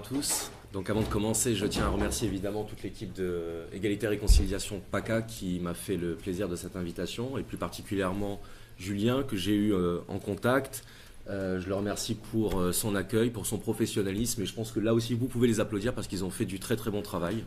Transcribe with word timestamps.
tous. 0.00 0.50
Donc 0.72 0.90
avant 0.90 1.00
de 1.00 1.06
commencer, 1.06 1.54
je 1.54 1.64
tiens 1.66 1.86
à 1.86 1.88
remercier 1.88 2.28
évidemment 2.28 2.64
toute 2.64 2.82
l'équipe 2.82 3.12
de 3.12 3.64
Égalité 3.72 4.06
et 4.06 4.10
Réconciliation 4.10 4.82
PACA 4.90 5.22
qui 5.22 5.58
m'a 5.60 5.74
fait 5.74 5.96
le 5.96 6.16
plaisir 6.16 6.48
de 6.48 6.56
cette 6.56 6.76
invitation 6.76 7.38
et 7.38 7.42
plus 7.42 7.56
particulièrement 7.56 8.40
Julien 8.78 9.22
que 9.22 9.36
j'ai 9.36 9.54
eu 9.54 9.72
euh, 9.72 9.98
en 10.08 10.18
contact. 10.18 10.84
Euh, 11.28 11.60
je 11.60 11.68
le 11.68 11.74
remercie 11.74 12.14
pour 12.14 12.60
euh, 12.60 12.72
son 12.72 12.94
accueil, 12.94 13.30
pour 13.30 13.46
son 13.46 13.58
professionnalisme 13.58 14.42
et 14.42 14.46
je 14.46 14.54
pense 14.54 14.70
que 14.70 14.80
là 14.80 14.94
aussi 14.94 15.14
vous 15.14 15.26
pouvez 15.26 15.48
les 15.48 15.60
applaudir 15.60 15.94
parce 15.94 16.06
qu'ils 16.06 16.24
ont 16.24 16.30
fait 16.30 16.44
du 16.44 16.60
très 16.60 16.76
très 16.76 16.90
bon 16.90 17.02
travail. 17.02 17.42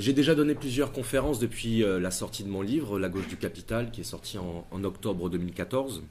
J'ai 0.00 0.14
déjà 0.14 0.34
donné 0.34 0.54
plusieurs 0.54 0.92
conférences 0.92 1.38
depuis 1.40 1.84
euh, 1.84 2.00
la 2.00 2.10
sortie 2.10 2.42
de 2.42 2.48
mon 2.48 2.62
livre, 2.62 2.98
La 2.98 3.10
gauche 3.10 3.28
du 3.28 3.36
capital, 3.36 3.90
qui 3.90 4.00
est 4.00 4.04
sorti 4.04 4.38
en, 4.38 4.64
octobre 4.82 5.28
2014. 5.28 6.02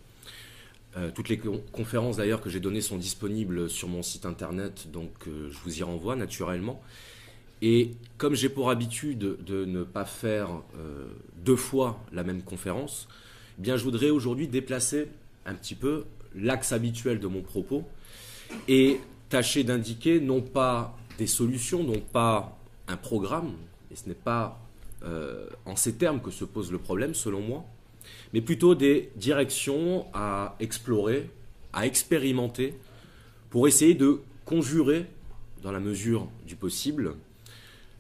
Euh, 0.96 1.10
toutes 1.12 1.28
les 1.28 1.40
con- 1.40 1.64
conférences 1.72 2.18
d'ailleurs 2.18 2.40
que 2.40 2.52
j'ai 2.52 2.60
données 2.60 2.82
sont 2.82 2.98
disponibles 2.98 3.68
sur 3.68 3.88
mon 3.88 4.04
site 4.04 4.28
internet, 4.28 4.92
donc 4.92 5.10
euh, 5.26 5.50
je 5.50 5.58
vous 5.64 5.80
y 5.80 5.82
renvoie 5.82 6.16
naturellement. 6.16 6.80
Et 7.64 7.94
comme 8.20 8.36
j'ai 8.36 8.48
pour 8.50 8.70
habitude 8.70 9.18
de 9.44 9.66
ne 9.66 9.84
pas 9.84 10.06
faire 10.06 10.62
deux 11.44 11.56
fois 11.56 12.00
la 12.14 12.24
même 12.24 12.44
conférence, 12.44 13.08
eh 13.58 13.64
bien 13.64 13.76
je 13.76 13.84
voudrais 13.84 14.12
aujourd'hui 14.12 14.48
déplacer 14.48 15.08
un 15.48 15.56
petit 15.56 15.74
peu 15.76 16.06
l'axe 16.36 16.74
habituel 16.74 17.20
de 17.20 17.26
mon 17.26 17.42
propos 17.42 17.84
et 18.68 19.00
tâcher 19.30 19.64
d'indiquer 19.64 20.22
non 20.22 20.42
pas 20.42 20.96
des 21.18 21.28
solutions, 21.28 21.84
non 21.84 22.00
pas 22.00 22.56
un 22.88 22.96
programme, 22.96 23.52
et 23.92 23.96
ce 23.96 24.08
n'est 24.08 24.16
pas 24.16 24.60
euh, 25.04 25.48
en 25.66 25.76
ces 25.76 25.96
termes 25.96 26.22
que 26.22 26.32
se 26.32 26.46
pose 26.46 26.72
le 26.72 26.78
problème 26.78 27.14
selon 27.14 27.42
moi, 27.42 27.66
mais 28.34 28.42
plutôt 28.42 28.76
des 28.76 29.12
directions 29.16 30.06
à 30.14 30.56
explorer, 30.60 31.30
à 31.74 31.86
expérimenter, 31.86 32.74
pour 33.50 33.68
essayer 33.68 33.96
de 33.96 34.20
conjurer, 34.46 35.06
dans 35.64 35.72
la 35.72 35.80
mesure 35.80 36.28
du 36.48 36.56
possible, 36.56 37.16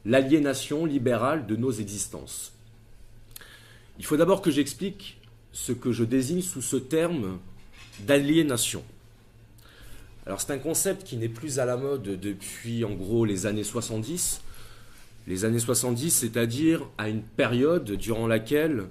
l'aliénation 0.05 0.85
libérale 0.85 1.45
de 1.45 1.55
nos 1.55 1.71
existences. 1.71 2.53
Il 3.97 4.05
faut 4.05 4.17
d'abord 4.17 4.41
que 4.41 4.51
j'explique 4.51 5.19
ce 5.51 5.71
que 5.71 5.91
je 5.91 6.03
désigne 6.03 6.41
sous 6.41 6.61
ce 6.61 6.77
terme 6.77 7.39
d'aliénation. 8.01 8.83
Alors 10.25 10.39
c'est 10.39 10.53
un 10.53 10.59
concept 10.59 11.03
qui 11.03 11.17
n'est 11.17 11.29
plus 11.29 11.59
à 11.59 11.65
la 11.65 11.75
mode 11.75 12.03
depuis 12.03 12.85
en 12.85 12.93
gros 12.93 13.25
les 13.25 13.45
années 13.45 13.63
70. 13.63 14.41
Les 15.27 15.45
années 15.45 15.59
70, 15.59 16.09
c'est-à-dire 16.11 16.87
à 16.97 17.09
une 17.09 17.21
période 17.21 17.91
durant 17.91 18.27
laquelle 18.27 18.85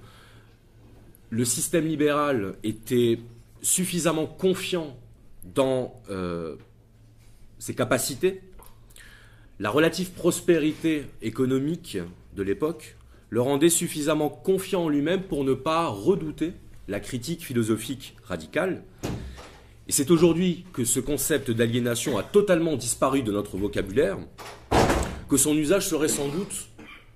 le 1.31 1.45
système 1.45 1.87
libéral 1.87 2.55
était 2.63 3.19
suffisamment 3.61 4.27
confiant 4.27 4.97
dans 5.55 6.01
euh, 6.11 6.57
ses 7.59 7.75
capacités, 7.75 8.41
la 9.59 9.71
relative 9.71 10.13
prospérité 10.13 11.07
économique 11.21 11.99
de 12.37 12.43
l'époque 12.43 12.97
le 13.31 13.41
rendait 13.41 13.69
suffisamment 13.69 14.29
confiant 14.29 14.85
en 14.85 14.89
lui-même 14.89 15.23
pour 15.23 15.45
ne 15.45 15.55
pas 15.55 15.89
redouter 15.89 16.53
la 16.87 17.01
critique 17.01 17.45
philosophique 17.45 18.17
radicale. 18.25 18.83
Et 19.89 19.93
c'est 19.93 20.11
aujourd'hui 20.11 20.65
que 20.73 20.85
ce 20.85 21.01
concept 21.01 21.51
d'aliénation 21.51 22.19
a 22.19 22.23
totalement 22.23 22.77
disparu 22.77 23.23
de 23.23 23.33
notre 23.33 23.57
vocabulaire, 23.57 24.19
que 25.29 25.37
son 25.37 25.57
usage 25.57 25.87
serait 25.87 26.09
sans 26.09 26.29
doute 26.29 26.69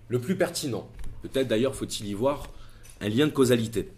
le 0.09 0.21
plus 0.21 0.37
pertinent. 0.37 0.89
Peut-être 1.23 1.49
d'ailleurs 1.49 1.75
faut-il 1.75 2.07
y 2.07 2.15
voir 2.15 2.49
un 3.01 3.09
lien 3.09 3.27
de 3.27 3.33
causalité. 3.33 3.89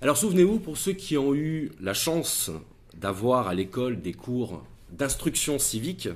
Alors 0.00 0.16
souvenez-vous, 0.16 0.58
pour 0.58 0.76
ceux 0.76 0.92
qui 0.92 1.16
ont 1.16 1.34
eu 1.34 1.70
la 1.80 1.94
chance 1.94 2.50
d'avoir 2.94 3.48
à 3.48 3.54
l'école 3.54 4.00
des 4.00 4.12
cours 4.12 4.62
d'instruction 4.90 5.58
civique, 5.58 6.08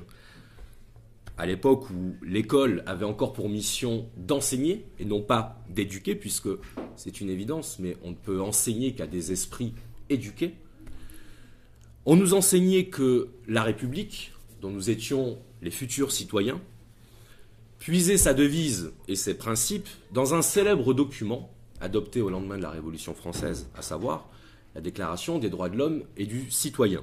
à 1.39 1.47
l'époque 1.47 1.89
où 1.91 2.17
l'école 2.23 2.83
avait 2.87 3.07
encore 3.07 3.33
pour 3.33 3.49
mission 3.49 4.07
d'enseigner 4.17 4.85
et 4.99 5.05
non 5.05 5.23
pas 5.23 5.63
d'éduquer, 5.71 6.15
puisque 6.15 6.49
c'est 6.97 7.21
une 7.21 7.31
évidence, 7.31 7.79
mais 7.79 7.97
on 8.03 8.11
ne 8.11 8.15
peut 8.15 8.43
enseigner 8.43 8.95
qu'à 8.95 9.07
des 9.07 9.33
esprits 9.33 9.73
éduqués, 10.11 10.55
on 12.05 12.17
nous 12.17 12.35
enseignait 12.35 12.87
que 12.87 13.29
la 13.47 13.63
République, 13.63 14.33
dont 14.61 14.71
nous 14.71 14.91
étions 14.91 15.39
les 15.63 15.71
futurs 15.71 16.13
citoyens, 16.13 16.61
puisait 17.79 18.19
sa 18.19 18.35
devise 18.35 18.93
et 19.09 19.17
ses 19.17 19.35
principes 19.35 19.89
dans 20.13 20.35
un 20.35 20.43
célèbre 20.43 20.95
document 20.95 21.51
adopté 21.81 22.21
au 22.21 22.29
lendemain 22.29 22.59
de 22.59 22.63
la 22.63 22.71
Révolution 22.71 23.15
française, 23.15 23.69
à 23.75 23.83
savoir 23.83 24.29
la 24.75 24.81
Déclaration 24.81 25.39
des 25.39 25.49
droits 25.49 25.71
de 25.71 25.77
l'homme 25.77 26.05
et 26.17 26.27
du 26.27 26.51
citoyen. 26.51 27.03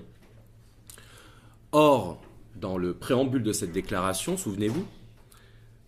Or, 1.71 2.21
dans 2.55 2.77
le 2.77 2.93
préambule 2.93 3.43
de 3.43 3.53
cette 3.53 3.71
déclaration, 3.71 4.37
souvenez-vous, 4.37 4.85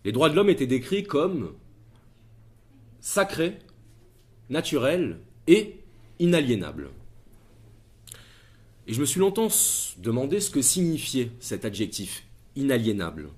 les 0.04 0.12
droits 0.12 0.28
de 0.28 0.34
l'homme 0.34 0.50
étaient 0.50 0.66
décrits 0.66 1.04
comme 1.04 1.52
sacrés, 3.00 3.58
naturels 4.50 5.20
et 5.46 5.80
inaliénables. 6.18 6.90
Et 8.86 8.92
je 8.92 9.00
me 9.00 9.06
suis 9.06 9.20
longtemps 9.20 9.48
demandé 9.98 10.40
ce 10.40 10.50
que 10.50 10.62
signifiait 10.62 11.30
cet 11.38 11.64
adjectif 11.64 12.24
inaliénable. 12.60 13.30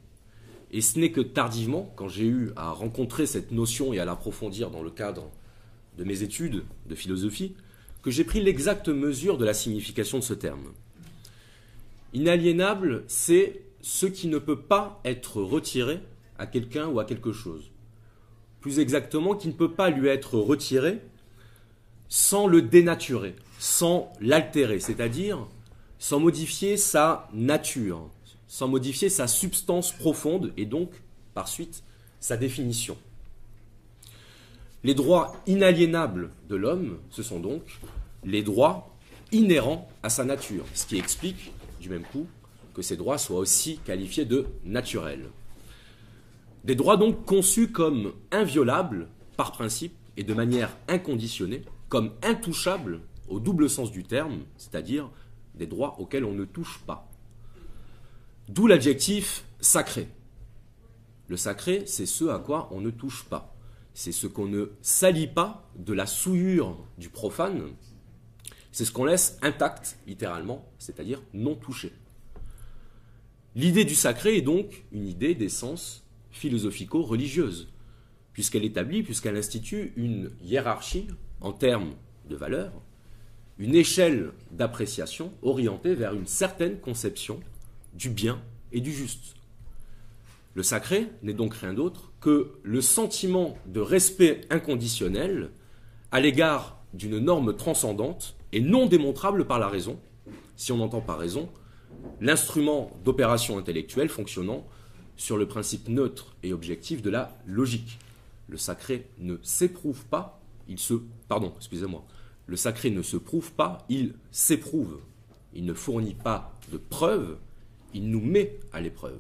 Et 0.71 0.81
ce 0.81 0.99
n'est 0.99 1.13
que 1.13 1.21
tardivement, 1.21 1.93
quand 1.97 2.09
j'ai 2.09 2.27
eu 2.27 2.51
à 2.57 2.71
rencontrer 2.71 3.27
cette 3.27 3.53
notion 3.53 3.93
et 3.93 3.99
à 3.99 4.05
l'approfondir 4.05 4.71
dans 4.71 4.83
le 4.83 4.91
cadre 4.91 5.31
de 5.99 6.05
mes 6.05 6.23
études 6.23 6.65
de 6.87 6.95
philosophie, 6.95 7.55
que 8.03 8.11
j'ai 8.11 8.25
pris 8.25 8.43
l'exacte 8.43 8.89
mesure 8.89 9.39
de 9.39 9.45
la 9.45 9.55
signification 9.55 10.19
de 10.19 10.25
ce 10.25 10.35
terme. 10.35 10.73
Inaliénable, 12.15 13.05
c'est 13.07 13.63
ce 13.81 14.07
qui 14.07 14.29
ne 14.29 14.39
peut 14.39 14.61
pas 14.61 15.01
être 15.05 15.41
retiré 15.43 16.01
à 16.39 16.47
quelqu'un 16.47 16.89
ou 16.89 17.01
à 17.01 17.05
quelque 17.05 17.33
chose. 17.33 17.71
Plus 18.61 18.79
exactement, 18.79 19.35
qui 19.35 19.49
ne 19.49 19.53
peut 19.53 19.73
pas 19.73 19.91
lui 19.91 20.09
être 20.09 20.39
retiré 20.39 21.01
sans 22.09 22.47
le 22.47 22.63
dénaturer, 22.63 23.35
sans 23.59 24.13
l'altérer, 24.21 24.81
c'est-à-dire 24.81 25.47
sans 25.99 26.19
modifier 26.19 26.77
sa 26.77 27.29
nature, 27.33 28.11
sans 28.53 28.69
modifier 28.69 29.09
sa 29.09 29.29
substance 29.29 29.93
profonde 29.93 30.53
et 30.59 30.67
donc, 30.67 30.91
par 31.33 31.49
suite, 31.49 31.83
sa 32.21 32.37
définition. 32.37 32.99
Les 34.85 34.93
droits 34.93 35.35
inaliénables 35.47 36.29
de 36.51 36.57
l'homme, 36.57 36.99
ce 37.09 37.23
sont 37.23 37.41
donc 37.41 37.63
les 38.25 38.43
droits 38.43 38.95
inhérents 39.33 39.89
à 40.03 40.11
sa 40.11 40.27
nature, 40.27 40.67
ce 40.75 40.85
qui 40.85 40.99
explique 40.99 41.51
du 41.81 41.89
même 41.89 42.03
coup 42.03 42.27
que 42.75 42.83
ces 42.83 42.99
droits 42.99 43.17
soient 43.17 43.39
aussi 43.39 43.79
qualifiés 43.87 44.27
de 44.27 44.45
naturels. 44.67 45.31
Des 46.65 46.75
droits 46.75 46.99
donc 46.99 47.25
conçus 47.25 47.69
comme 47.69 48.13
inviolables 48.33 49.09
par 49.39 49.53
principe 49.53 49.95
et 50.19 50.25
de 50.25 50.35
manière 50.35 50.77
inconditionnée, 50.89 51.63
comme 51.89 52.13
intouchables 52.23 53.01
au 53.29 53.41
double 53.41 53.71
sens 53.71 53.91
du 53.91 54.05
terme, 54.05 54.41
c'est-à-dire 54.59 55.09
des 55.55 55.67
droits 55.67 55.97
auxquels 55.99 56.27
on 56.27 56.35
ne 56.35 56.45
touche 56.45 56.81
pas. 56.87 57.12
D'où 58.49 58.67
l'adjectif 58.67 59.45
sacré. 59.61 60.09
Le 61.29 61.37
sacré, 61.37 61.85
c'est 61.87 62.07
ce 62.07 62.25
à 62.25 62.39
quoi 62.39 62.69
on 62.73 62.81
ne 62.81 62.91
touche 62.91 63.25
pas. 63.25 63.55
C'est 63.95 64.13
ce 64.13 64.27
qu'on 64.27 64.47
ne 64.47 64.73
salit 64.83 65.29
pas 65.29 65.71
de 65.77 65.93
la 65.93 66.07
souillure 66.07 66.77
du 66.99 67.09
profane. 67.09 67.63
C'est 68.73 68.85
ce 68.85 68.91
qu'on 68.91 69.05
laisse 69.05 69.39
intact, 69.43 69.97
littéralement, 70.07 70.67
c'est-à-dire 70.79 71.23
non 71.35 71.55
touché. 71.55 71.93
L'idée 73.55 73.85
du 73.85 73.95
sacré 73.95 74.37
est 74.39 74.43
donc 74.43 74.85
une 74.93 75.07
idée 75.07 75.35
d'essence 75.35 76.05
philosophico-religieuse, 76.31 77.69
puisqu'elle 78.33 78.65
établit, 78.65 79.03
puisqu'elle 79.03 79.37
institue 79.37 79.93
une 79.97 80.33
hiérarchie 80.43 81.07
en 81.41 81.53
termes 81.53 81.95
de 82.29 82.35
valeurs, 82.35 82.73
une 83.59 83.75
échelle 83.75 84.33
d'appréciation 84.51 85.33
orientée 85.43 85.95
vers 85.95 86.15
une 86.15 86.27
certaine 86.27 86.81
conception 86.81 87.41
du 87.95 88.11
bien 88.11 88.41
et 88.73 88.81
du 88.81 88.93
juste. 88.93 89.35
Le 90.55 90.63
sacré 90.63 91.09
n'est 91.23 91.33
donc 91.33 91.55
rien 91.55 91.73
d'autre 91.73 92.13
que 92.21 92.53
le 92.63 92.81
sentiment 92.81 93.57
de 93.67 93.81
respect 93.81 94.43
inconditionnel 94.51 95.51
à 96.11 96.21
l'égard 96.21 96.83
d'une 96.93 97.19
norme 97.19 97.57
transcendante 97.57 98.37
et 98.53 98.61
non 98.61 98.87
démontrable 98.87 99.47
par 99.47 99.59
la 99.59 99.69
raison, 99.69 99.99
si 100.57 100.73
on 100.73 100.81
entend 100.81 101.01
par 101.01 101.19
raison 101.19 101.49
l'instrument 102.21 102.93
d'opération 103.05 103.59
intellectuelle 103.59 104.09
fonctionnant 104.09 104.67
sur 105.17 105.37
le 105.37 105.47
principe 105.47 105.89
neutre 105.89 106.37
et 106.43 106.53
objectif 106.53 107.03
de 107.03 107.11
la 107.11 107.37
logique. 107.47 107.99
Le 108.49 108.57
sacré 108.57 109.09
ne 109.19 109.37
s'éprouve 109.43 110.05
pas, 110.07 110.41
il 110.69 110.79
se... 110.79 110.95
Pardon, 111.29 111.53
excusez-moi. 111.57 112.05
Le 112.47 112.57
sacré 112.57 112.91
ne 112.91 113.03
se 113.03 113.17
prouve 113.17 113.53
pas, 113.53 113.85
il 113.89 114.15
s'éprouve. 114.31 115.01
Il 115.55 115.65
ne 115.65 115.75
fournit 115.75 116.15
pas 116.15 116.53
de 116.71 116.77
preuves, 116.77 117.37
il 117.95 118.11
nous 118.11 118.21
met 118.21 118.59
à 118.73 118.81
l'épreuve. 118.81 119.19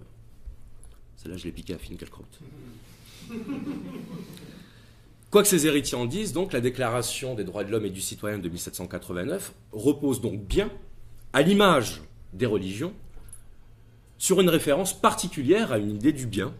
Celle-là, 1.16 1.36
je 1.36 1.44
l'ai 1.44 1.52
piqué 1.52 1.74
à 1.74 1.78
Finkielkraut. 1.78 2.24
Quoi 5.30 5.42
que 5.42 5.48
ses 5.48 5.66
héritiers 5.66 5.96
en 5.96 6.04
disent, 6.04 6.32
donc, 6.32 6.52
la 6.52 6.60
Déclaration 6.60 7.34
des 7.34 7.44
droits 7.44 7.64
de 7.64 7.70
l'homme 7.70 7.86
et 7.86 7.90
du 7.90 8.00
citoyen 8.00 8.38
de 8.38 8.48
1789 8.48 9.52
repose 9.72 10.20
donc 10.20 10.40
bien, 10.40 10.70
à 11.32 11.42
l'image 11.42 12.02
des 12.34 12.46
religions, 12.46 12.92
sur 14.18 14.40
une 14.40 14.50
référence 14.50 14.92
particulière 14.92 15.72
à 15.72 15.78
une 15.78 15.90
idée 15.90 16.12
du 16.12 16.26
bien, 16.26 16.52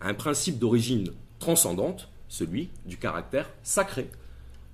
à 0.00 0.08
un 0.08 0.14
principe 0.14 0.58
d'origine 0.58 1.12
transcendante, 1.38 2.08
celui 2.28 2.70
du 2.86 2.96
caractère 2.96 3.50
sacré 3.62 4.08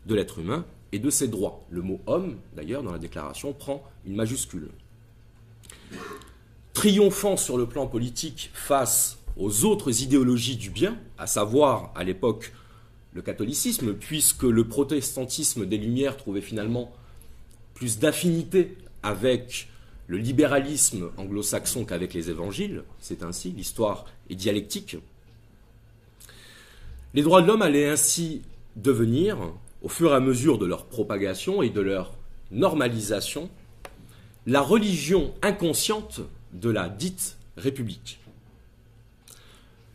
de 0.06 0.14
l'être 0.14 0.38
humain 0.38 0.64
et 0.92 0.98
de 0.98 1.10
ses 1.10 1.28
droits. 1.28 1.64
Le 1.70 1.82
mot 1.82 2.00
homme, 2.06 2.36
d'ailleurs, 2.54 2.82
dans 2.82 2.92
la 2.92 2.98
déclaration, 2.98 3.52
prend 3.52 3.82
une 4.06 4.14
majuscule. 4.14 4.68
Triomphant 6.74 7.36
sur 7.36 7.58
le 7.58 7.66
plan 7.66 7.86
politique 7.86 8.50
face 8.54 9.18
aux 9.36 9.64
autres 9.64 10.02
idéologies 10.02 10.56
du 10.56 10.70
bien, 10.70 10.98
à 11.18 11.26
savoir 11.26 11.92
à 11.94 12.04
l'époque 12.04 12.52
le 13.12 13.22
catholicisme, 13.22 13.94
puisque 13.94 14.44
le 14.44 14.66
protestantisme 14.66 15.66
des 15.66 15.76
Lumières 15.76 16.16
trouvait 16.16 16.40
finalement 16.40 16.90
plus 17.74 17.98
d'affinité 17.98 18.76
avec 19.02 19.68
le 20.06 20.16
libéralisme 20.16 21.10
anglo-saxon 21.16 21.84
qu'avec 21.84 22.14
les 22.14 22.30
évangiles, 22.30 22.84
c'est 23.00 23.22
ainsi, 23.22 23.50
l'histoire 23.50 24.06
est 24.30 24.34
dialectique. 24.34 24.96
Les 27.14 27.22
droits 27.22 27.42
de 27.42 27.46
l'homme 27.46 27.62
allaient 27.62 27.88
ainsi 27.88 28.42
devenir, 28.76 29.38
au 29.82 29.88
fur 29.88 30.12
et 30.12 30.16
à 30.16 30.20
mesure 30.20 30.58
de 30.58 30.66
leur 30.66 30.86
propagation 30.86 31.62
et 31.62 31.70
de 31.70 31.80
leur 31.80 32.12
normalisation, 32.50 33.50
la 34.46 34.60
religion 34.60 35.34
inconsciente 35.42 36.20
de 36.52 36.70
la 36.70 36.88
dite 36.88 37.38
République. 37.56 38.20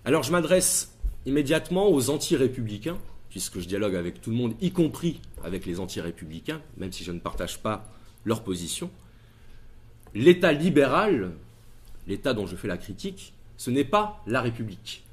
Alors 0.06 0.24
je 0.24 0.31
m'adresse 0.31 0.94
immédiatement 1.25 1.89
aux 1.89 2.09
anti-républicains, 2.09 2.98
puisque 3.30 3.59
je 3.59 3.68
dialogue 3.68 3.95
avec 3.95 4.21
tout 4.21 4.30
le 4.30 4.38
monde, 4.38 4.56
y 4.62 4.71
compris 4.71 5.21
avec 5.44 5.65
les 5.65 5.80
anti-républicains, 5.80 6.62
même 6.77 6.92
si 6.92 7.04
je 7.04 7.12
ne 7.12 7.19
partage 7.19 7.59
pas 7.59 7.86
leur 8.25 8.44
position. 8.44 8.89
L'État 10.13 10.54
libéral, 10.54 11.31
l'État 12.07 12.33
dont 12.33 12.45
je 12.45 12.56
fais 12.56 12.68
la 12.68 12.77
critique, 12.77 13.33
ce 13.57 13.69
n'est 13.69 13.83
pas 13.83 14.24
la 14.25 14.42
République. 14.42 15.04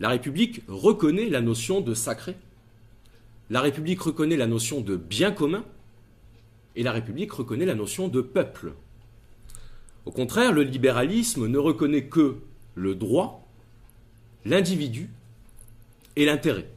La 0.00 0.08
République 0.08 0.62
reconnaît 0.68 1.28
la 1.28 1.40
notion 1.40 1.80
de 1.80 1.94
sacré. 1.94 2.36
La 3.48 3.60
République 3.60 4.00
reconnaît 4.00 4.36
la 4.36 4.46
notion 4.46 4.80
de 4.80 4.96
bien 4.96 5.30
commun. 5.30 5.64
Et 6.76 6.82
la 6.82 6.92
République 6.92 7.32
reconnaît 7.32 7.64
la 7.64 7.74
notion 7.74 8.08
de 8.08 8.20
peuple. 8.20 8.74
Au 10.06 10.10
contraire, 10.10 10.52
le 10.52 10.62
libéralisme 10.62 11.46
ne 11.46 11.58
reconnaît 11.58 12.06
que 12.06 12.36
le 12.74 12.94
droit, 12.94 13.46
l'individu 14.44 15.10
et 16.16 16.26
l'intérêt. 16.26 16.68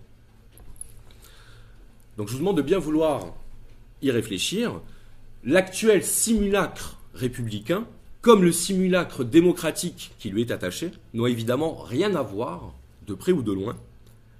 Donc 2.17 2.27
je 2.29 2.33
vous 2.33 2.39
demande 2.39 2.57
de 2.57 2.61
bien 2.61 2.79
vouloir 2.79 3.33
y 4.01 4.11
réfléchir. 4.11 4.81
L'actuel 5.43 6.03
simulacre 6.03 6.99
républicain, 7.13 7.85
comme 8.21 8.43
le 8.43 8.51
simulacre 8.51 9.23
démocratique 9.23 10.13
qui 10.19 10.29
lui 10.29 10.41
est 10.41 10.51
attaché, 10.51 10.91
n'ont 11.13 11.27
évidemment 11.27 11.75
rien 11.75 12.15
à 12.15 12.21
voir, 12.21 12.73
de 13.05 13.13
près 13.13 13.31
ou 13.31 13.43
de 13.43 13.51
loin, 13.51 13.77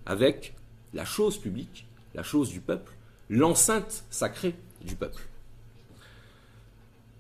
avec 0.06 0.56
la 0.94 1.06
chose 1.06 1.38
publique, 1.38 1.86
la 2.16 2.24
chose 2.24 2.50
du 2.50 2.60
peuple, 2.60 2.94
l'enceinte 3.30 4.06
sacrée 4.10 4.56
du 4.84 4.96
peuple. 4.96 5.27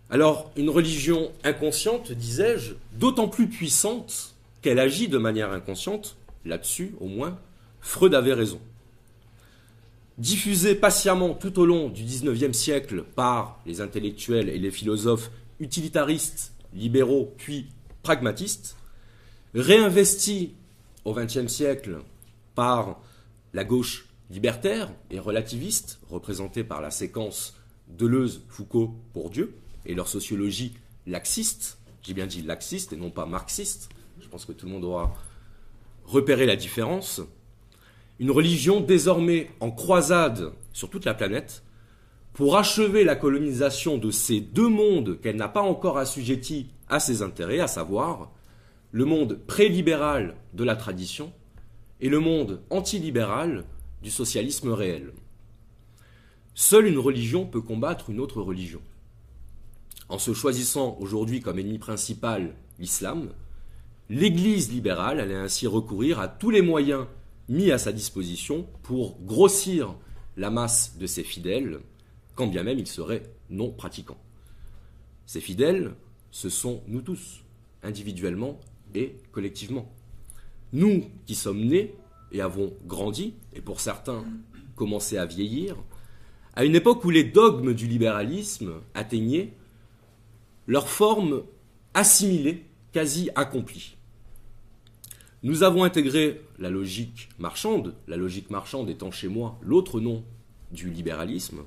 Alors, 0.09 0.51
une 0.55 0.69
religion 0.69 1.31
inconsciente, 1.43 2.11
disais-je, 2.13 2.73
d'autant 2.93 3.27
plus 3.27 3.47
puissante 3.47 4.35
qu'elle 4.61 4.79
agit 4.79 5.09
de 5.09 5.17
manière 5.17 5.51
inconsciente, 5.51 6.15
là-dessus 6.45 6.95
au 7.01 7.07
moins, 7.07 7.37
Freud 7.81 8.13
avait 8.13 8.33
raison. 8.33 8.59
Diffusée 10.17 10.75
patiemment 10.75 11.33
tout 11.33 11.59
au 11.59 11.65
long 11.65 11.89
du 11.89 12.03
XIXe 12.03 12.57
siècle 12.57 13.03
par 13.15 13.59
les 13.65 13.81
intellectuels 13.81 14.49
et 14.49 14.57
les 14.57 14.71
philosophes 14.71 15.29
utilitaristes, 15.59 16.53
libéraux, 16.73 17.33
puis 17.37 17.67
pragmatistes, 18.01 18.77
réinvestie 19.53 20.53
au 21.03 21.13
XXe 21.13 21.47
siècle 21.47 21.97
par 22.55 22.99
la 23.53 23.63
gauche 23.63 24.07
libertaire 24.29 24.89
et 25.11 25.19
relativiste, 25.19 25.99
représentée 26.09 26.63
par 26.63 26.81
la 26.81 26.91
séquence 26.91 27.55
Deleuze, 27.87 28.41
Foucault, 28.49 28.93
Bourdieu, 29.13 29.53
et 29.87 29.95
leur 29.95 30.07
sociologie 30.07 30.73
laxiste, 31.07 31.79
j'ai 32.03 32.13
bien 32.13 32.27
dit 32.27 32.43
laxiste 32.43 32.93
et 32.93 32.97
non 32.97 33.09
pas 33.09 33.25
marxiste, 33.25 33.89
je 34.21 34.27
pense 34.27 34.45
que 34.45 34.51
tout 34.51 34.67
le 34.67 34.71
monde 34.73 34.83
aura 34.83 35.13
repéré 36.05 36.45
la 36.45 36.55
différence, 36.55 37.21
une 38.19 38.31
religion 38.31 38.81
désormais 38.81 39.49
en 39.59 39.71
croisade 39.71 40.51
sur 40.73 40.89
toute 40.89 41.05
la 41.05 41.13
planète 41.13 41.63
pour 42.33 42.57
achever 42.57 43.03
la 43.03 43.15
colonisation 43.15 43.97
de 43.97 44.11
ces 44.11 44.41
deux 44.41 44.67
mondes 44.67 45.19
qu'elle 45.21 45.37
n'a 45.37 45.47
pas 45.47 45.61
encore 45.61 45.97
assujettis 45.97 46.67
à 46.87 46.99
ses 46.99 47.21
intérêts, 47.21 47.59
à 47.59 47.67
savoir 47.67 48.31
le 48.91 49.05
monde 49.05 49.39
pré-libéral 49.47 50.35
de 50.53 50.63
la 50.63 50.75
tradition 50.75 51.33
et 51.99 52.09
le 52.09 52.19
monde 52.19 52.61
antilibéral 52.69 53.65
du 54.03 54.11
socialisme 54.11 54.69
réel. 54.69 55.13
Seule 56.53 56.87
une 56.87 56.99
religion 56.99 57.45
peut 57.45 57.61
combattre 57.61 58.09
une 58.09 58.19
autre 58.19 58.41
religion. 58.41 58.81
En 60.09 60.19
se 60.19 60.33
choisissant 60.33 60.97
aujourd'hui 60.99 61.41
comme 61.41 61.59
ennemi 61.59 61.79
principal 61.79 62.55
l'islam, 62.79 63.29
l'Église 64.09 64.71
libérale 64.71 65.19
allait 65.19 65.35
ainsi 65.35 65.67
recourir 65.67 66.19
à 66.19 66.29
tous 66.29 66.49
les 66.49 66.61
moyens 66.61 67.07
mis 67.49 67.71
à 67.71 67.77
sa 67.77 67.91
disposition 67.91 68.67
pour 68.83 69.19
grossir 69.21 69.95
la 70.37 70.49
masse 70.49 70.97
de 70.97 71.07
ses 71.07 71.23
fidèles, 71.23 71.79
quand 72.35 72.47
bien 72.47 72.63
même 72.63 72.79
ils 72.79 72.87
seraient 72.87 73.23
non 73.49 73.71
pratiquants. 73.71 74.19
Ces 75.25 75.41
fidèles, 75.41 75.93
ce 76.31 76.49
sont 76.49 76.83
nous 76.87 77.01
tous, 77.01 77.43
individuellement 77.83 78.59
et 78.95 79.15
collectivement. 79.33 79.91
Nous 80.71 81.05
qui 81.25 81.35
sommes 81.35 81.65
nés 81.65 81.95
et 82.31 82.39
avons 82.39 82.73
grandi, 82.85 83.33
et 83.53 83.61
pour 83.61 83.81
certains 83.81 84.23
commencé 84.75 85.17
à 85.17 85.25
vieillir, 85.25 85.75
à 86.55 86.63
une 86.63 86.75
époque 86.75 87.03
où 87.03 87.09
les 87.09 87.23
dogmes 87.23 87.73
du 87.73 87.87
libéralisme 87.87 88.73
atteignaient 88.93 89.53
leur 90.67 90.89
forme 90.89 91.43
assimilée, 91.93 92.65
quasi 92.91 93.29
accomplie. 93.35 93.95
Nous 95.43 95.63
avons 95.63 95.83
intégré 95.83 96.41
la 96.59 96.69
logique 96.69 97.29
marchande, 97.39 97.95
la 98.07 98.17
logique 98.17 98.49
marchande 98.49 98.89
étant 98.89 99.11
chez 99.11 99.27
moi 99.27 99.57
l'autre 99.61 99.99
nom 99.99 100.23
du 100.71 100.89
libéralisme, 100.89 101.61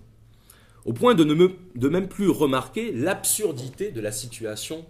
au 0.85 0.93
point 0.93 1.15
de 1.15 1.25
ne 1.25 1.89
même 1.89 2.09
plus 2.09 2.29
remarquer 2.29 2.93
l'absurdité 2.93 3.91
de 3.91 4.01
la 4.01 4.13
situation 4.13 4.85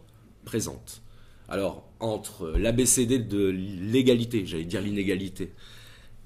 présente. 0.45 1.03
Alors, 1.49 1.89
entre 2.01 2.51
l'ABCD 2.51 3.19
de 3.19 3.49
l'égalité, 3.49 4.47
j'allais 4.47 4.65
dire 4.65 4.81
l'inégalité, 4.81 5.53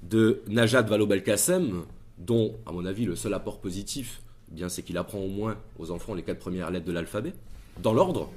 de 0.03 0.41
Najat 0.47 0.83
Vallaud-Belkacem, 0.83 1.83
dont, 2.19 2.55
à 2.65 2.71
mon 2.71 2.85
avis, 2.85 3.05
le 3.05 3.15
seul 3.15 3.33
apport 3.33 3.59
positif, 3.59 4.21
eh 4.51 4.55
bien, 4.55 4.69
c'est 4.69 4.83
qu'il 4.83 4.97
apprend 4.97 5.19
au 5.19 5.27
moins 5.27 5.57
aux 5.79 5.91
enfants 5.91 6.13
les 6.13 6.23
quatre 6.23 6.39
premières 6.39 6.69
lettres 6.71 6.85
de 6.85 6.91
l'alphabet, 6.91 7.33
dans 7.81 7.93
l'ordre, 7.93 8.29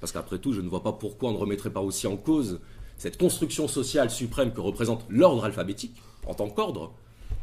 parce 0.00 0.12
qu'après 0.12 0.38
tout, 0.38 0.52
je 0.52 0.60
ne 0.60 0.68
vois 0.68 0.82
pas 0.82 0.92
pourquoi 0.92 1.30
on 1.30 1.32
ne 1.32 1.38
remettrait 1.38 1.70
pas 1.70 1.80
aussi 1.80 2.06
en 2.06 2.16
cause 2.16 2.60
cette 2.98 3.18
construction 3.18 3.68
sociale 3.68 4.10
suprême 4.10 4.52
que 4.52 4.60
représente 4.60 5.04
l'ordre 5.08 5.44
alphabétique, 5.44 5.96
en 6.26 6.34
tant 6.34 6.48
qu'ordre. 6.48 6.92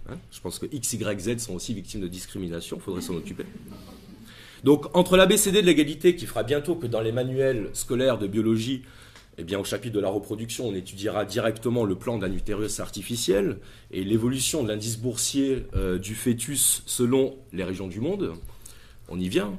Hein. 0.10 0.18
je 0.32 0.40
pense 0.40 0.58
que 0.58 0.66
X, 0.72 0.94
Y, 0.94 1.20
Z 1.20 1.38
sont 1.40 1.54
aussi 1.54 1.74
victimes 1.74 2.02
de 2.02 2.08
discrimination, 2.08 2.78
il 2.78 2.82
faudrait 2.82 3.02
s'en 3.02 3.16
occuper. 3.16 3.46
Donc, 4.64 4.96
entre 4.96 5.18
l'ABCD 5.18 5.62
de 5.62 5.66
l'égalité, 5.66 6.16
qui 6.16 6.26
fera 6.26 6.44
bientôt 6.44 6.76
que 6.76 6.88
dans 6.88 7.02
les 7.02 7.12
manuels 7.12 7.70
scolaires 7.74 8.18
de 8.18 8.28
biologie, 8.28 8.84
eh 9.38 9.44
bien, 9.44 9.58
au 9.58 9.64
chapitre 9.64 9.96
de 9.96 10.02
la 10.02 10.10
reproduction, 10.10 10.68
on 10.68 10.76
étudiera 10.76 11.24
directement 11.24 11.86
le 11.86 11.96
plan 11.96 12.18
d'un 12.18 12.32
utérus 12.34 12.82
artificiel 12.82 13.58
et 13.92 14.04
l'évolution 14.04 14.64
de 14.64 14.68
l'indice 14.68 14.98
boursier 14.98 15.66
euh, 15.76 15.98
du 15.98 16.14
fœtus 16.14 16.84
selon 16.86 17.38
les 17.54 17.64
régions 17.64 17.88
du 17.88 18.02
monde. 18.02 18.34
On 19.08 19.18
y 19.18 19.30
vient. 19.30 19.58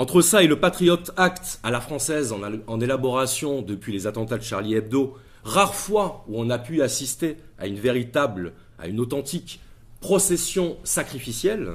Entre 0.00 0.22
ça 0.22 0.42
et 0.42 0.46
le 0.46 0.58
Patriot 0.58 0.96
Act 1.18 1.60
à 1.62 1.70
la 1.70 1.82
française 1.82 2.32
en, 2.32 2.80
élaboration 2.80 3.60
depuis 3.60 3.92
les 3.92 4.06
attentats 4.06 4.38
de 4.38 4.42
Charlie 4.42 4.72
Hebdo, 4.72 5.18
rare 5.44 5.74
fois 5.74 6.24
où 6.26 6.40
on 6.40 6.48
a 6.48 6.58
pu 6.58 6.80
assister 6.80 7.36
à 7.58 7.66
une 7.66 7.78
véritable, 7.78 8.54
à 8.78 8.88
une 8.88 8.98
authentique 8.98 9.60
procession 10.00 10.78
sacrificielle, 10.84 11.72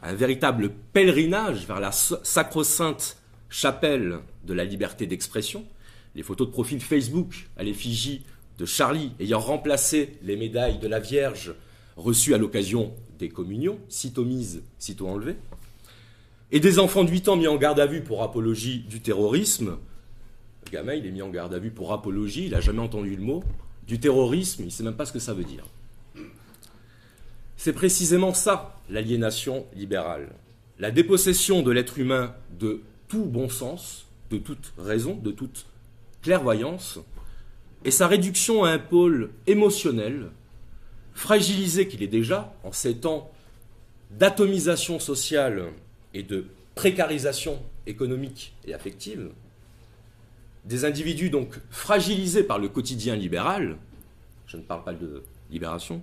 à 0.00 0.10
un 0.10 0.14
véritable 0.14 0.70
pèlerinage 0.92 1.66
vers 1.66 1.80
la 1.80 1.90
sacro-sainte 1.90 3.16
chapelle 3.48 4.20
de 4.44 4.54
la 4.54 4.64
liberté 4.64 5.08
d'expression, 5.08 5.64
les 6.14 6.22
photos 6.22 6.46
de 6.46 6.52
profil 6.52 6.80
Facebook 6.80 7.48
à 7.56 7.64
l'effigie 7.64 8.22
de 8.56 8.66
Charlie 8.66 9.10
ayant 9.18 9.40
remplacé 9.40 10.16
les 10.22 10.36
médailles 10.36 10.78
de 10.78 10.86
la 10.86 11.00
Vierge 11.00 11.56
reçues 11.96 12.34
à 12.34 12.38
l'occasion 12.38 12.94
des 13.18 13.30
communions, 13.30 13.80
sitôt 13.88 14.24
mises, 14.24 14.62
sitôt 14.78 15.08
enlevées, 15.08 15.36
et 16.54 16.60
des 16.60 16.78
enfants 16.78 17.02
de 17.02 17.10
8 17.10 17.28
ans 17.28 17.36
mis 17.36 17.48
en 17.48 17.56
garde 17.56 17.80
à 17.80 17.86
vue 17.86 18.00
pour 18.00 18.22
apologie 18.22 18.78
du 18.88 19.00
terrorisme. 19.00 19.76
Le 20.64 20.70
gamin, 20.70 20.94
il 20.94 21.04
est 21.04 21.10
mis 21.10 21.20
en 21.20 21.28
garde 21.28 21.52
à 21.52 21.58
vue 21.58 21.72
pour 21.72 21.92
apologie, 21.92 22.44
il 22.44 22.52
n'a 22.52 22.60
jamais 22.60 22.78
entendu 22.78 23.16
le 23.16 23.22
mot. 23.22 23.42
Du 23.88 23.98
terrorisme, 23.98 24.62
il 24.62 24.66
ne 24.66 24.70
sait 24.70 24.84
même 24.84 24.94
pas 24.94 25.04
ce 25.04 25.12
que 25.12 25.18
ça 25.18 25.34
veut 25.34 25.42
dire. 25.42 25.64
C'est 27.56 27.72
précisément 27.72 28.32
ça, 28.34 28.80
l'aliénation 28.88 29.66
libérale. 29.74 30.28
La 30.78 30.92
dépossession 30.92 31.62
de 31.62 31.72
l'être 31.72 31.98
humain 31.98 32.36
de 32.60 32.82
tout 33.08 33.24
bon 33.24 33.48
sens, 33.48 34.06
de 34.30 34.38
toute 34.38 34.74
raison, 34.78 35.16
de 35.16 35.32
toute 35.32 35.66
clairvoyance, 36.22 37.00
et 37.84 37.90
sa 37.90 38.06
réduction 38.06 38.62
à 38.62 38.70
un 38.70 38.78
pôle 38.78 39.30
émotionnel, 39.48 40.30
fragilisé 41.14 41.88
qu'il 41.88 42.04
est 42.04 42.06
déjà 42.06 42.54
en 42.62 42.70
ces 42.70 42.94
temps 42.94 43.32
d'atomisation 44.12 45.00
sociale 45.00 45.72
et 46.14 46.22
de 46.22 46.46
précarisation 46.74 47.60
économique 47.86 48.54
et 48.66 48.74
affective, 48.74 49.30
des 50.64 50.84
individus 50.84 51.30
donc 51.30 51.60
fragilisés 51.70 52.42
par 52.42 52.58
le 52.58 52.68
quotidien 52.68 53.16
libéral, 53.16 53.76
je 54.46 54.56
ne 54.56 54.62
parle 54.62 54.84
pas 54.84 54.94
de 54.94 55.22
libération, 55.50 56.02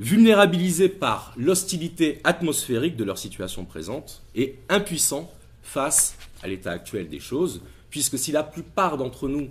vulnérabilisés 0.00 0.88
par 0.88 1.34
l'hostilité 1.36 2.20
atmosphérique 2.24 2.96
de 2.96 3.04
leur 3.04 3.18
situation 3.18 3.64
présente 3.64 4.22
et 4.34 4.56
impuissants 4.68 5.30
face 5.62 6.16
à 6.42 6.48
l'état 6.48 6.72
actuel 6.72 7.08
des 7.08 7.20
choses, 7.20 7.62
puisque 7.90 8.18
si 8.18 8.32
la 8.32 8.42
plupart 8.42 8.96
d'entre 8.96 9.28
nous 9.28 9.48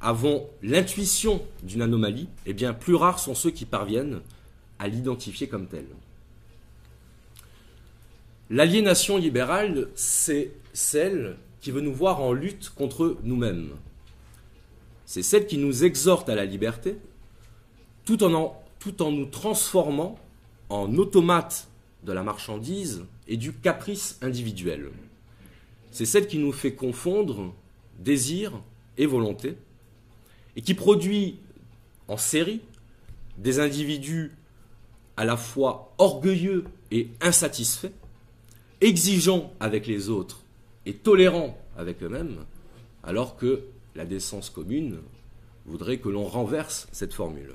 avons 0.00 0.48
l'intuition 0.62 1.42
d'une 1.62 1.82
anomalie, 1.82 2.28
eh 2.46 2.52
bien 2.52 2.72
plus 2.72 2.94
rares 2.94 3.18
sont 3.18 3.34
ceux 3.34 3.50
qui 3.50 3.64
parviennent 3.64 4.20
à 4.78 4.88
l'identifier 4.88 5.48
comme 5.48 5.66
telle. 5.66 5.88
L'aliénation 8.50 9.18
libérale, 9.18 9.88
c'est 9.94 10.52
celle 10.72 11.36
qui 11.60 11.70
veut 11.70 11.82
nous 11.82 11.92
voir 11.92 12.22
en 12.22 12.32
lutte 12.32 12.70
contre 12.70 13.18
nous-mêmes. 13.22 13.72
C'est 15.04 15.22
celle 15.22 15.46
qui 15.46 15.58
nous 15.58 15.84
exhorte 15.84 16.28
à 16.30 16.34
la 16.34 16.46
liberté, 16.46 16.96
tout 18.06 18.24
en, 18.24 18.62
tout 18.78 19.02
en 19.02 19.10
nous 19.10 19.26
transformant 19.26 20.18
en 20.70 20.94
automates 20.96 21.68
de 22.04 22.12
la 22.12 22.22
marchandise 22.22 23.04
et 23.26 23.36
du 23.36 23.52
caprice 23.52 24.18
individuel. 24.22 24.90
C'est 25.90 26.06
celle 26.06 26.26
qui 26.26 26.38
nous 26.38 26.52
fait 26.52 26.72
confondre 26.72 27.54
désir 27.98 28.52
et 28.96 29.06
volonté, 29.06 29.56
et 30.56 30.62
qui 30.62 30.74
produit 30.74 31.36
en 32.06 32.16
série 32.16 32.60
des 33.36 33.60
individus 33.60 34.32
à 35.16 35.24
la 35.24 35.36
fois 35.36 35.92
orgueilleux 35.98 36.64
et 36.90 37.08
insatisfaits, 37.20 37.92
exigeants 38.80 39.52
avec 39.60 39.86
les 39.86 40.08
autres 40.08 40.40
et 40.86 40.94
tolérants 40.94 41.58
avec 41.76 42.02
eux-mêmes, 42.02 42.44
alors 43.02 43.36
que 43.36 43.62
la 43.94 44.04
décence 44.04 44.50
commune 44.50 44.98
voudrait 45.66 45.98
que 45.98 46.08
l'on 46.08 46.24
renverse 46.24 46.88
cette 46.92 47.14
formule. 47.14 47.54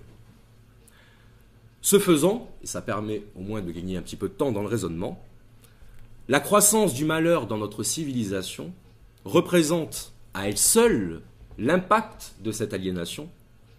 Ce 1.81 1.99
faisant, 1.99 2.49
et 2.63 2.67
ça 2.67 2.81
permet 2.81 3.23
au 3.35 3.41
moins 3.41 3.61
de 3.61 3.71
gagner 3.71 3.97
un 3.97 4.01
petit 4.01 4.15
peu 4.15 4.29
de 4.29 4.33
temps 4.33 4.51
dans 4.51 4.61
le 4.61 4.67
raisonnement, 4.67 5.21
la 6.29 6.39
croissance 6.39 6.93
du 6.93 7.03
malheur 7.03 7.47
dans 7.47 7.57
notre 7.57 7.83
civilisation 7.83 8.71
représente 9.25 10.13
à 10.33 10.47
elle 10.47 10.57
seule 10.57 11.21
l'impact 11.57 12.35
de 12.41 12.51
cette 12.51 12.73
aliénation, 12.73 13.29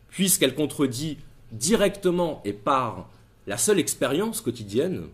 puisqu'elle 0.09 0.55
contredit 0.55 1.19
directement 1.53 2.43
et 2.45 2.53
par 2.53 3.09
la 3.47 3.57
seule 3.57 3.79
expérience 3.79 4.41
quotidienne 4.41 5.07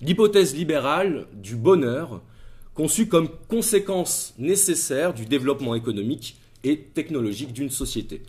l'hypothèse 0.00 0.54
libérale 0.54 1.26
du 1.34 1.56
bonheur 1.56 2.22
conçue 2.74 3.08
comme 3.08 3.28
conséquence 3.48 4.34
nécessaire 4.38 5.12
du 5.14 5.26
développement 5.26 5.74
économique 5.74 6.36
et 6.64 6.78
technologique 6.78 7.52
d'une 7.52 7.70
société. 7.70 8.22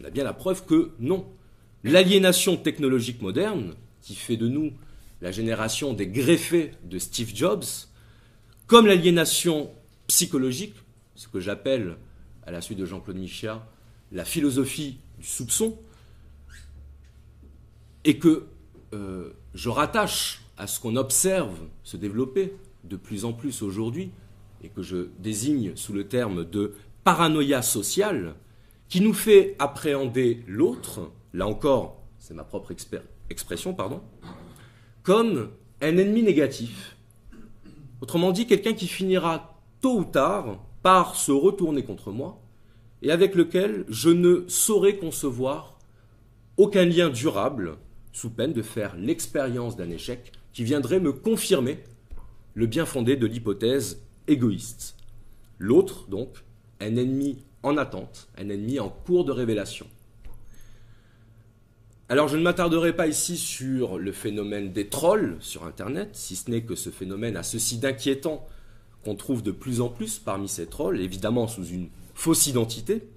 On 0.00 0.04
a 0.04 0.10
bien 0.10 0.24
la 0.24 0.32
preuve 0.32 0.64
que 0.64 0.92
non. 0.98 1.26
L'aliénation 1.84 2.56
technologique 2.56 3.20
moderne, 3.20 3.74
qui 4.00 4.14
fait 4.14 4.36
de 4.36 4.48
nous 4.48 4.72
la 5.20 5.30
génération 5.30 5.92
des 5.92 6.06
greffés 6.06 6.72
de 6.84 6.98
Steve 6.98 7.32
Jobs, 7.34 7.64
comme 8.66 8.86
l'aliénation 8.86 9.70
psychologique, 10.06 10.74
ce 11.14 11.28
que 11.28 11.40
j'appelle, 11.40 11.96
à 12.46 12.50
la 12.50 12.60
suite 12.60 12.78
de 12.78 12.86
Jean-Claude 12.86 13.16
Michéa, 13.16 13.66
la 14.10 14.24
philosophie 14.24 14.98
du 15.18 15.26
soupçon, 15.26 15.78
et 18.04 18.18
que 18.18 18.46
euh, 18.94 19.30
je 19.54 19.68
rattache 19.68 20.41
à 20.56 20.66
ce 20.66 20.80
qu'on 20.80 20.96
observe 20.96 21.56
se 21.82 21.96
développer 21.96 22.54
de 22.84 22.96
plus 22.96 23.24
en 23.24 23.32
plus 23.32 23.62
aujourd'hui, 23.62 24.10
et 24.62 24.68
que 24.68 24.82
je 24.82 25.08
désigne 25.18 25.74
sous 25.76 25.92
le 25.92 26.06
terme 26.06 26.44
de 26.44 26.74
paranoïa 27.04 27.62
sociale, 27.62 28.34
qui 28.88 29.00
nous 29.00 29.14
fait 29.14 29.56
appréhender 29.58 30.42
l'autre, 30.46 31.10
là 31.32 31.46
encore, 31.46 32.02
c'est 32.18 32.34
ma 32.34 32.44
propre 32.44 32.72
expression, 33.30 33.74
pardon, 33.74 34.02
comme 35.02 35.50
un 35.80 35.96
ennemi 35.96 36.22
négatif. 36.22 36.96
Autrement 38.00 38.32
dit, 38.32 38.46
quelqu'un 38.46 38.72
qui 38.72 38.86
finira 38.86 39.60
tôt 39.80 39.98
ou 39.98 40.04
tard 40.04 40.64
par 40.82 41.16
se 41.16 41.32
retourner 41.32 41.84
contre 41.84 42.10
moi 42.10 42.40
et 43.02 43.10
avec 43.10 43.34
lequel 43.34 43.84
je 43.88 44.10
ne 44.10 44.44
saurais 44.48 44.96
concevoir 44.96 45.78
aucun 46.56 46.84
lien 46.84 47.08
durable 47.08 47.78
sous 48.12 48.30
peine 48.30 48.52
de 48.52 48.62
faire 48.62 48.94
l'expérience 48.96 49.76
d'un 49.76 49.90
échec 49.90 50.32
qui 50.52 50.64
viendrait 50.64 51.00
me 51.00 51.12
confirmer 51.12 51.78
le 52.54 52.66
bien 52.66 52.86
fondé 52.86 53.16
de 53.16 53.26
l'hypothèse 53.26 54.02
égoïste. 54.28 54.96
L'autre, 55.58 56.06
donc, 56.08 56.44
un 56.80 56.96
ennemi 56.96 57.38
en 57.62 57.76
attente, 57.76 58.28
un 58.36 58.48
ennemi 58.48 58.80
en 58.80 58.88
cours 58.88 59.24
de 59.24 59.32
révélation. 59.32 59.86
Alors 62.08 62.28
je 62.28 62.36
ne 62.36 62.42
m'attarderai 62.42 62.94
pas 62.94 63.06
ici 63.06 63.38
sur 63.38 63.98
le 63.98 64.12
phénomène 64.12 64.72
des 64.72 64.88
trolls 64.88 65.36
sur 65.40 65.64
Internet, 65.64 66.10
si 66.12 66.36
ce 66.36 66.50
n'est 66.50 66.62
que 66.62 66.74
ce 66.74 66.90
phénomène 66.90 67.36
a 67.36 67.42
ceci 67.42 67.78
d'inquiétant 67.78 68.46
qu'on 69.04 69.14
trouve 69.14 69.42
de 69.42 69.50
plus 69.50 69.80
en 69.80 69.88
plus 69.88 70.18
parmi 70.18 70.48
ces 70.48 70.66
trolls, 70.66 71.00
évidemment 71.00 71.48
sous 71.48 71.64
une 71.64 71.88
fausse 72.14 72.46
identité, 72.46 73.08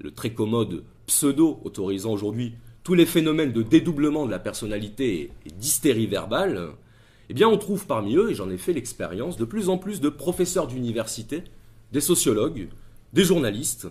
le 0.00 0.12
très 0.12 0.30
commode 0.30 0.84
pseudo 1.06 1.60
autorisant 1.64 2.12
aujourd'hui 2.12 2.54
tous 2.88 2.94
les 2.94 3.04
phénomènes 3.04 3.52
de 3.52 3.60
dédoublement 3.60 4.24
de 4.24 4.30
la 4.30 4.38
personnalité 4.38 5.30
et 5.44 5.50
d'hystérie 5.50 6.06
verbale, 6.06 6.70
eh 7.28 7.34
bien 7.34 7.46
on 7.46 7.58
trouve 7.58 7.84
parmi 7.84 8.16
eux, 8.16 8.30
et 8.30 8.34
j'en 8.34 8.48
ai 8.48 8.56
fait 8.56 8.72
l'expérience, 8.72 9.36
de 9.36 9.44
plus 9.44 9.68
en 9.68 9.76
plus 9.76 10.00
de 10.00 10.08
professeurs 10.08 10.66
d'université, 10.66 11.44
des 11.92 12.00
sociologues, 12.00 12.70
des 13.12 13.24
journalistes, 13.24 13.88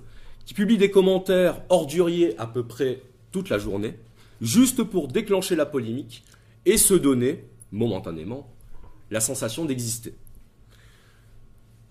qui 0.47 0.55
publient 0.55 0.79
des 0.79 0.89
commentaires 0.89 1.61
orduriers 1.69 2.35
à 2.39 2.47
peu 2.47 2.63
près 2.63 3.03
toute 3.31 3.49
la 3.49 3.59
journée, 3.59 3.99
juste 4.41 4.81
pour 4.81 5.09
déclencher 5.09 5.55
la 5.55 5.67
polémique 5.67 6.23
et 6.65 6.77
se 6.77 6.95
donner, 6.95 7.43
momentanément, 7.71 8.51
la 9.11 9.19
sensation 9.19 9.65
d'exister. 9.65 10.15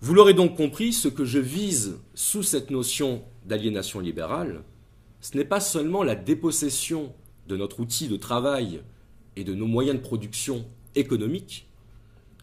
Vous 0.01 0.13
l'aurez 0.13 0.33
donc 0.33 0.57
compris, 0.57 0.91
ce 0.91 1.07
que 1.07 1.23
je 1.23 1.39
vise 1.39 1.99
sous 2.15 2.43
cette 2.43 2.69
notion 2.69 3.23
d'aliénation 3.45 4.01
libérale, 4.01 4.61
ce 5.21 5.37
n'est 5.37 5.45
pas 5.45 5.59
seulement 5.59 6.03
la 6.03 6.15
dépossession 6.15 7.13
de 7.47 7.57
notre 7.57 7.79
outil 7.79 8.07
de 8.07 8.17
travail 8.17 8.81
et 9.35 9.43
de 9.43 9.53
nos 9.53 9.67
moyens 9.67 9.97
de 9.97 10.01
production 10.01 10.65
économique, 10.95 11.67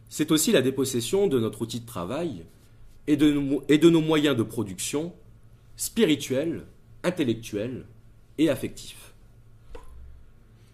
c'est 0.09 0.31
aussi 0.31 0.53
la 0.53 0.63
dépossession 0.63 1.27
de 1.27 1.39
notre 1.41 1.63
outil 1.63 1.81
de 1.81 1.87
travail 1.87 2.45
et 3.07 3.17
de, 3.17 3.33
nos, 3.33 3.63
et 3.69 3.79
de 3.79 3.91
nos 3.91 4.01
moyens 4.01 4.37
de 4.37 4.43
production 4.43 5.13
spirituels, 5.77 6.65
intellectuels 7.03 7.85
et 8.39 8.49
affectifs. 8.49 9.13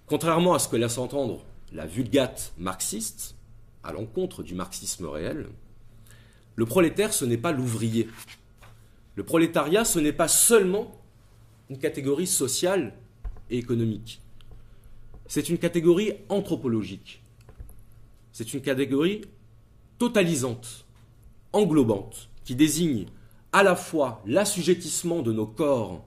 Contrairement 0.06 0.54
à 0.54 0.58
ce 0.58 0.68
que 0.68 0.76
laisse 0.76 0.98
entendre 0.98 1.44
la 1.72 1.86
vulgate 1.86 2.52
marxiste, 2.58 3.36
à 3.82 3.92
l'encontre 3.92 4.42
du 4.42 4.54
marxisme 4.54 5.06
réel, 5.06 5.48
le 6.56 6.66
prolétaire, 6.66 7.12
ce 7.12 7.24
n'est 7.24 7.38
pas 7.38 7.52
l'ouvrier. 7.52 8.08
Le 9.14 9.24
prolétariat, 9.24 9.84
ce 9.84 9.98
n'est 9.98 10.12
pas 10.12 10.28
seulement 10.28 10.99
une 11.70 11.78
catégorie 11.78 12.26
sociale 12.26 12.92
et 13.48 13.56
économique. 13.56 14.20
C'est 15.28 15.48
une 15.48 15.58
catégorie 15.58 16.12
anthropologique. 16.28 17.22
C'est 18.32 18.52
une 18.52 18.60
catégorie 18.60 19.22
totalisante, 19.98 20.84
englobante, 21.52 22.28
qui 22.44 22.56
désigne 22.56 23.06
à 23.52 23.62
la 23.62 23.76
fois 23.76 24.22
l'assujettissement 24.26 25.22
de 25.22 25.32
nos 25.32 25.46
corps 25.46 26.04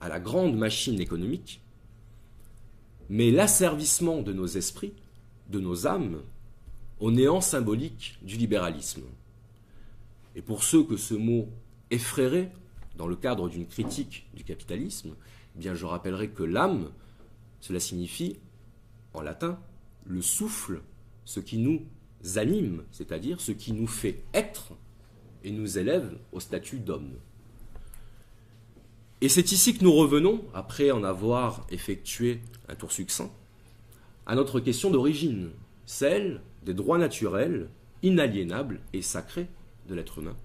à 0.00 0.08
la 0.08 0.20
grande 0.20 0.56
machine 0.56 1.00
économique, 1.00 1.62
mais 3.08 3.30
l'asservissement 3.30 4.20
de 4.20 4.34
nos 4.34 4.46
esprits, 4.46 4.92
de 5.48 5.60
nos 5.60 5.86
âmes, 5.86 6.20
au 7.00 7.10
néant 7.10 7.40
symbolique 7.40 8.18
du 8.22 8.36
libéralisme. 8.36 9.02
Et 10.34 10.42
pour 10.42 10.62
ceux 10.62 10.82
que 10.84 10.98
ce 10.98 11.14
mot 11.14 11.48
effraierait 11.90 12.52
dans 12.96 13.06
le 13.06 13.16
cadre 13.16 13.48
d'une 13.48 13.66
critique 13.66 14.26
du 14.34 14.44
capitalisme, 14.44 15.14
eh 15.60 15.74
je 15.74 15.86
rappellerai 15.86 16.30
que 16.30 16.42
l'âme, 16.42 16.90
cela 17.60 17.80
signifie, 17.80 18.38
en 19.14 19.22
latin, 19.22 19.58
le 20.04 20.22
souffle, 20.22 20.82
ce 21.24 21.40
qui 21.40 21.58
nous 21.58 21.82
anime, 22.36 22.84
c'est-à-dire 22.90 23.40
ce 23.40 23.52
qui 23.52 23.72
nous 23.72 23.86
fait 23.86 24.22
être 24.34 24.72
et 25.44 25.50
nous 25.50 25.78
élève 25.78 26.18
au 26.32 26.40
statut 26.40 26.78
d'homme. 26.78 27.12
Et 29.20 29.28
c'est 29.28 29.52
ici 29.52 29.76
que 29.76 29.82
nous 29.82 29.92
revenons, 29.92 30.44
après 30.52 30.90
en 30.90 31.02
avoir 31.02 31.66
effectué 31.70 32.40
un 32.68 32.74
tour 32.74 32.92
succinct, 32.92 33.30
à 34.26 34.34
notre 34.34 34.60
question 34.60 34.90
d'origine, 34.90 35.50
celle 35.86 36.42
des 36.64 36.74
droits 36.74 36.98
naturels, 36.98 37.68
inaliénables 38.02 38.80
et 38.92 39.02
sacrés 39.02 39.48
de 39.88 39.94
l'être 39.94 40.18
humain. 40.18 40.36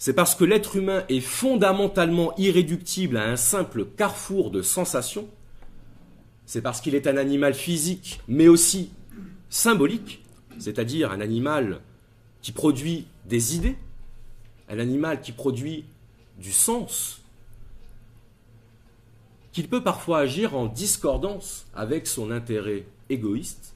C'est 0.00 0.14
parce 0.14 0.34
que 0.34 0.44
l'être 0.44 0.76
humain 0.76 1.04
est 1.10 1.20
fondamentalement 1.20 2.32
irréductible 2.38 3.18
à 3.18 3.28
un 3.28 3.36
simple 3.36 3.84
carrefour 3.84 4.50
de 4.50 4.62
sensations, 4.62 5.28
c'est 6.46 6.62
parce 6.62 6.80
qu'il 6.80 6.94
est 6.94 7.06
un 7.06 7.18
animal 7.18 7.52
physique, 7.52 8.22
mais 8.26 8.48
aussi 8.48 8.92
symbolique, 9.50 10.24
c'est-à-dire 10.58 11.12
un 11.12 11.20
animal 11.20 11.82
qui 12.40 12.50
produit 12.50 13.08
des 13.26 13.56
idées, 13.56 13.76
un 14.70 14.78
animal 14.78 15.20
qui 15.20 15.32
produit 15.32 15.84
du 16.38 16.50
sens, 16.50 17.20
qu'il 19.52 19.68
peut 19.68 19.82
parfois 19.82 20.20
agir 20.20 20.56
en 20.56 20.64
discordance 20.64 21.66
avec 21.74 22.06
son 22.06 22.30
intérêt 22.30 22.86
égoïste 23.10 23.74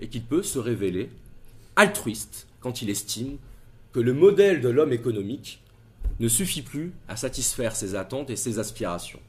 et 0.00 0.08
qu'il 0.08 0.22
peut 0.22 0.42
se 0.42 0.58
révéler 0.58 1.10
altruiste 1.76 2.46
quand 2.60 2.80
il 2.80 2.88
estime 2.88 3.36
que 3.92 4.00
le 4.00 4.12
modèle 4.12 4.60
de 4.60 4.68
l'homme 4.68 4.92
économique 4.92 5.62
ne 6.20 6.28
suffit 6.28 6.62
plus 6.62 6.92
à 7.08 7.16
satisfaire 7.16 7.74
ses 7.74 7.94
attentes 7.94 8.30
et 8.30 8.36
ses 8.36 8.58
aspirations. 8.58 9.20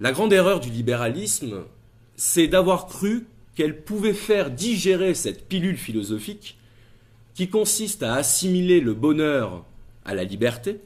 La 0.00 0.12
grande 0.12 0.32
erreur 0.32 0.58
du 0.58 0.70
libéralisme, 0.70 1.62
c'est 2.16 2.48
d'avoir 2.48 2.86
cru 2.86 3.26
qu'elle 3.54 3.84
pouvait 3.84 4.14
faire 4.14 4.50
digérer 4.50 5.14
cette 5.14 5.46
pilule 5.46 5.76
philosophique 5.76 6.58
qui 7.34 7.48
consiste 7.48 8.02
à 8.02 8.14
assimiler 8.14 8.80
le 8.80 8.94
bonheur 8.94 9.64
à 10.04 10.14
la 10.14 10.24
liberté, 10.24 10.80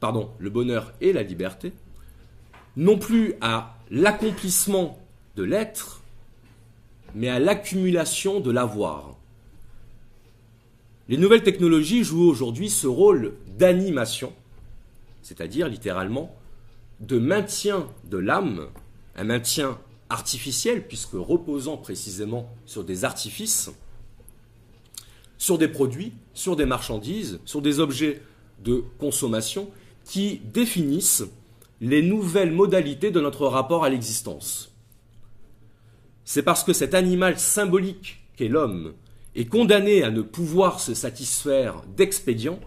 pardon, 0.00 0.30
le 0.38 0.50
bonheur 0.50 0.92
et 1.00 1.12
la 1.12 1.22
liberté, 1.22 1.72
non 2.76 2.98
plus 2.98 3.34
à 3.40 3.76
l'accomplissement 3.90 4.98
de 5.36 5.42
l'être, 5.42 6.02
mais 7.14 7.28
à 7.28 7.38
l'accumulation 7.38 8.40
de 8.40 8.50
l'avoir. 8.50 9.17
Les 11.08 11.16
nouvelles 11.16 11.42
technologies 11.42 12.04
jouent 12.04 12.28
aujourd'hui 12.28 12.68
ce 12.68 12.86
rôle 12.86 13.34
d'animation, 13.56 14.32
c'est-à-dire 15.22 15.66
littéralement 15.66 16.36
de 17.00 17.18
maintien 17.18 17.86
de 18.10 18.18
l'âme, 18.18 18.68
un 19.16 19.24
maintien 19.24 19.78
artificiel, 20.10 20.86
puisque 20.86 21.14
reposant 21.14 21.78
précisément 21.78 22.50
sur 22.66 22.84
des 22.84 23.04
artifices, 23.06 23.70
sur 25.38 25.56
des 25.56 25.68
produits, 25.68 26.12
sur 26.34 26.56
des 26.56 26.66
marchandises, 26.66 27.40
sur 27.46 27.62
des 27.62 27.80
objets 27.80 28.20
de 28.62 28.84
consommation 28.98 29.70
qui 30.04 30.40
définissent 30.52 31.24
les 31.80 32.02
nouvelles 32.02 32.52
modalités 32.52 33.10
de 33.10 33.20
notre 33.20 33.46
rapport 33.46 33.84
à 33.84 33.88
l'existence. 33.88 34.74
C'est 36.24 36.42
parce 36.42 36.64
que 36.64 36.74
cet 36.74 36.92
animal 36.92 37.38
symbolique 37.38 38.20
qu'est 38.36 38.48
l'homme 38.48 38.92
est 39.34 39.46
condamné 39.46 40.02
à 40.02 40.10
ne 40.10 40.22
pouvoir 40.22 40.80
se 40.80 40.94
satisfaire 40.94 41.82
d'expédients, 41.96 42.60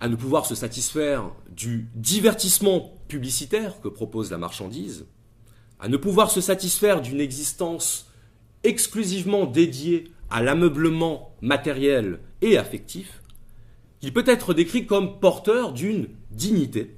à 0.00 0.08
ne 0.08 0.16
pouvoir 0.16 0.46
se 0.46 0.54
satisfaire 0.54 1.30
du 1.50 1.88
divertissement 1.94 2.92
publicitaire 3.08 3.80
que 3.80 3.88
propose 3.88 4.30
la 4.30 4.38
marchandise, 4.38 5.06
à 5.80 5.88
ne 5.88 5.96
pouvoir 5.96 6.30
se 6.30 6.40
satisfaire 6.40 7.00
d'une 7.00 7.20
existence 7.20 8.10
exclusivement 8.64 9.46
dédiée 9.46 10.12
à 10.30 10.42
l'ameublement 10.42 11.36
matériel 11.40 12.20
et 12.42 12.58
affectif, 12.58 13.22
il 14.02 14.12
peut 14.12 14.24
être 14.26 14.54
décrit 14.54 14.86
comme 14.86 15.18
porteur 15.20 15.72
d'une 15.72 16.08
dignité, 16.30 16.96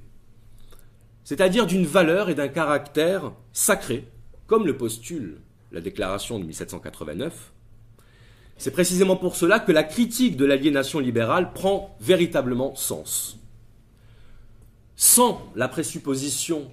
c'est-à-dire 1.23 1.65
d'une 1.65 1.85
valeur 1.85 2.29
et 2.29 2.35
d'un 2.35 2.47
caractère 2.47 3.33
sacré, 3.53 4.07
comme 4.47 4.65
le 4.65 4.77
postule 4.77 5.41
la 5.71 5.81
déclaration 5.81 6.39
de 6.39 6.45
1789. 6.45 7.53
C'est 8.61 8.69
précisément 8.69 9.15
pour 9.15 9.37
cela 9.37 9.59
que 9.59 9.71
la 9.71 9.81
critique 9.83 10.37
de 10.37 10.45
l'aliénation 10.45 10.99
libérale 10.99 11.51
prend 11.51 11.97
véritablement 11.99 12.75
sens. 12.75 13.39
Sans 14.95 15.41
la 15.55 15.67
présupposition 15.67 16.69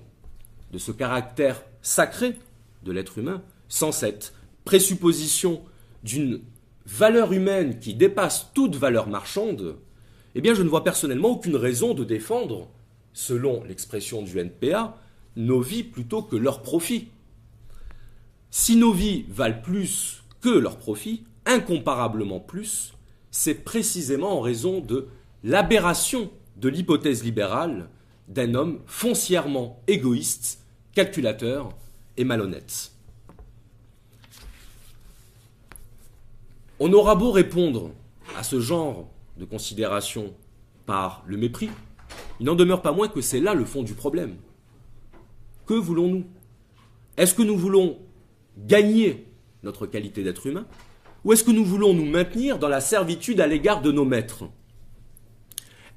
de 0.71 0.77
ce 0.77 0.93
caractère 0.93 1.63
sacré 1.81 2.37
de 2.83 2.93
l'être 2.93 3.17
humain, 3.17 3.43
sans 3.71 3.91
cette 3.91 4.35
présupposition 4.67 5.63
d'une 6.03 6.43
valeur 6.85 7.33
humaine 7.33 7.79
qui 7.79 7.95
dépasse 7.95 8.49
toute 8.53 8.77
valeur 8.77 9.09
marchande, 9.09 9.77
eh 10.35 10.43
bien 10.43 10.53
je 10.53 10.63
ne 10.63 10.69
vois 10.69 10.85
personnellement 10.85 11.31
aucune 11.31 11.57
raison 11.57 11.95
de 11.95 12.05
défendre, 12.05 12.69
selon 13.15 13.65
l'expression 13.65 14.21
du 14.21 14.39
NPA, 14.39 14.95
nos 15.37 15.63
vies 15.63 15.85
plutôt 15.85 16.21
que 16.21 16.37
leurs 16.37 16.61
profits. 16.61 17.09
Si 18.51 18.77
nos 18.77 18.93
vies 18.93 19.25
valent 19.31 19.63
plus 19.63 20.23
que 20.43 20.51
leurs 20.51 20.77
profits, 20.77 21.25
incomparablement 21.49 22.39
plus, 22.39 22.93
c'est 23.31 23.65
précisément 23.65 24.39
en 24.39 24.41
raison 24.41 24.81
de 24.81 25.09
l'aberration 25.43 26.31
de 26.57 26.69
l'hypothèse 26.69 27.25
libérale 27.25 27.89
d'un 28.29 28.55
homme 28.55 28.81
foncièrement 28.87 29.81
égoïste, 29.87 30.65
calculateur 30.93 31.71
et 32.17 32.25
malhonnête. 32.25 32.93
On 36.81 36.93
aura 36.93 37.17
beau 37.17 37.33
répondre 37.33 37.91
à 38.37 38.43
ce 38.43 38.61
genre 38.61 39.09
de 39.37 39.45
considération 39.45 40.35
par 40.87 41.23
le 41.27 41.37
mépris, 41.37 41.71
il 42.41 42.47
n'en 42.47 42.55
demeure 42.55 42.83
pas 42.83 42.93
moins 42.93 43.09
que 43.09 43.21
c'est 43.21 43.41
là 43.41 43.55
le 43.55 43.65
fond 43.65 43.83
du 43.83 43.95
problème. 43.95 44.37
Que 45.67 45.75
voulons-nous? 45.75 46.25
Est-ce 47.17 47.35
que 47.35 47.43
nous 47.43 47.59
voulons 47.59 47.99
gagner 48.57 49.27
notre 49.63 49.87
qualité 49.87 50.23
d'être 50.23 50.47
humain? 50.47 50.67
Ou 51.29 51.33
est-ce 51.35 51.45
que 51.45 51.51
nous 51.51 51.65
voulons 51.67 51.93
nous 51.93 52.07
maintenir 52.07 52.59
dans 52.59 52.71
la 52.71 52.81
servitude 52.81 53.43
à 53.43 53.47
l'égard 53.47 53.83
de 53.83 53.93
nos 53.93 54.07
maîtres? 54.07 54.45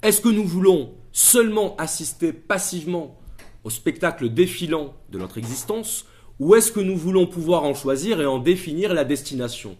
Est-ce 0.02 0.20
que 0.20 0.28
nous 0.28 0.44
voulons 0.44 0.92
seulement 1.10 1.74
assister 1.76 2.34
passivement 2.34 3.18
au 3.64 3.70
spectacle 3.70 4.28
défilant 4.28 4.94
de 5.08 5.18
notre 5.18 5.38
existence? 5.38 6.04
Ou 6.38 6.54
est-ce 6.54 6.70
que 6.70 6.80
nous 6.80 6.98
voulons 6.98 7.26
pouvoir 7.26 7.64
en 7.64 7.72
choisir 7.72 8.20
et 8.20 8.26
en 8.26 8.40
définir 8.40 8.92
la 8.92 9.04
destination? 9.04 9.78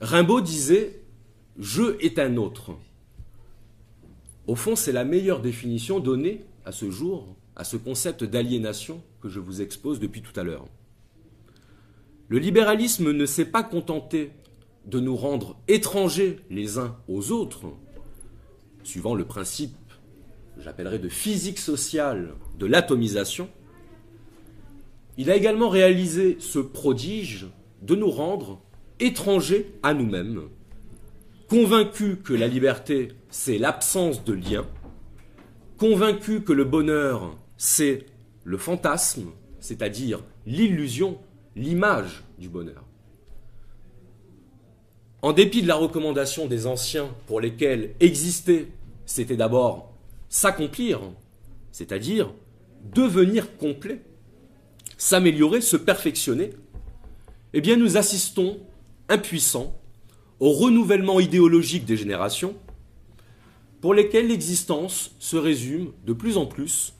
Rimbaud 0.00 0.40
disait 0.40 1.02
Je 1.58 1.98
est 1.98 2.20
un 2.20 2.36
autre. 2.36 2.76
Au 4.46 4.54
fond, 4.54 4.76
c'est 4.76 4.92
la 4.92 5.04
meilleure 5.04 5.40
définition 5.40 5.98
donnée 5.98 6.44
à 6.64 6.70
ce 6.70 6.92
jour 6.92 7.34
à 7.56 7.64
ce 7.64 7.76
concept 7.76 8.22
d'aliénation 8.22 9.02
que 9.20 9.28
je 9.28 9.40
vous 9.40 9.62
expose 9.62 9.98
depuis 9.98 10.22
tout 10.22 10.38
à 10.38 10.44
l'heure. 10.44 10.66
Le 12.28 12.38
libéralisme 12.38 13.12
ne 13.12 13.26
s'est 13.26 13.44
pas 13.44 13.62
contenté 13.62 14.32
de 14.86 15.00
nous 15.00 15.16
rendre 15.16 15.56
étrangers 15.68 16.40
les 16.50 16.78
uns 16.78 16.96
aux 17.08 17.30
autres, 17.30 17.66
suivant 18.82 19.14
le 19.14 19.24
principe, 19.24 19.76
j'appellerais 20.58 20.98
de 20.98 21.08
physique 21.08 21.58
sociale 21.58 22.34
de 22.58 22.66
l'atomisation, 22.66 23.48
il 25.18 25.30
a 25.30 25.36
également 25.36 25.68
réalisé 25.68 26.36
ce 26.40 26.58
prodige 26.58 27.46
de 27.82 27.94
nous 27.94 28.10
rendre 28.10 28.60
étrangers 29.00 29.72
à 29.82 29.94
nous-mêmes, 29.94 30.42
convaincus 31.48 32.16
que 32.22 32.34
la 32.34 32.48
liberté, 32.48 33.12
c'est 33.30 33.58
l'absence 33.58 34.24
de 34.24 34.32
lien, 34.32 34.66
convaincus 35.78 36.42
que 36.44 36.52
le 36.52 36.64
bonheur, 36.64 37.36
c'est 37.56 38.06
le 38.44 38.58
fantasme, 38.58 39.30
c'est-à-dire 39.60 40.22
l'illusion, 40.46 41.18
l'image 41.56 42.22
du 42.38 42.48
bonheur. 42.48 42.84
En 45.22 45.32
dépit 45.32 45.62
de 45.62 45.66
la 45.66 45.74
recommandation 45.74 46.46
des 46.46 46.66
anciens 46.66 47.08
pour 47.26 47.40
lesquels 47.40 47.94
exister, 47.98 48.68
c'était 49.06 49.36
d'abord 49.36 49.92
s'accomplir, 50.28 51.00
c'est-à-dire 51.72 52.32
devenir 52.94 53.56
complet, 53.56 54.02
s'améliorer, 54.98 55.60
se 55.60 55.76
perfectionner, 55.76 56.52
eh 57.54 57.60
bien 57.60 57.76
nous 57.76 57.96
assistons 57.96 58.60
impuissants 59.08 59.74
au 60.38 60.52
renouvellement 60.52 61.18
idéologique 61.18 61.86
des 61.86 61.96
générations 61.96 62.54
pour 63.80 63.94
lesquelles 63.94 64.28
l'existence 64.28 65.12
se 65.18 65.36
résume 65.36 65.92
de 66.04 66.12
plus 66.12 66.36
en 66.36 66.46
plus 66.46 66.92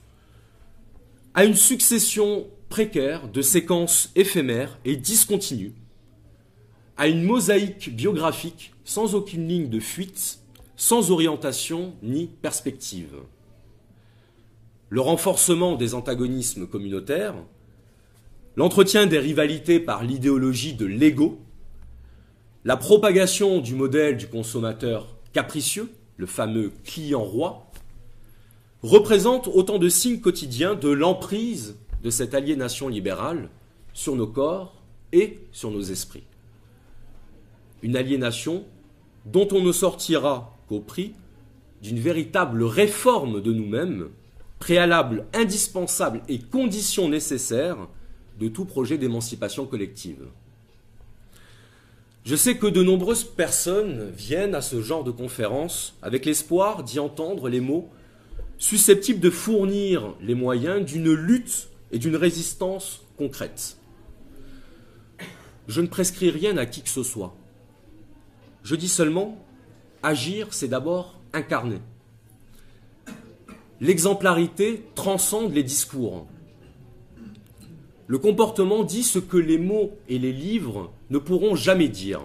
à 1.33 1.45
une 1.45 1.55
succession 1.55 2.47
précaire 2.69 3.27
de 3.27 3.41
séquences 3.41 4.11
éphémères 4.15 4.77
et 4.85 4.95
discontinues, 4.95 5.73
à 6.97 7.07
une 7.07 7.23
mosaïque 7.23 7.95
biographique 7.95 8.73
sans 8.83 9.15
aucune 9.15 9.47
ligne 9.47 9.69
de 9.69 9.79
fuite, 9.79 10.39
sans 10.75 11.11
orientation 11.11 11.93
ni 12.03 12.27
perspective. 12.27 13.15
Le 14.89 15.01
renforcement 15.01 15.75
des 15.75 15.93
antagonismes 15.93 16.67
communautaires, 16.67 17.35
l'entretien 18.55 19.05
des 19.05 19.19
rivalités 19.19 19.79
par 19.79 20.03
l'idéologie 20.03 20.73
de 20.73 20.85
l'ego, 20.85 21.39
la 22.65 22.77
propagation 22.77 23.59
du 23.59 23.75
modèle 23.75 24.17
du 24.17 24.27
consommateur 24.27 25.15
capricieux, 25.33 25.91
le 26.17 26.25
fameux 26.25 26.71
client 26.83 27.23
roi, 27.23 27.71
représentent 28.81 29.47
autant 29.47 29.77
de 29.77 29.89
signes 29.89 30.21
quotidiens 30.21 30.75
de 30.75 30.89
l'emprise 30.89 31.75
de 32.03 32.09
cette 32.09 32.33
aliénation 32.33 32.87
libérale 32.87 33.49
sur 33.93 34.15
nos 34.15 34.27
corps 34.27 34.75
et 35.11 35.39
sur 35.51 35.71
nos 35.71 35.81
esprits. 35.81 36.23
Une 37.81 37.95
aliénation 37.95 38.65
dont 39.25 39.47
on 39.51 39.61
ne 39.61 39.71
sortira 39.71 40.55
qu'au 40.67 40.79
prix 40.79 41.13
d'une 41.81 41.99
véritable 41.99 42.63
réforme 42.63 43.41
de 43.41 43.53
nous-mêmes, 43.53 44.09
préalable 44.59 45.25
indispensable 45.33 46.21
et 46.27 46.39
condition 46.39 47.09
nécessaire 47.09 47.77
de 48.39 48.47
tout 48.47 48.65
projet 48.65 48.97
d'émancipation 48.97 49.65
collective. 49.65 50.27
Je 52.25 52.35
sais 52.35 52.57
que 52.57 52.67
de 52.67 52.83
nombreuses 52.83 53.23
personnes 53.23 54.11
viennent 54.11 54.55
à 54.55 54.61
ce 54.61 54.81
genre 54.81 55.03
de 55.03 55.11
conférence 55.11 55.95
avec 56.01 56.25
l'espoir 56.25 56.83
d'y 56.83 56.99
entendre 56.99 57.47
les 57.47 57.61
mots 57.61 57.89
susceptibles 58.57 59.19
de 59.19 59.29
fournir 59.29 60.13
les 60.21 60.35
moyens 60.35 60.83
d'une 60.83 61.13
lutte 61.13 61.69
et 61.91 61.99
d'une 61.99 62.15
résistance 62.15 63.01
concrète. 63.17 63.77
Je 65.67 65.81
ne 65.81 65.87
prescris 65.87 66.29
rien 66.29 66.57
à 66.57 66.65
qui 66.65 66.81
que 66.81 66.89
ce 66.89 67.03
soit. 67.03 67.35
Je 68.63 68.75
dis 68.75 68.89
seulement, 68.89 69.37
agir, 70.03 70.53
c'est 70.53 70.67
d'abord 70.67 71.19
incarner. 71.33 71.79
L'exemplarité 73.79 74.83
transcende 74.95 75.53
les 75.53 75.63
discours. 75.63 76.27
Le 78.07 78.17
comportement 78.17 78.83
dit 78.83 79.03
ce 79.03 79.19
que 79.19 79.37
les 79.37 79.57
mots 79.57 79.91
et 80.07 80.17
les 80.17 80.31
livres 80.31 80.91
ne 81.09 81.17
pourront 81.17 81.55
jamais 81.55 81.89
dire. 81.89 82.21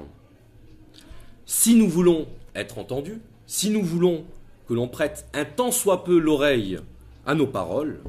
Si 1.45 1.75
nous 1.75 1.89
voulons 1.89 2.29
être 2.55 2.79
entendus, 2.79 3.21
si 3.47 3.71
nous 3.71 3.83
voulons 3.83 4.25
que 4.69 4.75
l'on 4.75 4.89
prête 4.89 5.27
un 5.35 5.45
tant 5.45 5.73
soit 5.73 6.05
peu 6.05 6.19
l'oreille 6.19 6.79
à 7.27 7.35
nos 7.35 7.47
paroles, 7.47 8.01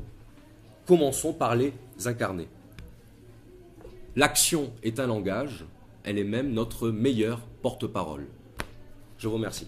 commençons 0.86 1.34
par 1.34 1.56
les 1.56 1.74
incarner. 2.06 2.48
L'action 4.16 4.72
est 4.84 5.00
un 5.00 5.08
langage, 5.08 5.66
elle 6.04 6.18
est 6.18 6.24
même 6.24 6.52
notre 6.52 6.90
meilleur 6.90 7.40
porte-parole. 7.62 8.28
Je 9.18 9.28
vous 9.28 9.36
remercie. 9.36 9.68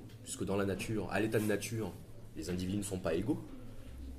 puisque 0.23 0.45
dans 0.45 0.55
la 0.55 0.65
nature, 0.65 1.07
à 1.11 1.19
l'état 1.19 1.39
de 1.39 1.45
nature, 1.45 1.91
les 2.35 2.49
individus 2.49 2.77
ne 2.77 2.83
sont 2.83 2.99
pas 2.99 3.13
égaux. 3.13 3.39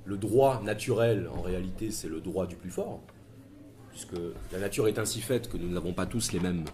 Le 0.05 0.17
droit 0.17 0.61
naturel, 0.63 1.29
en 1.33 1.41
réalité, 1.41 1.91
c'est 1.91 2.09
le 2.09 2.19
droit 2.19 2.45
du 2.45 2.55
plus 2.55 2.69
fort, 2.69 3.01
puisque 3.89 4.15
la 4.51 4.59
nature 4.59 4.87
est 4.87 4.99
ainsi 4.99 5.21
faite 5.21 5.49
que 5.49 5.57
nous 5.57 5.69
n'avons 5.69 5.93
pas 5.93 6.05
tous 6.05 6.31
les 6.33 6.39
mêmes 6.39 6.65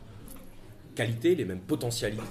qualités, 0.96 1.36
les 1.36 1.46
mêmes 1.46 1.62
potentialités. 1.62 2.24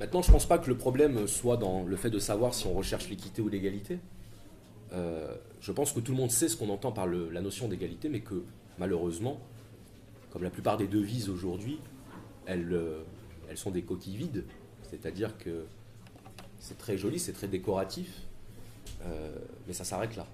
Maintenant, 0.00 0.22
je 0.22 0.28
ne 0.28 0.32
pense 0.32 0.46
pas 0.46 0.58
que 0.58 0.68
le 0.68 0.76
problème 0.76 1.26
soit 1.26 1.56
dans 1.56 1.84
le 1.84 1.96
fait 1.96 2.10
de 2.10 2.18
savoir 2.18 2.54
si 2.54 2.66
on 2.66 2.72
recherche 2.72 3.08
l'équité 3.08 3.42
ou 3.42 3.48
l'égalité. 3.48 3.98
Euh, 4.92 5.36
je 5.60 5.72
pense 5.72 5.92
que 5.92 6.00
tout 6.00 6.12
le 6.12 6.18
monde 6.18 6.30
sait 6.30 6.48
ce 6.48 6.56
qu'on 6.56 6.70
entend 6.70 6.90
par 6.90 7.06
la 7.06 7.40
notion 7.40 7.68
d'égalité, 7.68 8.08
mais 8.08 8.20
que 8.20 8.42
malheureusement, 8.78 9.40
comme 10.30 10.42
la 10.42 10.50
plupart 10.50 10.78
des 10.78 10.88
devises 10.88 11.28
aujourd'hui, 11.28 11.80
elles, 12.46 12.72
euh, 12.72 13.02
elles 13.48 13.58
sont 13.58 13.70
des 13.70 13.82
coquilles 13.82 14.16
vides. 14.16 14.44
C'est-à-dire 14.90 15.36
que 15.38 15.64
c'est 16.58 16.76
très 16.76 16.98
joli, 16.98 17.18
c'est 17.18 17.32
très 17.32 17.48
décoratif, 17.48 18.22
euh, 19.02 19.32
mais 19.66 19.72
ça 19.72 19.84
s'arrête 19.84 20.16
là. 20.16 20.26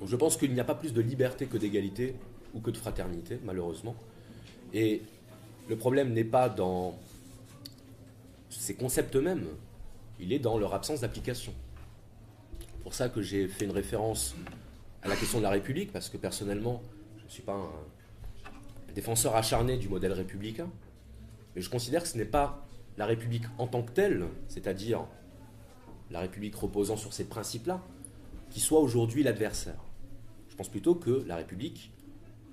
Donc 0.00 0.08
je 0.08 0.16
pense 0.16 0.36
qu'il 0.36 0.52
n'y 0.52 0.60
a 0.60 0.64
pas 0.64 0.74
plus 0.74 0.92
de 0.92 1.00
liberté 1.00 1.46
que 1.46 1.58
d'égalité 1.58 2.16
ou 2.54 2.60
que 2.60 2.70
de 2.70 2.76
fraternité, 2.76 3.38
malheureusement. 3.44 3.94
Et 4.72 5.02
le 5.68 5.76
problème 5.76 6.12
n'est 6.12 6.24
pas 6.24 6.48
dans 6.48 6.98
ces 8.48 8.74
concepts 8.74 9.14
mêmes, 9.16 9.46
il 10.18 10.32
est 10.32 10.38
dans 10.38 10.58
leur 10.58 10.74
absence 10.74 11.00
d'application. 11.00 11.52
C'est 12.60 12.82
pour 12.82 12.94
ça 12.94 13.08
que 13.08 13.22
j'ai 13.22 13.46
fait 13.46 13.66
une 13.66 13.70
référence 13.70 14.34
à 15.02 15.08
la 15.08 15.16
question 15.16 15.38
de 15.38 15.44
la 15.44 15.50
République, 15.50 15.92
parce 15.92 16.08
que 16.08 16.16
personnellement, 16.16 16.82
je 17.18 17.24
ne 17.24 17.28
suis 17.28 17.42
pas 17.42 17.54
un 17.54 18.92
défenseur 18.94 19.36
acharné 19.36 19.76
du 19.76 19.88
modèle 19.88 20.12
républicain, 20.12 20.68
mais 21.54 21.62
je 21.62 21.70
considère 21.70 22.02
que 22.02 22.08
ce 22.08 22.18
n'est 22.18 22.24
pas 22.24 22.66
la 23.00 23.06
République 23.06 23.44
en 23.56 23.66
tant 23.66 23.82
que 23.82 23.92
telle, 23.92 24.26
c'est-à-dire 24.46 25.06
la 26.10 26.20
République 26.20 26.54
reposant 26.54 26.98
sur 26.98 27.14
ces 27.14 27.24
principes-là, 27.24 27.80
qui 28.50 28.60
soit 28.60 28.78
aujourd'hui 28.78 29.22
l'adversaire. 29.22 29.82
Je 30.50 30.54
pense 30.54 30.68
plutôt 30.68 30.94
que 30.94 31.24
la 31.26 31.36
République 31.36 31.92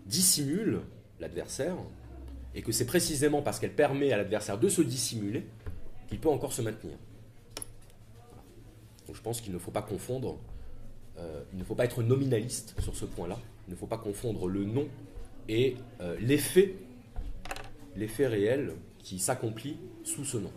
dissimule 0.06 0.84
l'adversaire, 1.20 1.76
et 2.56 2.62
que 2.62 2.72
c'est 2.72 2.86
précisément 2.86 3.42
parce 3.42 3.60
qu'elle 3.60 3.76
permet 3.76 4.14
à 4.14 4.18
l'adversaire 4.18 4.58
de 4.58 4.70
se 4.70 4.82
dissimuler 4.82 5.46
qu'il 6.08 6.18
peut 6.18 6.30
encore 6.30 6.54
se 6.54 6.62
maintenir. 6.62 6.96
Donc 9.06 9.18
je 9.18 9.22
pense 9.22 9.42
qu'il 9.42 9.52
ne 9.52 9.60
faut 9.60 9.72
pas 9.72 9.82
confondre, 9.82 10.40
euh, 11.18 11.44
il 11.52 11.60
ne 11.60 11.64
faut 11.66 11.76
pas 11.76 11.84
être 11.84 12.02
nominaliste 12.04 12.74
sur 12.80 12.96
ce 12.96 13.04
point-là, 13.04 13.38
il 13.68 13.72
ne 13.72 13.76
faut 13.76 13.86
pas 13.86 13.98
confondre 13.98 14.48
le 14.48 14.64
nom 14.64 14.88
et 15.50 15.76
euh, 16.00 16.16
l'effet, 16.22 16.76
l'effet 17.98 18.28
réel 18.28 18.72
qui 19.08 19.20
s'accomplit 19.20 19.78
sous 20.04 20.26
ce 20.26 20.36
nom. 20.36 20.52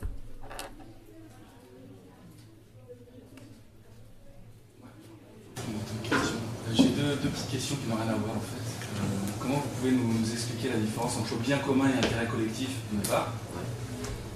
J'ai 6.74 6.88
deux, 6.88 7.14
petites 7.30 7.48
questions 7.48 7.76
qui 7.76 7.88
n'ont 7.88 7.94
rien 7.94 8.08
à 8.10 8.16
voir 8.16 8.36
en 8.36 8.40
fait. 8.40 8.58
Euh, 8.96 9.06
comment 9.38 9.54
vous 9.54 9.68
pouvez 9.78 9.92
nous, 9.92 10.32
expliquer 10.32 10.70
la 10.70 10.78
différence 10.78 11.16
entre 11.18 11.36
bien 11.36 11.58
commun 11.58 11.90
et 11.90 11.98
intérêt 11.98 12.26
collectif 12.26 12.70
d'une 12.90 13.02
part 13.02 13.32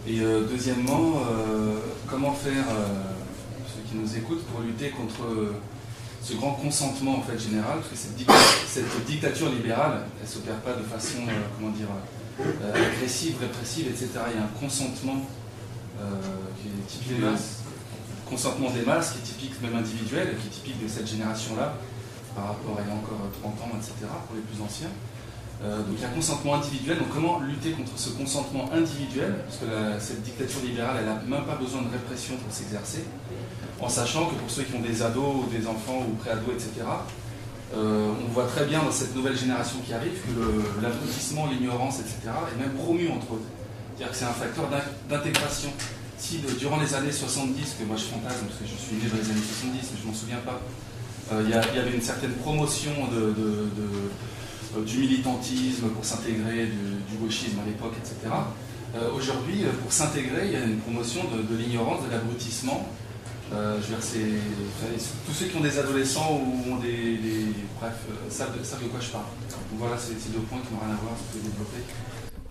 et 0.07 0.21
euh, 0.21 0.47
deuxièmement, 0.49 1.15
euh, 1.17 1.79
comment 2.09 2.33
faire, 2.35 2.67
euh, 2.69 3.03
ceux 3.67 3.83
qui 3.89 3.97
nous 3.97 4.17
écoutent, 4.17 4.45
pour 4.45 4.61
lutter 4.61 4.91
contre 4.91 5.25
ce 6.23 6.35
grand 6.35 6.53
consentement 6.53 7.19
en 7.19 7.23
fait 7.23 7.39
général, 7.39 7.79
parce 7.79 7.89
que 7.89 7.97
cette, 7.97 9.07
dictature 9.07 9.49
libérale, 9.49 10.03
elle 10.21 10.27
ne 10.29 10.31
s'opère 10.31 10.61
pas 10.61 10.75
de 10.75 10.83
façon, 10.83 11.19
comment 11.57 11.71
dire, 11.71 11.89
agressive, 12.75 13.37
répressive, 13.41 13.89
etc. 13.89 14.09
Il 14.31 14.37
y 14.37 14.41
a 14.41 14.45
un 14.45 14.61
consentement 14.61 15.27
qui 16.61 16.69
est 16.69 16.87
typique 16.87 17.17
des 17.19 17.25
masses, 17.25 17.63
consentement 18.29 18.71
des 18.71 18.83
masses, 18.83 19.13
qui 19.13 19.19
est 19.19 19.23
typique 19.23 19.63
même 19.63 19.77
individuel, 19.77 20.37
qui 20.41 20.49
est 20.49 20.51
typique 20.51 20.83
de 20.83 20.89
cette 20.89 21.09
génération-là, 21.09 21.75
par 22.35 22.49
rapport 22.49 22.79
à 22.79 22.83
il 22.83 22.89
y 22.89 22.91
a 22.91 22.95
encore 22.95 23.31
30 23.41 23.53
ans, 23.63 23.77
etc., 23.77 23.95
pour 24.27 24.37
les 24.37 24.43
plus 24.43 24.61
anciens. 24.63 24.91
Euh, 25.63 25.79
donc 25.79 25.95
il 25.97 26.03
y 26.03 26.05
a 26.05 26.09
un 26.09 26.13
consentement 26.13 26.57
individuel. 26.57 26.99
Donc 26.99 27.09
comment 27.13 27.41
lutter 27.41 27.71
contre 27.73 27.93
ce 27.97 28.11
consentement 28.11 28.71
individuel? 28.73 29.35
Parce 29.47 29.59
que 29.59 30.05
cette 30.05 30.23
dictature 30.23 30.61
libérale, 30.63 30.97
elle 31.01 31.07
n'a 31.07 31.39
même 31.39 31.47
pas 31.47 31.57
besoin 31.57 31.83
de 31.83 31.91
répression 31.91 32.37
pour 32.37 32.53
s'exercer. 32.53 33.05
En 33.81 33.89
sachant 33.89 34.27
que 34.27 34.35
pour 34.35 34.51
ceux 34.51 34.63
qui 34.63 34.75
ont 34.77 34.81
des 34.81 35.03
ados 35.03 35.45
ou 35.45 35.51
des 35.51 35.67
enfants 35.67 36.05
ou 36.09 36.15
pré-ados, 36.17 36.55
etc., 36.55 36.87
euh, 37.73 38.13
on 38.25 38.33
voit 38.33 38.47
très 38.47 38.67
bien 38.67 38.83
dans 38.83 38.93
cette 38.93 39.15
nouvelle 39.17 39.37
génération 39.37 39.79
qui 39.87 39.93
arrive 39.95 40.13
que 40.13 40.83
l'abrutissement, 40.83 41.47
l'ignorance, 41.47 41.99
etc., 42.01 42.17
est 42.25 42.61
même 42.61 42.75
promu 42.75 43.09
entre 43.09 43.35
eux. 43.35 43.43
C'est-à-dire 43.97 44.13
que 44.13 44.19
c'est 44.19 44.25
un 44.27 44.33
facteur 44.33 44.69
d'intégration. 45.09 45.71
Si 46.19 46.41
durant 46.59 46.81
les 46.81 46.95
années 46.95 47.13
70, 47.13 47.77
que 47.81 47.85
moi 47.85 47.97
je 47.97 48.05
fantasme, 48.05 48.47
parce 48.47 48.61
que 48.61 48.67
je 48.67 48.77
suis 48.77 48.97
né 48.97 49.09
dans 49.11 49.17
les 49.17 49.31
années 49.31 49.41
70, 49.41 49.73
mais 49.73 49.99
je 49.99 50.07
ne 50.07 50.11
m'en 50.11 50.17
souviens 50.17 50.43
pas, 50.45 50.61
il 51.41 51.49
y, 51.49 51.55
avait 51.55 51.95
une 51.95 52.03
certaine 52.03 52.33
promotion 52.35 52.93
du 54.87 54.99
militantisme 54.99 55.89
pour 55.89 56.05
s'intégrer, 56.05 56.67
du, 56.67 57.17
gauchisme 57.17 57.59
à 57.61 57.67
l'époque, 57.67 57.95
etc. 57.97 58.35
Aujourd'hui, 59.17 59.65
pour 59.83 59.93
s'intégrer, 59.93 60.47
il 60.47 60.53
y 60.53 60.57
a 60.57 60.65
une 60.65 60.79
promotion 60.79 61.23
de, 61.25 61.57
l'ignorance, 61.57 62.05
de 62.05 62.11
l'abrutissement. 62.11 62.87
Je 63.53 63.87
dire, 63.87 63.99
tous 65.27 65.33
ceux 65.33 65.47
qui 65.47 65.57
ont 65.57 65.61
des 65.61 65.79
adolescents 65.79 66.41
ou 66.41 66.73
ont 66.73 66.79
des, 66.79 67.19
bref, 67.79 68.07
savent, 68.29 68.57
de 68.57 68.89
quoi 68.89 69.01
je 69.01 69.11
parle. 69.11 69.25
Voilà, 69.75 69.97
c'est 69.99 70.19
ces 70.19 70.31
deux 70.31 70.41
points 70.41 70.61
qui 70.61 70.73
n'ont 70.73 70.81
rien 70.81 70.95
à 70.95 70.97
voir, 70.97 71.15
pouvez 71.15 71.45
développer. 71.45 71.79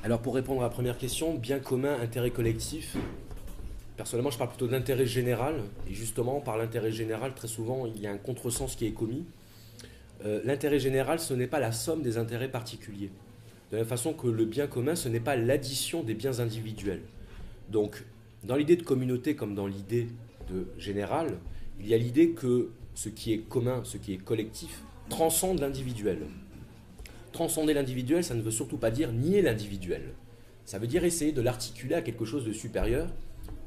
Alors 0.03 0.19
pour 0.19 0.35
répondre 0.35 0.61
à 0.61 0.65
la 0.65 0.69
première 0.69 0.97
question, 0.97 1.33
bien 1.33 1.59
commun, 1.59 1.97
intérêt 2.01 2.29
collectif, 2.29 2.97
personnellement 3.95 4.31
je 4.31 4.37
parle 4.37 4.49
plutôt 4.49 4.67
d'intérêt 4.67 5.05
général, 5.05 5.55
et 5.89 5.93
justement 5.93 6.41
par 6.41 6.57
l'intérêt 6.57 6.91
général, 6.91 7.33
très 7.33 7.47
souvent 7.47 7.85
il 7.85 8.01
y 8.01 8.07
a 8.07 8.11
un 8.11 8.17
contresens 8.17 8.75
qui 8.75 8.85
est 8.85 8.91
commis. 8.91 9.25
Euh, 10.25 10.41
l'intérêt 10.43 10.79
général, 10.79 11.19
ce 11.19 11.33
n'est 11.33 11.47
pas 11.47 11.59
la 11.59 11.71
somme 11.71 12.01
des 12.01 12.17
intérêts 12.17 12.49
particuliers. 12.49 13.11
De 13.71 13.77
la 13.77 13.83
même 13.83 13.89
façon 13.89 14.13
que 14.13 14.27
le 14.27 14.45
bien 14.45 14.67
commun, 14.67 14.95
ce 14.95 15.07
n'est 15.09 15.19
pas 15.19 15.35
l'addition 15.35 16.03
des 16.03 16.13
biens 16.13 16.39
individuels. 16.39 17.01
Donc, 17.69 18.03
dans 18.43 18.55
l'idée 18.55 18.75
de 18.75 18.83
communauté 18.83 19.35
comme 19.35 19.55
dans 19.55 19.67
l'idée 19.67 20.07
de 20.49 20.67
général, 20.77 21.37
il 21.79 21.87
y 21.87 21.93
a 21.93 21.97
l'idée 21.97 22.31
que 22.31 22.71
ce 22.93 23.09
qui 23.09 23.33
est 23.33 23.39
commun, 23.39 23.81
ce 23.83 23.97
qui 23.97 24.13
est 24.13 24.17
collectif, 24.17 24.83
transcende 25.09 25.59
l'individuel 25.59 26.19
transcender 27.33 27.73
l'individuel, 27.73 28.23
ça 28.23 28.35
ne 28.35 28.41
veut 28.41 28.51
surtout 28.51 28.77
pas 28.77 28.91
dire 28.91 29.11
nier 29.11 29.41
l'individuel. 29.41 30.13
Ça 30.63 30.79
veut 30.79 30.87
dire 30.87 31.03
essayer 31.03 31.33
de 31.33 31.41
l'articuler 31.41 31.95
à 31.95 32.01
quelque 32.01 32.23
chose 32.23 32.45
de 32.45 32.53
supérieur 32.53 33.09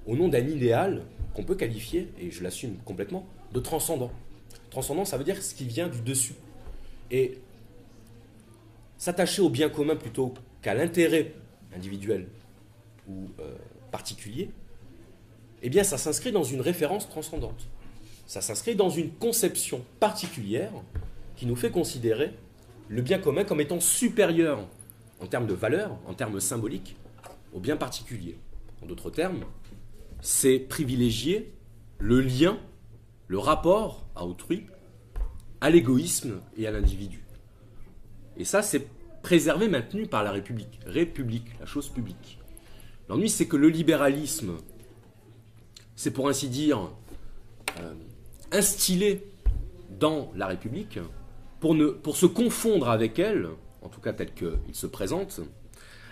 au 0.06 0.16
nom 0.16 0.28
d'un 0.28 0.46
idéal 0.46 1.02
qu'on 1.34 1.44
peut 1.44 1.56
qualifier, 1.56 2.08
et 2.18 2.30
je 2.30 2.42
l'assume 2.42 2.76
complètement, 2.84 3.26
de 3.52 3.60
transcendant. 3.60 4.10
Transcendant, 4.70 5.04
ça 5.04 5.18
veut 5.18 5.24
dire 5.24 5.42
ce 5.42 5.54
qui 5.54 5.66
vient 5.66 5.88
du 5.88 6.00
dessus. 6.00 6.34
Et 7.10 7.38
s'attacher 8.96 9.42
au 9.42 9.50
bien 9.50 9.68
commun 9.68 9.96
plutôt 9.96 10.32
qu'à 10.62 10.72
l'intérêt 10.72 11.34
individuel 11.74 12.28
ou 13.06 13.28
euh, 13.40 13.56
particulier, 13.90 14.50
eh 15.62 15.70
bien 15.70 15.84
ça 15.84 15.98
s'inscrit 15.98 16.32
dans 16.32 16.44
une 16.44 16.60
référence 16.60 17.08
transcendante. 17.08 17.68
Ça 18.26 18.40
s'inscrit 18.40 18.74
dans 18.74 18.90
une 18.90 19.12
conception 19.12 19.84
particulière 20.00 20.72
qui 21.36 21.46
nous 21.46 21.56
fait 21.56 21.70
considérer 21.70 22.32
le 22.88 23.02
bien 23.02 23.18
commun 23.18 23.44
comme 23.44 23.60
étant 23.60 23.80
supérieur 23.80 24.66
en 25.20 25.26
termes 25.26 25.46
de 25.46 25.54
valeur, 25.54 25.96
en 26.06 26.14
termes 26.14 26.40
symboliques, 26.40 26.96
au 27.52 27.60
bien 27.60 27.76
particulier. 27.76 28.36
En 28.82 28.86
d'autres 28.86 29.10
termes, 29.10 29.44
c'est 30.20 30.58
privilégier 30.58 31.52
le 31.98 32.20
lien, 32.20 32.58
le 33.28 33.38
rapport 33.38 34.06
à 34.14 34.26
autrui, 34.26 34.66
à 35.60 35.70
l'égoïsme 35.70 36.40
et 36.56 36.66
à 36.66 36.70
l'individu. 36.70 37.24
Et 38.36 38.44
ça, 38.44 38.62
c'est 38.62 38.86
préservé, 39.22 39.68
maintenu 39.68 40.06
par 40.06 40.22
la 40.22 40.30
République. 40.30 40.78
République, 40.86 41.58
la 41.58 41.66
chose 41.66 41.88
publique. 41.88 42.38
L'ennui, 43.08 43.30
c'est 43.30 43.46
que 43.46 43.56
le 43.56 43.68
libéralisme, 43.68 44.56
c'est 45.96 46.10
pour 46.10 46.28
ainsi 46.28 46.48
dire 46.48 46.90
euh, 47.80 47.94
instillé 48.52 49.26
dans 49.98 50.30
la 50.36 50.46
République 50.46 50.98
pour, 51.58 51.74
pour 52.02 52.16
se 52.16 52.26
confondre 52.26 52.88
avec 52.90 53.18
elle, 53.18 53.48
en 53.82 53.88
tout 53.88 54.00
cas 54.00 54.12
tel 54.12 54.32
qu'il 54.34 54.74
se 54.74 54.86
présente, 54.86 55.40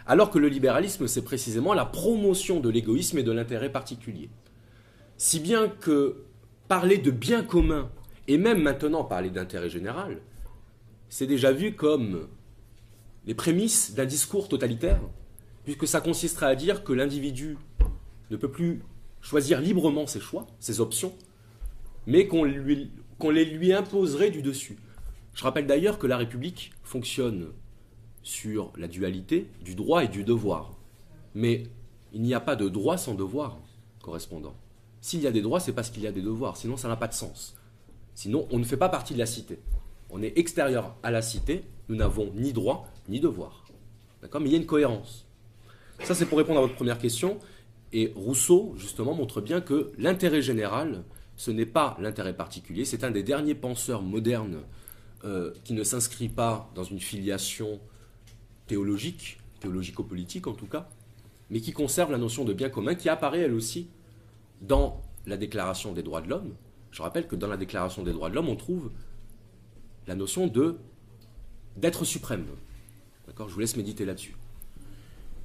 alors 0.07 0.31
que 0.31 0.39
le 0.39 0.49
libéralisme, 0.49 1.07
c'est 1.07 1.23
précisément 1.23 1.75
la 1.75 1.85
promotion 1.85 2.61
de 2.61 2.69
l'égoïsme 2.69 3.19
et 3.19 3.23
de 3.23 3.33
l'intérêt 3.33 3.71
particulier. 3.71 4.31
Si 5.17 5.39
bien 5.39 5.69
que 5.69 6.25
parler 6.69 6.99
de 6.99 7.11
bien 7.11 7.43
commun, 7.43 7.91
et 8.27 8.39
même 8.39 8.63
maintenant 8.63 9.05
parler 9.05 9.31
d'intérêt 9.31 9.69
général, 9.69 10.21
c'est 11.09 11.27
déjà 11.27 11.53
vu 11.53 11.75
comme 11.75 12.29
les 13.27 13.35
prémices 13.35 13.95
d'un 13.95 14.07
discours 14.07 14.49
totalitaire, 14.49 15.01
puisque 15.65 15.87
ça 15.87 16.01
consisterait 16.01 16.47
à 16.47 16.55
dire 16.55 16.85
que 16.85 16.93
l'individu 16.93 17.57
ne 18.31 18.37
peut 18.37 18.51
plus 18.51 18.83
choisir 19.25 19.61
librement 19.61 20.07
ses 20.07 20.21
choix, 20.21 20.47
ses 20.61 20.81
options, 20.81 21.15
mais 22.07 22.29
qu'on 22.29 22.45
les 22.45 23.45
lui 23.45 23.73
imposerait 23.73 24.31
du 24.31 24.43
dessus. 24.43 24.77
Je 25.35 25.43
rappelle 25.43 25.67
d'ailleurs 25.67 25.99
que 25.99 26.07
la 26.07 26.19
République 26.19 26.73
fonctionne 26.85 27.49
sur 28.23 28.71
la 28.77 28.87
dualité 28.87 29.49
du 29.65 29.75
droit 29.75 30.05
et 30.05 30.09
du 30.09 30.25
devoir. 30.25 30.77
Mais 31.35 31.65
il 32.13 32.21
n'y 32.21 32.35
a 32.35 32.41
pas 32.41 32.55
de 32.55 32.69
droit 32.69 32.99
sans 32.99 33.15
devoir 33.15 33.59
correspondant. 34.03 34.55
S'il 35.01 35.21
y 35.23 35.27
a 35.27 35.33
des 35.33 35.43
droits, 35.43 35.59
c'est 35.59 35.73
parce 35.73 35.91
qu'il 35.91 36.03
y 36.03 36.07
a 36.07 36.13
des 36.13 36.23
devoirs, 36.23 36.57
sinon 36.57 36.77
ça 36.77 36.89
n'a 36.89 36.97
pas 36.97 37.09
de 37.09 37.15
sens. 37.15 37.57
Sinon, 38.15 38.47
on 38.51 38.59
ne 38.59 38.65
fait 38.65 38.77
pas 38.77 38.91
partie 38.91 39.15
de 39.15 39.19
la 39.19 39.27
cité. 39.27 39.59
On 40.11 40.23
est 40.23 40.39
extérieur 40.39 40.95
à 41.03 41.11
la 41.11 41.23
cité, 41.23 41.65
nous 41.89 41.97
n'avons 41.97 42.31
ni 42.35 42.53
droit 42.53 42.87
ni 43.09 43.21
devoir. 43.21 43.65
D'accord? 44.23 44.41
Mais 44.41 44.51
il 44.51 44.53
y 44.53 44.57
a 44.57 44.59
une 44.59 44.67
cohérence. 44.67 45.27
Ça, 46.03 46.15
c'est 46.15 46.27
pour 46.27 46.39
répondre 46.39 46.59
à 46.59 46.63
votre 46.63 46.77
première 46.77 46.99
question. 46.99 47.39
Et 47.97 48.13
Rousseau, 48.17 48.75
justement, 48.77 49.15
montre 49.15 49.41
bien 49.41 49.61
que 49.61 49.93
l'intérêt 49.99 50.43
général, 50.43 51.05
ce 51.37 51.53
n'est 51.53 51.65
pas 51.65 51.97
l'intérêt 52.01 52.35
particulier. 52.35 52.85
C'est 52.85 53.05
un 53.05 53.13
des 53.13 53.23
derniers 53.23 53.55
penseurs 53.55 54.03
modernes 54.03 54.63
euh, 55.25 55.53
qui 55.63 55.75
ne 55.75 55.85
s'inscrit 55.85 56.29
pas 56.29 56.69
dans 56.75 56.83
une 56.83 56.99
filiation 56.99 57.79
théologique, 58.67 59.39
théologico-politique 59.61 60.49
en 60.49 60.55
tout 60.55 60.67
cas, 60.67 60.89
mais 61.51 61.61
qui 61.61 61.71
conserve 61.71 62.11
la 62.11 62.19
notion 62.19 62.45
de 62.45 62.53
bien 62.53 62.69
commun 62.69 62.97
qui 62.97 63.09
apparaît 63.09 63.43
elle 63.43 63.55
aussi 63.55 63.87
dans 64.61 65.01
la 65.25 65.37
Déclaration 65.37 65.93
des 65.93 66.03
droits 66.03 66.21
de 66.21 66.29
l'homme. 66.29 66.53
Je 66.91 67.01
rappelle 67.01 67.29
que 67.29 67.37
dans 67.37 67.49
la 67.49 67.57
Déclaration 67.57 68.03
des 68.03 68.13
droits 68.13 68.29
de 68.29 68.35
l'homme, 68.35 68.49
on 68.49 68.57
trouve 68.57 68.91
la 70.09 70.17
notion 70.17 70.49
de 70.49 70.79
d'être 71.77 72.05
suprême. 72.05 72.47
D'accord? 73.29 73.49
Je 73.49 73.55
vous 73.55 73.61
laisse 73.61 73.77
méditer 73.77 74.05
là-dessus. 74.05 74.35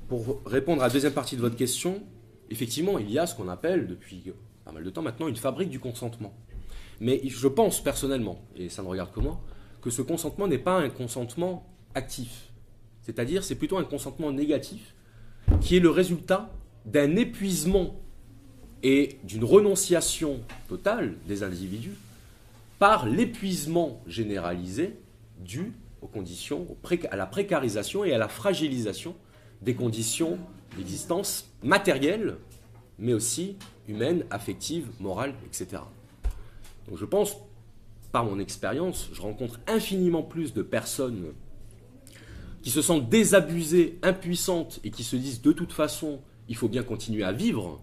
Pour 0.08 0.42
répondre 0.48 0.82
à 0.82 0.88
la 0.88 0.94
deuxième 0.94 1.14
partie 1.14 1.36
de 1.36 1.42
votre 1.42 1.56
question, 1.56 2.02
effectivement, 2.50 2.98
il 3.00 3.12
y 3.12 3.20
a 3.20 3.28
ce 3.28 3.36
qu'on 3.36 3.48
appelle 3.48 3.88
depuis 3.88 4.32
pas 4.66 4.72
mal 4.72 4.84
de 4.84 4.90
temps 4.90 5.02
maintenant 5.02 5.28
une 5.28 5.36
fabrique 5.36 5.70
du 5.70 5.80
consentement. 5.80 6.34
Mais 7.00 7.22
je 7.26 7.48
pense 7.48 7.82
personnellement, 7.82 8.40
et 8.56 8.70
ça 8.70 8.84
ne 8.84 8.88
regarde 8.88 9.12
que 9.12 9.20
moi, 9.20 9.42
que 9.82 9.90
ce 9.90 10.02
consentement 10.02 10.48
n'est 10.48 10.58
pas 10.58 10.78
un 10.78 10.90
consentement 10.90 11.66
actif. 11.96 12.52
C'est-à-dire, 13.02 13.44
c'est 13.44 13.56
plutôt 13.56 13.78
un 13.78 13.84
consentement 13.84 14.32
négatif 14.32 14.94
qui 15.62 15.78
est 15.78 15.80
le 15.80 15.90
résultat 15.90 16.52
d'un 16.86 17.16
épuisement 17.16 18.00
et 18.84 19.18
d'une 19.24 19.44
renonciation 19.44 20.42
totale 20.68 21.16
des 21.28 21.44
individus 21.44 21.96
par 22.78 23.08
l'épuisement 23.08 24.02
généralisé 24.08 24.98
dû 25.40 25.74
aux 26.02 26.08
conditions, 26.08 26.66
à 27.12 27.16
la 27.16 27.26
précarisation 27.26 28.06
et 28.06 28.14
à 28.14 28.18
la 28.18 28.28
fragilisation 28.28 29.16
des 29.62 29.76
conditions 29.76 30.38
d'existence 30.78 31.49
matérielles, 31.64 32.38
mais 32.98 33.14
aussi 33.14 33.58
humaines, 33.88 34.26
affectives, 34.30 34.88
morales, 35.00 35.34
etc. 35.46 35.82
Donc 36.88 36.98
je 36.98 37.06
pense 37.06 37.36
par 38.12 38.26
mon 38.26 38.40
expérience, 38.40 39.10
je 39.14 39.22
rencontre 39.22 39.60
infiniment 39.68 40.24
plus 40.24 40.54
de 40.54 40.62
personnes 40.62 41.34
qui 42.62 42.72
se 42.72 42.82
sentent 42.82 43.08
désabusées, 43.10 44.00
impuissantes 44.02 44.80
et 44.84 44.92
qui 44.92 45.04
se 45.04 45.16
disent 45.16 45.42
de 45.42 45.52
toute 45.52 45.72
façon, 45.72 46.20
il 46.48 46.56
faut 46.56 46.68
bien 46.68 46.84
continuer 46.84 47.24
à 47.24 47.32
vivre, 47.32 47.82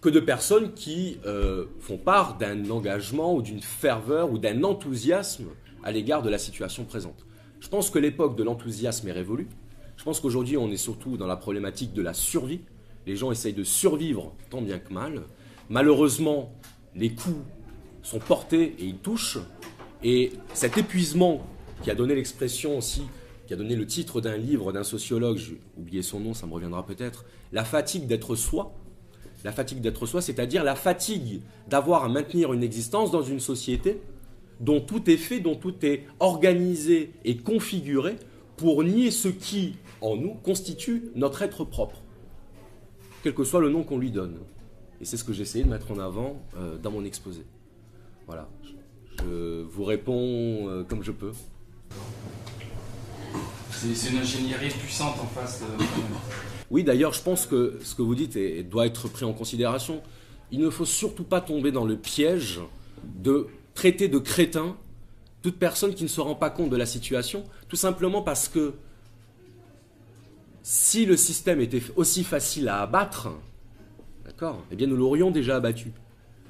que 0.00 0.08
de 0.08 0.20
personnes 0.20 0.72
qui 0.74 1.18
euh, 1.26 1.66
font 1.78 1.98
part 1.98 2.38
d'un 2.38 2.70
engagement 2.70 3.34
ou 3.34 3.42
d'une 3.42 3.62
ferveur 3.62 4.32
ou 4.32 4.38
d'un 4.38 4.64
enthousiasme 4.64 5.46
à 5.84 5.92
l'égard 5.92 6.22
de 6.22 6.30
la 6.30 6.38
situation 6.38 6.84
présente. 6.84 7.26
Je 7.60 7.68
pense 7.68 7.90
que 7.90 8.00
l'époque 8.00 8.36
de 8.36 8.42
l'enthousiasme 8.42 9.06
est 9.08 9.12
révolue. 9.12 9.48
Je 9.96 10.04
pense 10.04 10.20
qu'aujourd'hui, 10.20 10.56
on 10.56 10.70
est 10.70 10.76
surtout 10.76 11.16
dans 11.16 11.26
la 11.26 11.36
problématique 11.36 11.92
de 11.92 12.02
la 12.02 12.14
survie. 12.14 12.60
Les 13.06 13.16
gens 13.16 13.30
essayent 13.30 13.52
de 13.52 13.64
survivre 13.64 14.32
tant 14.50 14.62
bien 14.62 14.78
que 14.78 14.92
mal. 14.92 15.22
Malheureusement, 15.68 16.52
les 16.94 17.14
coûts 17.14 17.44
sont 18.02 18.18
portés 18.18 18.74
et 18.78 18.84
ils 18.84 18.98
touchent. 18.98 19.38
Et 20.02 20.32
cet 20.54 20.78
épuisement 20.78 21.46
qui 21.82 21.90
a 21.90 21.94
donné 21.94 22.14
l'expression 22.14 22.78
aussi, 22.78 23.02
qui 23.46 23.54
a 23.54 23.56
donné 23.56 23.76
le 23.76 23.86
titre 23.86 24.20
d'un 24.20 24.36
livre 24.36 24.72
d'un 24.72 24.84
sociologue, 24.84 25.36
j'ai 25.36 25.60
oublié 25.76 26.02
son 26.02 26.20
nom, 26.20 26.34
ça 26.34 26.46
me 26.46 26.52
reviendra 26.52 26.84
peut-être, 26.84 27.24
La 27.52 27.64
fatigue 27.64 28.06
d'être 28.06 28.34
soi. 28.34 28.74
La 29.44 29.52
fatigue 29.52 29.80
d'être 29.80 30.06
soi, 30.06 30.22
c'est-à-dire 30.22 30.62
la 30.62 30.76
fatigue 30.76 31.42
d'avoir 31.68 32.04
à 32.04 32.08
maintenir 32.08 32.52
une 32.52 32.62
existence 32.62 33.10
dans 33.10 33.22
une 33.22 33.40
société 33.40 34.00
dont 34.60 34.80
tout 34.80 35.10
est 35.10 35.16
fait, 35.16 35.40
dont 35.40 35.56
tout 35.56 35.74
est 35.84 36.04
organisé 36.20 37.12
et 37.24 37.36
configuré 37.36 38.16
pour 38.56 38.84
nier 38.84 39.10
ce 39.10 39.28
qui, 39.28 39.76
en 40.00 40.16
nous, 40.16 40.34
constitue 40.34 41.10
notre 41.14 41.42
être 41.42 41.64
propre, 41.64 42.02
quel 43.22 43.34
que 43.34 43.44
soit 43.44 43.60
le 43.60 43.70
nom 43.70 43.82
qu'on 43.82 43.98
lui 43.98 44.10
donne. 44.10 44.38
Et 45.00 45.04
c'est 45.04 45.16
ce 45.16 45.24
que 45.24 45.32
j'ai 45.32 45.42
essayé 45.42 45.64
de 45.64 45.70
mettre 45.70 45.90
en 45.90 45.98
avant 45.98 46.40
euh, 46.56 46.78
dans 46.78 46.90
mon 46.90 47.04
exposé. 47.04 47.44
Voilà. 48.26 48.48
Je 49.18 49.62
vous 49.62 49.84
réponds 49.84 50.68
euh, 50.68 50.84
comme 50.84 51.02
je 51.02 51.12
peux. 51.12 51.32
C'est 53.70 54.10
une 54.10 54.18
ingénierie 54.18 54.68
puissante 54.68 55.18
en 55.20 55.26
face. 55.26 55.60
De... 55.60 55.66
Oui, 56.70 56.84
d'ailleurs, 56.84 57.12
je 57.12 57.22
pense 57.22 57.46
que 57.46 57.78
ce 57.82 57.94
que 57.94 58.02
vous 58.02 58.14
dites 58.14 58.38
doit 58.68 58.86
être 58.86 59.08
pris 59.08 59.24
en 59.24 59.32
considération. 59.32 60.02
Il 60.52 60.60
ne 60.60 60.70
faut 60.70 60.84
surtout 60.84 61.24
pas 61.24 61.40
tomber 61.40 61.72
dans 61.72 61.84
le 61.84 61.96
piège 61.96 62.60
de 63.02 63.48
traiter 63.74 64.08
de 64.08 64.18
crétin 64.18 64.76
toute 65.42 65.58
personne 65.58 65.94
qui 65.94 66.04
ne 66.04 66.08
se 66.08 66.20
rend 66.20 66.34
pas 66.34 66.50
compte 66.50 66.70
de 66.70 66.76
la 66.76 66.86
situation, 66.86 67.44
tout 67.68 67.76
simplement 67.76 68.22
parce 68.22 68.48
que 68.48 68.74
si 70.62 71.04
le 71.04 71.16
système 71.16 71.60
était 71.60 71.82
aussi 71.96 72.22
facile 72.22 72.68
à 72.68 72.80
abattre, 72.80 73.28
d'accord, 74.24 74.62
eh 74.70 74.76
bien 74.76 74.86
nous 74.86 74.96
l'aurions 74.96 75.30
déjà 75.30 75.56
abattu. 75.56 75.92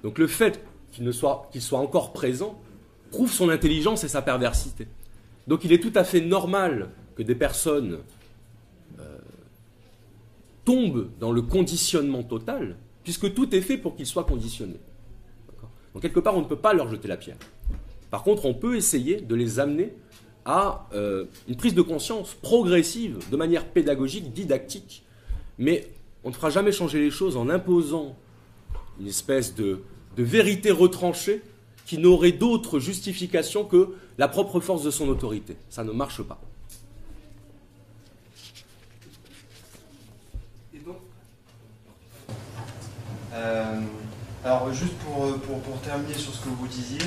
Donc 0.02 0.18
le 0.18 0.26
fait 0.26 0.62
qu'il 0.92 1.10
soit, 1.12 1.50
soit 1.58 1.78
encore 1.78 2.12
présent 2.12 2.60
prouve 3.10 3.32
son 3.32 3.48
intelligence 3.48 4.04
et 4.04 4.08
sa 4.08 4.20
perversité. 4.20 4.86
Donc 5.46 5.64
il 5.64 5.72
est 5.72 5.80
tout 5.80 5.92
à 5.94 6.04
fait 6.04 6.20
normal 6.20 6.90
que 7.16 7.22
des 7.22 7.34
personnes 7.34 7.98
euh, 9.00 9.18
tombent 10.64 11.08
dans 11.18 11.32
le 11.32 11.42
conditionnement 11.42 12.22
total, 12.22 12.76
puisque 13.04 13.32
tout 13.34 13.54
est 13.54 13.60
fait 13.62 13.78
pour 13.78 13.96
qu'ils 13.96 14.06
soient 14.06 14.24
conditionnés. 14.24 14.80
Donc 15.92 16.02
quelque 16.02 16.20
part, 16.20 16.36
on 16.36 16.40
ne 16.40 16.46
peut 16.46 16.56
pas 16.56 16.72
leur 16.72 16.88
jeter 16.88 17.08
la 17.08 17.16
pierre. 17.16 17.36
Par 18.12 18.24
contre, 18.24 18.44
on 18.44 18.52
peut 18.52 18.76
essayer 18.76 19.22
de 19.22 19.34
les 19.34 19.58
amener 19.58 19.94
à 20.44 20.86
euh, 20.92 21.24
une 21.48 21.56
prise 21.56 21.74
de 21.74 21.80
conscience 21.80 22.34
progressive, 22.34 23.18
de 23.30 23.36
manière 23.38 23.64
pédagogique, 23.64 24.34
didactique. 24.34 25.02
Mais 25.56 25.88
on 26.22 26.28
ne 26.28 26.34
fera 26.34 26.50
jamais 26.50 26.72
changer 26.72 27.00
les 27.00 27.10
choses 27.10 27.38
en 27.38 27.48
imposant 27.48 28.14
une 29.00 29.06
espèce 29.06 29.54
de, 29.54 29.80
vérité 30.18 30.70
retranchée 30.70 31.40
qui 31.86 31.96
n'aurait 31.96 32.32
d'autre 32.32 32.78
justification 32.78 33.64
que 33.64 33.94
la 34.18 34.28
propre 34.28 34.60
force 34.60 34.82
de 34.82 34.90
son 34.90 35.08
autorité. 35.08 35.56
Ça 35.70 35.82
ne 35.82 35.90
marche 35.92 36.22
pas. 36.22 36.38
Euh, 43.32 43.80
alors 44.44 44.70
juste 44.70 44.92
pour, 44.98 45.80
terminer 45.80 46.12
sur 46.12 46.34
ce 46.34 46.44
que 46.44 46.50
vous 46.50 46.68
disiez, 46.68 47.00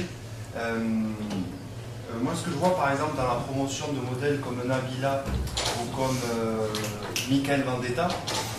euh, 0.56 0.80
euh, 0.80 2.20
moi, 2.22 2.34
ce 2.36 2.46
que 2.46 2.52
je 2.52 2.56
vois 2.56 2.76
par 2.76 2.92
exemple 2.92 3.18
dans 3.18 3.28
la 3.28 3.36
promotion 3.36 3.88
de 3.92 4.00
modèles 4.00 4.40
comme 4.40 4.58
Nabila 4.66 5.24
ou 5.82 5.96
comme 5.96 6.18
euh, 6.34 6.68
Michael 7.30 7.64
Vendetta, 7.64 8.08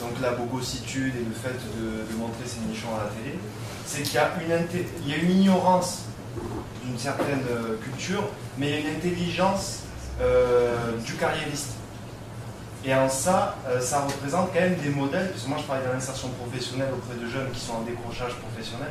donc 0.00 0.20
la 0.20 0.32
bogossitude 0.32 1.14
et 1.16 1.24
le 1.24 1.32
fait 1.32 1.56
de, 1.78 2.16
montrer 2.16 2.44
ses 2.44 2.60
nichons 2.68 2.88
à 2.94 3.04
la 3.04 3.10
télé, 3.10 3.38
c'est 3.86 4.02
qu'il 4.02 4.14
y, 4.14 5.12
a 5.12 5.16
une, 5.16 5.30
ignorance 5.30 6.02
d'une 6.84 6.98
certaine 6.98 7.42
culture, 7.82 8.24
mais 8.58 8.68
il 8.68 8.72
y 8.72 8.76
a 8.76 8.80
une 8.80 8.96
intelligence 8.96 9.80
du 11.04 11.14
carriériste. 11.14 11.74
Et 12.84 12.94
en 12.94 13.08
ça, 13.08 13.56
ça 13.80 14.00
représente 14.00 14.52
quand 14.52 14.60
même 14.60 14.76
des 14.76 14.88
modèles, 14.90 15.30
parce 15.30 15.46
moi 15.46 15.58
je 15.60 15.64
parlais 15.64 15.86
de 15.86 15.92
l'insertion 15.92 16.30
professionnelle 16.30 16.88
auprès 16.92 17.14
de 17.14 17.28
jeunes 17.30 17.50
qui 17.52 17.60
sont 17.60 17.74
en 17.74 17.82
décrochage 17.82 18.34
professionnel. 18.34 18.90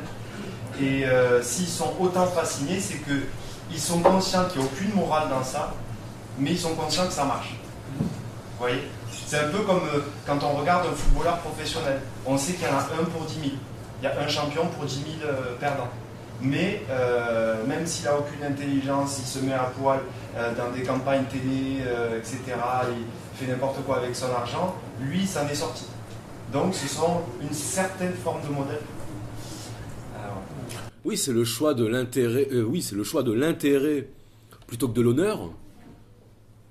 Et 0.80 1.04
s'ils 1.42 1.68
sont 1.68 1.94
autant 1.98 2.26
fascinés, 2.26 2.80
c'est 2.80 2.98
que 2.98 3.22
ils 3.70 3.80
sont 3.80 4.00
conscients 4.00 4.44
qu'il 4.44 4.60
n'y 4.60 4.66
a 4.66 4.70
aucune 4.70 4.94
morale 4.94 5.28
dans 5.28 5.42
ça, 5.42 5.74
mais 6.38 6.52
ils 6.52 6.58
sont 6.58 6.74
conscients 6.74 7.06
que 7.06 7.12
ça 7.12 7.24
marche. 7.24 7.54
Vous 8.00 8.06
voyez? 8.58 8.82
C'est 9.26 9.38
un 9.38 9.48
peu 9.48 9.58
comme 9.58 9.82
euh, 9.92 10.00
quand 10.26 10.38
on 10.42 10.52
regarde 10.60 10.86
un 10.86 10.94
footballeur 10.94 11.38
professionnel. 11.38 12.00
On 12.24 12.38
sait 12.38 12.52
qu'il 12.52 12.66
y 12.66 12.70
en 12.70 12.74
a 12.74 12.80
un 12.80 13.04
pour 13.04 13.24
10 13.24 13.34
000. 13.34 13.46
Il 14.00 14.04
y 14.04 14.06
a 14.06 14.20
un 14.20 14.28
champion 14.28 14.66
pour 14.66 14.84
10 14.84 14.94
000 14.94 15.06
euh, 15.24 15.56
perdants. 15.58 15.88
Mais 16.40 16.82
euh, 16.90 17.66
même 17.66 17.86
s'il 17.86 18.04
n'a 18.04 18.16
aucune 18.16 18.44
intelligence, 18.44 19.18
il 19.18 19.26
se 19.26 19.38
met 19.40 19.54
à 19.54 19.70
poil 19.78 20.00
dans 20.58 20.70
des 20.70 20.82
campagnes 20.82 21.24
télé, 21.24 21.82
etc., 22.18 22.38
il 22.90 23.06
fait 23.38 23.50
n'importe 23.50 23.82
quoi 23.86 23.96
avec 23.96 24.14
son 24.14 24.26
argent, 24.26 24.74
lui, 25.00 25.26
ça 25.26 25.44
en 25.44 25.48
est 25.48 25.54
sorti. 25.54 25.86
Donc 26.52 26.74
ce 26.74 26.86
sont 26.86 27.22
une 27.40 27.54
certaine 27.54 28.12
forme 28.22 28.42
de 28.42 28.48
modèle 28.48 28.82
oui, 31.06 31.16
c'est 31.16 31.32
le 31.32 31.44
choix 31.44 31.72
de 31.72 31.86
l'intérêt. 31.86 32.48
Euh, 32.50 32.64
oui, 32.64 32.82
c'est 32.82 32.96
le 32.96 33.04
choix 33.04 33.22
de 33.22 33.30
l'intérêt 33.30 34.08
plutôt 34.66 34.88
que 34.88 34.92
de 34.92 35.00
l'honneur. 35.00 35.52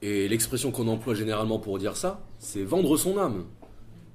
Et 0.01 0.27
l'expression 0.27 0.71
qu'on 0.71 0.89
emploie 0.89 1.13
généralement 1.13 1.57
pour 1.57 1.79
dire 1.79 1.95
ça, 1.95 2.21
c'est 2.37 2.63
vendre 2.63 2.97
son 2.97 3.17
âme. 3.17 3.45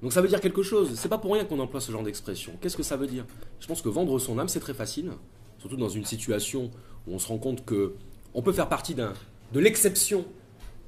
Donc 0.03 0.13
ça 0.13 0.21
veut 0.21 0.27
dire 0.27 0.39
quelque 0.39 0.61
chose. 0.61 0.91
C'est 0.93 1.09
pas 1.09 1.17
pour 1.17 1.33
rien 1.33 1.43
qu'on 1.43 1.59
emploie 1.59 1.81
ce 1.81 1.91
genre 1.91 2.03
d'expression. 2.03 2.53
Qu'est-ce 2.61 2.77
que 2.77 2.83
ça 2.83 2.97
veut 2.97 3.07
dire? 3.07 3.25
Je 3.59 3.65
pense 3.65 3.81
que 3.81 3.89
vendre 3.89 4.19
son 4.19 4.37
âme, 4.37 4.47
c'est 4.47 4.59
très 4.59 4.75
facile, 4.75 5.09
surtout 5.57 5.75
dans 5.75 5.89
une 5.89 6.05
situation 6.05 6.69
où 7.07 7.15
on 7.15 7.19
se 7.19 7.27
rend 7.27 7.39
compte 7.39 7.65
que 7.65 7.95
on 8.35 8.43
peut 8.43 8.53
faire 8.53 8.69
partie 8.69 8.93
d'un 8.93 9.13
de 9.53 9.59
l'exception 9.59 10.23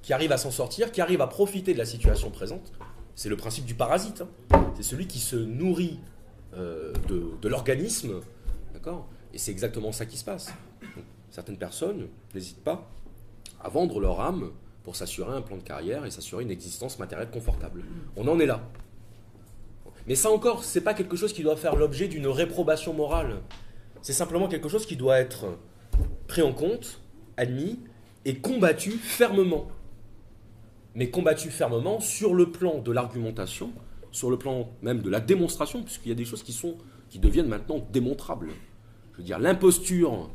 qui 0.04 0.14
arrive 0.14 0.32
à 0.32 0.38
s'en 0.38 0.52
sortir, 0.52 0.92
qui 0.92 1.02
arrive 1.02 1.22
à 1.22 1.28
profiter 1.28 1.74
de 1.74 1.80
la 1.80 1.86
situation 1.86 2.30
présente. 2.30 2.72
C'est 3.16 3.30
le 3.30 3.36
principe 3.36 3.66
du 3.66 3.74
parasite. 3.74 4.24
Hein. 4.52 4.64
C'est 4.76 4.84
celui 4.84 5.08
qui 5.08 5.20
se 5.20 5.36
nourrit 5.36 6.00
euh, 6.56 6.94
de, 7.08 7.32
de 7.42 7.50
l'organisme, 7.50 8.20
d'accord? 8.74 9.08
Et 9.34 9.38
c'est 9.38 9.52
exactement 9.52 9.92
ça 9.92 10.06
qui 10.06 10.18
se 10.18 10.24
passe. 10.24 10.54
certaines 11.32 11.58
personnes 11.58 12.08
n'hésitent 12.34 12.64
pas 12.64 12.90
à 13.60 13.70
vendre 13.70 14.00
leur 14.00 14.22
âme 14.22 14.52
pour 14.84 14.96
s'assurer 14.96 15.36
un 15.36 15.42
plan 15.42 15.58
de 15.58 15.64
carrière 15.64 16.06
et 16.06 16.12
s'assurer 16.12 16.44
une 16.44 16.52
existence 16.52 17.00
matérielle 17.00 17.30
confortable. 17.32 17.84
On 18.16 18.28
en 18.28 18.40
est 18.40 18.46
là. 18.46 18.62
Mais 20.08 20.16
ça 20.16 20.30
encore, 20.30 20.64
ce 20.64 20.78
n'est 20.78 20.84
pas 20.84 20.94
quelque 20.94 21.16
chose 21.16 21.34
qui 21.34 21.42
doit 21.42 21.56
faire 21.56 21.76
l'objet 21.76 22.08
d'une 22.08 22.28
réprobation 22.28 22.94
morale. 22.94 23.40
C'est 24.02 24.14
simplement 24.14 24.50
quelque 24.50 24.68
chose 24.68 24.86
qui 24.86 24.98
doit 24.98 25.18
être 25.18 25.58
pris 26.28 26.42
en 26.42 26.54
compte, 26.54 27.02
admis 27.38 27.80
et 28.26 28.38
combattu 28.38 28.92
fermement. 28.92 29.68
Mais 30.96 31.10
combattu 31.10 31.50
fermement 31.50 32.02
sur 32.02 32.36
le 32.36 32.52
plan 32.52 32.80
de 32.80 32.92
l'argumentation, 32.92 33.72
sur 34.12 34.30
le 34.30 34.38
plan 34.38 34.70
même 34.82 35.02
de 35.02 35.10
la 35.10 35.22
démonstration, 35.22 35.82
puisqu'il 35.82 36.10
y 36.10 36.12
a 36.12 36.16
des 36.16 36.26
choses 36.26 36.44
qui, 36.44 36.54
sont, 36.54 36.76
qui 37.10 37.18
deviennent 37.18 37.48
maintenant 37.48 37.80
démontrables 37.92 38.50
je 39.14 39.18
veux 39.20 39.24
dire, 39.24 39.40
l'imposture 39.40 40.30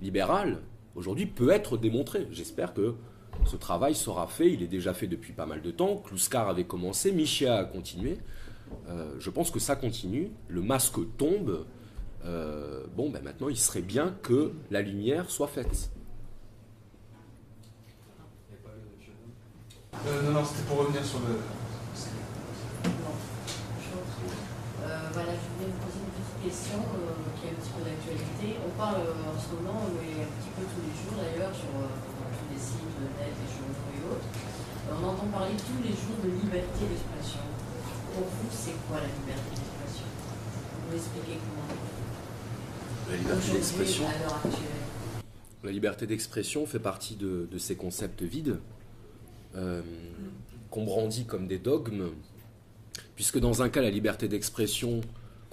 libérale, 0.00 0.60
aujourd'hui, 0.94 1.26
peut 1.26 1.50
être 1.50 1.76
démontrée. 1.76 2.26
J'espère 2.30 2.74
que 2.74 2.94
ce 3.46 3.56
travail 3.56 3.94
sera 3.94 4.26
fait. 4.26 4.52
Il 4.52 4.62
est 4.62 4.68
déjà 4.68 4.94
fait 4.94 5.06
depuis 5.06 5.32
pas 5.32 5.46
mal 5.46 5.62
de 5.62 5.70
temps. 5.70 5.96
Kluskar 5.96 6.48
avait 6.48 6.64
commencé, 6.64 7.12
Michia 7.12 7.56
a 7.56 7.64
continué. 7.64 8.18
Euh, 8.88 9.14
je 9.18 9.30
pense 9.30 9.50
que 9.50 9.58
ça 9.58 9.76
continue. 9.76 10.30
Le 10.48 10.62
masque 10.62 10.98
tombe. 11.16 11.64
Euh, 12.24 12.84
bon, 12.96 13.10
ben 13.10 13.22
maintenant, 13.22 13.48
il 13.48 13.56
serait 13.56 13.82
bien 13.82 14.16
que 14.22 14.52
la 14.70 14.82
lumière 14.82 15.30
soit 15.30 15.48
faite. 15.48 15.90
Euh, 20.06 20.22
non, 20.22 20.32
non, 20.32 20.44
c'était 20.44 20.66
pour 20.66 20.78
revenir 20.78 21.04
sur 21.04 21.20
le. 21.20 21.36
voilà, 25.12 25.32
je 25.32 25.64
voulais 25.64 25.70
vous 25.70 25.86
poser 25.86 25.98
une 26.00 26.10
petite 26.10 26.33
question 26.44 26.76
qui 27.40 27.48
est 27.48 27.50
un 27.50 27.56
petit 27.56 27.72
peu 27.72 27.82
d'actualité. 27.88 28.60
On 28.60 28.72
parle 28.76 29.00
euh, 29.00 29.32
en 29.32 29.38
ce 29.40 29.48
moment, 29.56 29.88
mais 29.96 30.12
un 30.12 30.28
petit 30.28 30.52
peu 30.52 30.64
tous 30.68 30.84
les 30.84 30.92
jours 30.92 31.16
d'ailleurs, 31.16 31.54
sur 31.56 31.72
euh, 31.72 31.88
tous 31.88 32.48
les 32.52 32.60
sites, 32.60 32.84
de 33.00 33.08
net, 33.16 33.32
les 33.32 33.48
journaux 33.48 33.88
et 33.96 34.02
autres. 34.12 34.28
On 34.92 35.00
entend 35.00 35.26
parler 35.32 35.56
tous 35.56 35.80
les 35.80 35.96
jours 35.96 36.20
de 36.20 36.28
liberté 36.28 36.84
d'expression. 36.84 37.40
Pour 38.12 38.28
vous, 38.28 38.48
c'est 38.52 38.76
quoi 38.86 39.00
la 39.00 39.08
liberté 39.08 39.56
d'expression? 39.56 40.08
Vous 40.84 40.96
expliquez 40.96 41.40
comment? 41.40 41.72
La 43.08 43.16
liberté 43.16 43.52
d'expression. 43.52 44.04
La 45.64 45.72
liberté 45.72 46.06
d'expression 46.06 46.66
fait 46.66 46.78
partie 46.78 47.16
de, 47.16 47.48
ces 47.56 47.74
concepts 47.74 48.22
vides 48.22 48.58
euh, 49.56 49.80
qu'on 50.70 50.84
brandit 50.84 51.24
comme 51.24 51.46
des 51.46 51.58
dogmes, 51.58 52.10
puisque 53.16 53.38
dans 53.38 53.62
un 53.62 53.70
cas, 53.70 53.80
la 53.80 53.90
liberté 53.90 54.28
d'expression 54.28 55.00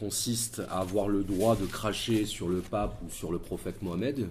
consiste 0.01 0.63
à 0.71 0.79
avoir 0.79 1.07
le 1.09 1.23
droit 1.23 1.55
de 1.55 1.67
cracher 1.67 2.25
sur 2.25 2.49
le 2.49 2.61
pape 2.61 2.99
ou 3.05 3.11
sur 3.11 3.31
le 3.31 3.37
prophète 3.37 3.83
Mohamed, 3.83 4.29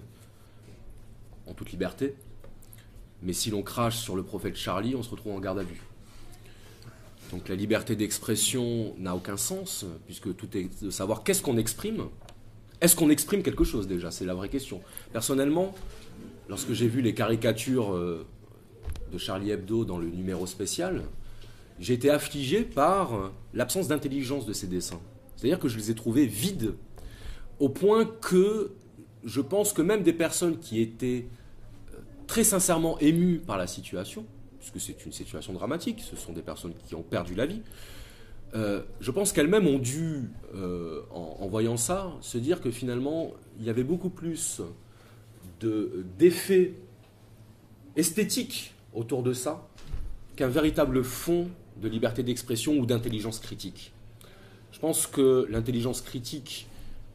en 1.47 1.53
toute 1.53 1.71
liberté. 1.71 2.13
Mais 3.23 3.31
si 3.31 3.51
l'on 3.51 3.63
crache 3.63 3.97
sur 3.97 4.17
le 4.17 4.23
prophète 4.23 4.57
Charlie, 4.57 4.95
on 4.95 5.03
se 5.03 5.09
retrouve 5.09 5.31
en 5.31 5.39
garde 5.39 5.59
à 5.59 5.63
vue. 5.63 5.81
Donc 7.31 7.47
la 7.47 7.55
liberté 7.55 7.95
d'expression 7.95 8.93
n'a 8.97 9.15
aucun 9.15 9.37
sens, 9.37 9.85
puisque 10.07 10.35
tout 10.35 10.57
est 10.57 10.83
de 10.83 10.89
savoir 10.89 11.23
qu'est-ce 11.23 11.41
qu'on 11.41 11.57
exprime. 11.57 12.07
Est-ce 12.81 12.97
qu'on 12.97 13.09
exprime 13.09 13.41
quelque 13.41 13.63
chose 13.63 13.87
déjà? 13.87 14.11
C'est 14.11 14.25
la 14.25 14.33
vraie 14.33 14.49
question. 14.49 14.81
Personnellement, 15.13 15.73
lorsque 16.49 16.73
j'ai 16.73 16.89
vu 16.89 17.01
les 17.01 17.13
caricatures 17.13 17.93
euh, 17.93 18.27
de 19.13 19.17
Charlie 19.17 19.51
Hebdo 19.51 19.85
dans 19.85 19.99
le 19.99 20.09
numéro 20.09 20.45
spécial, 20.47 21.03
j'ai 21.79 21.93
été 21.93 22.09
affligé 22.09 22.63
par 22.63 23.31
l'absence 23.53 23.87
d'intelligence 23.87 24.45
de 24.45 24.51
ces 24.51 24.67
dessins. 24.67 24.99
C'est-à-dire 25.41 25.57
que 25.57 25.69
je 25.69 25.77
les 25.77 25.89
ai 25.89 25.95
trouvés 25.95 26.27
vides, 26.27 26.75
au 27.59 27.67
point 27.67 28.05
que 28.05 28.73
je 29.23 29.41
pense 29.41 29.73
que 29.73 29.81
même 29.81 30.03
des 30.03 30.13
personnes 30.13 30.59
qui 30.59 30.79
étaient 30.79 31.25
euh, 31.95 31.97
très 32.27 32.43
sincèrement 32.43 32.99
émues 32.99 33.39
par 33.39 33.57
la 33.57 33.65
situation, 33.65 34.23
puisque 34.59 34.79
c'est 34.79 35.03
une 35.03 35.11
situation 35.11 35.51
dramatique, 35.53 36.01
ce 36.01 36.15
sont 36.15 36.31
des 36.31 36.43
personnes 36.43 36.75
qui 36.85 36.93
ont 36.93 37.01
perdu 37.01 37.33
la 37.33 37.47
vie, 37.47 37.63
euh, 38.53 38.83
je 38.99 39.09
pense 39.09 39.33
qu'elles-mêmes 39.33 39.65
ont 39.65 39.79
dû, 39.79 40.29
euh, 40.53 41.01
en, 41.09 41.47
voyant 41.47 41.75
ça, 41.75 42.13
se 42.21 42.37
dire 42.37 42.61
que 42.61 42.69
finalement, 42.69 43.31
il 43.57 43.65
y 43.65 43.71
avait 43.71 43.83
beaucoup 43.83 44.11
plus 44.11 44.61
d'effets 46.19 46.75
esthétiques 47.95 48.75
autour 48.93 49.23
de 49.23 49.33
ça 49.33 49.67
qu'un 50.35 50.49
véritable 50.49 51.03
fond 51.03 51.47
de 51.81 51.87
liberté 51.87 52.21
d'expression 52.21 52.77
ou 52.77 52.85
d'intelligence 52.85 53.39
critique. 53.39 53.91
Je 54.71 54.79
pense 54.79 55.07
que 55.07 55.47
l'intelligence 55.49 56.01
critique 56.01 56.67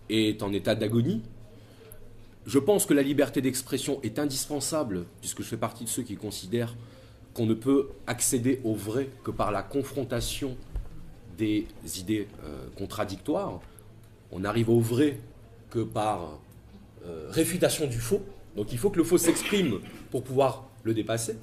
est 0.08 0.42
en 0.42 0.52
état 0.52 0.74
d'agonie. 0.74 1.22
je 2.46 2.58
pense 2.60 2.86
que 2.86 2.94
la 2.94 3.02
liberté 3.02 3.40
d'expression 3.40 4.00
est 4.04 4.20
indispensable, 4.20 5.04
puisque 5.20 5.42
je 5.42 5.48
fais 5.48 5.56
partie 5.56 5.84
de 5.84 5.88
ceux 5.88 6.04
qui 6.04 6.16
considèrent 6.16 6.76
qu'on 7.34 7.46
ne 7.46 7.54
peut 7.54 7.88
accéder 8.06 8.60
au 8.64 8.74
vrai 8.74 9.10
que 9.24 9.30
par 9.30 9.50
la 9.50 9.62
confrontation 9.62 10.56
des 11.36 11.66
idées 11.98 12.28
euh, 12.44 12.66
contradictoires. 12.76 13.60
On 14.32 14.40
n'arrive 14.40 14.70
au 14.70 14.80
vrai 14.80 15.18
que 15.70 15.80
par 15.80 16.38
euh, 17.04 17.28
réfutation 17.30 17.86
du 17.86 17.98
faux. 17.98 18.22
Donc 18.56 18.72
il 18.72 18.78
faut 18.78 18.90
que 18.90 18.98
le 18.98 19.04
faux 19.04 19.18
s'exprime 19.18 19.80
pour 20.10 20.22
pouvoir 20.22 20.64
le 20.82 20.94
dépasser. 20.94 21.36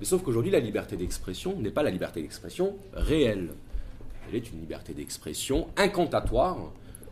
Mais 0.00 0.06
sauf 0.06 0.22
qu'aujourd'hui, 0.22 0.50
la 0.50 0.60
liberté 0.60 0.96
d'expression 0.96 1.58
n'est 1.60 1.70
pas 1.70 1.82
la 1.82 1.90
liberté 1.90 2.22
d'expression 2.22 2.76
réelle. 2.94 3.50
Elle 4.28 4.36
est 4.36 4.50
une 4.50 4.60
liberté 4.60 4.94
d'expression 4.94 5.68
incantatoire. 5.76 6.56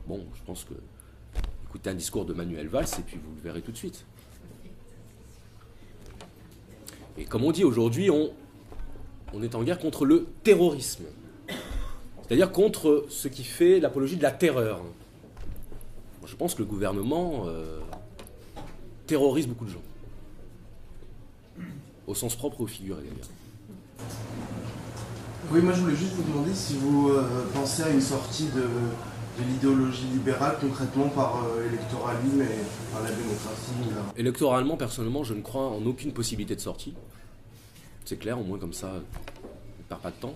Bon, 0.07 0.25
je 0.35 0.43
pense 0.43 0.65
que 0.65 0.75
écoutez 1.69 1.91
un 1.91 1.95
discours 1.95 2.25
de 2.25 2.35
Manuel 2.35 2.69
Valls 2.69 2.87
et 2.99 3.03
puis 3.03 3.17
vous 3.17 3.35
le 3.35 3.41
verrez 3.41 3.63
tout 3.63 3.73
de 3.73 3.77
suite. 3.77 4.05
Et 7.19 7.25
comme 7.25 7.45
on 7.45 7.53
dit 7.53 7.65
aujourd'hui, 7.65 8.11
on, 8.11 8.33
est 9.43 9.55
en 9.55 9.63
guerre 9.63 9.79
contre 9.79 10.05
le 10.05 10.27
terrorisme. 10.43 11.05
C'est-à-dire 12.23 12.53
contre 12.53 13.07
ce 13.09 13.29
qui 13.29 13.45
fait 13.45 13.81
l'apologie 13.81 14.17
de 14.17 14.23
la 14.23 14.31
terreur. 14.31 14.81
Je 16.25 16.37
pense 16.37 16.55
que 16.55 16.61
le 16.61 16.67
gouvernement 16.67 17.45
euh, 17.47 17.81
terrorise 19.07 19.47
beaucoup 19.47 19.67
de 19.67 19.71
gens. 19.71 19.83
Au 22.07 22.15
sens 22.15 22.35
propre 22.35 22.61
ou 22.63 22.67
figuré 22.67 23.03
d'ailleurs. 23.03 23.29
Oui, 25.53 25.61
moi 25.61 25.75
je 25.75 25.81
voulais 25.83 25.97
juste 25.97 26.15
vous 26.15 26.23
demander 26.23 26.55
si 26.55 26.77
vous 26.79 27.11
euh, 27.11 27.45
pensez 27.53 27.83
à 27.83 27.91
une 27.91 28.01
sortie 28.01 28.47
de, 28.47 28.65
l'idéologie 29.47 30.07
libérale 30.07 30.57
concrètement 30.59 31.11
par 31.11 31.45
euh, 31.45 31.69
électoralisme 31.69 32.41
et 32.41 32.91
par 32.91 33.03
la 33.03 33.11
démocratie. 33.11 33.73
Électoralement, 34.17 34.79
personnellement, 34.79 35.25
je 35.25 35.35
ne 35.35 35.43
crois 35.43 35.69
en 35.69 35.85
aucune 35.85 36.13
possibilité 36.13 36.57
de 36.57 36.61
sortie. 36.61 36.95
C'est 38.07 38.17
clair, 38.17 38.41
au 38.41 38.45
moins 38.45 38.59
comme 38.59 38.73
ça, 38.73 38.93
on 38.95 38.97
ne 38.97 39.85
perd 39.91 40.01
pas 40.01 40.11
de 40.11 40.17
temps. 40.17 40.35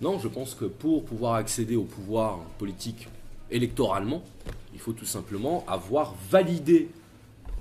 Non, 0.00 0.18
je 0.18 0.26
pense 0.26 0.56
que 0.56 0.64
pour 0.64 1.04
pouvoir 1.04 1.34
accéder 1.34 1.76
au 1.76 1.84
pouvoir 1.84 2.38
politique 2.58 3.08
électoralement, 3.52 4.24
il 4.72 4.80
faut 4.80 4.94
tout 4.94 5.06
simplement 5.06 5.64
avoir 5.68 6.12
validé 6.28 6.88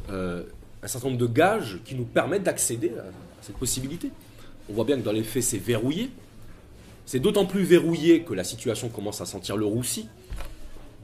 euh, 0.09 0.41
un 0.81 0.87
certain 0.87 1.09
nombre 1.09 1.19
de 1.19 1.27
gages 1.27 1.81
qui 1.85 1.93
nous 1.93 2.05
permettent 2.05 2.43
d'accéder 2.43 2.93
à 2.97 3.43
cette 3.43 3.57
possibilité. 3.57 4.09
On 4.71 4.73
voit 4.73 4.85
bien 4.85 4.97
que 4.97 5.03
dans 5.03 5.11
les 5.11 5.23
faits, 5.23 5.43
c'est 5.43 5.59
verrouillé. 5.59 6.09
C'est 7.05 7.19
d'autant 7.19 7.45
plus 7.45 7.63
verrouillé 7.63 8.23
que 8.23 8.33
la 8.33 8.43
situation 8.43 8.89
commence 8.89 9.21
à 9.21 9.25
sentir 9.25 9.57
le 9.57 9.65
roussi. 9.65 10.07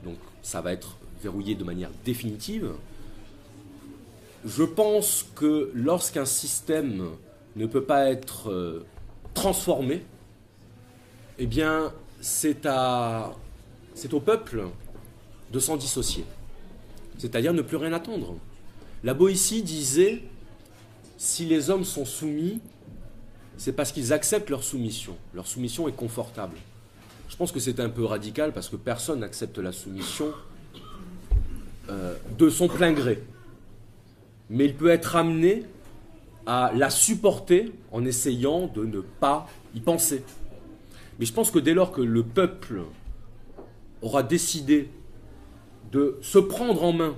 Donc 0.04 0.16
ça 0.42 0.60
va 0.60 0.72
être 0.72 0.96
verrouillé 1.22 1.54
de 1.54 1.64
manière 1.64 1.90
définitive. 2.04 2.70
Je 4.44 4.62
pense 4.62 5.26
que 5.34 5.70
lorsqu'un 5.74 6.24
système 6.24 7.10
ne 7.56 7.66
peut 7.66 7.84
pas 7.84 8.10
être 8.10 8.50
euh, 8.50 8.86
transformé, 9.34 10.02
eh 11.38 11.46
bien, 11.46 11.92
c'est 12.20 12.66
au 12.66 14.20
peuple 14.20 14.64
de 15.52 15.58
s'en 15.58 15.76
dissocier. 15.76 16.24
C'est-à-dire 17.18 17.52
ne 17.52 17.62
plus 17.62 17.76
rien 17.76 17.92
attendre. 17.92 18.36
La 19.04 19.14
Boétie 19.14 19.62
disait 19.62 20.22
si 21.18 21.44
les 21.44 21.68
hommes 21.68 21.84
sont 21.84 22.06
soumis, 22.06 22.60
c'est 23.60 23.72
parce 23.74 23.92
qu'ils 23.92 24.14
acceptent 24.14 24.48
leur 24.48 24.64
soumission. 24.64 25.18
Leur 25.34 25.46
soumission 25.46 25.86
est 25.86 25.92
confortable. 25.92 26.56
Je 27.28 27.36
pense 27.36 27.52
que 27.52 27.60
c'est 27.60 27.78
un 27.78 27.90
peu 27.90 28.06
radical 28.06 28.54
parce 28.54 28.70
que 28.70 28.76
personne 28.76 29.20
n'accepte 29.20 29.58
la 29.58 29.70
soumission 29.70 30.32
euh, 31.90 32.16
de 32.38 32.48
son 32.48 32.68
plein 32.68 32.92
gré. 32.92 33.22
Mais 34.48 34.64
il 34.64 34.74
peut 34.74 34.88
être 34.88 35.14
amené 35.14 35.66
à 36.46 36.72
la 36.74 36.88
supporter 36.88 37.70
en 37.92 38.06
essayant 38.06 38.66
de 38.66 38.86
ne 38.86 39.02
pas 39.02 39.46
y 39.74 39.80
penser. 39.80 40.24
Mais 41.18 41.26
je 41.26 41.34
pense 41.34 41.50
que 41.50 41.58
dès 41.58 41.74
lors 41.74 41.92
que 41.92 42.00
le 42.00 42.22
peuple 42.22 42.84
aura 44.00 44.22
décidé 44.22 44.88
de 45.92 46.16
se 46.22 46.38
prendre 46.38 46.82
en 46.82 46.94
main, 46.94 47.14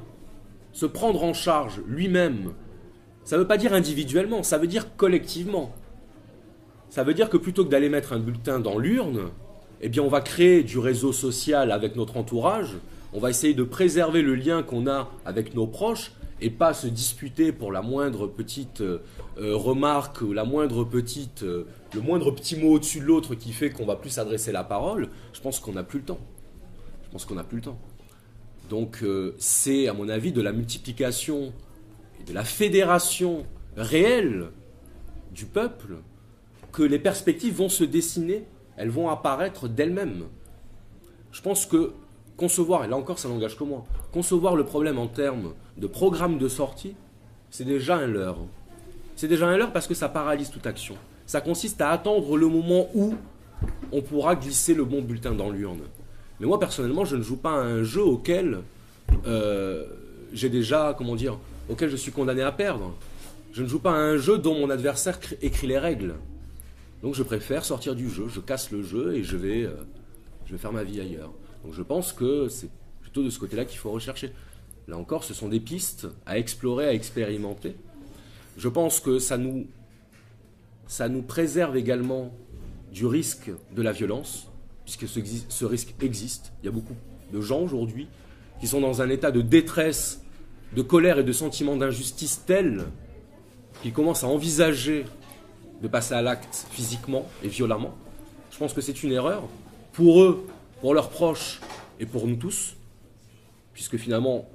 se 0.73 0.87
prendre 0.87 1.23
en 1.23 1.35
charge 1.35 1.81
lui-même, 1.87 2.53
ça 3.23 3.37
ne 3.37 3.43
veut 3.43 3.47
pas 3.47 3.59
dire 3.59 3.73
individuellement, 3.75 4.43
ça 4.43 4.59
veut 4.59 4.67
dire 4.67 4.97
collectivement. 4.97 5.73
Ça 6.93 7.05
veut 7.05 7.15
dire 7.15 7.31
que 7.31 7.39
plutôt 7.39 7.65
que 7.65 7.71
d'aller 7.71 7.89
mettre 7.89 8.13
un 8.13 8.19
bulletin 8.19 8.61
dans 8.61 8.79
l'urne, 8.79 9.31
eh 9.81 9.89
bien 9.89 10.03
on 10.03 10.09
va 10.09 10.21
créer 10.21 10.63
du 10.63 10.79
réseau 10.79 11.15
social 11.15 11.73
avec 11.73 11.97
notre 11.97 12.19
entourage, 12.19 12.77
on 13.15 13.19
va 13.19 13.31
essayer 13.31 13.55
de 13.55 13.63
préserver 13.63 14.21
le 14.21 14.35
lien 14.35 14.63
qu'on 14.63 14.87
a 14.87 15.11
avec 15.25 15.55
nos 15.55 15.67
proches 15.67 16.13
et 16.43 16.51
pas 16.51 16.75
se 16.75 16.87
disputer 16.87 17.51
pour 17.51 17.73
la 17.73 17.81
moindre 17.81 18.27
petite 18.27 18.83
euh, 18.83 18.99
euh, 19.39 19.57
remarque 19.57 20.21
ou 20.21 20.35
la 20.35 20.45
moindre 20.45 20.85
petite, 20.85 21.45
euh, 21.45 21.67
le 21.95 22.03
moindre 22.03 22.31
petit 22.31 22.57
mot 22.57 22.75
au-dessus 22.75 23.01
de 23.01 23.07
l'autre 23.07 23.37
qui 23.37 23.53
fait 23.55 23.71
qu'on 23.71 23.87
va 23.87 23.97
plus 23.97 24.11
s'adresser 24.11 24.53
la 24.53 24.63
parole, 24.63 25.09
je 25.33 25.41
pense 25.41 25.61
qu'on 25.61 25.73
n'a 25.73 25.85
plus 25.85 26.01
le 26.01 26.05
temps. 26.05 26.21
Je 27.07 27.09
pense 27.09 27.25
qu'on 27.25 27.37
n'a 27.37 27.45
plus 27.45 27.57
le 27.57 27.63
temps. 27.63 27.79
Donc 28.69 29.03
c'est, 29.39 29.89
à 29.89 29.95
mon 29.95 30.11
avis, 30.11 30.31
de 30.31 30.43
la 30.43 30.53
multiplication 30.53 31.55
et 32.21 32.25
de 32.25 32.35
la 32.35 32.45
fédération 32.45 33.47
réelle 33.77 34.51
du 35.35 35.47
peuple 35.47 35.97
que 36.73 36.83
les 36.83 36.99
perspectives 36.99 37.55
vont 37.55 37.69
se 37.69 37.85
dessiner, 37.85 38.45
elles 38.77 38.91
vont 38.91 39.09
apparaître 39.09 39.69
d'elles-mêmes. 39.69 40.25
Je 41.31 41.41
pense 41.43 41.67
que 41.67 41.93
concevoir, 42.37 42.85
et 42.85 42.89
là 42.89 42.97
encore 42.97 43.19
ça 43.19 43.29
n'engage 43.29 43.57
que 43.57 43.65
moi, 43.65 43.85
concevoir 44.13 44.57
le 44.57 44.65
problème 44.65 44.99
en 44.99 45.07
termes 45.07 45.53
de 45.77 45.87
programme 45.87 46.39
de 46.39 46.49
sortie, 46.49 46.95
c'est 47.51 47.65
déjà 47.65 47.97
un 47.97 48.07
leurre. 48.07 48.39
C'est 49.17 49.29
déjà 49.29 49.47
un 49.47 49.57
leurre 49.57 49.73
parce 49.73 49.87
que 49.87 49.95
ça 49.95 50.09
paralyse 50.09 50.51
toute 50.51 50.67
action. 50.67 50.97
Ça 51.27 51.41
consiste 51.41 51.81
à 51.81 51.91
attendre 51.91 52.37
le 52.37 52.49
moment 52.49 52.89
où 52.95 53.15
on 53.93 54.03
pourra 54.03 54.35
glisser 54.35 54.75
le 54.75 54.85
bon 54.85 55.03
bulletin 55.03 55.33
dans 55.33 55.51
l'urne. 55.51 55.83
Mais 56.41 56.47
moi 56.47 56.59
personnellement, 56.59 57.05
je 57.05 57.17
ne 57.17 57.23
joue 57.23 57.37
pas 57.37 57.53
à 57.53 57.63
un 57.63 57.83
jeu 57.83 58.03
auquel 58.03 58.61
euh, 59.27 59.85
j'ai 60.33 60.49
déjà, 60.49 60.95
comment 60.97 61.15
dire, 61.15 61.39
auquel 61.69 61.91
je 61.91 61.97
suis 61.97 62.13
condamné 62.13 62.43
à 62.43 62.53
perdre. 62.53 62.93
Je 63.53 63.63
ne 63.63 63.69
joue 63.69 63.79
pas 63.79 63.93
à 63.93 63.97
un 63.97 64.17
jeu 64.17 64.39
dont 64.39 64.55
mon 64.55 64.71
adversaire 64.71 65.19
écrit 65.43 65.67
les 65.67 65.79
règles. 65.79 66.15
Donc 67.03 67.15
je 67.15 67.23
préfère 67.23 67.65
sortir 67.65 67.95
du 67.97 68.09
jeu, 68.09 68.29
je 68.29 68.41
casse 68.41 68.71
le 68.71 68.83
jeu 68.83 69.15
et 69.15 69.25
je 69.25 69.37
vais, 69.37 69.65
euh, 69.65 69.75
je 70.47 70.53
vais 70.53 70.59
faire 70.59 70.73
ma 70.73 70.85
vie 70.85 71.01
ailleurs. 71.01 71.33
Donc 71.65 71.75
je 71.75 71.83
pense 71.83 72.13
que 72.13 72.49
c'est 72.49 72.71
plutôt 73.01 73.25
de 73.25 73.31
ce 73.31 73.39
côté-là 73.39 73.65
qu'il 73.65 73.79
faut 73.79 73.91
rechercher. 73.91 74.33
Là 74.87 74.97
encore, 74.97 75.25
ce 75.25 75.35
sont 75.35 75.49
des 75.49 75.61
pistes 75.61 76.07
à 76.27 76.39
explorer, 76.39 76.87
à 76.87 76.93
expérimenter. 76.93 77.77
Je 78.57 78.69
pense 78.69 79.01
que 79.01 79.19
ça 79.19 79.39
nous, 79.39 79.67
préserve 81.27 81.77
également 81.77 82.33
du 82.93 83.07
risque 83.07 83.51
de 83.75 83.83
la 83.83 83.93
violence, 83.93 84.49
puisque 84.85 85.07
ce 85.09 85.65
risque 85.65 85.95
existe. 86.03 86.53
Il 86.63 86.67
y 86.67 86.69
a 86.69 86.73
beaucoup 86.73 86.97
de 87.33 87.41
gens 87.41 87.61
aujourd'hui 87.61 88.09
qui 88.61 88.67
sont 88.67 88.81
dans 88.81 89.03
un 89.03 89.09
état 89.09 89.31
de 89.31 89.41
détresse, 89.41 90.23
de 90.77 90.83
colère 90.83 91.19
et 91.19 91.25
de 91.25 91.33
sentiment 91.33 91.77
d'injustice 91.77 92.43
tel 92.47 92.85
qu'ils 93.83 93.93
commencent 93.93 94.25
à 94.25 94.29
envisager 94.29 95.05
de 95.83 95.89
passer 95.89 96.15
à 96.15 96.23
l'acte 96.23 96.67
physiquement 96.71 97.27
et 97.43 97.49
violemment. 97.49 97.95
Je 98.51 98.59
pense 98.59 98.73
que 98.73 98.81
c'est 98.81 99.03
une 99.03 99.13
erreur 99.13 99.43
pour 99.93 100.23
eux 100.23 100.47
pour 100.81 100.95
leurs 100.95 101.11
proches 101.11 101.61
et 102.01 102.07
pour 102.07 102.27
nous 102.27 102.37
tous, 102.37 102.75
puisque 103.73 103.97
finalement, 103.97 104.49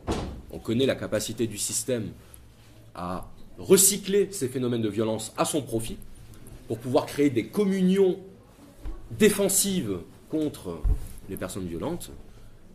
on 0.51 0.59
connaît 0.59 0.85
la 0.85 0.95
capacité 0.95 1.47
du 1.47 1.57
système 1.57 2.09
à 2.95 3.27
recycler 3.57 4.29
ces 4.31 4.47
phénomènes 4.47 4.81
de 4.81 4.89
violence 4.89 5.33
à 5.37 5.45
son 5.45 5.61
profit, 5.61 5.97
pour 6.67 6.79
pouvoir 6.79 7.05
créer 7.05 7.29
des 7.29 7.47
communions 7.47 8.17
défensives 9.11 9.99
contre 10.29 10.79
les 11.29 11.37
personnes 11.37 11.65
violentes. 11.65 12.11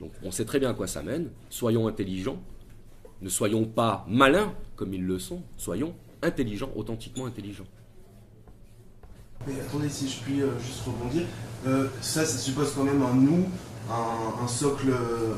Donc 0.00 0.12
on 0.22 0.30
sait 0.30 0.46
très 0.46 0.58
bien 0.58 0.70
à 0.70 0.74
quoi 0.74 0.86
ça 0.86 1.02
mène. 1.02 1.28
Soyons 1.50 1.86
intelligents, 1.86 2.40
ne 3.20 3.28
soyons 3.28 3.64
pas 3.64 4.06
malins 4.08 4.54
comme 4.76 4.94
ils 4.94 5.04
le 5.04 5.18
sont, 5.18 5.42
soyons 5.58 5.94
intelligents, 6.22 6.70
authentiquement 6.74 7.26
intelligents. 7.26 7.66
Mais 9.46 9.54
attendez, 9.60 9.88
si 9.88 10.08
je 10.08 10.20
puis 10.20 10.40
euh, 10.40 10.58
juste 10.64 10.82
rebondir, 10.86 11.22
euh, 11.66 11.88
ça, 12.00 12.24
ça 12.24 12.38
suppose 12.38 12.72
quand 12.76 12.84
même 12.84 13.02
un 13.02 13.14
nous, 13.14 13.44
un, 13.90 14.46
socle, 14.46 14.92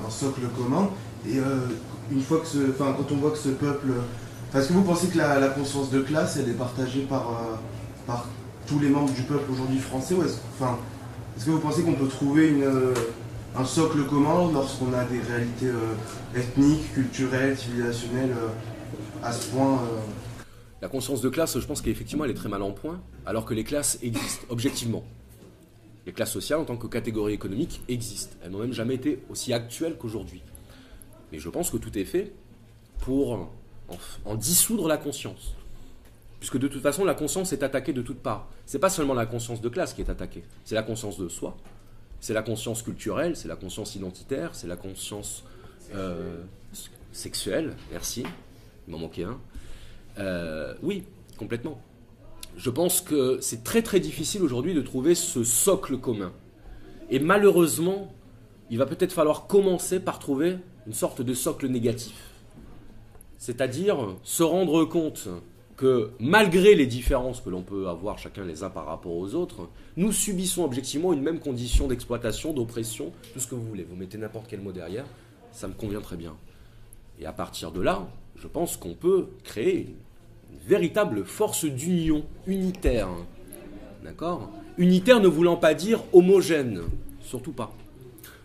un 0.07 0.11
socle 0.11 0.43
commun. 0.57 0.91
Et 1.27 1.39
euh, 1.39 1.67
une 2.11 2.23
fois 2.23 2.41
que 2.41 2.47
ce, 2.47 2.59
enfin, 2.71 2.95
quand 2.97 3.13
on 3.13 3.17
voit 3.17 3.31
que 3.31 3.39
ce 3.39 3.49
peuple, 3.49 3.89
est-ce 4.55 4.69
que 4.69 4.73
vous 4.75 4.83
pensez 4.83 5.09
que 5.09 5.19
la, 5.19 5.49
conscience 5.49 5.91
de 5.91 6.01
classe, 6.01 6.37
elle 6.37 6.51
est 6.51 6.57
partagée 6.57 7.01
par, 7.01 7.27
par 8.07 8.27
tous 8.67 8.79
les 8.79 8.89
membres 8.89 9.13
du 9.13 9.23
peuple 9.23 9.51
aujourd'hui 9.51 9.79
français, 9.79 10.15
ou 10.15 10.23
est-ce, 10.23 10.35
est-ce 10.35 11.47
que 11.47 11.51
vous 11.51 11.59
pensez 11.59 11.83
qu'on 11.83 11.95
peut 11.95 12.07
trouver 12.07 12.51
une, 12.51 12.65
un 13.59 13.65
socle 13.65 14.05
commun 14.05 14.51
lorsqu'on 14.53 14.93
a 14.93 15.05
des 15.05 15.21
réalités 15.21 15.73
ethniques, 16.37 16.93
culturelles, 16.93 17.59
civilisationnelles 17.59 18.35
à 19.25 19.33
ce 19.33 19.49
point 19.49 19.81
la 20.85 20.91
conscience 20.91 21.23
de 21.23 21.31
classe, 21.31 21.59
je 21.59 21.67
pense 21.67 21.81
qu'effectivement, 21.81 22.27
elle 22.27 22.33
est 22.33 22.35
très 22.35 22.51
mal 22.51 22.61
en 22.61 22.71
point, 22.71 23.01
alors 23.25 23.47
que 23.47 23.55
les 23.55 23.65
classes 23.65 23.99
existent, 24.03 24.45
objectivement. 24.51 25.03
Les 26.05 26.13
classes 26.13 26.33
sociales, 26.33 26.59
en 26.59 26.67
tant 26.67 26.77
que 26.77 26.87
catégorie 26.87 27.33
économique, 27.33 27.81
existent. 27.89 28.37
Elles 28.43 28.51
n'ont 28.51 28.59
même 28.59 28.75
jamais 28.75 28.97
été 28.97 29.25
aussi 29.31 29.55
actuelles 29.55 29.97
qu'aujourd'hui. 29.97 30.43
Mais 31.33 31.39
je 31.39 31.49
pense 31.49 31.71
que 31.71 31.79
tout 31.79 31.99
est 31.99 32.05
fait 32.05 32.35
pour 32.99 33.49
en, 34.27 34.35
dissoudre 34.35 34.87
la 34.87 34.99
conscience. 34.99 35.55
Puisque 36.39 36.59
de 36.59 36.69
toute 36.69 36.83
façon, 36.83 37.07
la 37.07 37.15
conscience 37.15 37.55
est 37.55 37.63
attaquée 37.63 37.95
de 37.95 38.03
toutes 38.03 38.21
parts. 38.21 38.47
C'est 38.67 38.79
pas 38.79 38.91
seulement 38.91 39.15
la 39.15 39.25
conscience 39.25 39.63
de 39.63 39.71
classe 39.71 39.95
qui 39.95 40.03
est 40.03 40.11
attaquée, 40.11 40.45
c'est 40.67 40.75
la 40.75 40.83
conscience 40.83 41.17
de 41.17 41.31
soi, 41.31 41.57
c'est 42.21 42.35
la 42.35 42.43
conscience 42.43 42.83
culturelle, 42.83 43.37
c'est 43.37 43.49
la 43.49 43.57
conscience 43.57 43.95
identitaire, 43.95 44.55
c'est 44.55 44.67
la 44.67 44.77
conscience 44.77 45.45
euh, 45.95 46.43
sexuelle. 47.11 47.75
Merci, 47.91 48.25
il 48.87 48.93
m'en 48.93 48.99
manquait 48.99 49.25
un. 49.25 49.41
Euh, 50.19 50.75
oui, 50.83 51.05
complètement. 51.39 51.81
Je 52.57 52.71
pense 52.71 53.01
que 53.01 53.39
c'est 53.41 53.65
très 53.65 53.83
très 53.83 54.01
difficile 54.01 54.43
aujourd'hui 54.43 54.75
de 54.75 54.81
trouver 54.81 55.15
ce 55.15 55.45
socle 55.45 55.99
commun. 55.99 56.33
Et 57.11 57.19
malheureusement, 57.19 58.15
il 58.71 58.79
va 58.79 58.87
peut-être 58.87 59.13
falloir 59.13 59.47
commencer 59.47 60.01
par 60.01 60.19
trouver 60.19 60.57
une 60.87 60.93
sorte 60.93 61.21
de 61.23 61.35
socle 61.35 61.69
négatif. 61.69 62.15
C'est-à-dire 63.39 64.17
se 64.23 64.43
rendre 64.43 64.85
compte 64.85 65.29
que 65.77 66.13
malgré 66.21 66.75
les 66.75 66.87
différences 66.87 67.41
que 67.41 67.51
l'on 67.51 67.63
peut 67.63 67.89
avoir 67.89 68.19
chacun 68.19 68.45
les 68.45 68.63
uns 68.63 68.71
par 68.71 68.87
rapport 68.87 69.17
aux 69.17 69.35
autres, 69.35 69.69
nous 69.97 70.13
subissons 70.13 70.65
objectivement 70.65 71.13
une 71.13 71.23
même 71.23 71.41
condition 71.41 71.89
d'exploitation, 71.89 72.53
d'oppression, 72.53 73.13
tout 73.33 73.41
ce 73.41 73.49
que 73.49 73.55
vous 73.57 73.67
voulez. 73.67 73.83
Vous 73.83 73.97
mettez 73.97 74.17
n'importe 74.17 74.47
quel 74.49 74.61
mot 74.61 74.73
derrière, 74.73 75.05
ça 75.51 75.67
me 75.67 75.75
convient 75.75 76.01
très 76.01 76.17
bien. 76.17 76.37
Et 77.19 77.27
à 77.27 77.33
partir 77.33 77.73
de 77.73 77.81
là, 77.81 78.07
je 78.45 78.49
pense 78.49 78.77
qu'on 78.77 78.93
peut 78.93 79.29
créer 79.43 79.97
une 80.53 80.69
véritable 80.69 81.25
force 81.25 81.65
d'union 81.65 82.27
unitaire. 82.47 83.09
D'accord? 84.03 84.51
Unitaire 84.77 85.21
ne 85.21 85.29
voulant 85.29 85.57
pas 85.57 85.73
dire 85.73 86.05
homogène, 86.13 86.83
surtout 87.23 87.53
pas. 87.53 87.75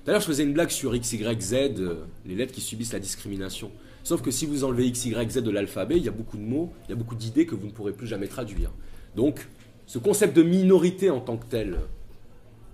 D'ailleurs, 0.05 0.21
je 0.21 0.27
faisais 0.27 0.43
une 0.43 0.53
blague 0.53 0.69
sur 0.69 0.95
X, 0.95 1.11
Y, 1.11 1.41
Z, 1.41 1.53
euh, 1.53 2.05
les 2.25 2.35
lettres 2.35 2.53
qui 2.53 2.61
subissent 2.61 2.93
la 2.93 3.01
discrimination. 3.01 3.71
Sauf 4.05 4.21
que 4.21 4.31
si 4.31 4.45
vous 4.45 4.63
enlevez 4.63 4.87
X, 4.87 5.03
Y, 5.03 5.31
Z 5.31 5.43
de 5.43 5.51
l'alphabet, 5.51 5.97
il 5.97 6.05
y 6.05 6.07
a 6.07 6.11
beaucoup 6.11 6.37
de 6.37 6.43
mots, 6.43 6.71
il 6.87 6.91
y 6.91 6.93
a 6.93 6.95
beaucoup 6.95 7.15
d'idées 7.15 7.45
que 7.45 7.55
vous 7.55 7.67
ne 7.67 7.71
pourrez 7.71 7.91
plus 7.91 8.07
jamais 8.07 8.27
traduire. 8.27 8.71
Donc, 9.17 9.49
ce 9.85 9.99
concept 9.99 10.33
de 10.33 10.43
minorité 10.43 11.09
en 11.09 11.19
tant 11.19 11.35
que 11.35 11.45
tel, 11.45 11.77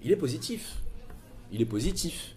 il 0.03 0.11
est 0.11 0.15
positif. 0.15 0.75
Il 1.51 1.59
est 1.59 1.65
positif. 1.65 2.35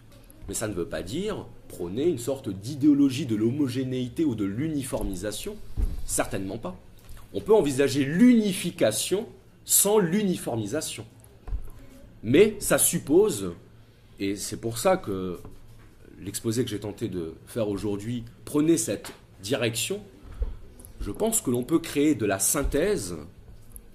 Mais 0.48 0.54
ça 0.54 0.66
ne 0.66 0.72
veut 0.72 0.86
pas 0.86 1.02
dire 1.02 1.44
prôner 1.68 2.08
une 2.08 2.18
sorte 2.18 2.48
d'idéologie 2.48 3.26
de 3.26 3.36
l'homogénéité 3.36 4.24
ou 4.24 4.34
de 4.34 4.44
l'uniformisation. 4.44 5.56
Certainement 6.06 6.58
pas. 6.58 6.76
On 7.34 7.40
peut 7.40 7.54
envisager 7.54 8.04
l'unification 8.04 9.28
sans 9.64 9.98
l'uniformisation. 9.98 11.04
Mais 12.22 12.56
ça 12.58 12.78
suppose, 12.78 13.52
et 14.18 14.34
c'est 14.34 14.56
pour 14.56 14.78
ça 14.78 14.96
que 14.96 15.38
l'exposé 16.20 16.64
que 16.64 16.70
j'ai 16.70 16.80
tenté 16.80 17.08
de 17.08 17.34
faire 17.46 17.68
aujourd'hui 17.68 18.24
prenait 18.44 18.78
cette 18.78 19.12
direction, 19.42 20.00
je 21.00 21.10
pense 21.10 21.40
que 21.40 21.50
l'on 21.50 21.62
peut 21.62 21.78
créer 21.78 22.14
de 22.14 22.26
la 22.26 22.38
synthèse, 22.38 23.14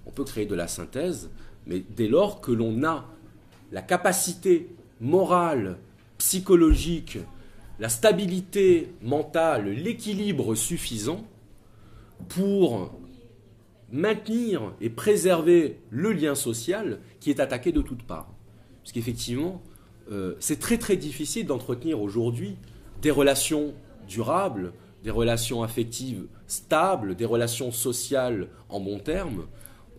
on 0.05 0.11
peut 0.11 0.23
créer 0.23 0.45
de 0.45 0.55
la 0.55 0.67
synthèse, 0.67 1.29
mais 1.65 1.83
dès 1.97 2.07
lors 2.07 2.39
que 2.39 2.51
l'on 2.51 2.83
a 2.83 3.05
la 3.71 3.81
capacité 3.81 4.69
morale, 5.01 5.77
psychologique, 6.17 7.17
la 7.79 7.89
stabilité 7.89 8.93
mentale, 9.01 9.69
l'équilibre 9.69 10.55
suffisant 10.55 11.25
pour 12.29 12.91
maintenir 13.91 14.73
et 14.81 14.89
préserver 14.89 15.79
le 15.89 16.11
lien 16.13 16.35
social 16.35 16.99
qui 17.19 17.29
est 17.29 17.39
attaqué 17.39 17.71
de 17.71 17.81
toutes 17.81 18.03
parts. 18.03 18.33
Parce 18.81 18.91
qu'effectivement, 18.91 19.61
euh, 20.11 20.35
c'est 20.39 20.59
très 20.59 20.77
très 20.77 20.97
difficile 20.97 21.45
d'entretenir 21.45 22.01
aujourd'hui 22.01 22.57
des 23.01 23.11
relations 23.11 23.73
durables, 24.07 24.73
des 25.03 25.11
relations 25.11 25.63
affectives 25.63 26.25
stables, 26.47 27.15
des 27.15 27.25
relations 27.25 27.71
sociales 27.71 28.47
en 28.69 28.79
bon 28.79 28.99
terme. 28.99 29.45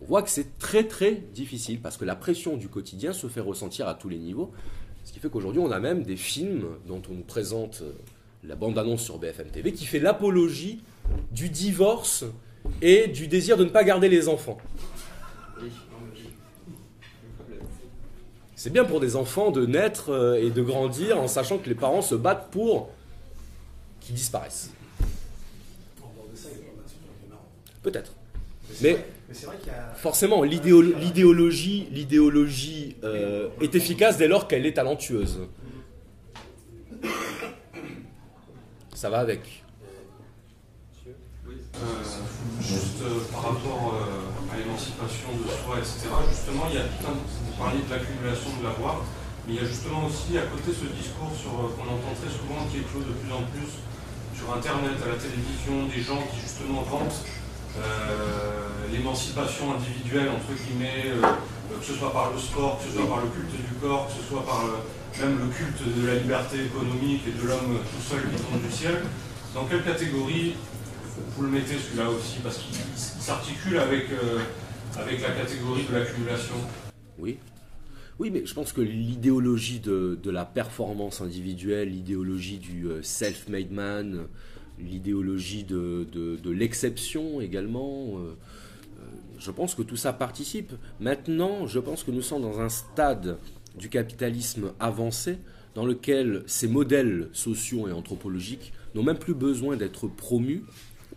On 0.01 0.05
voit 0.05 0.23
que 0.23 0.29
c'est 0.29 0.57
très 0.59 0.83
très 0.83 1.15
difficile 1.33 1.79
parce 1.79 1.97
que 1.97 2.05
la 2.05 2.15
pression 2.15 2.57
du 2.57 2.67
quotidien 2.67 3.13
se 3.13 3.27
fait 3.27 3.41
ressentir 3.41 3.87
à 3.87 3.93
tous 3.93 4.09
les 4.09 4.19
niveaux. 4.19 4.51
Ce 5.05 5.13
qui 5.13 5.19
fait 5.19 5.29
qu'aujourd'hui, 5.29 5.61
on 5.61 5.71
a 5.71 5.79
même 5.79 6.03
des 6.03 6.17
films 6.17 6.65
dont 6.87 7.01
on 7.09 7.13
nous 7.13 7.23
présente 7.23 7.83
euh, 7.83 7.93
la 8.43 8.55
bande-annonce 8.55 9.03
sur 9.03 9.19
BFM 9.19 9.49
TV 9.49 9.71
qui 9.71 9.85
fait 9.85 9.99
l'apologie 9.99 10.81
du 11.31 11.49
divorce 11.49 12.25
et 12.81 13.07
du 13.07 13.27
désir 13.27 13.55
de 13.55 13.63
ne 13.63 13.69
pas 13.69 13.83
garder 13.83 14.09
les 14.09 14.27
enfants. 14.27 14.57
C'est 18.55 18.71
bien 18.71 18.83
pour 18.83 18.99
des 18.99 19.15
enfants 19.15 19.51
de 19.51 19.67
naître 19.67 20.09
euh, 20.09 20.41
et 20.41 20.49
de 20.49 20.61
grandir 20.63 21.21
en 21.21 21.27
sachant 21.27 21.59
que 21.59 21.69
les 21.69 21.75
parents 21.75 22.01
se 22.01 22.15
battent 22.15 22.49
pour 22.49 22.89
qu'ils 23.99 24.15
disparaissent. 24.15 24.71
Peut-être. 27.83 28.11
Mais, 28.81 29.05
forcément, 29.95 30.43
l'idéologie, 30.43 31.87
l'idéologie 31.91 32.95
euh, 33.03 33.49
est 33.61 33.75
efficace 33.75 34.17
dès 34.17 34.27
lors 34.27 34.47
qu'elle 34.47 34.65
est 34.65 34.73
talentueuse. 34.73 35.47
Ça 38.93 39.09
va 39.09 39.19
avec. 39.19 39.63
Euh, 41.47 41.79
juste 42.61 43.03
par 43.31 43.41
rapport 43.43 43.95
à 44.51 44.57
l'émancipation 44.57 45.27
de 45.33 45.49
soi, 45.49 45.77
etc., 45.79 46.07
justement, 46.29 46.63
il 46.69 46.75
y 46.75 46.77
a 46.77 46.83
tout 46.83 47.07
un 47.07 47.15
parliez 47.57 47.81
de 47.87 47.91
l'accumulation 47.91 48.51
de 48.59 48.63
l'avoir, 48.63 49.03
mais 49.47 49.55
il 49.55 49.59
y 49.61 49.63
a 49.63 49.67
justement 49.67 50.05
aussi 50.05 50.37
à 50.37 50.45
côté 50.51 50.75
ce 50.75 50.85
discours 50.91 51.31
euh, 51.31 51.71
qu'on 51.75 51.87
entend 51.87 52.13
très 52.19 52.31
souvent 52.31 52.59
qui 52.69 52.83
éclose 52.83 53.07
de 53.07 53.15
plus 53.15 53.31
en 53.31 53.43
plus 53.51 53.79
sur 54.35 54.51
Internet, 54.51 54.99
à 54.99 55.15
la 55.15 55.19
télévision, 55.19 55.87
des 55.87 56.03
gens 56.03 56.19
qui 56.27 56.43
justement 56.43 56.83
vantent 56.83 57.23
euh, 57.23 57.34
l'émancipation 58.91 59.73
individuelle, 59.75 60.29
entre 60.29 60.53
guillemets, 60.55 61.05
euh, 61.07 61.79
que 61.79 61.85
ce 61.85 61.93
soit 61.93 62.13
par 62.13 62.31
le 62.31 62.39
sport, 62.39 62.79
que 62.79 62.85
ce 62.85 62.97
soit 62.97 63.07
par 63.07 63.21
le 63.21 63.29
culte 63.29 63.51
du 63.51 63.73
corps, 63.81 64.07
que 64.07 64.21
ce 64.21 64.27
soit 64.27 64.45
par 64.45 64.63
même 65.19 65.39
le 65.39 65.47
culte 65.47 65.97
de 65.97 66.07
la 66.07 66.15
liberté 66.15 66.65
économique 66.65 67.21
et 67.27 67.31
de 67.31 67.47
l'homme 67.47 67.79
tout 67.79 68.01
seul 68.01 68.21
qui 68.21 68.41
tombe 68.41 68.61
du 68.61 68.71
ciel. 68.71 69.01
Dans 69.53 69.65
quelle 69.65 69.83
catégorie 69.83 70.55
vous 71.35 71.43
le 71.43 71.49
mettez 71.49 71.75
celui-là 71.77 72.09
aussi 72.09 72.39
Parce 72.43 72.57
qu'il 72.57 72.75
s'articule 72.95 73.77
avec, 73.77 74.07
avec 74.97 75.21
la 75.21 75.31
catégorie 75.31 75.85
de 75.89 75.97
l'accumulation? 75.97 76.55
Oui. 77.17 77.37
Oui, 78.17 78.29
mais 78.31 78.45
je 78.45 78.53
pense 78.53 78.71
que 78.71 78.81
l'idéologie 78.81 79.79
de, 79.81 80.17
la 80.25 80.45
performance 80.45 81.21
individuelle, 81.21 81.89
l'idéologie 81.89 82.59
du 82.59 82.87
euh, 82.87 83.01
self-made 83.01 83.71
man, 83.71 84.27
l'idéologie 84.79 85.63
de, 85.63 86.49
l'exception 86.49 87.41
également, 87.41 88.17
euh, 88.17 88.19
euh, 88.19 89.03
je 89.39 89.51
pense 89.51 89.75
que 89.75 89.81
tout 89.81 89.97
ça 89.97 90.13
participe. 90.13 90.73
Maintenant, 90.99 91.67
je 91.67 91.79
pense 91.79 92.03
que 92.03 92.11
nous 92.11 92.21
sommes 92.21 92.41
dans 92.41 92.59
un 92.59 92.69
stade 92.69 93.37
du 93.77 93.89
capitalisme 93.89 94.73
avancé 94.79 95.37
dans 95.73 95.85
lequel 95.85 96.43
ces 96.47 96.67
modèles 96.67 97.29
sociaux 97.33 97.87
et 97.87 97.91
anthropologiques 97.91 98.73
n'ont 98.95 99.03
même 99.03 99.17
plus 99.17 99.33
besoin 99.33 99.75
d'être 99.75 100.07
promus 100.07 100.63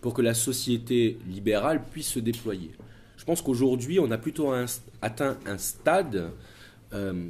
pour 0.01 0.13
que 0.13 0.21
la 0.21 0.33
société 0.33 1.17
libérale 1.27 1.83
puisse 1.91 2.09
se 2.09 2.19
déployer. 2.19 2.71
Je 3.17 3.25
pense 3.25 3.41
qu'aujourd'hui, 3.41 3.99
on 3.99 4.11
a 4.11 4.17
plutôt 4.17 4.51
atteint 5.01 5.37
un 5.45 5.57
stade 5.57 6.31
euh, 6.93 7.29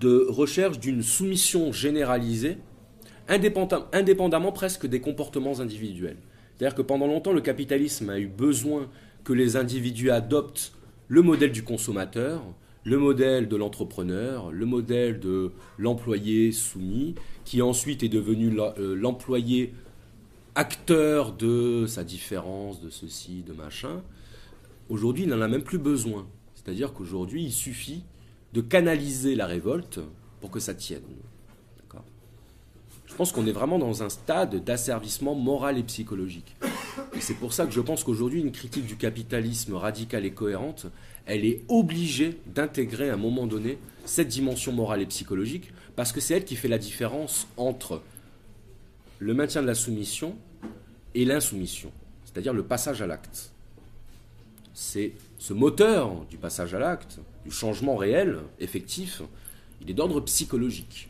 de 0.00 0.26
recherche 0.28 0.78
d'une 0.78 1.02
soumission 1.02 1.72
généralisée, 1.72 2.58
indépendamment 3.28 4.52
presque 4.52 4.86
des 4.86 5.00
comportements 5.00 5.60
individuels. 5.60 6.18
C'est-à-dire 6.56 6.74
que 6.74 6.82
pendant 6.82 7.06
longtemps, 7.06 7.32
le 7.32 7.40
capitalisme 7.40 8.10
a 8.10 8.18
eu 8.18 8.26
besoin 8.26 8.88
que 9.24 9.32
les 9.32 9.56
individus 9.56 10.10
adoptent 10.10 10.72
le 11.08 11.22
modèle 11.22 11.52
du 11.52 11.62
consommateur, 11.62 12.42
le 12.84 12.98
modèle 12.98 13.48
de 13.48 13.56
l'entrepreneur, 13.56 14.52
le 14.52 14.66
modèle 14.66 15.18
de 15.18 15.50
l'employé 15.76 16.52
soumis, 16.52 17.14
qui 17.44 17.62
ensuite 17.62 18.02
est 18.02 18.08
devenu 18.08 18.56
euh, 18.58 18.94
l'employé 18.94 19.74
acteur 20.54 21.32
de 21.32 21.84
sa 21.86 22.04
différence, 22.04 22.80
de 22.80 22.88
ceci, 22.88 23.42
de 23.46 23.52
machin, 23.52 24.02
Aujourd'hui, 24.88 25.24
il 25.24 25.30
n'en 25.30 25.40
a 25.40 25.48
même 25.48 25.64
plus 25.64 25.78
besoin. 25.78 26.26
C'est-à-dire 26.54 26.92
qu'aujourd'hui, 26.92 27.44
il 27.44 27.52
suffit 27.52 28.04
de 28.52 28.60
canaliser 28.60 29.34
la 29.34 29.46
révolte 29.46 30.00
pour 30.40 30.50
que 30.50 30.60
ça 30.60 30.74
tienne. 30.74 31.02
Je 33.16 33.18
pense 33.18 33.32
qu'on 33.32 33.46
est 33.46 33.52
vraiment 33.52 33.78
dans 33.78 34.02
un 34.02 34.10
stade 34.10 34.62
d'asservissement 34.62 35.34
moral 35.34 35.78
et 35.78 35.82
psychologique. 35.84 36.54
C'est 37.18 37.38
pour 37.38 37.54
ça 37.54 37.64
que 37.64 37.72
je 37.72 37.80
pense 37.80 38.04
qu'aujourd'hui, 38.04 38.42
une 38.42 38.52
critique 38.52 38.84
du 38.84 38.96
capitalisme 38.96 39.72
radicale 39.72 40.26
et 40.26 40.32
cohérente, 40.32 40.84
elle 41.24 41.46
est 41.46 41.62
obligée 41.68 42.38
d'intégrer 42.44 43.08
à 43.08 43.14
un 43.14 43.16
moment 43.16 43.46
donné 43.46 43.78
cette 44.04 44.28
dimension 44.28 44.70
morale 44.70 45.00
et 45.00 45.06
psychologique, 45.06 45.72
parce 45.96 46.12
que 46.12 46.20
c'est 46.20 46.34
elle 46.34 46.44
qui 46.44 46.56
fait 46.56 46.68
la 46.68 46.76
différence 46.76 47.48
entre 47.56 48.02
le 49.18 49.32
maintien 49.32 49.62
de 49.62 49.66
la 49.66 49.74
soumission 49.74 50.36
et 51.14 51.24
l'insoumission, 51.24 51.92
c'est-à-dire 52.26 52.52
le 52.52 52.64
passage 52.64 53.00
à 53.00 53.06
l'acte 53.06 53.50
c'est 54.74 55.12
ce 55.38 55.54
moteur 55.54 56.26
du 56.28 56.36
passage 56.36 56.74
à 56.74 56.78
l'acte, 56.78 57.18
du 57.46 57.50
changement 57.50 57.96
réel, 57.96 58.40
effectif, 58.60 59.22
il 59.80 59.90
est 59.90 59.94
d'ordre 59.94 60.20
psychologique. 60.20 61.08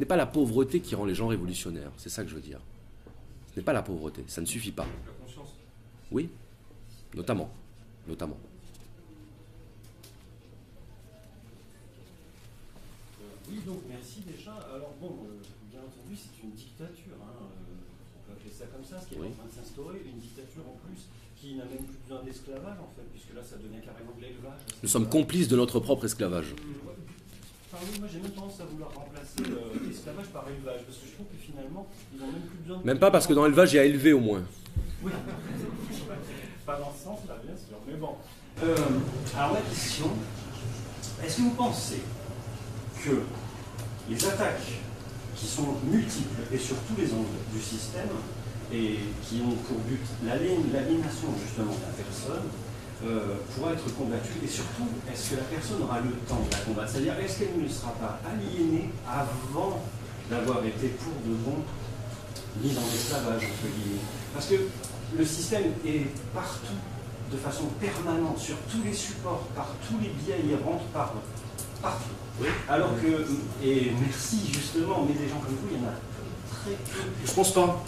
Ce 0.00 0.02
n'est 0.02 0.08
pas 0.08 0.16
la 0.16 0.24
pauvreté 0.24 0.80
qui 0.80 0.94
rend 0.94 1.04
les 1.04 1.14
gens 1.14 1.26
révolutionnaires, 1.26 1.90
c'est 1.98 2.08
ça 2.08 2.22
que 2.24 2.30
je 2.30 2.34
veux 2.34 2.40
dire. 2.40 2.58
Ce 3.52 3.60
n'est 3.60 3.62
pas 3.62 3.74
la 3.74 3.82
pauvreté, 3.82 4.24
ça 4.28 4.40
ne 4.40 4.46
suffit 4.46 4.72
pas. 4.72 4.86
La 4.86 5.12
conscience. 5.26 5.48
Oui, 6.10 6.30
notamment. 7.14 7.50
Notamment. 8.08 8.38
Oui, 13.50 13.58
donc 13.66 13.80
merci 13.90 14.20
déjà. 14.26 14.52
Alors 14.74 14.94
bon, 15.02 15.18
euh, 15.28 15.36
bien 15.70 15.80
entendu, 15.80 16.16
c'est 16.16 16.42
une 16.46 16.52
dictature. 16.52 17.20
hein, 17.20 17.36
euh, 17.42 17.44
on 18.16 18.32
peut 18.32 18.32
appeler 18.40 18.54
ça 18.56 18.64
comme 18.72 18.84
ça, 18.84 19.04
ce 19.04 19.06
qui 19.08 19.16
est 19.16 19.18
Oui. 19.20 19.26
en 19.28 19.32
train 19.36 19.48
de 19.48 19.52
s'instaurer. 19.52 20.00
Une 20.06 20.18
dictature 20.18 20.62
en 20.66 20.78
plus 20.88 21.02
qui 21.36 21.56
n'a 21.56 21.64
même 21.64 21.84
plus 21.84 21.98
besoin 22.08 22.24
d'esclavage 22.24 22.78
en 22.80 22.88
fait, 22.96 23.04
puisque 23.12 23.34
là 23.34 23.42
ça 23.44 23.56
devient 23.56 23.84
carrément 23.84 24.12
de 24.16 24.22
l'élevage. 24.22 24.60
Nous 24.82 24.88
sommes 24.88 25.10
complices 25.10 25.48
de 25.48 25.56
notre 25.56 25.78
propre 25.80 26.06
esclavage. 26.06 26.52
Ouais, 26.52 26.94
Enfin, 27.72 27.84
oui, 27.86 28.00
moi 28.00 28.08
j'ai 28.12 28.18
même 28.18 28.32
tendance 28.32 28.60
à 28.60 28.64
vouloir 28.64 28.90
remplacer 28.90 29.46
euh, 29.46 29.86
l'esclavage 29.86 30.26
par 30.26 30.44
élevage, 30.48 30.80
parce 30.84 30.98
que 30.98 31.06
je 31.06 31.12
trouve 31.14 31.26
que 31.26 31.38
finalement, 31.38 31.86
ils 32.12 32.18
n'ont 32.18 32.26
même 32.26 32.42
plus 32.42 32.58
besoin 32.58 32.78
de. 32.78 32.84
Même 32.84 32.98
pas 32.98 33.12
parce 33.12 33.28
que 33.28 33.32
dans 33.32 33.44
l'élevage, 33.44 33.72
il 33.72 33.76
y 33.76 33.78
a 33.78 33.84
élevé 33.84 34.12
au 34.12 34.18
moins. 34.18 34.42
Oui. 35.04 35.12
pas 36.66 36.76
dans 36.76 36.92
ce 36.92 37.04
sens-là, 37.04 37.36
bien 37.44 37.54
sûr. 37.56 37.76
Mais 37.86 37.94
bon. 37.94 38.16
Euh, 38.64 38.76
alors 39.36 39.54
la 39.54 39.60
question, 39.60 40.10
est-ce 41.24 41.36
que 41.36 41.42
vous 41.42 41.54
pensez 41.54 42.00
que 43.04 43.22
les 44.08 44.24
attaques 44.26 44.82
qui 45.36 45.46
sont 45.46 45.76
multiples 45.84 46.42
et 46.52 46.58
sur 46.58 46.76
tous 46.88 47.00
les 47.00 47.12
angles 47.12 47.38
du 47.54 47.60
système 47.60 48.10
et 48.72 48.98
qui 49.22 49.42
ont 49.42 49.54
pour 49.54 49.78
but 49.78 50.00
l'aliénation 50.24 51.28
justement 51.40 51.72
de 51.72 51.82
la 51.86 52.04
personne 52.04 52.50
euh, 53.04 53.36
pourra 53.54 53.72
être 53.72 53.94
combattue 53.96 54.38
et 54.44 54.48
surtout 54.48 54.88
est-ce 55.10 55.30
que 55.30 55.36
la 55.36 55.44
personne 55.44 55.82
aura 55.82 56.00
le 56.00 56.10
temps 56.28 56.40
de 56.44 56.50
la 56.52 56.58
combattre? 56.58 56.90
C'est-à-dire 56.92 57.18
est-ce 57.18 57.38
qu'elle 57.38 57.60
ne 57.60 57.68
sera 57.68 57.92
pas 57.92 58.20
aliénée 58.28 58.90
avant 59.08 59.80
d'avoir 60.28 60.64
été 60.64 60.88
pour 60.88 61.14
de 61.26 61.34
bon 61.36 61.64
mise 62.62 62.76
en 62.76 62.86
esclavage 62.94 63.42
entre 63.42 63.68
guillemets? 63.72 64.04
Parce 64.34 64.46
que 64.46 64.56
le 65.16 65.24
système 65.24 65.72
est 65.86 66.06
partout 66.34 66.78
de 67.32 67.36
façon 67.36 67.64
permanente 67.80 68.38
sur 68.38 68.56
tous 68.70 68.82
les 68.84 68.92
supports, 68.92 69.46
par 69.54 69.68
tous 69.88 69.98
les 70.02 70.08
biais, 70.08 70.42
il 70.44 70.54
rentre 70.56 70.84
par 70.92 71.14
partout. 71.80 72.10
Alors 72.68 72.90
que, 73.00 73.26
et 73.64 73.92
merci 74.00 74.50
justement, 74.52 75.06
mais 75.06 75.14
des 75.14 75.28
gens 75.28 75.38
comme 75.38 75.54
vous, 75.54 75.68
il 75.70 75.78
y 75.78 75.84
en 75.84 75.88
a 75.88 75.94
très 76.50 76.72
peu. 76.72 77.08
Je 77.24 77.32
pense 77.32 77.52
pas. 77.54 77.82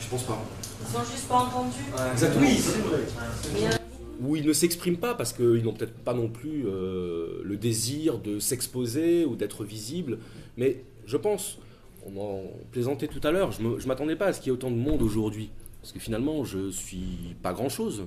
Je 0.00 0.06
pense 0.08 0.22
pas. 0.22 0.38
Ils 0.80 0.92
sont 0.92 1.04
juste 1.10 1.28
pas 1.28 1.36
entendus. 1.36 1.84
Exactement. 2.12 2.46
Oui, 2.46 2.60
c'est 2.62 2.80
vrai. 2.80 3.78
Ou 4.20 4.36
ils 4.36 4.46
ne 4.46 4.52
s'expriment 4.52 4.96
pas 4.96 5.14
parce 5.14 5.32
qu'ils 5.32 5.62
n'ont 5.62 5.72
peut-être 5.72 5.94
pas 5.94 6.14
non 6.14 6.28
plus 6.28 6.66
euh, 6.66 7.40
le 7.44 7.56
désir 7.56 8.18
de 8.18 8.38
s'exposer 8.38 9.24
ou 9.24 9.36
d'être 9.36 9.64
visibles. 9.64 10.18
Mais 10.56 10.82
je 11.06 11.16
pense, 11.16 11.58
on 12.06 12.20
en 12.20 12.42
plaisantait 12.72 13.08
tout 13.08 13.20
à 13.22 13.30
l'heure, 13.30 13.52
je 13.52 13.62
ne 13.62 13.86
m'attendais 13.86 14.16
pas 14.16 14.26
à 14.26 14.32
ce 14.32 14.40
qu'il 14.40 14.48
y 14.48 14.50
ait 14.50 14.56
autant 14.56 14.70
de 14.70 14.76
monde 14.76 15.02
aujourd'hui. 15.02 15.50
Parce 15.80 15.92
que 15.92 16.00
finalement, 16.00 16.44
je 16.44 16.70
suis 16.70 17.36
pas 17.42 17.52
grand-chose. 17.52 18.04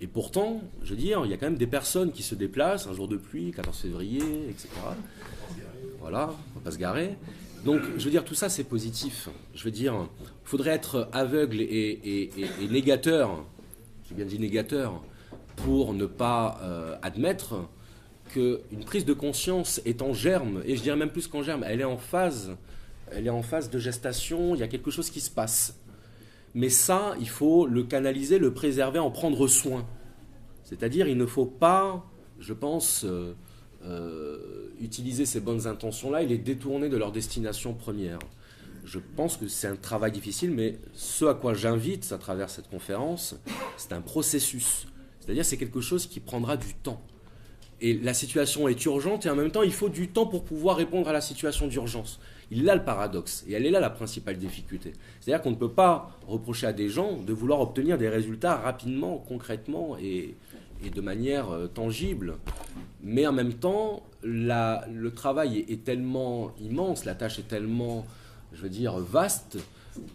Et 0.00 0.06
pourtant, 0.06 0.62
je 0.84 0.90
veux 0.90 0.96
dire, 0.96 1.22
il 1.24 1.30
y 1.30 1.34
a 1.34 1.36
quand 1.36 1.46
même 1.46 1.58
des 1.58 1.66
personnes 1.66 2.12
qui 2.12 2.22
se 2.22 2.36
déplacent, 2.36 2.86
un 2.86 2.94
jour 2.94 3.08
de 3.08 3.16
pluie, 3.16 3.50
14 3.50 3.76
février, 3.76 4.22
etc. 4.48 4.68
Voilà, 6.00 6.30
on 6.54 6.58
va 6.60 6.64
pas 6.64 6.70
se 6.70 6.78
garer. 6.78 7.16
Donc, 7.64 7.80
je 7.96 8.04
veux 8.04 8.10
dire, 8.10 8.24
tout 8.24 8.36
ça, 8.36 8.48
c'est 8.48 8.62
positif. 8.62 9.28
Je 9.54 9.64
veux 9.64 9.72
dire, 9.72 10.06
il 10.20 10.48
faudrait 10.48 10.70
être 10.70 11.08
aveugle 11.12 11.60
et 11.60 12.30
négateur, 12.70 13.44
j'ai 14.08 14.14
bien 14.14 14.24
dit 14.24 14.38
négateur, 14.38 15.02
pour 15.64 15.94
ne 15.94 16.06
pas 16.06 16.58
euh, 16.62 16.96
admettre 17.02 17.68
qu'une 18.32 18.84
prise 18.84 19.04
de 19.04 19.12
conscience 19.12 19.80
est 19.84 20.02
en 20.02 20.12
germe, 20.12 20.62
et 20.64 20.76
je 20.76 20.82
dirais 20.82 20.96
même 20.96 21.10
plus 21.10 21.26
qu'en 21.26 21.42
germe, 21.42 21.64
elle 21.66 21.80
est 21.80 21.84
en 21.84 21.96
phase, 21.96 22.56
elle 23.10 23.26
est 23.26 23.30
en 23.30 23.42
phase 23.42 23.70
de 23.70 23.78
gestation, 23.78 24.54
il 24.54 24.60
y 24.60 24.62
a 24.62 24.68
quelque 24.68 24.90
chose 24.90 25.10
qui 25.10 25.20
se 25.20 25.30
passe. 25.30 25.78
Mais 26.54 26.68
ça, 26.68 27.14
il 27.20 27.28
faut 27.28 27.66
le 27.66 27.82
canaliser, 27.84 28.38
le 28.38 28.52
préserver, 28.52 28.98
en 28.98 29.10
prendre 29.10 29.46
soin. 29.46 29.86
C'est-à-dire, 30.64 31.08
il 31.08 31.16
ne 31.16 31.26
faut 31.26 31.46
pas, 31.46 32.04
je 32.38 32.52
pense, 32.52 33.04
euh, 33.04 33.34
euh, 33.84 34.68
utiliser 34.80 35.26
ces 35.26 35.40
bonnes 35.40 35.66
intentions-là 35.66 36.22
et 36.22 36.26
les 36.26 36.38
détourner 36.38 36.88
de 36.88 36.96
leur 36.96 37.12
destination 37.12 37.74
première. 37.74 38.18
Je 38.84 38.98
pense 39.16 39.36
que 39.36 39.48
c'est 39.48 39.68
un 39.68 39.76
travail 39.76 40.12
difficile, 40.12 40.50
mais 40.50 40.78
ce 40.94 41.26
à 41.26 41.34
quoi 41.34 41.54
j'invite 41.54 42.10
à 42.12 42.18
travers 42.18 42.48
cette 42.48 42.68
conférence, 42.68 43.36
c'est 43.76 43.92
un 43.92 44.00
processus. 44.00 44.86
C'est-à-dire, 45.28 45.44
c'est 45.44 45.58
quelque 45.58 45.82
chose 45.82 46.06
qui 46.06 46.20
prendra 46.20 46.56
du 46.56 46.72
temps. 46.72 47.02
Et 47.82 47.92
la 47.92 48.14
situation 48.14 48.66
est 48.66 48.82
urgente 48.86 49.26
et 49.26 49.30
en 49.30 49.36
même 49.36 49.50
temps, 49.50 49.62
il 49.62 49.74
faut 49.74 49.90
du 49.90 50.08
temps 50.08 50.24
pour 50.24 50.42
pouvoir 50.42 50.78
répondre 50.78 51.06
à 51.06 51.12
la 51.12 51.20
situation 51.20 51.66
d'urgence. 51.66 52.18
Il 52.50 52.60
est 52.60 52.62
là 52.62 52.74
le 52.74 52.82
paradoxe 52.82 53.44
et 53.46 53.52
elle 53.52 53.66
est 53.66 53.70
là 53.70 53.78
la 53.78 53.90
principale 53.90 54.38
difficulté. 54.38 54.94
C'est-à-dire 55.20 55.42
qu'on 55.42 55.50
ne 55.50 55.56
peut 55.56 55.70
pas 55.70 56.18
reprocher 56.26 56.66
à 56.66 56.72
des 56.72 56.88
gens 56.88 57.18
de 57.18 57.32
vouloir 57.34 57.60
obtenir 57.60 57.98
des 57.98 58.08
résultats 58.08 58.56
rapidement, 58.56 59.22
concrètement 59.28 59.98
et, 60.00 60.34
de 60.82 61.00
manière 61.02 61.50
euh, 61.50 61.66
tangible. 61.66 62.36
Mais 63.02 63.26
en 63.26 63.32
même 63.32 63.52
temps, 63.52 64.04
le 64.22 65.08
travail 65.10 65.58
est, 65.58 65.72
est 65.72 65.84
tellement 65.84 66.52
immense, 66.58 67.04
la 67.04 67.14
tâche 67.14 67.38
est 67.38 67.48
tellement, 67.48 68.06
je 68.54 68.62
veux 68.62 68.70
dire, 68.70 68.96
vaste 68.96 69.58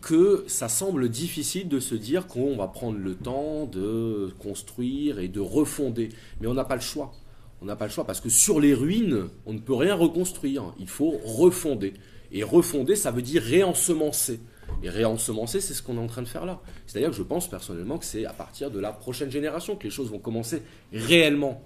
que 0.01 0.43
ça 0.47 0.69
semble 0.69 1.09
difficile 1.09 1.67
de 1.67 1.79
se 1.79 1.95
dire 1.95 2.27
qu'on 2.27 2.55
va 2.55 2.67
prendre 2.67 2.97
le 2.97 3.15
temps 3.15 3.65
de 3.65 4.33
construire 4.39 5.19
et 5.19 5.27
de 5.27 5.39
refonder. 5.39 6.09
Mais 6.41 6.47
on 6.47 6.53
n'a 6.53 6.65
pas 6.65 6.75
le 6.75 6.81
choix. 6.81 7.13
On 7.61 7.65
n'a 7.65 7.75
pas 7.75 7.85
le 7.85 7.91
choix 7.91 8.05
parce 8.05 8.19
que 8.19 8.29
sur 8.29 8.59
les 8.59 8.73
ruines, 8.73 9.29
on 9.45 9.53
ne 9.53 9.59
peut 9.59 9.73
rien 9.73 9.95
reconstruire. 9.95 10.73
Il 10.79 10.89
faut 10.89 11.19
refonder. 11.23 11.93
Et 12.31 12.43
refonder, 12.43 12.95
ça 12.95 13.11
veut 13.11 13.21
dire 13.21 13.41
réensemencer. 13.41 14.39
Et 14.81 14.89
réensemencer, 14.89 15.61
c'est 15.61 15.73
ce 15.73 15.83
qu'on 15.83 15.97
est 15.97 16.01
en 16.01 16.07
train 16.07 16.23
de 16.23 16.27
faire 16.27 16.45
là. 16.45 16.61
C'est-à-dire 16.87 17.11
que 17.11 17.15
je 17.15 17.23
pense 17.23 17.49
personnellement 17.49 17.97
que 17.97 18.05
c'est 18.05 18.25
à 18.25 18.33
partir 18.33 18.71
de 18.71 18.79
la 18.79 18.91
prochaine 18.91 19.29
génération 19.29 19.75
que 19.75 19.83
les 19.83 19.89
choses 19.89 20.09
vont 20.09 20.19
commencer 20.19 20.61
réellement 20.91 21.61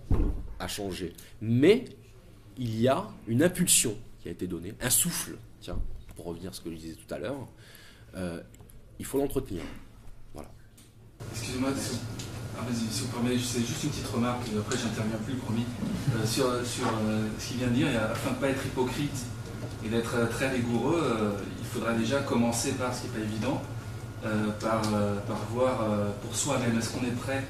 à 0.59 0.68
changer. 0.68 1.13
Mais 1.41 1.86
il 2.57 2.80
y 2.80 2.88
a 2.88 3.07
une 3.28 3.43
impulsion 3.43 3.95
qui 4.22 4.28
a 4.28 4.32
été 4.32 4.47
donnée, 4.47 4.74
un 4.82 4.89
souffle, 4.89 5.38
tiens, 5.61 5.80
pour 6.15 6.26
revenir 6.26 6.49
à 6.49 6.53
ce 6.53 6.61
que 6.61 6.72
je 6.72 6.76
disais 6.76 6.95
tout 6.95 7.13
à 7.13 7.20
l'heure. 7.20 7.47
Euh, 8.16 8.39
il 8.99 9.05
faut 9.05 9.18
l'entretenir. 9.20 9.62
Voilà. 10.34 10.49
Excusez-moi, 11.34 11.70
si, 11.80 11.97
ah, 12.58 12.62
si 12.72 13.01
vous 13.01 13.08
permettez, 13.08 13.39
c'est 13.39 13.60
juste 13.60 13.84
une 13.84 13.89
petite 13.91 14.08
remarque, 14.08 14.41
et 14.53 14.58
après 14.58 14.78
j'interviens 14.78 15.18
plus, 15.26 15.36
promis. 15.36 15.66
Euh, 16.16 16.26
sur 16.26 16.45
sur 16.66 16.88
euh, 16.88 17.28
ce 17.39 17.47
qu'il 17.47 17.58
vient 17.58 17.68
de 17.68 17.74
dire, 17.74 17.88
a- 17.89 18.12
afin 18.12 18.32
de 18.32 18.36
ne 18.36 18.39
pas 18.41 18.49
être 18.49 18.66
hypocrite 18.66 19.26
et 19.86 19.89
d'être 19.89 20.16
euh, 20.16 20.26
très 20.28 20.49
rigoureux, 20.49 20.99
euh, 21.03 21.32
il 21.60 21.66
faudra 21.66 21.93
déjà 21.93 22.22
commencer 22.22 22.72
par, 22.74 22.93
ce 22.95 23.01
qui 23.01 23.08
n'est 23.08 23.14
pas 23.14 23.24
évident, 23.26 23.62
euh, 24.26 24.49
par, 24.60 24.82
euh, 24.93 25.20
par 25.28 25.38
voir 25.51 25.82
euh, 25.84 26.10
pour 26.24 26.36
soi-même, 26.36 26.78
est-ce 26.80 26.89
qu'on 26.89 27.05
est 27.05 27.12
prêt, 27.12 27.45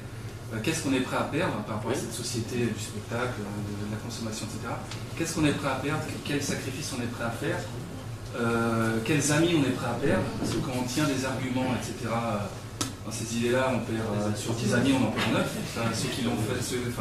euh, 0.52 0.58
qu'est-ce 0.62 0.82
qu'on 0.82 0.92
est 0.92 1.00
prêt 1.00 1.16
à 1.16 1.24
perdre 1.24 1.54
par 1.64 1.76
rapport 1.76 1.92
à 1.92 1.94
cette 1.94 2.12
société 2.12 2.66
du 2.66 2.78
spectacle, 2.80 3.40
euh, 3.40 3.84
de, 3.84 3.86
de 3.86 3.90
la 3.90 3.96
consommation, 3.98 4.44
etc. 4.46 4.74
Qu'est-ce 5.16 5.34
qu'on 5.34 5.46
est 5.46 5.52
prêt 5.52 5.68
à 5.70 5.76
perdre, 5.76 6.02
quels 6.26 6.42
sacrifices 6.42 6.92
on 6.98 7.02
est 7.02 7.06
prêt 7.06 7.24
à 7.24 7.30
faire, 7.30 7.58
euh, 8.36 8.98
quels 9.04 9.32
amis 9.32 9.56
on 9.56 9.64
est 9.64 9.72
prêt 9.72 9.88
à 9.88 9.94
perdre, 9.94 10.24
parce 10.38 10.52
que 10.52 10.58
quand 10.58 10.72
on 10.78 10.84
tient 10.84 11.04
des 11.04 11.24
arguments, 11.24 11.74
etc., 11.80 12.12
euh, 12.12 12.84
dans 13.06 13.12
ces 13.12 13.36
idées-là, 13.38 13.72
on 13.72 13.78
perd 13.80 14.04
euh, 14.04 14.36
sur 14.36 14.52
10 14.52 14.74
amis, 14.74 14.92
on 14.92 15.08
en 15.08 15.10
perd 15.10 15.32
9. 15.32 15.56
Enfin, 15.76 15.88
ceux 15.94 16.08
qui 16.08 16.22
l'ont 16.22 16.36
fait, 16.36 16.62
ceux, 16.62 16.92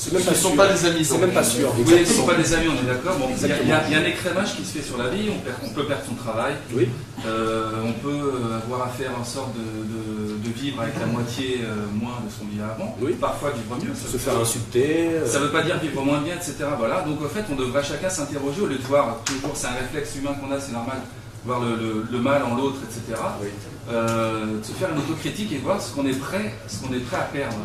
Ce 0.00 0.14
ne 0.30 0.34
sont 0.34 0.56
pas 0.56 0.72
des 0.72 0.86
amis. 0.86 1.04
C'est 1.04 1.18
même 1.18 1.32
pas 1.32 1.44
sûr. 1.44 1.72
oui, 1.76 1.84
ils 1.94 2.00
ne 2.00 2.04
sont 2.06 2.24
pas 2.26 2.34
des 2.34 2.54
amis, 2.54 2.68
on 2.68 2.82
est 2.82 2.86
d'accord. 2.90 3.16
Bon, 3.18 3.28
il 3.30 3.46
y, 3.48 3.52
a- 3.52 3.86
il 3.86 3.92
y 3.92 3.94
un 3.96 4.04
écrémage 4.04 4.56
qui 4.56 4.64
se 4.64 4.78
fait 4.78 4.82
sur 4.82 4.96
la 4.96 5.08
vie, 5.08 5.28
on, 5.30 5.38
perd- 5.40 5.58
on 5.62 5.68
peut 5.74 5.84
perdre 5.84 6.02
son 6.08 6.14
travail, 6.14 6.54
Oui. 6.74 6.88
euh, 7.26 7.70
on 7.84 7.92
peut 7.92 8.32
avoir 8.64 8.86
à 8.86 8.88
faire 8.88 9.10
en 9.20 9.24
sorte 9.24 9.52
de, 9.54 9.60
de- 9.60 10.38
de 10.38 10.50
vivre 10.58 10.80
avec 10.80 10.98
la 10.98 11.04
moitié 11.06 11.60
euh, 11.62 11.84
moins 11.92 12.16
de 12.24 12.30
ce 12.32 12.38
qu'on 12.40 12.46
vivait 12.46 12.64
avant. 12.64 12.96
Oui. 13.02 13.12
Parfois 13.20 13.50
vivre 13.50 13.76
mieux. 13.76 13.94
ça 13.94 14.10
Se 14.10 14.16
faire 14.16 14.38
insulter. 14.38 15.10
euh, 15.16 15.26
Ça 15.26 15.38
ne 15.38 15.44
veut 15.44 15.52
pas 15.52 15.62
dire 15.62 15.78
vivre 15.78 16.02
moins 16.02 16.20
bien, 16.22 16.34
etc. 16.36 16.54
Voilà. 16.78 17.02
Donc 17.02 17.18
en 17.22 17.28
fait, 17.28 17.44
on 17.52 17.56
devrait 17.56 17.84
chacun 17.84 18.08
s'interroger 18.08 18.62
au 18.62 18.66
lieu 18.66 18.78
de 18.78 18.86
voir 18.86 19.18
toujours, 19.26 19.50
c'est 19.54 19.66
un 19.66 19.72
réflexe 19.82 20.16
humain 20.16 20.32
qu'on 20.40 20.50
a, 20.50 20.58
c'est 20.58 20.72
normal, 20.72 20.96
voir 21.44 21.60
le, 21.60 21.76
le- 21.76 22.06
le 22.10 22.18
mal 22.18 22.42
en 22.42 22.56
l'autre, 22.56 22.78
etc. 22.84 23.20
Oui. 23.42 23.48
Euh, 23.92 24.58
de 24.60 24.64
se 24.64 24.72
faire 24.72 24.88
une 24.92 24.98
autocritique 24.98 25.52
et 25.52 25.58
voir 25.58 25.80
ce 25.82 25.92
qu'on 25.94 26.06
est 26.06 26.18
prêt, 26.18 26.54
ce 26.68 26.78
qu'on 26.82 26.94
est 26.94 27.00
prêt 27.00 27.18
à 27.18 27.28
perdre. 27.30 27.56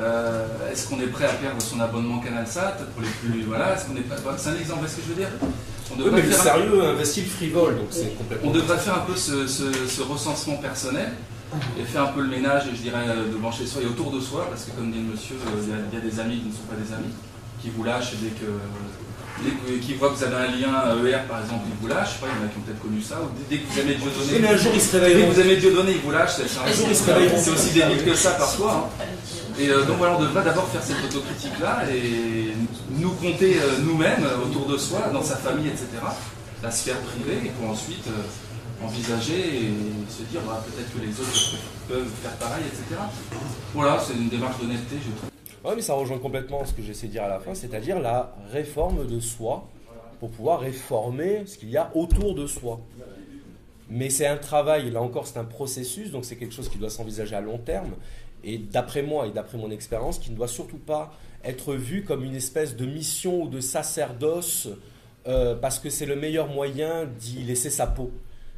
Euh, 0.00 0.46
est-ce 0.72 0.88
qu'on 0.88 1.00
est 1.00 1.06
prêt 1.08 1.24
à 1.24 1.32
perdre 1.34 1.60
son 1.60 1.80
abonnement 1.80 2.18
CanalSat 2.20 2.76
pour 2.94 3.02
les 3.02 3.08
plus 3.08 3.42
voilà 3.42 3.74
Est-ce 3.74 3.86
qu'on 3.86 3.96
est 3.96 4.02
prêt 4.06 4.16
voilà, 4.22 4.38
C'est 4.38 4.50
un 4.50 4.56
exemple, 4.58 4.84
est-ce 4.86 4.96
que 4.96 5.02
je 5.02 5.08
veux 5.08 5.14
dire? 5.20 5.28
On 5.90 5.94
Oui, 5.98 6.04
devrait 6.04 6.20
mais 6.22 6.26
le 6.28 6.32
faire 6.34 6.40
un- 6.40 6.44
sérieux 6.58 6.84
investit 6.84 7.20
le 7.22 7.26
frivole, 7.26 7.76
donc 7.78 7.88
c'est 7.90 8.16
complètement. 8.16 8.50
on 8.50 8.52
devrait 8.52 8.78
faire 8.78 8.94
un 8.94 9.06
peu 9.10 9.16
ce, 9.16 9.46
ce- 9.48 9.86
ce 9.88 10.02
recensement 10.02 10.56
personnel 10.58 11.10
et 11.80 11.82
faire 11.82 12.02
un 12.02 12.12
peu 12.12 12.20
le 12.20 12.28
ménage, 12.28 12.64
je 12.72 12.80
dirais, 12.82 13.06
de 13.08 13.36
blancher 13.36 13.66
soi 13.66 13.82
et 13.82 13.86
autour 13.86 14.12
de 14.12 14.20
soi, 14.20 14.46
parce 14.50 14.64
que 14.64 14.70
comme 14.72 14.92
dit 14.92 14.98
le 15.00 15.12
monsieur, 15.14 15.34
euh, 15.34 15.62
il 15.64 15.68
y, 15.70 15.72
a- 15.72 15.76
il 15.90 15.98
y 15.98 16.00
a 16.00 16.04
des 16.08 16.20
amis 16.20 16.38
qui 16.40 16.48
ne 16.48 16.52
sont 16.52 16.68
pas 16.70 16.76
des 16.76 16.92
amis, 16.94 17.10
qui 17.60 17.70
vous 17.74 17.82
lâchent 17.82 18.12
dès 18.22 18.30
que. 18.38 18.46
Dès 19.40 19.50
que- 19.54 19.78
qui 19.78 19.94
voient 19.94 20.10
que 20.10 20.16
vous 20.16 20.24
avez 20.24 20.34
un 20.34 20.50
lien 20.50 20.74
ER 21.06 21.22
par 21.28 21.38
exemple, 21.40 21.62
ils 21.70 21.78
vous 21.80 21.86
lâchent. 21.86 22.08
Je 22.08 22.14
sais 22.14 22.26
pas, 22.26 22.26
il 22.26 22.42
y 22.42 22.42
en 22.42 22.46
a 22.46 22.50
qui 22.50 22.58
ont 22.58 22.62
peut-être 22.66 22.82
connu 22.82 23.00
ça. 23.00 23.22
Ou 23.22 23.30
dès, 23.38 23.54
dès 23.56 23.62
que 23.62 23.70
vous 23.70 23.78
aimez 23.78 23.94
Dieu 23.94 24.10
donner, 24.10 24.38
mais 24.42 24.48
un 24.48 24.56
jour 24.56 24.72
ils 24.74 24.80
se 24.80 24.96
dès 24.96 25.12
que 25.14 25.30
vous 25.30 25.40
aimez 25.40 25.56
Dieu 25.56 25.70
donner, 25.72 25.92
ils 25.92 26.00
vous 26.02 26.10
lâchent. 26.10 26.34
C'est 26.42 26.58
un 26.58 26.72
jour, 26.74 26.86
ils 26.90 26.96
se 26.96 27.04
réveilleront. 27.06 27.38
c'est 27.40 27.50
aussi 27.52 27.70
débile 27.70 28.04
que 28.04 28.14
ça 28.16 28.32
parfois. 28.32 28.90
hein. 28.98 29.04
Et 29.60 29.70
euh, 29.70 29.84
donc 29.84 29.96
voilà, 29.96 30.16
on 30.16 30.22
devrait 30.22 30.44
d'abord 30.44 30.68
faire 30.68 30.82
cette 30.82 31.02
autocritique-là 31.04 31.82
et 31.92 32.52
nous 32.90 33.10
compter 33.10 33.58
euh, 33.58 33.78
nous-mêmes 33.82 34.22
euh, 34.22 34.46
autour 34.46 34.66
de 34.66 34.76
soi, 34.76 35.08
dans 35.12 35.22
sa 35.22 35.36
famille, 35.36 35.66
etc. 35.66 35.88
La 36.62 36.70
sphère 36.70 36.98
privée, 37.00 37.46
et 37.46 37.50
pour 37.50 37.70
ensuite 37.70 38.08
envisager 38.84 39.64
et 39.64 39.72
se 40.08 40.22
dire 40.22 40.40
bah, 40.46 40.64
peut-être 40.64 40.92
que 40.94 41.04
les 41.04 41.10
autres 41.20 41.56
peuvent 41.88 42.08
faire 42.22 42.36
pareil, 42.36 42.64
etc. 42.66 43.00
Voilà, 43.74 43.98
c'est 43.98 44.14
une 44.14 44.28
démarche 44.28 44.60
d'honnêteté, 44.60 44.96
je 45.04 45.10
trouve. 45.16 45.30
Oui, 45.64 45.72
mais 45.74 45.82
ça 45.82 45.94
rejoint 45.94 46.18
complètement 46.18 46.64
ce 46.64 46.72
que 46.72 46.82
j'essaie 46.82 47.08
de 47.08 47.12
dire 47.12 47.24
à 47.24 47.28
la 47.28 47.40
fin, 47.40 47.54
c'est-à-dire 47.54 47.98
la 47.98 48.32
réforme 48.52 49.06
de 49.06 49.18
soi 49.18 49.68
pour 50.20 50.30
pouvoir 50.30 50.60
réformer 50.60 51.46
ce 51.46 51.58
qu'il 51.58 51.70
y 51.70 51.76
a 51.76 51.90
autour 51.94 52.34
de 52.34 52.46
soi. 52.46 52.80
Mais 53.90 54.10
c'est 54.10 54.26
un 54.26 54.36
travail, 54.36 54.90
là 54.90 55.00
encore, 55.00 55.26
c'est 55.26 55.38
un 55.38 55.44
processus, 55.44 56.10
donc 56.10 56.24
c'est 56.24 56.36
quelque 56.36 56.54
chose 56.54 56.68
qui 56.68 56.78
doit 56.78 56.90
s'envisager 56.90 57.34
à 57.34 57.40
long 57.40 57.58
terme. 57.58 57.92
Et 58.44 58.58
d'après 58.58 59.02
moi 59.02 59.26
et 59.26 59.30
d'après 59.30 59.58
mon 59.58 59.70
expérience, 59.70 60.18
qui 60.18 60.30
ne 60.30 60.36
doit 60.36 60.48
surtout 60.48 60.78
pas 60.78 61.12
être 61.44 61.74
vu 61.74 62.04
comme 62.04 62.24
une 62.24 62.34
espèce 62.34 62.76
de 62.76 62.86
mission 62.86 63.42
ou 63.42 63.48
de 63.48 63.60
sacerdoce, 63.60 64.68
euh, 65.26 65.54
parce 65.54 65.78
que 65.78 65.90
c'est 65.90 66.06
le 66.06 66.16
meilleur 66.16 66.48
moyen 66.48 67.04
d'y 67.04 67.42
laisser 67.42 67.70
sa 67.70 67.86
peau. 67.86 68.10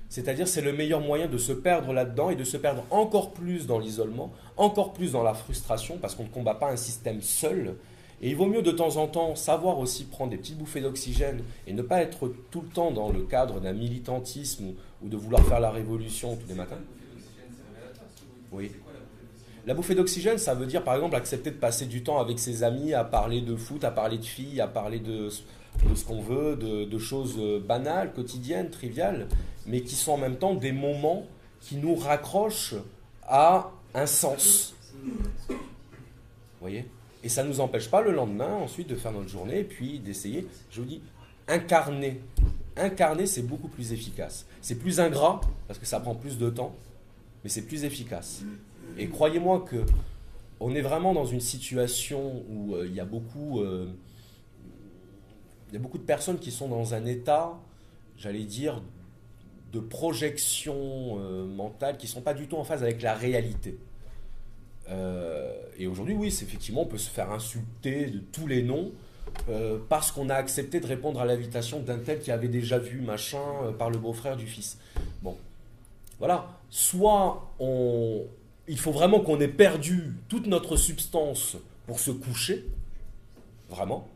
C'est-à-dire 0.09 0.49
c'est 0.49 0.61
le 0.61 0.72
meilleur 0.72 1.01
moyen 1.01 1.28
de 1.28 1.39
se 1.39 1.53
perdre 1.53 1.93
là-dedans 1.93 2.31
et 2.31 2.37
de 2.37 2.45
se 2.45 2.57
perdre 2.57 2.85
encore 2.91 3.31
plus 3.33 3.66
dans 3.66 3.78
l'isolement, 3.78 4.33
encore 4.57 4.93
plus 4.93 5.12
dans 5.12 5.22
la 5.22 5.35
frustration, 5.35 5.99
parce 5.99 6.14
qu'on 6.14 6.24
ne 6.24 6.28
combat 6.28 6.55
pas 6.55 6.70
un 6.70 6.76
système 6.76 7.22
seul. 7.22 7.76
Et 8.22 8.31
il 8.31 8.37
vaut 8.37 8.47
mieux 8.47 8.62
de 8.62 8.72
temps 8.72 8.97
en 8.97 9.07
temps 9.07 9.35
savoir 9.35 9.78
aussi 9.78 10.05
prendre 10.05 10.31
des 10.31 10.37
petites 10.37 10.59
bouffées 10.59 10.81
d'oxygène 10.81 11.43
et 11.66 11.72
ne 11.72 11.81
pas 11.81 12.03
être 12.03 12.31
tout 12.51 12.61
le 12.61 12.68
temps 12.68 12.91
dans 12.91 13.11
le 13.11 13.22
cadre 13.22 13.61
d'un 13.61 13.72
militantisme 13.72 14.74
ou 15.03 15.09
de 15.09 15.16
vouloir 15.16 15.43
faire 15.47 15.61
la 15.61 15.70
révolution 15.70 16.37
tous 16.37 16.49
les 16.49 16.55
matins. 16.55 16.81
Oui. 18.53 18.72
La 19.66 19.74
bouffée 19.74 19.94
d'oxygène, 19.94 20.38
ça 20.38 20.54
veut 20.54 20.66
dire 20.66 20.82
par 20.82 20.94
exemple 20.94 21.16
accepter 21.16 21.50
de 21.50 21.56
passer 21.56 21.86
du 21.86 22.02
temps 22.02 22.18
avec 22.18 22.38
ses 22.38 22.62
amis 22.62 22.94
à 22.94 23.04
parler 23.04 23.40
de 23.40 23.56
foot, 23.56 23.84
à 23.84 23.90
parler 23.90 24.18
de 24.18 24.24
filles, 24.24 24.61
à 24.61 24.66
parler 24.66 25.00
de, 25.00 25.28
ce 25.28 26.04
qu'on 26.04 26.22
veut, 26.22 26.56
de, 26.56 26.98
choses 26.98 27.38
banales, 27.66 28.12
quotidiennes, 28.12 28.70
triviales, 28.70 29.28
mais 29.66 29.82
qui 29.82 29.94
sont 29.94 30.12
en 30.12 30.18
même 30.18 30.36
temps 30.36 30.54
des 30.54 30.72
moments 30.72 31.26
qui 31.61 31.76
nous 31.76 31.94
raccrochent 31.94 32.74
à 33.28 33.70
un 33.94 34.06
sens. 34.06 34.74
Vous 35.48 35.56
voyez? 36.61 36.86
Et 37.22 37.28
ça 37.28 37.42
ne 37.42 37.48
nous 37.48 37.61
empêche 37.61 37.90
pas 37.90 38.00
le 38.00 38.12
lendemain 38.12 38.54
ensuite 38.54 38.88
de 38.88 38.96
faire 38.96 39.12
notre 39.12 39.28
journée 39.28 39.61
et 39.61 39.64
puis 39.64 39.98
d'essayer, 39.98 40.46
je 40.70 40.80
vous 40.80 40.86
dis, 40.86 41.02
incarner. 41.48 42.20
Incarner, 42.76 43.26
c'est 43.26 43.42
beaucoup 43.42 43.68
plus 43.68 43.92
efficace. 43.92 44.46
C'est 44.62 44.76
plus 44.76 45.00
ingrat 45.00 45.40
parce 45.68 45.78
que 45.78 45.84
ça 45.84 46.00
prend 46.00 46.14
plus 46.14 46.38
de 46.38 46.48
temps, 46.48 46.74
mais 47.44 47.50
c'est 47.50 47.62
plus 47.62 47.84
efficace. 47.84 48.42
Et 49.01 49.09
croyez-moi 49.09 49.61
que 49.61 49.86
on 50.61 50.74
est 50.74 50.82
vraiment 50.82 51.14
dans 51.14 51.24
une 51.24 51.40
situation 51.40 52.44
où 52.51 52.74
euh, 52.74 52.86
il 52.86 52.94
y 52.94 53.01
a 53.01 53.07
beaucoup, 53.07 53.61
euh, 53.61 53.90
y 55.72 55.76
a 55.76 55.78
beaucoup 55.78 55.96
de 55.96 56.03
personnes 56.05 56.38
qui 56.38 56.51
sont 56.51 56.68
dans 56.68 56.92
un 56.92 57.07
état, 57.07 57.59
j'allais 58.18 58.44
dire, 58.44 58.82
de 59.72 59.80
projection 59.80 61.18
euh, 61.18 61.46
mentale 61.46 61.96
qui 61.96 62.07
ne 62.07 62.11
sont 62.11 62.20
pas 62.20 62.34
du 62.34 62.46
tout 62.46 62.57
en 62.57 62.64
phase 62.64 62.82
avec 62.82 63.01
la 63.01 63.14
réalité. 63.14 63.78
et 65.78 65.86
aujourd'hui, 65.86 66.14
oui, 66.14 66.30
c'est 66.30 66.44
effectivement, 66.44 66.82
on 66.82 66.86
peut 66.86 66.98
se 66.98 67.09
faire 67.09 67.30
insulter 67.32 68.11
de 68.11 68.18
tous 68.18 68.46
les 68.46 68.62
noms 68.62 68.92
parce 69.88 70.11
qu'on 70.11 70.28
a 70.28 70.34
accepté 70.34 70.80
de 70.80 70.86
répondre 70.86 71.20
à 71.20 71.24
l'invitation 71.24 71.80
d'un 71.80 71.98
tel 71.98 72.18
qui 72.18 72.32
avait 72.32 72.48
déjà 72.48 72.78
vu 72.78 73.01
machin 73.01 73.72
par 73.78 73.88
le 73.88 73.98
beau-frère 73.98 74.36
du 74.36 74.46
fils. 74.46 74.78
Bon, 75.22 75.36
voilà. 76.18 76.48
Soit 76.70 77.53
on, 77.61 78.26
il 78.70 78.78
faut 78.78 78.92
vraiment 78.92 79.18
qu'on 79.18 79.40
ait 79.40 79.48
perdu 79.48 80.14
toute 80.28 80.46
notre 80.46 80.76
substance 80.76 81.56
pour 81.88 81.98
se 81.98 82.12
coucher, 82.12 82.64
vraiment, 83.68 84.08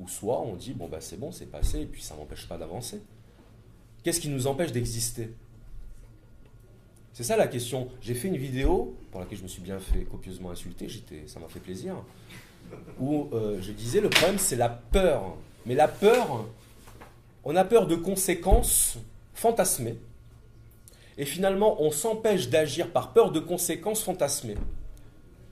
ou 0.00 0.08
soit 0.08 0.40
on 0.42 0.56
dit, 0.56 0.74
bon, 0.74 0.88
bah, 0.88 1.00
c'est 1.00 1.16
bon, 1.16 1.30
c'est 1.30 1.46
passé, 1.46 1.82
et 1.82 1.86
puis 1.86 2.02
ça 2.02 2.16
n'empêche 2.16 2.48
pas 2.48 2.58
d'avancer. 2.58 3.00
Qu'est-ce 4.02 4.18
qui 4.18 4.30
nous 4.30 4.48
empêche 4.48 4.72
d'exister? 4.72 5.30
C'est 7.12 7.22
ça 7.22 7.36
la 7.36 7.46
question. 7.46 7.88
J'ai 8.00 8.14
fait 8.14 8.26
une 8.26 8.36
vidéo, 8.36 8.96
pour 9.12 9.20
laquelle 9.20 9.38
je 9.38 9.44
me 9.44 9.48
suis 9.48 9.62
bien 9.62 9.78
fait 9.78 10.02
copieusement 10.02 10.50
insulter, 10.50 10.88
ça 11.28 11.38
m'a 11.38 11.46
fait 11.46 11.60
plaisir, 11.60 11.94
où 12.98 13.28
euh, 13.32 13.62
je 13.62 13.70
disais, 13.70 14.00
le 14.00 14.10
problème, 14.10 14.38
c'est 14.38 14.56
la 14.56 14.70
peur. 14.70 15.36
Mais 15.66 15.76
la 15.76 15.86
peur, 15.86 16.46
on 17.44 17.54
a 17.54 17.64
peur 17.64 17.86
de 17.86 17.94
conséquences 17.94 18.98
fantasmées 19.34 19.98
et 21.18 21.24
finalement 21.24 21.80
on 21.82 21.90
s'empêche 21.90 22.48
d'agir 22.48 22.90
par 22.90 23.12
peur 23.12 23.30
de 23.32 23.40
conséquences 23.40 24.02
fantasmées. 24.02 24.56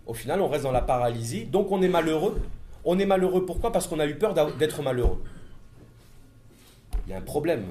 Au 0.07 0.13
final, 0.13 0.41
on 0.43 0.49
reste 0.49 0.65
dans 0.65 0.73
la 0.73 0.83
paralysie, 0.83 1.47
donc 1.47 1.73
on 1.73 1.81
est 1.81 1.89
malheureux. 1.89 2.41
On 2.85 2.99
est 2.99 3.07
malheureux 3.07 3.47
pourquoi? 3.47 3.73
Parce 3.73 3.87
qu'on 3.87 3.99
a 3.99 4.07
eu 4.07 4.17
peur 4.17 4.35
d'être 4.35 4.83
malheureux. 4.83 5.23
Il 7.07 7.11
y 7.11 7.15
a 7.15 7.19
un 7.19 7.23
problème. 7.23 7.65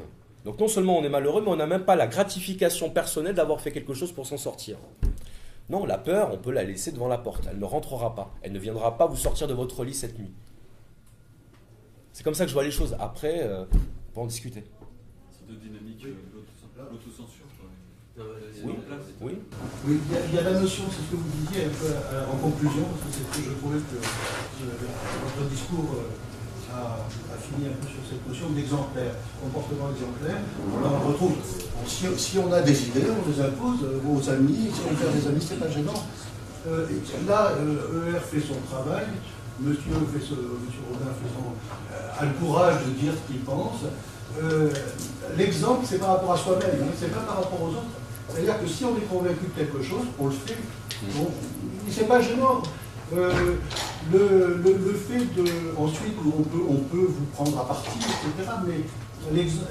Donc 0.44 0.60
non 0.60 0.68
seulement 0.68 0.98
on 0.98 1.04
est 1.04 1.10
malheureux, 1.10 1.41
mais 1.41 1.50
on 1.50 1.56
n'a 1.56 1.68
même 1.68 1.86
pas 1.86 1.96
la 1.96 2.08
gratification 2.08 2.89
personnelle 2.89 3.36
d'avoir 3.36 3.62
fait 3.62 3.72
quelque 3.72 3.94
chose 3.94 4.12
pour 4.12 4.26
s'en 4.26 4.38
sortir. 4.38 4.78
Non, 5.70 5.86
la 5.86 5.98
peur, 5.98 6.32
on 6.34 6.38
peut 6.38 6.52
la 6.52 6.64
laisser 6.64 6.91
devant 6.91 7.08
la 7.08 7.18
porte. 7.18 7.48
Elle 7.50 7.60
ne 7.60 7.66
rentrera 7.66 8.16
pas. 8.16 8.34
Elle 8.41 8.52
ne 8.52 8.60
viendra 8.60 8.98
pas 8.98 9.06
vous 9.06 9.16
sortir 9.16 9.48
de 9.48 9.54
votre 9.54 9.86
lit 9.86 9.94
cette 9.94 10.20
nuit. 10.20 10.34
C'est 12.12 12.24
comme 12.24 12.34
ça 12.34 12.44
que 12.44 12.50
je 12.50 12.54
vois 12.54 12.64
les 12.64 12.72
choses. 12.72 12.96
Après, 13.00 13.44
euh, 13.44 13.64
on 14.10 14.14
peut 14.14 14.22
en 14.22 14.26
discuter. 14.26 14.64
C'est 15.32 15.48
deux 15.48 15.56
dynamiques, 15.56 16.06
euh, 16.06 16.14
l'autocensure. 16.91 17.46
Oui, 18.16 18.78
oui. 19.22 19.38
oui 19.88 19.99
il, 20.30 20.36
y 20.36 20.38
a, 20.38 20.43
la 20.43 20.59
notion, 20.59 20.84
c'est 20.91 21.01
ce 21.01 21.09
que 21.09 21.16
vous 21.16 21.34
disiez 21.34 21.66
un 21.66 21.74
peu 21.74 21.89
euh, 21.89 22.32
en 22.32 22.38
conclusion, 22.38 22.86
parce 22.86 23.09
que 23.09 23.09
c'est 23.09 23.26
ce 23.26 23.41
que 23.41 23.49
je 23.49 23.57
trouvais 23.57 23.80
que 23.82 23.97
votre 23.97 25.49
discours 25.49 25.97
euh, 25.97 26.78
a, 26.78 27.01
fini 27.41 27.74
un 27.74 27.76
peu 27.82 27.89
sur 27.89 28.05
cette 28.07 28.22
notion 28.28 28.49
d'exemplaire, 28.53 29.18
comportement 29.41 29.89
exemplaire. 29.89 30.38
on 30.61 31.07
retrouve, 31.09 31.34
si, 31.88 32.38
on 32.38 32.53
a 32.53 32.61
des 32.61 32.86
idées, 32.86 33.09
on 33.09 33.26
les 33.26 33.41
impose 33.41 33.82
aux 33.82 34.30
amis, 34.30 34.70
si 34.72 34.82
on 34.86 34.95
fait 34.95 35.18
des 35.18 35.28
amis, 35.28 35.41
c'est 35.41 35.59
pas 35.59 35.72
gênant. 35.72 36.05
Euh, 36.68 36.86
là, 37.28 37.53
ER 37.57 38.20
fait 38.20 38.45
son 38.45 38.61
travail, 38.70 39.07
monsieur, 39.59 39.89
fait 39.89 40.22
monsieur 40.22 40.86
Rodin 40.86 41.09
fait 41.18 41.34
son, 41.34 42.22
a 42.22 42.26
le 42.26 42.34
courage 42.34 42.86
de 42.86 42.91
dire 42.91 43.14
ce 43.18 43.34
qu'il 43.34 43.41
pense. 43.41 43.89
L'exemple, 45.36 45.84
c'est 45.89 45.97
par 45.97 46.09
rapport 46.09 46.34
à 46.34 46.38
soi-même, 46.38 46.78
hein, 46.84 46.93
c'est 46.95 47.11
pas 47.11 47.22
par 47.22 47.38
rapport 47.38 47.59
aux 47.59 47.70
autres. 47.70 48.03
C'est-à-dire 48.30 48.59
que 48.61 48.67
si 48.67 48.86
on 48.86 48.95
est 48.97 49.07
convaincu 49.09 49.45
de 49.45 49.59
quelque 49.59 49.82
chose, 49.82 50.05
on 50.19 50.28
le 50.28 50.32
fait. 50.32 50.57
Bon, 51.15 51.30
c'est 51.89 52.07
pas 52.07 52.21
gênant. 52.21 52.63
Euh, 53.13 53.55
le, 54.11 54.61
le, 54.63 54.93
fait 54.93 55.26
de. 55.36 55.43
Ensuite, 55.78 56.15
on 56.26 56.41
peut, 56.43 56.63
on 56.67 56.78
peut 56.78 57.07
vous 57.09 57.26
prendre 57.34 57.59
à 57.59 57.67
partie, 57.67 57.89
etc. 57.99 58.49
Mais 58.65 58.82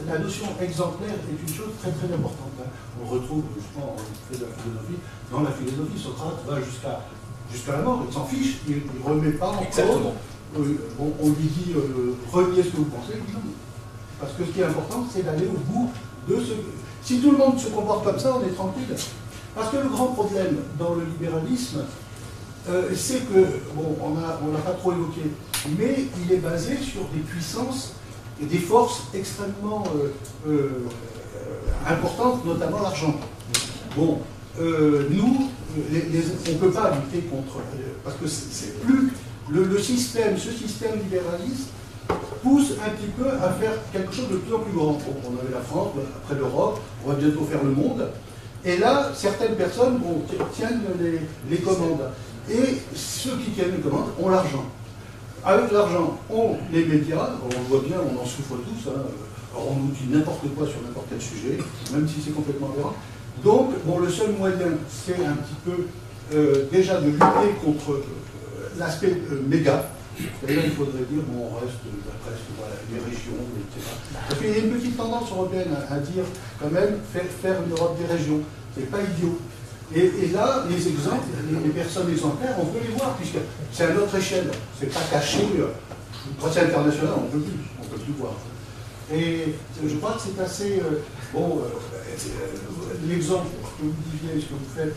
la 0.07 0.19
notion 0.19 0.47
exemplaire 0.61 1.15
est 1.15 1.43
une 1.49 1.55
chose 1.55 1.71
très 1.81 1.91
très 1.91 2.15
importante. 2.15 2.53
Hein. 2.61 2.69
On 3.03 3.09
retrouve, 3.09 3.45
justement, 3.57 3.95
en 3.95 3.99
fait 3.99 4.39
de 4.39 4.45
la 4.45 4.53
philosophie, 4.53 5.01
dans 5.31 5.41
la 5.41 5.51
philosophie, 5.51 5.99
Socrate 5.99 6.45
va 6.47 6.61
jusqu'à 6.63 7.01
jusqu'à 7.53 7.73
la 7.73 7.83
mort, 7.83 8.03
il 8.07 8.13
s'en 8.13 8.25
fiche, 8.25 8.59
il 8.67 8.77
ne 8.77 9.05
remet 9.05 9.33
pas 9.33 9.49
en 9.49 9.65
cause. 9.65 10.13
Euh, 10.59 10.77
on, 10.99 11.29
lui 11.29 11.49
dit 11.49 11.73
euh, 11.75 12.15
reniez 12.31 12.63
ce 12.63 12.69
que 12.69 12.77
vous 12.77 12.85
pensez, 12.85 13.15
Parce 14.21 14.33
que 14.33 14.45
ce 14.45 14.51
qui 14.51 14.61
est 14.61 14.65
important, 14.65 15.05
c'est 15.11 15.23
d'aller 15.25 15.47
au 15.47 15.59
bout 15.73 15.91
de 16.29 16.37
ce, 16.37 16.53
si 17.05 17.21
tout 17.21 17.33
le 17.33 17.39
monde 17.39 17.59
se 17.59 17.69
comporte 17.69 18.05
comme 18.05 18.19
ça, 18.19 18.37
on 18.37 18.47
est 18.47 18.53
tranquille. 18.53 18.97
Parce 19.55 19.71
que 19.71 19.77
le 19.77 19.89
grand 19.89 20.07
problème 20.07 20.57
dans 20.79 20.95
le 20.95 21.05
libéralisme, 21.05 21.85
euh, 22.69 22.91
c'est 22.95 23.21
que, 23.29 23.41
bon, 23.75 23.97
on 24.01 24.11
n'a 24.11 24.39
on 24.43 24.57
pas 24.61 24.71
trop 24.73 24.93
évoqué, 24.93 25.23
mais 25.79 26.07
il 26.25 26.33
est 26.33 26.39
basé 26.39 26.77
sur 26.77 27.03
des 27.13 27.21
puissances 27.21 27.95
et 28.41 28.47
des 28.47 28.59
forces 28.59 29.03
extrêmement 29.13 29.85
euh, 29.97 30.13
euh, 30.49 30.69
importantes, 31.89 32.45
notamment 32.47 32.81
l'argent. 32.83 33.15
Bon, 33.97 34.21
nous, 34.59 35.51
on 35.77 36.53
ne 36.53 36.59
peut 36.59 36.71
pas 36.71 36.93
lutter 36.95 37.27
contre, 37.27 37.59
parce 38.05 38.17
que 38.17 38.27
c'est 38.27 38.81
plus 38.81 39.13
le, 39.51 39.79
système, 39.79 40.39
ce 40.39 40.51
système 40.53 40.99
libéraliste 40.99 41.69
pousse 42.43 42.73
un 42.85 42.91
petit 42.91 43.11
peu 43.17 43.29
à 43.29 43.51
faire 43.53 43.73
quelque 43.93 44.13
chose 44.13 44.29
de 44.31 44.37
plus 44.37 44.55
en 44.55 44.59
plus 44.59 44.73
grand. 44.73 44.99
on 45.25 45.39
avait 45.41 45.55
la 45.55 45.61
France, 45.61 45.91
après 46.25 46.35
l'Europe, 46.35 46.81
on 47.05 47.11
va 47.11 47.15
bientôt 47.15 47.45
faire 47.45 47.63
le 47.63 47.71
monde. 47.71 48.09
Et 48.65 48.77
là, 48.77 49.11
certaines 49.15 49.57
personnes 49.57 50.01
tiennent 50.53 50.83
les, 51.51 51.57
commandes. 51.59 52.11
Et 52.51 52.79
ceux 52.95 53.37
qui 53.45 53.51
tiennent 53.51 53.77
les 53.77 53.83
commandes 53.83 54.11
ont 54.21 54.29
l'argent. 54.29 54.65
Avec 55.45 55.73
l'argent, 55.73 56.19
on 56.31 56.57
les 56.73 56.85
médias, 56.85 57.31
on 57.45 57.69
voit 57.69 57.83
bien, 57.85 57.97
on 57.99 58.21
en 58.21 58.25
souffre 58.25 58.55
tous, 58.57 58.89
hein. 58.91 59.03
on 59.57 59.75
nous 59.75 59.91
dit 59.91 60.09
n'importe 60.09 60.43
quoi 60.57 60.67
sur 60.67 60.81
n'importe 60.83 61.07
quel 61.11 61.21
sujet, 61.21 61.59
même 61.93 62.09
si 62.09 62.21
c'est 62.25 62.31
complètement 62.31 62.71
aberrant. 62.73 62.95
Donc, 63.43 63.71
bon, 63.85 63.99
le 63.99 64.09
seul 64.09 64.33
moyen, 64.39 64.57
c'est 64.89 65.17
un 65.25 65.35
petit 65.35 65.57
peu 65.65 65.87
euh, 66.35 66.67
déjà 66.71 67.01
de 67.01 67.07
lutter 67.07 67.25
contre 67.65 67.93
euh, 67.93 68.05
l'aspect 68.79 69.21
euh, 69.33 69.43
méga, 69.49 69.89
et 70.19 70.55
là, 70.55 70.63
il 70.65 70.73
faudrait 70.73 71.05
dire, 71.11 71.23
bon, 71.29 71.49
on 71.51 71.55
reste 71.61 71.81
d'après 72.05 72.37
voilà, 72.59 72.75
les 72.93 73.01
régions, 73.01 73.41
etc. 73.57 73.91
Parce 74.29 74.41
qu'il 74.41 74.51
y 74.51 74.55
a 74.55 74.59
une 74.59 74.71
petite 74.71 74.97
tendance 74.97 75.31
européenne 75.31 75.75
à, 75.91 75.99
dire, 75.99 76.25
quand 76.61 76.71
même, 76.71 76.99
faire, 77.13 77.25
faire 77.41 77.63
une 77.65 77.73
Europe 77.73 77.99
des 77.99 78.13
régions. 78.13 78.41
C'est 78.77 78.91
pas 78.91 78.99
idiot. 79.01 79.39
Et, 79.95 80.29
là, 80.33 80.65
les 80.71 80.89
exemples, 80.89 81.27
les, 81.51 81.71
personnes 81.71 82.11
exemplaires, 82.11 82.57
on 82.59 82.67
peut 82.67 82.79
les 82.83 82.95
voir, 82.97 83.15
puisque 83.17 83.39
c'est 83.73 83.85
à 83.85 83.93
notre 83.93 84.15
échelle. 84.17 84.51
C'est 84.79 84.93
pas 84.93 85.01
caché. 85.11 85.47
Euh, 85.59 85.69
quand 86.41 86.49
c'est 86.51 86.61
international, 86.61 87.13
on 87.19 87.25
ne 87.25 87.29
peut 87.29 87.41
plus. 87.41 87.61
On 87.81 87.85
peut 87.85 88.01
plus 88.01 88.15
voir. 88.15 88.33
Et 89.13 89.55
je 89.87 89.97
crois 89.97 90.13
que 90.13 90.21
c'est 90.21 90.43
assez. 90.43 90.81
Euh, 90.81 91.03
bon, 91.35 91.59
euh, 91.59 91.65
euh, 91.65 92.95
l'exemple 93.09 93.49
que 93.79 93.85
vous 93.85 93.95
disiez, 94.13 94.41
ce 94.41 94.47
que 94.47 94.55
vous 94.55 94.75
faites, 94.75 94.95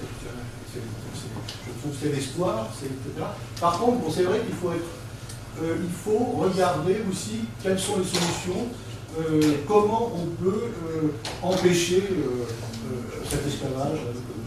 je 0.74 1.82
trouve 1.82 1.94
c'est 2.02 2.14
l'espoir, 2.14 2.70
etc. 2.82 3.26
Par 3.60 3.80
contre, 3.80 4.14
c'est 4.14 4.24
vrai 4.24 4.40
qu'il 4.40 4.56
faut 4.56 4.72
être. 4.72 5.05
Il 5.62 5.92
faut 6.04 6.38
regarder 6.38 6.98
aussi 7.10 7.42
quelles 7.64 7.80
sont 7.80 7.98
les 7.98 8.06
solutions, 8.06 8.68
comment 9.68 10.12
on 10.16 10.44
peut 10.44 10.64
empêcher 11.42 12.04
cet 13.30 13.48
esclavage, 13.48 14.00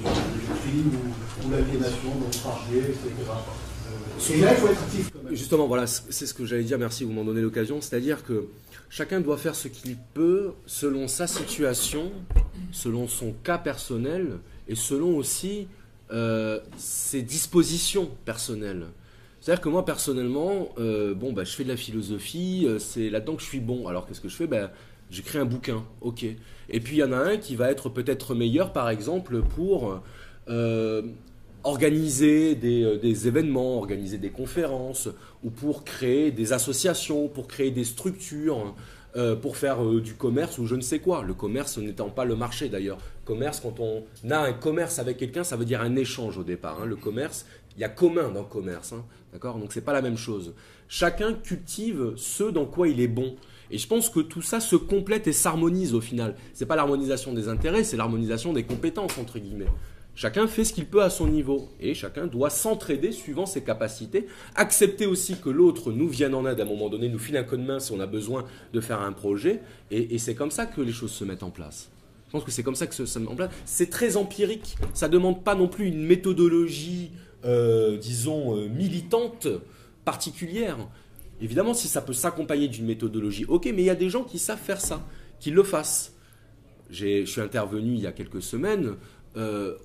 le 0.05 0.11
crime 0.63 0.91
ou, 1.47 1.51
l'aliénation 1.51 2.11
dont 2.21 2.29
etc. 2.29 2.99
Et 4.31 4.41
là, 4.41 4.53
il 4.53 4.57
faut 4.57 4.69
être 4.69 4.83
actif 4.83 5.11
quand 5.13 5.23
même. 5.23 5.35
Justement, 5.35 5.67
voilà, 5.67 5.87
c'est 5.87 6.27
ce 6.27 6.35
que 6.35 6.45
j'allais 6.45 6.65
dire, 6.65 6.79
merci, 6.79 7.05
vous 7.05 7.13
m'en 7.13 7.25
donnez 7.25 7.41
l'occasion. 7.41 7.81
C'est-à-dire 7.81 8.25
que 8.25 8.49
chacun 8.91 9.21
doit 9.21 9.37
faire 9.37 9.55
ce 9.55 9.69
qu'il 9.69 9.97
peut 10.15 10.53
selon 10.67 11.09
sa 11.09 11.27
situation, 11.27 12.11
selon 12.73 13.09
son 13.09 13.33
cas 13.45 13.59
personnel 13.59 14.39
et 14.69 14.75
selon 14.75 15.17
aussi 15.17 15.69
euh, 16.11 16.61
ses 16.77 17.23
dispositions 17.23 18.11
personnelles. 18.25 18.87
C'est-à-dire 19.49 19.63
que 19.63 19.71
moi, 19.71 19.83
personnellement, 19.87 20.69
euh, 20.79 21.15
bon, 21.15 21.33
bah, 21.33 21.43
je 21.43 21.53
fais 21.53 21.65
de 21.65 21.71
la 21.71 21.79
philosophie, 21.79 22.67
euh, 22.67 22.79
c'est 22.79 23.09
là-dedans 23.09 23.35
que 23.35 23.41
je 23.41 23.47
suis 23.47 23.61
bon. 23.61 23.89
Alors, 23.89 24.07
qu'est-ce 24.07 24.21
que 24.21 24.29
je 24.29 24.37
fais? 24.37 24.47
Bah, 24.47 24.71
J'écris 25.11 25.39
un 25.39 25.47
bouquin, 25.47 25.87
ok. 26.03 26.27
Et 26.69 26.81
puis, 26.81 26.97
il 26.97 26.99
y 26.99 27.03
en 27.03 27.13
a 27.13 27.17
un 27.17 27.39
qui 27.39 27.57
va 27.57 27.71
être 27.71 27.89
peut-être 27.89 28.35
meilleur, 28.35 28.75
par 28.75 28.91
exemple, 28.91 29.41
pour 29.41 30.03
organiser 31.65 32.57
des, 32.57 33.27
événements, 33.27 33.79
organiser 33.79 34.19
des 34.19 34.29
conférences, 34.29 35.09
ou 35.43 35.49
pour 35.49 35.83
créer 35.83 36.31
des 36.31 36.53
associations, 36.53 37.29
pour 37.29 37.49
créer 37.49 37.71
des 37.71 37.85
structures, 37.85 38.75
euh, 39.17 39.35
pour 39.35 39.57
faire 39.57 39.83
euh, 39.83 40.03
du 40.03 40.13
commerce 40.13 40.59
ou 40.59 40.67
je 40.67 40.75
ne 40.75 40.83
sais 40.83 40.99
quoi. 40.99 41.23
Le 41.23 41.33
commerce 41.33 41.79
n'étant 41.79 42.11
pas 42.11 42.27
le 42.27 42.37
marché 42.37 42.69
d'ailleurs. 42.69 42.99
Commerce, 43.25 43.59
quand 43.61 43.81
on 43.81 44.05
a 44.31 44.39
un 44.39 44.53
commerce 44.53 44.99
avec 44.99 45.17
quelqu'un, 45.17 45.45
ça 45.45 45.57
veut 45.57 45.65
dire 45.65 45.81
un 45.81 45.97
échange 45.97 46.37
au 46.37 46.45
départ. 46.45 46.81
Hein. 46.83 46.87
Le 46.87 46.95
commerce, 46.95 47.47
il 47.79 47.83
y 47.83 47.85
a 47.85 47.89
commun 47.89 48.29
dans 48.31 48.41
le 48.41 48.47
commerce. 48.49 48.93
Hein. 48.93 49.05
D'accord? 49.33 49.59
Donc 49.59 49.73
c'est 49.73 49.85
pas 49.85 49.93
la 49.93 50.03
même 50.03 50.19
chose. 50.19 50.53
Chacun 50.89 51.33
cultive 51.33 52.13
ce 52.17 52.43
dans 52.43 52.67
quoi 52.67 52.89
il 52.89 53.01
est 53.01 53.09
bon. 53.09 53.37
Et 53.71 53.79
je 53.79 53.87
pense 53.87 54.11
que 54.11 54.21
tout 54.21 54.43
ça 54.43 54.59
se 54.59 54.75
complète 54.75 55.29
et 55.29 55.33
s'harmonise 55.33 55.95
au 55.95 56.01
final. 56.01 56.35
C'est 56.55 56.67
pas 56.67 56.75
l'harmonisation 56.75 57.33
des 57.33 57.49
intérêts, 57.49 57.85
c'est 57.85 57.97
l'harmonisation 57.97 58.53
des 58.53 58.65
compétences 58.65 59.17
entre 59.17 59.39
guillemets. 59.39 59.67
Chacun 60.17 60.49
fait 60.49 60.65
ce 60.65 60.73
qu'il 60.73 60.87
peut 60.87 61.05
à 61.05 61.11
son 61.11 61.29
niveau 61.29 61.69
et 61.79 61.95
chacun 61.95 62.27
doit 62.27 62.51
s'entraider 62.51 63.13
suivant 63.13 63.47
ses 63.47 63.63
capacités. 63.63 64.27
Accepter 64.57 65.07
aussi 65.07 65.37
que 65.37 65.49
l'autre 65.49 65.93
nous 65.93 66.09
vienne 66.09 66.35
en 66.35 66.45
aide 66.45 66.59
à 66.59 66.65
un 66.65 66.67
moment 66.67 66.89
donné, 66.89 67.09
nous 67.09 67.21
file 67.21 67.37
un 67.37 67.45
coup 67.45 67.57
de 67.57 67.63
main 67.63 67.79
si 67.79 67.93
on 67.93 68.01
a 68.01 68.07
besoin 68.07 68.45
de 68.73 68.81
faire 68.81 69.01
un 69.01 69.13
projet. 69.13 69.61
Et, 69.93 70.19
c'est 70.19 70.35
comme 70.35 70.51
ça 70.51 70.67
que 70.67 70.81
les 70.81 70.91
choses 70.91 71.13
se 71.13 71.23
mettent 71.23 71.45
en 71.45 71.51
place. 71.51 71.89
Je 72.27 72.33
pense 72.33 72.43
que 72.43 72.51
c'est 72.51 72.65
comme 72.65 72.75
ça 72.75 72.89
que 72.89 72.97
ça 72.97 73.07
se 73.07 73.19
met 73.21 73.29
en 73.29 73.37
place. 73.37 73.53
C'est 73.65 73.91
très 73.91 74.17
empirique. 74.17 74.77
Ça 74.93 75.09
demande 75.09 75.45
pas 75.45 75.55
non 75.55 75.69
plus 75.69 75.87
une 75.87 76.05
méthodologie, 76.05 77.13
euh, 77.49 77.97
disons, 77.97 78.57
euh, 78.57 78.69
militante 78.69 79.49
particulière. 80.05 80.77
Évidemment, 81.41 81.73
si 81.73 81.89
ça 81.89 82.03
peut 82.03 82.13
s'accompagner 82.13 82.69
d'une 82.69 82.85
méthodologie, 82.85 83.47
ok, 83.47 83.67
mais 83.67 83.83
il 83.83 83.87
y 83.87 83.91
a 83.91 83.95
des 83.95 84.11
gens 84.11 84.23
qui 84.23 84.39
savent 84.39 84.61
faire 84.61 84.81
ça, 84.81 85.07
qui 85.41 85.51
le 85.51 85.63
fassent. 85.63 86.15
Je 86.91 87.25
suis 87.25 87.41
intervenu 87.41 87.95
il 87.95 88.01
y 88.01 88.07
a 88.07 88.13
quelques 88.13 88.43
semaines. 88.43 88.97
Euh, 89.37 89.77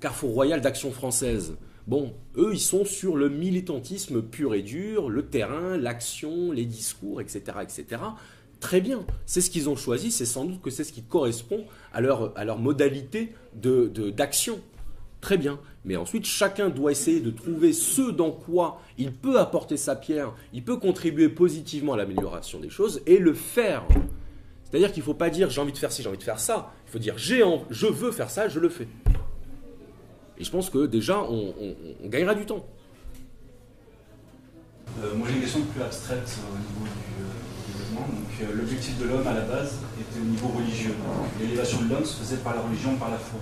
Carrefour 0.00 0.32
Royal 0.32 0.60
d'Action 0.60 0.92
Française. 0.92 1.56
Bon, 1.88 2.14
eux, 2.36 2.50
ils 2.52 2.60
sont 2.60 2.84
sur 2.84 3.16
le 3.16 3.28
militantisme 3.28 4.22
pur 4.22 4.54
et 4.54 4.62
dur, 4.62 5.08
le 5.08 5.26
terrain, 5.26 5.76
l'action, 5.76 6.52
les 6.52 6.66
discours, 6.66 7.20
etc., 7.20 7.40
etc. 7.62 8.02
Très 8.60 8.80
bien, 8.80 9.04
c'est 9.26 9.40
ce 9.40 9.50
qu'ils 9.50 9.68
ont 9.68 9.76
choisi, 9.76 10.12
c'est 10.12 10.26
sans 10.26 10.44
doute 10.44 10.60
que 10.60 10.70
c'est 10.70 10.84
ce 10.84 10.92
qui 10.92 11.02
correspond 11.02 11.64
à 11.92 12.00
leur, 12.00 12.36
à 12.38 12.44
leur 12.44 12.58
modalité 12.58 13.32
d'action. 13.54 14.56
De, 14.56 14.60
Très 15.20 15.36
bien. 15.36 15.58
Mais 15.88 15.96
ensuite, 15.96 16.26
chacun 16.26 16.68
doit 16.68 16.92
essayer 16.92 17.20
de 17.20 17.30
trouver 17.30 17.72
ce 17.72 18.10
dans 18.10 18.30
quoi 18.30 18.82
il 18.98 19.10
peut 19.10 19.40
apporter 19.40 19.78
sa 19.78 19.96
pierre, 19.96 20.34
il 20.52 20.62
peut 20.62 20.76
contribuer 20.76 21.30
positivement 21.30 21.94
à 21.94 21.96
l'amélioration 21.96 22.60
des 22.60 22.68
choses 22.68 23.00
et 23.06 23.16
le 23.16 23.32
faire. 23.32 23.84
C'est-à-dire 24.64 24.92
qu'il 24.92 25.00
ne 25.00 25.06
faut 25.06 25.14
pas 25.14 25.30
dire 25.30 25.48
j'ai 25.48 25.62
envie 25.62 25.72
de 25.72 25.78
faire 25.78 25.90
ci, 25.90 26.02
j'ai 26.02 26.08
envie 26.10 26.18
de 26.18 26.22
faire 26.22 26.40
ça. 26.40 26.74
Il 26.86 26.90
faut 26.90 26.98
dire 26.98 27.16
j'ai 27.16 27.42
je 27.70 27.86
veux 27.86 28.12
faire 28.12 28.28
ça, 28.28 28.48
je 28.48 28.60
le 28.60 28.68
fais. 28.68 28.86
Et 30.36 30.44
je 30.44 30.50
pense 30.50 30.68
que 30.68 30.84
déjà, 30.84 31.22
on, 31.22 31.54
gagnera 32.04 32.34
du 32.34 32.44
temps. 32.44 32.66
Euh, 35.02 35.14
moi, 35.14 35.26
j'ai 35.30 35.36
une 35.36 35.40
question 35.40 35.62
plus 35.62 35.82
abstraite 35.82 36.38
au 36.52 36.58
niveau 36.58 36.84
du, 36.84 37.22
euh, 37.22 37.78
développement. 37.78 38.06
Euh, 38.42 38.56
l'objectif 38.56 38.98
de 38.98 39.04
l'homme 39.06 39.26
à 39.26 39.32
la 39.32 39.40
base 39.40 39.78
était 39.98 40.20
au 40.20 40.24
niveau 40.24 40.48
religieux. 40.48 40.94
L'élévation 41.40 41.80
de 41.80 41.88
l'homme 41.88 42.04
se 42.04 42.18
faisait 42.18 42.42
par 42.42 42.54
la 42.54 42.60
religion, 42.60 42.94
par 42.96 43.10
la 43.10 43.16
foi. 43.16 43.40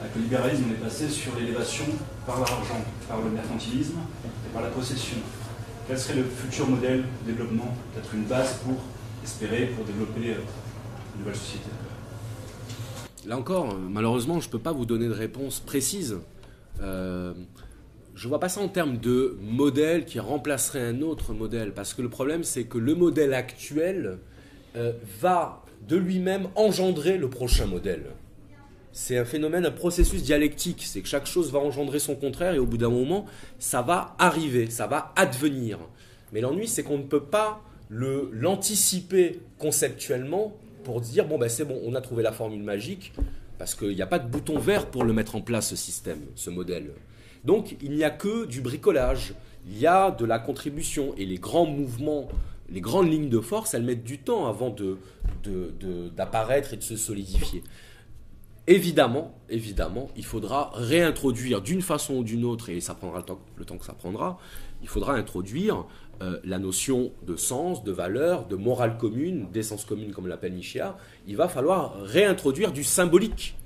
Avec 0.00 0.14
le 0.14 0.22
libéralisme, 0.22 0.64
est 0.70 0.82
passé 0.82 1.08
sur 1.08 1.34
l'élévation 1.36 1.84
par 2.24 2.38
l'argent, 2.38 2.84
par 3.08 3.20
le 3.20 3.30
mercantilisme 3.30 3.98
et 4.24 4.52
par 4.52 4.62
la 4.62 4.68
possession. 4.68 5.16
Quel 5.88 5.98
serait 5.98 6.16
le 6.16 6.24
futur 6.24 6.68
modèle 6.68 7.04
de 7.24 7.32
développement 7.32 7.74
Peut-être 7.92 8.14
une 8.14 8.24
base 8.24 8.58
pour 8.64 8.76
espérer, 9.24 9.66
pour 9.66 9.84
développer 9.84 10.36
une 11.14 11.20
nouvelle 11.20 11.34
société? 11.34 11.66
Là 13.26 13.36
encore, 13.36 13.74
malheureusement, 13.76 14.40
je 14.40 14.46
ne 14.46 14.52
peux 14.52 14.58
pas 14.58 14.72
vous 14.72 14.86
donner 14.86 15.08
de 15.08 15.12
réponse 15.12 15.60
précise. 15.60 16.18
Euh, 16.80 17.34
je 18.14 18.24
ne 18.24 18.28
vois 18.28 18.38
pas 18.38 18.48
ça 18.48 18.60
en 18.60 18.68
termes 18.68 18.98
de 18.98 19.36
modèle 19.40 20.04
qui 20.04 20.20
remplacerait 20.20 20.86
un 20.86 21.02
autre 21.02 21.32
modèle, 21.32 21.72
parce 21.72 21.94
que 21.94 22.02
le 22.02 22.08
problème, 22.08 22.44
c'est 22.44 22.64
que 22.64 22.78
le 22.78 22.94
modèle 22.94 23.34
actuel 23.34 24.18
euh, 24.76 24.92
va 25.20 25.64
de 25.88 25.96
lui-même 25.96 26.48
engendrer 26.54 27.18
le 27.18 27.28
prochain 27.28 27.66
modèle. 27.66 28.04
C'est 29.00 29.16
un 29.16 29.24
phénomène, 29.24 29.64
un 29.64 29.70
processus 29.70 30.24
dialectique, 30.24 30.82
c'est 30.84 31.02
que 31.02 31.06
chaque 31.06 31.26
chose 31.26 31.52
va 31.52 31.60
engendrer 31.60 32.00
son 32.00 32.16
contraire 32.16 32.54
et 32.54 32.58
au 32.58 32.66
bout 32.66 32.78
d'un 32.78 32.90
moment, 32.90 33.26
ça 33.60 33.80
va 33.80 34.16
arriver, 34.18 34.68
ça 34.70 34.88
va 34.88 35.12
advenir. 35.14 35.78
Mais 36.32 36.40
l'ennui, 36.40 36.66
c'est 36.66 36.82
qu'on 36.82 36.98
ne 36.98 37.04
peut 37.04 37.22
pas 37.22 37.62
l'anticiper 37.90 39.38
conceptuellement 39.56 40.52
pour 40.82 41.00
dire 41.00 41.26
bon 41.26 41.38
ben 41.38 41.48
c'est 41.48 41.64
bon, 41.64 41.80
on 41.84 41.94
a 41.94 42.00
trouvé 42.00 42.24
la 42.24 42.32
formule 42.32 42.62
magique 42.62 43.12
parce 43.56 43.76
qu'il 43.76 43.94
n'y 43.94 44.02
a 44.02 44.06
pas 44.06 44.18
de 44.18 44.28
bouton 44.28 44.58
vert 44.58 44.86
pour 44.86 45.04
le 45.04 45.12
mettre 45.12 45.36
en 45.36 45.42
place 45.42 45.68
ce 45.68 45.76
système, 45.76 46.18
ce 46.34 46.50
modèle. 46.50 46.90
Donc 47.44 47.76
il 47.80 47.92
n'y 47.92 48.02
a 48.02 48.10
que 48.10 48.46
du 48.46 48.60
bricolage, 48.62 49.32
il 49.64 49.78
y 49.78 49.86
a 49.86 50.10
de 50.10 50.24
la 50.24 50.40
contribution 50.40 51.14
et 51.16 51.24
les 51.24 51.38
grands 51.38 51.66
mouvements, 51.66 52.26
les 52.68 52.80
grandes 52.80 53.10
lignes 53.10 53.30
de 53.30 53.40
force, 53.40 53.74
elles 53.74 53.84
mettent 53.84 54.02
du 54.02 54.18
temps 54.18 54.48
avant 54.48 54.74
d'apparaître 56.16 56.70
de, 56.70 56.74
et 56.74 56.78
de 56.78 56.82
se 56.82 56.96
solidifier. 56.96 57.62
Évidemment, 58.70 59.34
évidemment, 59.48 60.10
il 60.14 60.26
faudra 60.26 60.70
réintroduire 60.74 61.62
d'une 61.62 61.80
façon 61.80 62.16
ou 62.16 62.22
d'une 62.22 62.44
autre, 62.44 62.68
et 62.68 62.82
ça 62.82 62.94
prendra 62.94 63.24
le 63.56 63.64
temps, 63.64 63.78
que 63.78 63.84
ça 63.86 63.94
prendra, 63.94 64.38
il 64.82 64.88
faudra 64.88 65.14
introduire 65.14 65.86
euh, 66.20 66.38
la 66.44 66.58
notion 66.58 67.10
de 67.26 67.34
sens, 67.34 67.82
de 67.82 67.92
valeur, 67.92 68.46
de 68.46 68.56
morale 68.56 68.98
commune, 68.98 69.50
d'essence 69.50 69.86
commune 69.86 70.12
comme 70.12 70.26
l'appelle 70.26 70.52
Michia, 70.52 70.98
il 71.26 71.34
va 71.34 71.48
falloir 71.48 71.94
réintroduire 72.02 72.70
du 72.70 72.84
symbolique. 72.84 73.56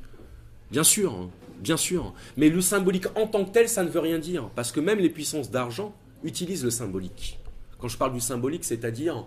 Bien 0.71 0.85
sûr, 0.85 1.13
hein, 1.13 1.31
bien 1.59 1.77
sûr. 1.77 2.15
Mais 2.37 2.49
le 2.49 2.61
symbolique 2.61 3.07
en 3.17 3.27
tant 3.27 3.45
que 3.45 3.51
tel, 3.51 3.69
ça 3.69 3.83
ne 3.83 3.89
veut 3.89 3.99
rien 3.99 4.21
dire, 4.21 4.51
parce 4.55 4.71
que 4.71 4.79
même 4.79 5.01
les 5.01 5.11
puissances 5.11 5.51
d'argent 5.51 5.97
utilisent 6.23 6.63
le 6.63 6.71
symbolique. 6.71 7.41
Quand 7.81 7.89
je 7.89 7.99
parle 7.99 8.13
du 8.13 8.21
symbolique, 8.21 8.63
c'est-à-dire 8.63 9.27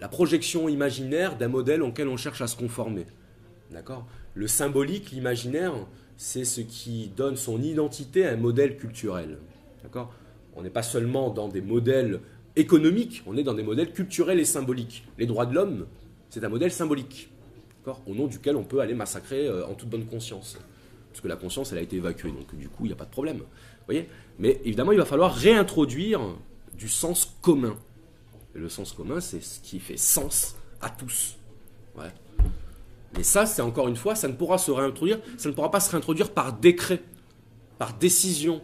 la 0.00 0.08
projection 0.08 0.68
imaginaire 0.68 1.38
d'un 1.38 1.46
modèle 1.46 1.84
auquel 1.84 2.08
on 2.08 2.16
cherche 2.16 2.40
à 2.40 2.48
se 2.48 2.56
conformer. 2.56 3.06
D'accord? 3.70 4.06
Le 4.40 4.48
symbolique, 4.48 5.10
l'imaginaire, 5.10 5.74
c'est 6.16 6.46
ce 6.46 6.62
qui 6.62 7.12
donne 7.14 7.36
son 7.36 7.60
identité 7.60 8.24
à 8.24 8.32
un 8.32 8.36
modèle 8.36 8.78
culturel. 8.78 9.36
D'accord? 9.82 10.14
On 10.56 10.62
n'est 10.62 10.70
pas 10.70 10.82
seulement 10.82 11.28
dans 11.28 11.46
des 11.46 11.60
modèles 11.60 12.20
économiques, 12.56 13.22
on 13.26 13.36
est 13.36 13.42
dans 13.42 13.52
des 13.52 13.62
modèles 13.62 13.92
culturels 13.92 14.40
et 14.40 14.46
symboliques. 14.46 15.04
Les 15.18 15.26
droits 15.26 15.44
de 15.44 15.54
l'homme, 15.54 15.86
c'est 16.30 16.42
un 16.42 16.48
modèle 16.48 16.72
symbolique, 16.72 17.28
au 18.06 18.14
nom 18.14 18.28
duquel 18.28 18.56
on 18.56 18.64
peut 18.64 18.80
aller 18.80 18.94
massacrer 18.94 19.46
euh, 19.46 19.66
en 19.66 19.74
toute 19.74 19.90
bonne 19.90 20.06
conscience. 20.06 20.56
Parce 21.10 21.20
que 21.20 21.28
la 21.28 21.36
conscience, 21.36 21.72
elle 21.72 21.78
a 21.78 21.82
été 21.82 21.96
évacuée, 21.96 22.30
donc 22.30 22.56
du 22.56 22.70
coup, 22.70 22.86
il 22.86 22.88
n'y 22.88 22.94
a 22.94 22.96
pas 22.96 23.04
de 23.04 23.10
problème. 23.10 23.42
voyez? 23.84 24.08
Mais 24.38 24.58
évidemment, 24.64 24.92
il 24.92 24.98
va 24.98 25.04
falloir 25.04 25.34
réintroduire 25.34 26.22
du 26.72 26.88
sens 26.88 27.36
commun. 27.42 27.76
Le 28.54 28.70
sens 28.70 28.92
commun, 28.92 29.20
c'est 29.20 29.42
ce 29.42 29.60
qui 29.60 29.80
fait 29.80 29.98
sens 29.98 30.56
à 30.80 30.88
tous. 30.88 31.36
Mais 33.16 33.22
ça, 33.22 33.46
c'est 33.46 33.62
encore 33.62 33.88
une 33.88 33.96
fois, 33.96 34.14
ça 34.14 34.28
ne 34.28 34.34
pourra 34.34 34.56
pas 34.56 35.80
se 35.80 35.90
réintroduire 35.90 36.30
par 36.32 36.52
décret, 36.52 37.02
par 37.78 37.94
décision, 37.94 38.62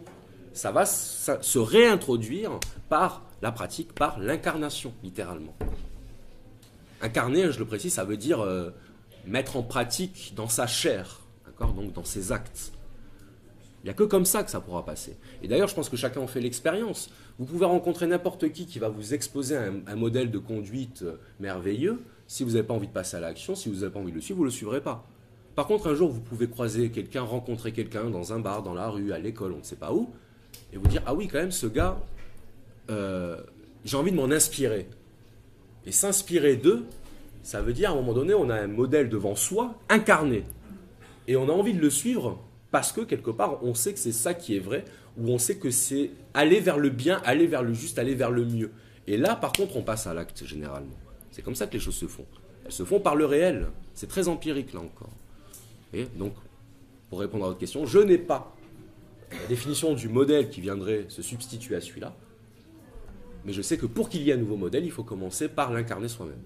ça 0.53 0.71
va 0.71 0.85
se 0.85 1.59
réintroduire 1.59 2.59
par 2.89 3.23
la 3.41 3.51
pratique, 3.51 3.93
par 3.93 4.19
l'incarnation, 4.19 4.93
littéralement. 5.03 5.55
Incarner, 7.01 7.51
je 7.51 7.59
le 7.59 7.65
précise, 7.65 7.93
ça 7.93 8.03
veut 8.03 8.17
dire 8.17 8.41
euh, 8.41 8.71
mettre 9.25 9.55
en 9.55 9.63
pratique 9.63 10.33
dans 10.35 10.49
sa 10.49 10.65
chair, 10.65 11.21
d'accord 11.45 11.73
Donc 11.73 11.93
dans 11.93 12.03
ses 12.03 12.31
actes. 12.31 12.71
Il 13.83 13.87
n'y 13.87 13.91
a 13.91 13.93
que 13.93 14.03
comme 14.03 14.25
ça 14.25 14.43
que 14.43 14.49
ça 14.49 14.59
pourra 14.59 14.83
passer. 14.83 15.15
Et 15.43 15.47
d'ailleurs, 15.47 15.67
je 15.67 15.75
pense 15.75 15.89
que 15.89 15.97
chacun 15.97 16.19
en 16.19 16.27
fait 16.27 16.41
l'expérience. 16.41 17.09
Vous 17.37 17.45
pouvez 17.45 17.65
rencontrer 17.65 18.07
n'importe 18.07 18.51
qui 18.51 18.65
qui 18.65 18.79
va 18.79 18.89
vous 18.89 19.13
exposer 19.13 19.55
un, 19.55 19.95
modèle 19.95 20.31
de 20.31 20.39
conduite 20.39 21.03
euh, 21.03 21.17
merveilleux. 21.39 22.01
Si 22.27 22.43
vous 22.43 22.51
n'avez 22.51 22.63
pas 22.63 22.73
envie 22.73 22.87
de 22.87 22.93
passer 22.93 23.17
à 23.17 23.19
l'action, 23.19 23.55
si 23.55 23.69
vous 23.69 23.75
n'avez 23.75 23.91
pas 23.91 23.99
envie 23.99 24.11
de 24.11 24.15
le 24.15 24.21
suivre, 24.21 24.37
vous 24.37 24.43
ne 24.43 24.49
le 24.49 24.53
suivrez 24.53 24.81
pas. 24.81 25.05
Par 25.55 25.65
contre, 25.65 25.87
un 25.87 25.95
jour, 25.95 26.11
vous 26.11 26.21
pouvez 26.21 26.47
croiser 26.47 26.91
quelqu'un, 26.91 27.21
rencontrer 27.21 27.71
quelqu'un 27.71 28.09
dans 28.09 28.33
un 28.33 28.39
bar, 28.39 28.61
dans 28.61 28.73
la 28.73 28.89
rue, 28.89 29.11
à 29.11 29.17
l'école, 29.17 29.53
on 29.53 29.59
ne 29.59 29.63
sait 29.63 29.77
pas 29.77 29.93
où, 29.93 30.09
et 30.71 30.77
vous 30.77 30.87
dire 30.87 31.01
Ah 31.05 31.15
oui, 31.15 31.27
quand 31.27 31.39
même, 31.39 31.51
ce 31.51 31.67
gars, 31.67 31.97
euh, 32.91 33.41
j'ai 33.85 33.97
envie 33.97 34.11
de 34.11 34.17
m'en 34.17 34.29
inspirer. 34.29 34.87
Et 35.85 35.91
s'inspirer 35.91 36.57
d'eux, 36.57 36.85
ça 37.43 37.61
veut 37.61 37.73
dire 37.73 37.89
à 37.89 37.93
un 37.93 37.95
moment 37.95 38.13
donné, 38.13 38.33
on 38.33 38.49
a 38.49 38.55
un 38.55 38.67
modèle 38.67 39.09
devant 39.09 39.35
soi, 39.35 39.75
incarné. 39.89 40.43
Et 41.27 41.37
on 41.37 41.49
a 41.49 41.53
envie 41.53 41.73
de 41.73 41.81
le 41.81 41.89
suivre 41.89 42.43
parce 42.71 42.91
que 42.91 43.01
quelque 43.01 43.31
part, 43.31 43.63
on 43.63 43.73
sait 43.73 43.93
que 43.93 43.99
c'est 43.99 44.11
ça 44.11 44.33
qui 44.33 44.55
est 44.55 44.59
vrai, 44.59 44.83
ou 45.17 45.29
on 45.29 45.37
sait 45.37 45.55
que 45.55 45.71
c'est 45.71 46.11
aller 46.33 46.59
vers 46.59 46.77
le 46.77 46.89
bien, 46.89 47.21
aller 47.25 47.47
vers 47.47 47.63
le 47.63 47.73
juste, 47.73 47.97
aller 47.97 48.15
vers 48.15 48.31
le 48.31 48.45
mieux. 48.45 48.71
Et 49.07 49.17
là, 49.17 49.35
par 49.35 49.53
contre, 49.53 49.77
on 49.77 49.81
passe 49.81 50.05
à 50.05 50.13
l'acte 50.13 50.45
généralement. 50.45 50.97
C'est 51.37 51.43
comme 51.43 51.53
ça 51.53 51.67
que 51.67 51.73
les 51.73 51.79
choses 51.79 51.93
se 51.93 52.07
font. 52.07 52.25
Elles 52.65 52.71
se 52.71 52.83
font 52.83 52.99
par 52.99 53.15
le 53.15 53.27
réel. 53.27 53.67
C'est 53.93 54.07
très 54.07 54.27
empirique 54.27 54.73
là 54.73 54.79
encore. 54.79 55.11
Et 55.93 56.05
donc, 56.05 56.33
pour 57.11 57.19
répondre 57.19 57.45
à 57.45 57.49
votre 57.49 57.59
question, 57.59 57.85
je 57.85 57.99
n'ai 57.99 58.17
pas 58.17 58.55
la 59.29 59.45
définition 59.47 59.93
du 59.93 60.09
modèle 60.09 60.49
qui 60.49 60.61
viendrait 60.61 61.05
se 61.09 61.21
substituer 61.21 61.75
à 61.75 61.81
celui-là. 61.81 62.15
Mais 63.45 63.53
je 63.53 63.61
sais 63.61 63.77
que 63.77 63.85
pour 63.85 64.09
qu'il 64.09 64.23
y 64.23 64.31
ait 64.31 64.33
un 64.33 64.37
nouveau 64.37 64.57
modèle, 64.57 64.83
il 64.83 64.89
faut 64.89 65.03
commencer 65.03 65.47
par 65.47 65.71
l'incarner 65.71 66.07
soi-même. 66.07 66.41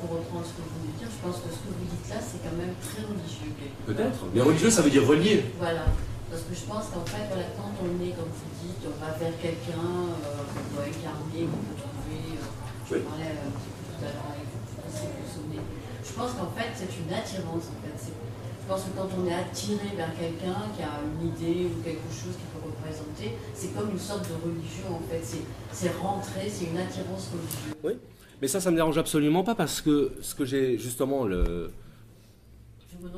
Pour 0.00 0.10
reprendre 0.10 0.44
ce 0.44 0.50
que 0.50 0.60
vous 0.60 0.80
venez 0.82 0.92
de 0.92 0.98
dire, 0.98 1.08
je 1.10 1.26
pense 1.26 1.36
que 1.40 1.48
ce 1.48 1.60
que 1.60 1.68
vous 1.78 1.96
dites 1.96 2.10
là, 2.10 2.16
c'est 2.20 2.42
quand 2.42 2.56
même 2.58 2.74
très 2.82 3.02
religieux. 3.04 3.54
Peut-être. 3.86 4.26
Mais 4.34 4.42
religieux, 4.42 4.68
ça 4.68 4.82
veut 4.82 4.90
dire 4.90 5.06
relié. 5.06 5.44
Voilà. 5.56 5.86
Parce 6.30 6.42
que 6.46 6.54
je 6.54 6.64
pense 6.70 6.86
qu'en 6.94 7.04
fait, 7.10 7.26
voilà, 7.26 7.50
quand 7.58 7.74
on 7.82 7.90
est, 7.98 8.14
comme 8.14 8.30
vous 8.30 8.52
dites, 8.62 8.82
on 8.86 8.94
va 9.02 9.10
vers 9.18 9.34
quelqu'un 9.42 9.82
euh, 9.82 10.46
qu'on 10.46 10.66
doit 10.78 10.86
incarner, 10.86 11.42
qu'on 11.50 11.62
peut 11.66 11.78
trouver. 11.82 12.22
euh, 12.38 12.46
je 12.86 12.94
Oui. 12.94 13.00
parlais 13.02 13.34
un 13.34 13.50
petit 13.50 13.70
peu 13.74 13.82
tout 13.90 14.02
à 14.06 14.10
l'heure 14.14 14.30
avec 14.30 14.46
vous, 14.46 14.62
si 14.94 15.02
vous 15.10 15.18
vous 15.18 15.30
souvenez. 15.34 15.62
Je 16.06 16.12
pense 16.14 16.30
qu'en 16.38 16.50
fait, 16.54 16.70
c'est 16.78 16.92
une 17.02 17.10
attirance. 17.10 17.66
En 17.74 17.78
fait. 17.82 17.98
Je 18.14 18.66
pense 18.70 18.82
que 18.86 18.94
quand 18.94 19.10
on 19.18 19.26
est 19.26 19.34
attiré 19.34 19.90
vers 19.98 20.14
quelqu'un 20.14 20.62
qui 20.78 20.82
a 20.86 21.02
une 21.02 21.26
idée 21.34 21.66
ou 21.66 21.82
quelque 21.82 22.06
chose 22.14 22.38
qu'il 22.38 22.46
peut 22.54 22.62
représenter, 22.62 23.34
c'est 23.52 23.74
comme 23.74 23.90
une 23.90 23.98
sorte 23.98 24.30
de 24.30 24.38
religion 24.38 24.94
en 24.94 25.02
fait. 25.10 25.18
C'est- 25.26 25.90
rentrer, 25.98 26.46
c'est 26.48 26.66
une 26.70 26.78
attirance 26.78 27.30
religieuse. 27.34 27.98
Mais 28.40 28.46
ça, 28.46 28.60
ça 28.60 28.70
me 28.70 28.76
dérange 28.76 28.96
absolument 28.98 29.42
pas 29.42 29.56
parce 29.56 29.80
que 29.80 30.12
ce 30.22 30.34
que 30.36 30.44
j'ai 30.44 30.78
justement 30.78 31.24
le, 31.24 31.72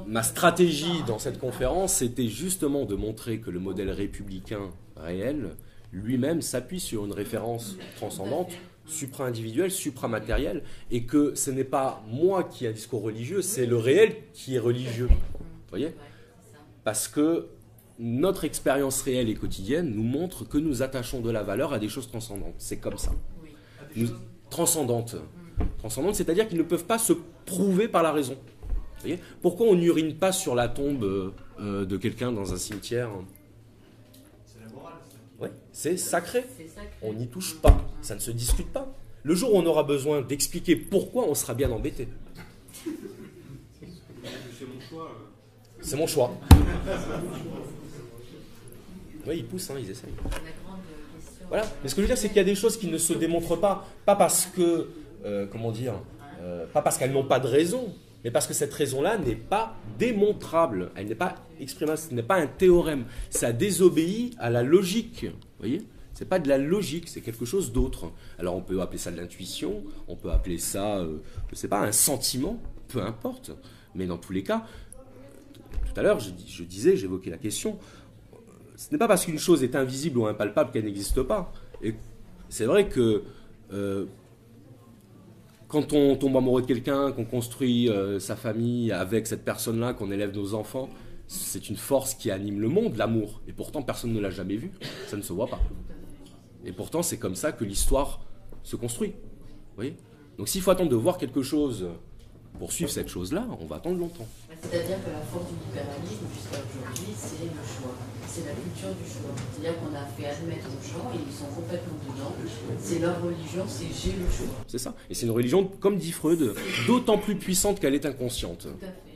ma 0.07 0.23
stratégie 0.23 1.03
dans 1.07 1.19
cette 1.19 1.39
conférence, 1.39 1.95
c'était 1.95 2.29
justement 2.29 2.85
de 2.85 2.95
montrer 2.95 3.41
que 3.41 3.51
le 3.51 3.61
modèle 3.61 3.91
républicain 3.91 4.71
réel 4.97 5.57
lui-même 5.93 6.41
s'appuie 6.41 6.81
sur 6.81 7.05
une 7.05 7.13
référence 7.13 7.77
transcendante, 7.97 8.51
supra-individuelle, 8.87 9.71
supra-matérielle, 9.71 10.63
et 10.91 11.05
que 11.05 11.35
ce 11.35 11.51
n'est 11.51 11.65
pas 11.65 12.03
moi 12.09 12.45
qui 12.45 12.65
ai 12.65 12.69
un 12.69 12.73
discours 12.73 13.03
religieux, 13.03 13.43
c'est 13.43 13.67
le 13.67 13.77
réel 13.77 14.17
qui 14.33 14.57
est 14.57 14.59
religieux. 14.59 15.09
Vous 15.09 15.69
voyez? 15.69 15.95
Parce 16.85 17.09
que 17.09 17.49
notre 17.99 18.45
expérience 18.45 19.03
réelle 19.03 19.29
et 19.29 19.35
quotidienne 19.35 19.91
nous 19.95 20.03
montre 20.03 20.45
que 20.45 20.59
nous 20.59 20.83
attachons 20.83 21.21
de 21.21 21.31
la 21.31 21.43
valeur 21.43 21.73
à 21.73 21.79
des 21.79 21.89
choses 21.89 22.09
transcendantes. 22.09 22.55
C'est 22.59 22.79
comme 22.79 22.99
ça. 22.99 23.13
Nous- 23.95 24.09
transcendantes. 24.51 25.17
Transcendantes, 25.79 26.15
c'est-à-dire 26.15 26.49
qu'ils 26.49 26.59
ne 26.59 26.63
peuvent 26.63 26.87
pas 26.87 26.99
se 26.99 27.13
prouver 27.47 27.87
par 27.87 28.03
la 28.03 28.13
raison. 28.13 28.37
Voyez 29.03 29.19
Pourquoi 29.43 29.67
on 29.67 29.75
n'urine 29.75 30.15
pas 30.15 30.33
sur 30.33 30.55
la 30.55 30.69
tombe 30.69 31.05
euh, 31.05 31.33
euh, 31.61 31.85
de 31.85 31.97
quelqu'un 31.97 32.33
dans 32.33 32.53
un 32.53 32.57
cimetière? 32.57 33.11
C'est 34.47 34.61
la 34.65 34.73
morale. 34.73 34.95
Oui, 35.41 35.49
c'est 35.73 35.97
sacré. 35.97 36.45
C'est 36.57 36.69
sacré. 36.69 36.91
On 37.03 37.13
n'y 37.13 37.27
touche 37.29 37.57
pas. 37.57 37.85
Ça 38.01 38.15
ne 38.15 38.21
se 38.21 38.31
discute 38.31 38.73
pas. 38.73 38.93
Le 39.25 39.35
jour 39.35 39.55
où 39.55 39.59
on 39.59 39.67
aura 39.67 39.83
besoin 39.83 40.23
d'expliquer 40.23 40.77
pourquoi, 40.77 41.29
on 41.29 41.35
sera 41.35 41.55
bien 41.55 41.71
embêté. 41.71 42.09
C'est 42.85 44.67
mon 44.67 44.81
choix. 44.89 45.05
euh. 45.05 45.81
C'est 45.81 45.97
mon 45.97 46.07
choix. 46.07 46.33
Oui, 49.27 49.37
ils 49.39 49.45
poussent, 49.47 49.71
hein, 49.71 49.77
ils 49.81 49.91
essayent. 49.91 50.11
Voilà. 51.49 51.65
Mais 51.83 51.89
ce 51.89 51.95
que 51.95 52.01
je 52.01 52.07
veux 52.07 52.09
dire, 52.13 52.19
c'est 52.19 52.29
qu'il 52.29 52.37
y 52.39 52.41
a 52.41 52.45
des 52.45 52.55
choses 52.55 52.77
qui 52.77 52.87
ne 52.89 52.99
se 52.99 53.13
démontrent 53.13 53.57
pas, 53.57 53.87
pas 54.05 54.17
parce 54.17 54.47
que, 54.47 54.89
euh, 55.25 55.47
comment 55.51 55.71
dire, 55.71 55.95
euh, 56.41 56.67
pas 56.67 56.83
parce 56.83 56.99
qu'elles 56.99 57.13
n'ont 57.13 57.25
pas 57.25 57.39
de 57.39 57.47
raison, 57.47 57.95
mais 58.25 58.31
parce 58.31 58.47
que 58.47 58.55
cette 58.55 58.73
raison-là 58.73 59.19
n'est 59.19 59.35
pas 59.37 59.77
démontrable. 59.99 60.91
Elle 60.95 61.09
n'est 61.09 61.15
pas 61.15 61.35
exprimable, 61.61 61.99
ce 61.99 62.15
n'est 62.15 62.23
pas 62.23 62.37
un 62.37 62.47
théorème. 62.47 63.05
Ça 63.31 63.53
désobéit 63.53 64.35
à 64.39 64.51
la 64.51 64.63
logique. 64.63 65.25
Vous 65.25 65.59
voyez? 65.59 65.83
C'est 66.15 66.29
pas 66.29 66.39
de 66.39 66.49
la 66.49 66.59
logique, 66.59 67.09
c'est 67.09 67.21
quelque 67.23 67.45
chose 67.45 67.73
d'autre. 67.73 68.13
Alors 68.39 68.55
on 68.55 68.61
peut 68.61 68.81
appeler 68.81 68.99
ça 68.99 69.11
de 69.11 69.17
l'intuition, 69.17 69.83
on 70.09 70.15
peut 70.15 70.31
appeler 70.31 70.59
ça, 70.59 70.99
euh, 70.99 71.19
je 71.51 71.57
sais 71.57 71.69
pas, 71.69 71.81
un 71.81 71.91
sentiment, 71.93 72.63
peu 72.89 73.03
importe. 73.03 73.51
Mais 73.95 74.07
dans 74.07 74.19
tous 74.19 74.33
les 74.33 74.43
cas, 74.43 74.67
tout 75.87 75.99
à 75.99 76.03
l'heure, 76.03 76.21
je, 76.21 76.31
dis- 76.31 76.49
je 76.49 76.63
disais, 76.65 76.97
j'évoquais 76.97 77.31
la 77.31 77.39
question, 77.39 77.79
ce 78.77 78.91
n'est 78.93 78.99
pas 78.99 79.09
parce 79.09 79.25
qu'une 79.25 79.39
chose 79.39 79.63
est 79.63 79.75
invisible 79.75 80.19
ou 80.19 80.27
impalpable 80.27 80.71
qu'elle 80.71 80.85
n'existe 80.85 81.23
pas. 81.23 81.53
Et 81.83 81.95
c'est 82.49 82.67
vrai 82.67 82.89
que 82.89 83.23
euh, 83.73 84.05
quand 85.73 85.95
on 85.95 86.17
tombe 86.17 86.37
amoureux 86.37 86.61
de 86.61 86.67
quelqu'un, 86.67 87.13
qu'on 87.13 87.25
construit 87.25 87.89
euh, 87.89 88.21
sa 88.21 88.37
famille 88.37 88.93
avec 88.93 89.27
cette 89.27 89.43
personne-là, 89.43 89.95
qu'on 89.95 90.11
élève 90.11 90.37
nos 90.37 90.53
enfants, 90.53 90.91
c'est 91.27 91.71
une 91.71 91.77
force 91.77 92.13
qui 92.13 92.31
anime 92.31 92.61
le 92.61 92.69
monde, 92.69 92.99
l'amour. 92.99 93.41
Et 93.49 93.55
pourtant, 93.55 93.81
personne 93.81 94.13
ne 94.13 94.21
l'a 94.21 94.29
jamais 94.29 94.57
vu. 94.57 94.71
Ça 95.07 95.17
ne 95.17 95.23
se 95.23 95.33
voit 95.33 95.47
pas. 95.47 95.61
Et 96.67 96.73
pourtant, 96.73 97.03
c'est 97.03 97.17
comme 97.17 97.35
ça 97.35 97.53
que 97.53 97.65
l'histoire 97.65 98.21
se 98.63 98.77
construit. 98.77 99.15
Donc 100.37 100.49
s'il 100.49 100.61
faut 100.61 100.71
attendre 100.71 100.91
de 100.91 100.97
voir 100.97 101.17
quelque 101.17 101.41
chose 101.43 101.89
pour 102.59 102.71
suivre 102.71 102.91
cette 102.91 103.09
chose-là, 103.09 103.47
on 103.59 103.65
va 103.65 103.77
attendre 103.77 103.99
longtemps. 103.99 104.29
C'est-à-dire 104.63 104.97
que 105.05 105.11
la 105.11 105.21
force 105.21 105.47
du 105.51 105.59
libéralisme 105.69 106.27
jusqu'à 106.33 106.59
aujourd'hui, 106.63 107.13
c'est 107.17 107.45
le 107.45 107.63
choix. 107.67 107.95
C'est 108.27 108.47
la 108.47 108.53
culture 108.53 108.95
du 108.95 109.05
choix. 109.11 109.35
C'est-à-dire 109.53 109.79
qu'on 109.81 109.95
a 109.95 110.07
fait 110.07 110.27
admettre 110.27 110.67
aux 110.69 110.83
gens, 110.83 111.11
et 111.13 111.19
ils 111.27 111.33
sont 111.33 111.53
complètement 111.55 111.99
dedans, 112.09 112.33
c'est 112.79 112.99
leur 113.01 113.23
religion, 113.23 113.65
c'est 113.69 113.87
j'ai 113.93 114.17
le 114.17 114.25
choix. 114.31 114.55
C'est 114.67 114.79
ça. 114.79 114.95
Et 115.11 115.15
c'est 115.15 115.27
une 115.27 115.33
religion, 115.33 115.65
comme 115.65 115.99
dit 115.99 116.13
Freud, 116.13 116.55
d'autant 116.87 117.19
plus 117.19 117.37
puissante 117.37 117.81
qu'elle 117.81 117.95
est 117.95 118.07
inconsciente. 118.07 118.63
Tout 118.63 118.85
à 118.87 118.89
fait. 118.89 119.13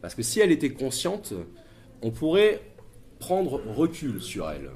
Parce 0.00 0.14
que 0.14 0.22
si 0.22 0.40
elle 0.40 0.50
était 0.50 0.70
consciente, 0.70 1.34
on 2.02 2.10
pourrait 2.10 2.60
prendre 3.18 3.60
recul 3.76 4.20
sur 4.20 4.48
elle. 4.50 4.70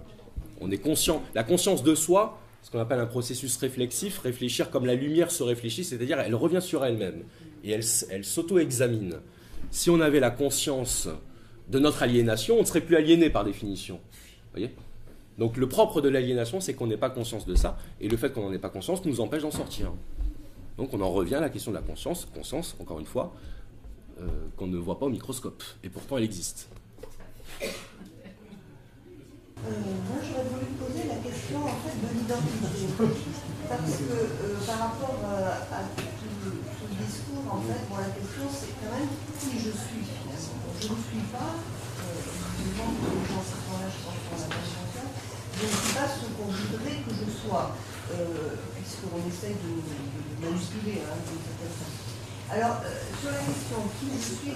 On 0.60 0.70
est 0.70 0.78
conscient. 0.78 1.22
La 1.34 1.42
conscience 1.42 1.82
de 1.82 1.94
soi, 1.94 2.38
ce 2.62 2.70
qu'on 2.70 2.80
appelle 2.80 3.00
un 3.00 3.06
processus 3.06 3.56
réflexif, 3.56 4.18
réfléchir 4.18 4.70
comme 4.70 4.86
la 4.86 4.94
lumière 4.94 5.30
se 5.30 5.42
réfléchit, 5.42 5.84
c'est-à-dire 5.84 6.20
elle 6.20 6.34
revient 6.34 6.62
sur 6.62 6.84
elle-même 6.84 7.24
et 7.64 7.70
elle, 7.70 8.24
s'auto-examine. 8.24 9.16
Si 9.70 9.90
on 9.90 10.00
avait 10.00 10.20
la 10.20 10.30
conscience 10.30 11.08
de 11.68 11.78
notre 11.78 12.02
aliénation, 12.02 12.56
on 12.56 12.60
ne 12.60 12.66
serait 12.66 12.80
plus 12.80 12.96
aliéné 12.96 13.30
par 13.30 13.44
définition. 13.44 14.00
Donc 15.38 15.56
le 15.56 15.68
propre 15.68 16.00
de 16.00 16.08
l'aliénation, 16.08 16.60
c'est 16.60 16.74
qu'on 16.74 16.86
n'ait 16.86 16.96
pas 16.96 17.10
conscience 17.10 17.46
de 17.46 17.54
ça, 17.54 17.78
et 18.00 18.08
le 18.08 18.16
fait 18.16 18.32
qu'on 18.32 18.42
n'en 18.42 18.52
ait 18.52 18.58
pas 18.58 18.68
conscience 18.68 19.04
nous 19.04 19.20
empêche 19.20 19.42
d'en 19.42 19.50
sortir. 19.50 19.92
Donc 20.76 20.92
on 20.92 21.00
en 21.00 21.10
revient 21.10 21.36
à 21.36 21.40
la 21.40 21.48
question 21.48 21.70
de 21.70 21.76
la 21.76 21.82
conscience, 21.82 22.28
conscience, 22.34 22.76
encore 22.80 23.00
une 23.00 23.06
fois, 23.06 23.32
euh, 24.20 24.26
qu'on 24.56 24.66
ne 24.66 24.76
voit 24.76 24.98
pas 24.98 25.06
au 25.06 25.10
microscope. 25.10 25.62
Et 25.82 25.88
pourtant, 25.88 26.18
elle 26.18 26.24
existe. 26.24 26.68
Euh, 27.62 27.68
moi, 29.64 30.18
j'aurais 30.20 30.44
voulu 30.44 30.66
poser 30.78 31.08
la 31.08 31.16
question 31.16 31.64
en 31.64 31.68
fait 31.68 31.96
de 32.02 32.08
l'identité. 32.18 33.14
Parce 33.68 33.96
que 33.96 34.12
euh, 34.12 34.66
par 34.66 34.78
rapport 34.78 35.20
à 35.24 36.11
discours, 37.06 37.46
en 37.50 37.60
fait, 37.66 37.80
bon, 37.90 37.96
la 37.98 38.12
question 38.14 38.46
c'est 38.52 38.74
quand 38.80 38.92
même 38.94 39.10
qui 39.38 39.52
je 39.58 39.72
suis 39.74 40.02
finalement. 40.06 40.66
Je 40.82 40.88
ne 40.90 40.98
suis 41.02 41.26
pas, 41.30 41.52
euh, 41.54 42.22
que 42.22 42.62
les 42.62 42.72
gens 42.74 42.90
qui 42.90 43.02
là, 43.06 43.12
je 43.22 43.30
pense 43.34 43.48
qu'on 43.62 43.78
a 43.78 43.90
pas 43.90 44.12
conscience, 44.28 45.12
je 45.52 45.64
ne 45.66 45.72
suis 45.72 45.92
pas 45.94 46.08
ce 46.10 46.24
qu'on 46.34 46.48
voudrait 46.50 46.98
que 47.06 47.12
je 47.12 47.26
sois, 47.42 47.66
euh, 48.12 48.56
puisqu'on 48.76 49.20
essaye 49.30 49.56
de, 49.62 49.70
de- 49.78 50.22
de 50.26 50.34
manipuler 50.42 50.98
hein, 51.06 51.16
d'une 51.22 51.42
certaine 51.42 51.74
façon. 51.78 52.00
Alors, 52.52 52.76
euh, 52.84 52.90
sur 53.16 53.30
la 53.32 53.40
question 53.48 53.80
qui 53.96 54.12
je 54.12 54.32
suis 54.36 54.52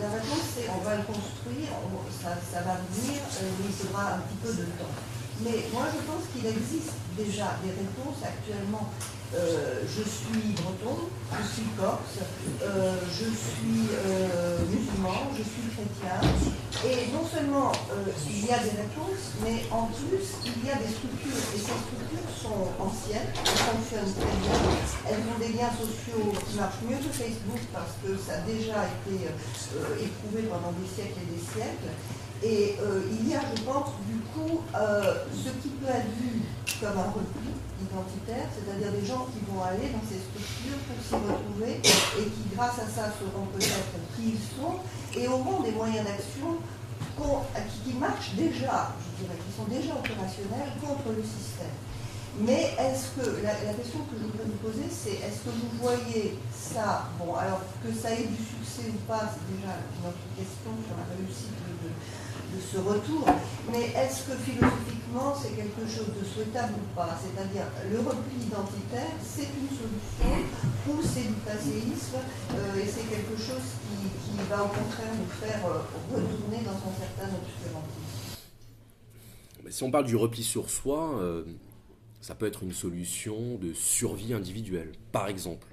la 0.00 0.08
réponse 0.10 0.46
c'est 0.56 0.66
on 0.74 0.82
va 0.82 0.96
le 0.96 1.04
construire, 1.06 1.70
on- 1.86 2.08
ça, 2.10 2.34
ça 2.40 2.60
va 2.66 2.80
venir, 2.90 3.20
euh, 3.22 3.46
mais 3.60 3.66
il 3.70 3.76
faudra 3.76 4.18
un 4.18 4.20
petit 4.26 4.38
peu 4.42 4.50
de 4.56 4.66
temps. 4.80 4.94
Mais 5.40 5.70
moi 5.72 5.86
je 5.94 6.02
pense 6.02 6.24
qu'il 6.34 6.46
existe 6.46 6.94
déjà 7.16 7.58
des 7.62 7.70
réponses 7.70 8.18
actuellement. 8.24 8.90
Euh, 9.34 9.84
je 9.84 10.02
suis 10.08 10.56
breton, 10.56 11.04
je 11.30 11.44
suis 11.52 11.68
corse, 11.76 12.16
euh, 12.62 12.96
je 13.12 13.28
suis 13.28 13.84
euh, 13.92 14.64
musulman, 14.72 15.28
je 15.36 15.44
suis 15.44 15.68
chrétien. 15.68 16.16
Et 16.82 17.12
non 17.12 17.20
seulement 17.28 17.70
il 18.26 18.46
y 18.46 18.50
a 18.50 18.58
des 18.58 18.72
réponses, 18.72 19.36
mais 19.44 19.68
en 19.70 19.92
plus 19.92 20.32
il 20.46 20.64
y 20.64 20.70
a 20.72 20.80
des 20.80 20.88
structures. 20.88 21.36
Et 21.54 21.60
ces 21.60 21.76
structures 21.76 22.30
sont 22.40 22.72
anciennes, 22.80 23.28
elles 23.36 23.68
fonctionnent 23.68 24.14
très 24.16 24.36
bien. 24.40 24.58
Elles 25.06 25.24
ont 25.28 25.38
des 25.38 25.52
liens 25.52 25.74
sociaux 25.76 26.32
qui 26.48 26.56
marchent 26.56 26.82
mieux 26.88 26.96
que 26.96 27.12
Facebook 27.12 27.60
parce 27.70 27.94
que 28.00 28.16
ça 28.16 28.40
a 28.40 28.48
déjà 28.48 28.88
été 28.88 29.28
éprouvé 30.00 30.48
pendant 30.48 30.72
des 30.72 30.88
siècles 30.88 31.20
et 31.20 31.36
des 31.36 31.44
siècles. 31.44 31.92
Et 32.42 32.76
euh, 32.80 33.02
il 33.10 33.28
y 33.28 33.34
a, 33.34 33.40
je 33.54 33.62
pense, 33.62 33.90
du 34.06 34.18
coup, 34.32 34.60
euh, 34.74 35.24
ce 35.34 35.50
qui 35.60 35.68
peut 35.80 35.90
être 35.90 36.10
vu 36.20 36.42
comme 36.80 36.98
un 36.98 37.10
repli 37.10 37.50
identitaire, 37.82 38.46
c'est-à-dire 38.54 38.92
des 38.92 39.06
gens 39.06 39.26
qui 39.34 39.42
vont 39.50 39.62
aller 39.62 39.90
dans 39.90 40.04
ces 40.06 40.22
structures 40.22 40.78
pour 40.86 40.98
s'y 41.02 41.14
retrouver 41.18 41.82
et 41.82 42.24
qui, 42.30 42.54
grâce 42.54 42.78
à 42.78 42.86
ça, 42.86 43.10
seront 43.18 43.46
peut-être 43.54 43.98
qui 44.14 44.38
ils 44.38 44.44
sont 44.54 44.78
et 45.18 45.26
auront 45.26 45.62
des 45.62 45.72
moyens 45.72 46.06
d'action 46.06 46.58
qui, 47.84 47.92
marchent 47.94 48.34
déjà, 48.36 48.94
je 48.94 49.24
dirais, 49.24 49.38
qui 49.42 49.50
sont 49.50 49.66
déjà 49.66 49.94
opérationnels 49.94 50.70
contre 50.80 51.10
le 51.16 51.22
système. 51.22 51.74
Mais 52.38 52.70
est-ce 52.78 53.18
que, 53.18 53.42
la, 53.42 53.74
question 53.74 54.06
que 54.06 54.14
je 54.14 54.30
voudrais 54.30 54.46
vous 54.46 54.62
poser, 54.62 54.86
c'est 54.86 55.18
est-ce 55.18 55.42
que 55.42 55.50
vous 55.50 55.74
voyez 55.82 56.38
ça, 56.54 57.10
bon, 57.18 57.34
alors 57.34 57.62
que 57.82 57.90
ça 57.90 58.12
ait 58.14 58.30
du 58.30 58.38
succès 58.38 58.94
ou 58.94 59.00
pas, 59.10 59.26
c'est 59.26 59.42
déjà 59.50 59.74
une 59.74 60.06
autre 60.06 60.22
question 60.38 60.70
sur 60.86 60.94
la 60.94 61.06
réussite 61.10 61.58
ce 62.60 62.78
retour, 62.78 63.26
mais 63.72 63.92
est-ce 63.94 64.30
que 64.30 64.36
philosophiquement 64.36 65.34
c'est 65.34 65.54
quelque 65.56 65.86
chose 65.86 66.12
de 66.18 66.24
souhaitable 66.24 66.74
ou 66.74 66.94
pas? 66.94 67.18
C'est-à-dire, 67.20 67.66
le 67.90 67.98
repli 67.98 68.36
identitaire, 68.46 69.14
c'est 69.22 69.48
une 69.48 69.68
solution 69.68 69.98
ou 70.88 71.02
c'est 71.02 71.28
du 71.28 71.34
passéisme 71.44 72.18
euh, 72.52 72.82
et 72.82 72.86
c'est 72.86 73.08
quelque 73.08 73.36
chose 73.36 73.64
qui, 73.82 74.08
va 74.48 74.64
au 74.64 74.68
contraire 74.68 75.12
nous 75.18 75.46
faire 75.46 75.66
euh, 75.66 75.80
retourner 76.14 76.64
dans 76.64 76.70
un 76.70 76.94
certain 76.94 77.34
obscurantisme? 77.34 78.08
Si 79.68 79.82
on 79.82 79.90
parle 79.90 80.06
du 80.06 80.16
repli 80.16 80.42
sur 80.42 80.70
soi, 80.70 81.18
euh, 81.18 81.44
ça 82.20 82.34
peut 82.34 82.46
être 82.46 82.62
une 82.62 82.72
solution 82.72 83.56
de 83.56 83.72
survie 83.72 84.32
individuelle. 84.32 84.92
Par 85.12 85.28
exemple, 85.28 85.66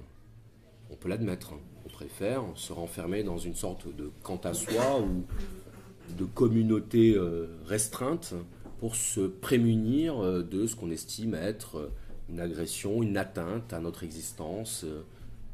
on 0.90 0.96
peut 0.96 1.08
l'admettre, 1.08 1.52
hein. 1.54 1.60
on 1.84 1.88
préfère 1.88 2.42
se 2.54 2.72
renfermer 2.72 3.22
dans 3.22 3.38
une 3.38 3.54
sorte 3.54 3.86
de 3.94 4.10
quant 4.22 4.40
à 4.44 4.52
soi 4.52 5.00
ou 5.00 5.24
de 6.16 6.24
communauté 6.24 7.14
euh, 7.16 7.46
restreinte 7.66 8.34
pour 8.80 8.96
se 8.96 9.20
prémunir 9.20 10.22
euh, 10.22 10.42
de 10.42 10.66
ce 10.66 10.76
qu'on 10.76 10.90
estime 10.90 11.34
être 11.34 11.78
euh, 11.78 11.92
une 12.28 12.40
agression, 12.40 13.02
une 13.02 13.16
atteinte 13.16 13.72
à 13.72 13.80
notre 13.80 14.02
existence, 14.02 14.84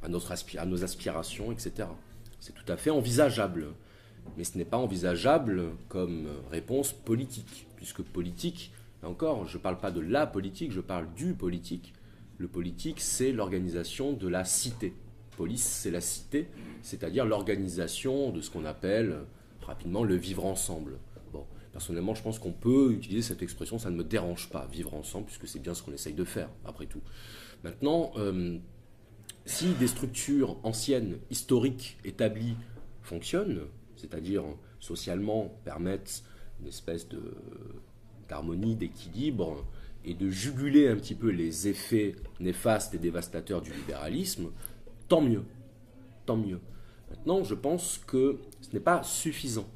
à, 0.02 0.08
notre 0.08 0.32
à 0.56 0.66
nos 0.66 0.84
aspirations, 0.84 1.52
etc. 1.52 1.88
C'est 2.40 2.54
tout 2.54 2.64
à 2.72 2.78
fait 2.78 2.90
envisageable. 2.90 3.66
Mais 4.38 4.44
ce 4.44 4.56
n'est 4.56 4.64
pas 4.64 4.78
envisageable 4.78 5.64
comme 5.88 6.28
réponse 6.50 6.92
politique, 6.92 7.66
puisque 7.76 8.02
politique, 8.02 8.72
encore, 9.02 9.46
je 9.46 9.58
ne 9.58 9.62
parle 9.62 9.78
pas 9.78 9.90
de 9.90 10.00
la 10.00 10.26
politique, 10.26 10.72
je 10.72 10.80
parle 10.80 11.12
du 11.14 11.34
politique. 11.34 11.92
Le 12.38 12.48
politique, 12.48 13.00
c'est 13.00 13.32
l'organisation 13.32 14.14
de 14.14 14.28
la 14.28 14.44
cité. 14.44 14.94
Police, 15.36 15.64
c'est 15.64 15.90
la 15.90 16.00
cité, 16.00 16.48
c'est-à-dire 16.82 17.26
l'organisation 17.26 18.30
de 18.30 18.40
ce 18.40 18.50
qu'on 18.50 18.64
appelle 18.64 19.18
rapidement 19.72 20.04
le 20.04 20.14
vivre 20.14 20.44
ensemble. 20.44 20.98
Bon, 21.32 21.46
personnellement, 21.72 22.14
je 22.14 22.22
pense 22.22 22.38
qu'on 22.38 22.52
peut 22.52 22.92
utiliser 22.92 23.22
cette 23.22 23.42
expression, 23.42 23.78
ça 23.78 23.90
ne 23.90 23.96
me 23.96 24.04
dérange 24.04 24.50
pas, 24.50 24.66
vivre 24.70 24.94
ensemble, 24.94 25.26
puisque 25.26 25.48
c'est 25.48 25.60
bien 25.60 25.74
ce 25.74 25.82
qu'on 25.82 25.92
essaye 25.92 26.14
de 26.14 26.24
faire, 26.24 26.50
après 26.64 26.86
tout. 26.86 27.00
Maintenant, 27.64 28.12
euh, 28.16 28.58
si 29.46 29.72
des 29.74 29.86
structures 29.86 30.58
anciennes, 30.62 31.18
historiques, 31.30 31.96
établies 32.04 32.56
fonctionnent, 33.02 33.62
c'est-à-dire 33.96 34.44
socialement 34.78 35.52
permettent 35.64 36.22
une 36.60 36.68
espèce 36.68 37.08
d'harmonie, 38.28 38.76
d'équilibre, 38.76 39.64
et 40.04 40.14
de 40.14 40.28
juguler 40.30 40.88
un 40.88 40.96
petit 40.96 41.14
peu 41.14 41.30
les 41.30 41.68
effets 41.68 42.16
néfastes 42.40 42.94
et 42.94 42.98
dévastateurs 42.98 43.62
du 43.62 43.72
libéralisme, 43.72 44.50
tant 45.08 45.20
mieux. 45.20 45.44
Tant 46.26 46.36
mieux. 46.36 46.60
Maintenant, 47.12 47.44
je 47.44 47.54
pense 47.54 48.00
que 48.06 48.38
ce 48.62 48.72
n'est 48.72 48.80
pas 48.80 49.02
suffisant. 49.02 49.66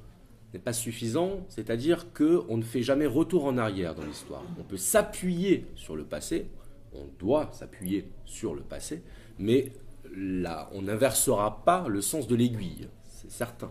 Ce 0.48 0.56
n'est 0.56 0.62
pas 0.62 0.72
suffisant, 0.72 1.44
c'est-à-dire 1.48 2.12
qu'on 2.14 2.56
ne 2.56 2.62
fait 2.62 2.82
jamais 2.82 3.06
retour 3.06 3.44
en 3.44 3.58
arrière 3.58 3.94
dans 3.94 4.04
l'histoire. 4.04 4.42
On 4.58 4.62
peut 4.62 4.78
s'appuyer 4.78 5.66
sur 5.74 5.96
le 5.96 6.04
passé, 6.04 6.46
on 6.94 7.04
doit 7.18 7.50
s'appuyer 7.52 8.08
sur 8.24 8.54
le 8.54 8.62
passé, 8.62 9.02
mais 9.38 9.72
là, 10.16 10.70
on 10.72 10.82
n'inversera 10.82 11.62
pas 11.64 11.86
le 11.88 12.00
sens 12.00 12.26
de 12.26 12.34
l'aiguille, 12.34 12.88
c'est 13.04 13.30
certain. 13.30 13.70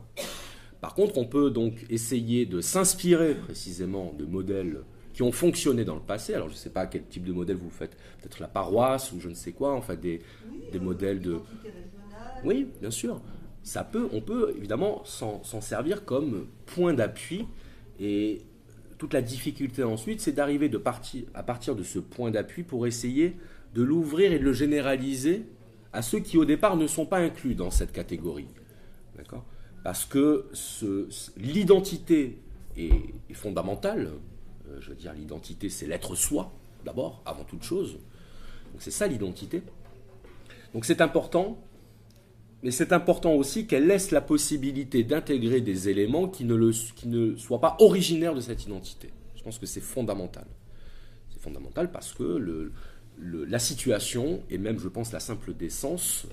Par 0.80 0.94
contre, 0.94 1.18
on 1.18 1.26
peut 1.26 1.50
donc 1.50 1.86
essayer 1.90 2.46
de 2.46 2.62
s'inspirer 2.62 3.34
précisément 3.34 4.14
de 4.18 4.26
modèles 4.26 4.82
qui 5.14 5.24
ont 5.24 5.32
fonctionné 5.32 5.86
dans 5.86 5.96
le 5.96 6.02
passé. 6.02 6.36
Alors, 6.36 6.50
je 6.50 6.54
ne 6.54 6.60
sais 6.60 6.70
pas 6.70 6.86
quel 6.86 7.06
type 7.06 7.24
de 7.24 7.34
modèle 7.34 7.58
vous 7.58 7.72
faites, 7.72 7.96
peut-être 8.22 8.40
la 8.40 8.48
paroisse 8.48 9.12
ou 9.12 9.20
je 9.20 9.30
ne 9.30 9.34
sais 9.34 9.54
quoi, 9.54 9.74
enfin 9.74 9.96
des, 9.96 10.22
des 10.72 10.80
modèles 10.80 11.20
de. 11.20 11.40
Oui, 12.44 12.68
bien 12.80 12.92
sûr. 12.92 13.22
On 14.14 14.22
peut 14.22 14.54
évidemment 14.56 15.04
s'en 15.06 15.62
servir 15.62 16.06
comme 16.06 16.48
point 16.66 16.94
d'appui 16.94 17.46
et 18.00 18.42
toute 18.98 19.14
la 19.14 19.22
difficulté 19.22 19.84
ensuite, 19.84 20.22
c'est 20.22 20.32
d'arriver 20.32 20.72
à 21.34 21.44
partir 21.44 21.76
de 21.76 21.84
ce 21.84 22.00
point 22.00 22.32
d'appui 22.32 22.64
pour 22.64 22.88
essayer 22.88 23.36
de 23.74 23.84
l'ouvrir 23.84 24.32
et 24.32 24.40
de 24.40 24.44
le 24.44 24.54
généraliser 24.54 25.46
à 25.94 26.02
ceux 26.02 26.20
qui 26.20 26.38
au 26.38 26.46
départ 26.46 26.78
ne 26.78 26.88
sont 26.88 27.06
pas 27.06 27.20
inclus 27.20 27.56
dans 27.56 27.72
cette 27.72 27.92
catégorie. 27.92 28.48
Parce 29.84 30.06
que 30.06 30.48
l'identité 31.38 32.40
est, 32.78 32.92
fondamentale. 33.34 34.10
Euh, 34.68 34.78
je 34.80 34.90
veux 34.90 34.96
dire, 34.96 35.14
l'identité, 35.14 35.70
c'est 35.70 35.86
l'être 35.86 36.16
soi, 36.16 36.52
d'abord, 36.84 37.22
avant 37.26 37.44
toute 37.44 37.64
chose. 37.64 38.00
Donc 38.72 38.82
c'est 38.82 38.92
ça 38.92 39.08
l'identité. 39.08 39.62
Donc 40.74 40.86
c'est 40.86 41.02
important, 41.02 41.58
mais 42.64 42.72
c'est 42.72 42.94
important 42.94 43.34
aussi 43.34 43.68
qu'elle 43.68 43.88
laisse 43.88 44.12
la 44.12 44.22
possibilité 44.22 45.04
d'intégrer 45.04 45.62
des 45.62 45.90
éléments 45.90 46.28
qui 46.28 46.46
ne, 46.46 47.36
soient 47.36 47.62
pas 47.62 47.76
originaires 47.80 48.34
de 48.34 48.42
cette 48.42 48.66
identité. 48.66 49.12
Je 49.36 49.44
pense 49.44 49.60
que 49.60 49.66
c'est 49.66 49.82
fondamental. 49.82 50.48
C'est 51.30 51.42
fondamental 51.42 51.92
parce 51.92 52.14
que 52.14 52.72
la 53.20 53.60
situation, 53.60 54.42
et 54.50 54.58
même 54.58 54.80
je 54.80 54.88
pense 54.88 55.12
la 55.12 55.20
simple 55.20 55.54
décence, 55.54 56.26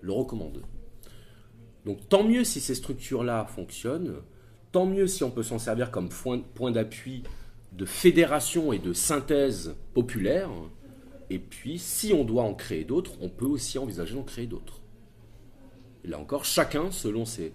le 0.00 0.12
recommande. 0.12 0.62
Donc 1.84 2.08
tant 2.08 2.24
mieux 2.24 2.44
si 2.44 2.60
ces 2.60 2.74
structures-là 2.74 3.44
fonctionnent, 3.44 4.14
tant 4.72 4.86
mieux 4.86 5.06
si 5.06 5.22
on 5.22 5.30
peut 5.30 5.42
s'en 5.42 5.58
servir 5.58 5.90
comme 5.90 6.08
point, 6.08 6.70
d'appui 6.70 7.22
de 7.72 7.84
fédération 7.84 8.72
et 8.72 8.78
de 8.78 8.92
synthèse 8.92 9.76
populaire. 9.92 10.50
Et 11.30 11.38
puis, 11.38 11.78
si 11.78 12.12
on 12.12 12.24
doit 12.24 12.42
en 12.42 12.54
créer 12.54 12.84
d'autres, 12.84 13.12
on 13.20 13.28
peut 13.28 13.46
aussi 13.46 13.78
envisager 13.78 14.14
d'en 14.14 14.22
créer 14.22 14.46
d'autres. 14.46 14.80
Et 16.04 16.08
là 16.08 16.18
encore, 16.18 16.44
chacun, 16.44 16.90
selon 16.90 17.24
ses, 17.24 17.52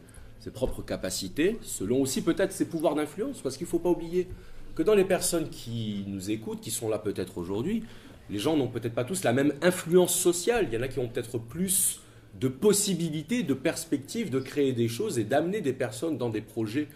propres 0.53 0.81
capacités, 0.81 1.57
selon 1.61 2.01
aussi 2.01 2.23
peut-être 2.23 2.51
ses 2.51 2.65
pouvoirs 2.65 2.95
d'influence, 2.95 3.41
parce 3.41 3.55
qu'il 3.55 3.65
ne 3.65 3.69
faut 3.69 3.79
pas 3.79 3.89
oublier 3.89 4.27
que 4.73 4.81
dans 4.81 4.95
les 4.95 5.05
personnes 5.05 5.49
qui 5.49 6.03
nous 6.07 6.31
écoutent, 6.31 6.59
qui 6.59 6.71
sont 6.71 6.89
là 6.89 6.97
peut-être 6.97 7.37
aujourd'hui, 7.37 7.83
les 8.29 8.39
gens 8.39 8.57
n'ont 8.57 8.67
peut-être 8.67 8.93
pas 8.93 9.03
tous 9.03 9.23
la 9.23 9.33
même 9.33 9.53
influence 9.61 10.15
sociale. 10.15 10.67
Il 10.69 10.73
y 10.73 10.77
en 10.77 10.81
a 10.81 10.87
qui 10.87 10.99
ont 10.99 11.07
peut-être 11.07 11.37
plus 11.37 12.01
de 12.39 12.47
possibilités, 12.47 13.43
de 13.43 13.53
perspectives 13.53 14.29
de 14.29 14.39
créer 14.39 14.71
des 14.71 14.87
choses 14.87 15.19
et 15.19 15.23
d'amener 15.23 15.61
des 15.61 15.73
personnes 15.73 16.17
dans 16.17 16.29
des 16.29 16.41
projets 16.41 16.87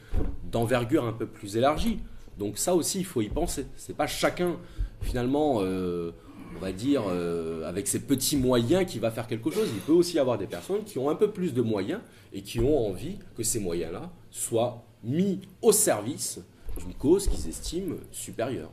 d'envergure 0.51 1.05
un 1.05 1.13
peu 1.13 1.25
plus 1.25 1.57
élargie. 1.57 1.99
Donc 2.37 2.57
ça 2.57 2.75
aussi, 2.75 2.99
il 2.99 3.05
faut 3.05 3.21
y 3.21 3.29
penser. 3.29 3.65
C'est 3.75 3.95
pas 3.95 4.07
chacun, 4.07 4.57
finalement, 5.01 5.59
euh, 5.61 6.11
on 6.55 6.59
va 6.59 6.71
dire, 6.71 7.03
euh, 7.07 7.67
avec 7.67 7.87
ses 7.87 7.99
petits 7.99 8.37
moyens 8.37 8.85
qui 8.85 8.99
va 8.99 9.11
faire 9.11 9.27
quelque 9.27 9.51
chose. 9.51 9.67
Il 9.73 9.81
peut 9.81 9.93
aussi 9.93 10.15
y 10.15 10.19
avoir 10.19 10.37
des 10.37 10.47
personnes 10.47 10.83
qui 10.83 10.97
ont 10.97 11.09
un 11.09 11.15
peu 11.15 11.31
plus 11.31 11.53
de 11.53 11.61
moyens 11.61 12.01
et 12.31 12.41
qui 12.41 12.59
ont 12.59 12.89
envie 12.89 13.17
que 13.35 13.43
ces 13.43 13.59
moyens-là 13.59 14.11
soient 14.31 14.83
mis 15.03 15.41
au 15.61 15.71
service 15.71 16.39
d'une 16.77 16.93
cause 16.93 17.27
qu'ils 17.27 17.49
estiment 17.49 17.95
supérieure. 18.11 18.71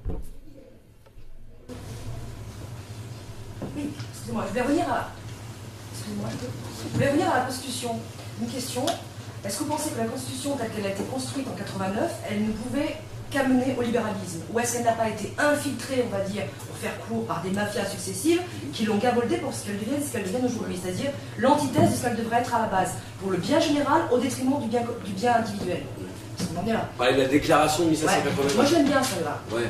Oui, 3.77 3.90
excusez-moi, 4.12 4.44
je 4.48 4.55
vais 4.55 4.62
revenir 4.62 4.89
à, 4.89 5.12
je 6.09 6.94
voulais 6.94 7.09
revenir 7.09 7.31
à 7.31 7.40
la 7.40 7.44
Constitution. 7.44 7.97
Une 8.40 8.48
question. 8.48 8.86
Est-ce 9.44 9.59
que 9.59 9.65
vous 9.65 9.70
pensez 9.70 9.90
que 9.90 9.98
la 9.98 10.07
Constitution, 10.07 10.57
telle 10.57 10.70
qu'elle 10.70 10.86
a 10.86 10.90
été 10.90 11.02
construite 11.05 11.47
en 11.48 11.55
89, 11.55 12.12
elle 12.28 12.47
ne 12.47 12.52
pouvait 12.52 12.97
qu'amener 13.31 13.77
au 13.78 13.82
libéralisme 13.82 14.40
Ou 14.52 14.59
est-ce 14.61 14.74
qu'elle 14.74 14.85
n'a 14.85 14.93
pas 14.93 15.09
été 15.09 15.32
infiltrée, 15.39 16.05
on 16.07 16.16
va 16.16 16.23
dire, 16.24 16.43
pour 16.66 16.77
faire 16.77 16.98
court, 17.09 17.24
par 17.27 17.43
des 17.43 17.51
mafias 17.51 17.86
successives 17.86 18.40
qui 18.73 18.85
l'ont 18.85 18.97
gaboldée 18.97 19.36
pour 19.36 19.55
ce 19.55 19.66
qu'elle 19.66 19.78
devienne, 19.78 20.02
ce 20.05 20.12
qu'elle 20.12 20.24
devienne 20.24 20.47
aujourd'hui 20.47 20.78
C'est-à-dire 20.82 21.11
l'antithèse 21.39 21.90
de 21.90 21.97
ce 21.97 22.02
qu'elle 22.02 22.16
devrait 22.16 22.40
être 22.40 22.55
à 22.55 22.62
la 22.62 22.66
base, 22.66 22.94
pour 23.20 23.31
le 23.31 23.39
bien 23.39 23.61
général 23.61 24.02
au 24.11 24.19
détriment 24.19 24.61
du 24.61 24.69
bien, 24.69 24.82
du 25.05 25.12
bien 25.12 25.36
individuel. 25.36 25.82
On 26.55 26.61
en 26.61 26.66
est 26.66 26.73
là. 26.73 26.89
Parler 26.97 27.16
de 27.16 27.23
la 27.23 27.28
déclaration 27.28 27.85
de 27.85 27.90
1789. 27.90 28.57
Moi, 28.57 28.65
j'aime 28.65 28.86
bien 28.86 29.02
celle-là. 29.02 29.40
Ouais 29.52 29.69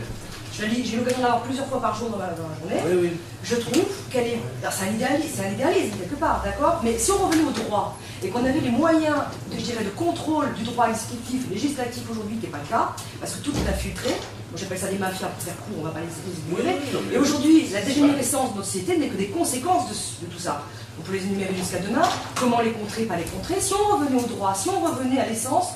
j'ai 0.52 0.96
l'occasion 0.96 1.22
d'avoir 1.22 1.42
plusieurs 1.42 1.66
fois 1.66 1.80
par 1.80 1.94
jour 1.94 2.10
dans 2.10 2.18
la, 2.18 2.34
journée. 2.36 3.12
Je 3.42 3.56
trouve 3.56 3.84
qu'elle 4.10 4.26
est. 4.26 4.38
C'est 4.70 4.84
un, 4.84 4.92
idéalisme, 4.92 5.42
un 5.46 5.52
idéalisme 5.52 5.96
quelque 5.98 6.16
part, 6.16 6.42
d'accord? 6.44 6.80
Mais 6.84 6.98
si 6.98 7.10
on 7.12 7.26
revenait 7.26 7.44
au 7.44 7.50
droit 7.50 7.96
et 8.22 8.28
qu'on 8.28 8.44
avait 8.44 8.60
les 8.60 8.70
moyens, 8.70 9.16
de, 9.50 9.58
je 9.58 9.64
dirais, 9.64 9.84
de 9.84 9.90
contrôle 9.90 10.52
du 10.54 10.64
droit 10.64 10.88
exécutif, 10.88 11.48
législatif 11.50 12.02
aujourd'hui, 12.10 12.36
qui 12.36 12.46
n'est 12.46 12.52
pas 12.52 12.58
le 12.62 12.68
cas, 12.68 12.90
parce 13.20 13.34
que 13.34 13.42
tout 13.42 13.52
est 13.52 13.70
infiltré. 13.70 14.10
Moi 14.10 14.58
j'appelle 14.58 14.78
ça 14.78 14.88
des 14.88 14.98
mafias 14.98 15.28
pour 15.28 15.42
faire 15.42 15.56
court, 15.56 15.76
on 15.78 15.84
va 15.84 15.90
pas 15.90 16.00
les 16.00 16.58
énumérer. 16.58 16.78
Et 17.12 17.18
aujourd'hui, 17.18 17.68
la 17.72 17.82
dégénérescence 17.82 18.52
de 18.52 18.56
notre 18.56 18.66
société 18.66 18.98
n'est 18.98 19.08
que 19.08 19.16
des 19.16 19.28
conséquences 19.28 19.88
de, 19.88 20.26
tout 20.26 20.38
ça. 20.40 20.62
On 20.98 21.02
peut 21.02 21.12
les 21.12 21.22
énumérer 21.22 21.54
jusqu'à 21.54 21.78
demain. 21.78 22.02
Comment 22.34 22.60
les 22.60 22.72
contrer, 22.72 23.04
pas 23.04 23.16
les 23.16 23.24
contrer 23.24 23.60
Si 23.60 23.72
on 23.72 23.96
revenait 23.96 24.20
au 24.20 24.26
droit, 24.26 24.52
si 24.54 24.68
on 24.68 24.80
revenait 24.80 25.20
à 25.20 25.26
l'essence, 25.26 25.74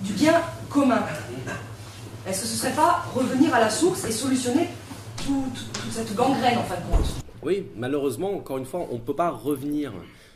du 0.00 0.12
bien 0.14 0.40
commun. 0.70 1.02
Est-ce 2.26 2.40
que 2.40 2.46
ce 2.48 2.52
ne 2.54 2.58
serait 2.58 2.74
pas 2.74 3.04
revenir 3.14 3.54
à 3.54 3.60
la 3.60 3.70
source 3.70 4.04
et 4.04 4.10
solutionner 4.10 4.68
toute 5.24 5.64
cette 5.92 6.12
gangrène 6.16 6.58
en 6.58 6.64
fin 6.64 6.74
de 6.74 6.90
compte? 6.90 7.06
Oui, 7.44 7.68
malheureusement, 7.76 8.34
encore 8.34 8.58
une 8.58 8.64
fois, 8.64 8.88
on 8.90 8.94
ne 8.94 9.00
peut 9.00 9.14
pas 9.14 9.30
revenir. 9.30 9.92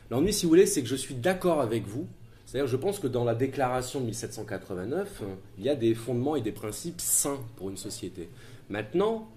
L'ennui, 0.09 0.33
si 0.33 0.47
vous 0.47 0.51
voulez, 0.51 0.67
c'est 0.67 0.83
que 0.83 0.89
je 0.89 0.95
suis 0.95 1.17
d'accord 1.17 1.61
avec 1.61 1.89
vous. 1.89 2.07
C'est-à-dire, 2.47 2.69
je 2.69 2.77
pense 2.77 3.01
que 3.01 3.09
dans 3.09 3.25
la 3.25 3.35
déclaration 3.35 3.99
de 3.99 4.05
1789, 4.05 5.23
il 5.59 5.65
y 5.65 5.69
a 5.69 5.75
des 5.75 5.97
fondements 5.97 6.37
et 6.37 6.43
des 6.43 6.53
principes 6.53 7.01
sains 7.01 7.41
pour 7.57 7.71
une 7.71 7.77
société. 7.77 8.29
Maintenant, 8.69 9.29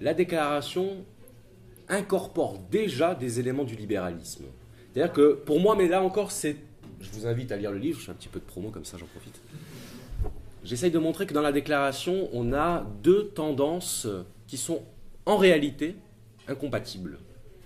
la 0.00 0.14
déclaration 0.14 1.04
incorpore 1.88 2.60
déjà 2.70 3.16
des 3.16 3.40
éléments 3.40 3.64
du 3.64 3.74
libéralisme. 3.74 4.44
C'est-à-dire 4.94 5.12
que 5.12 5.32
pour 5.32 5.58
moi, 5.58 5.74
mais 5.76 5.88
là 5.88 6.00
encore, 6.00 6.30
c'est. 6.30 6.56
Je 7.00 7.10
vous 7.10 7.26
invite 7.26 7.50
à 7.50 7.56
lire 7.56 7.72
le 7.72 7.78
livre, 7.78 7.98
je 7.98 8.06
fais 8.06 8.12
un 8.12 8.14
petit 8.14 8.28
peu 8.28 8.38
de 8.38 8.44
promo 8.44 8.70
comme 8.70 8.84
ça, 8.84 8.96
j'en 8.98 9.06
profite. 9.06 9.40
J'essaye 10.66 10.90
de 10.90 10.98
montrer 10.98 11.26
que 11.26 11.32
dans 11.32 11.42
la 11.42 11.52
déclaration, 11.52 12.28
on 12.32 12.52
a 12.52 12.84
deux 13.00 13.28
tendances 13.28 14.08
qui 14.48 14.56
sont 14.56 14.82
en 15.24 15.36
réalité 15.36 15.94
incompatibles. 16.48 17.20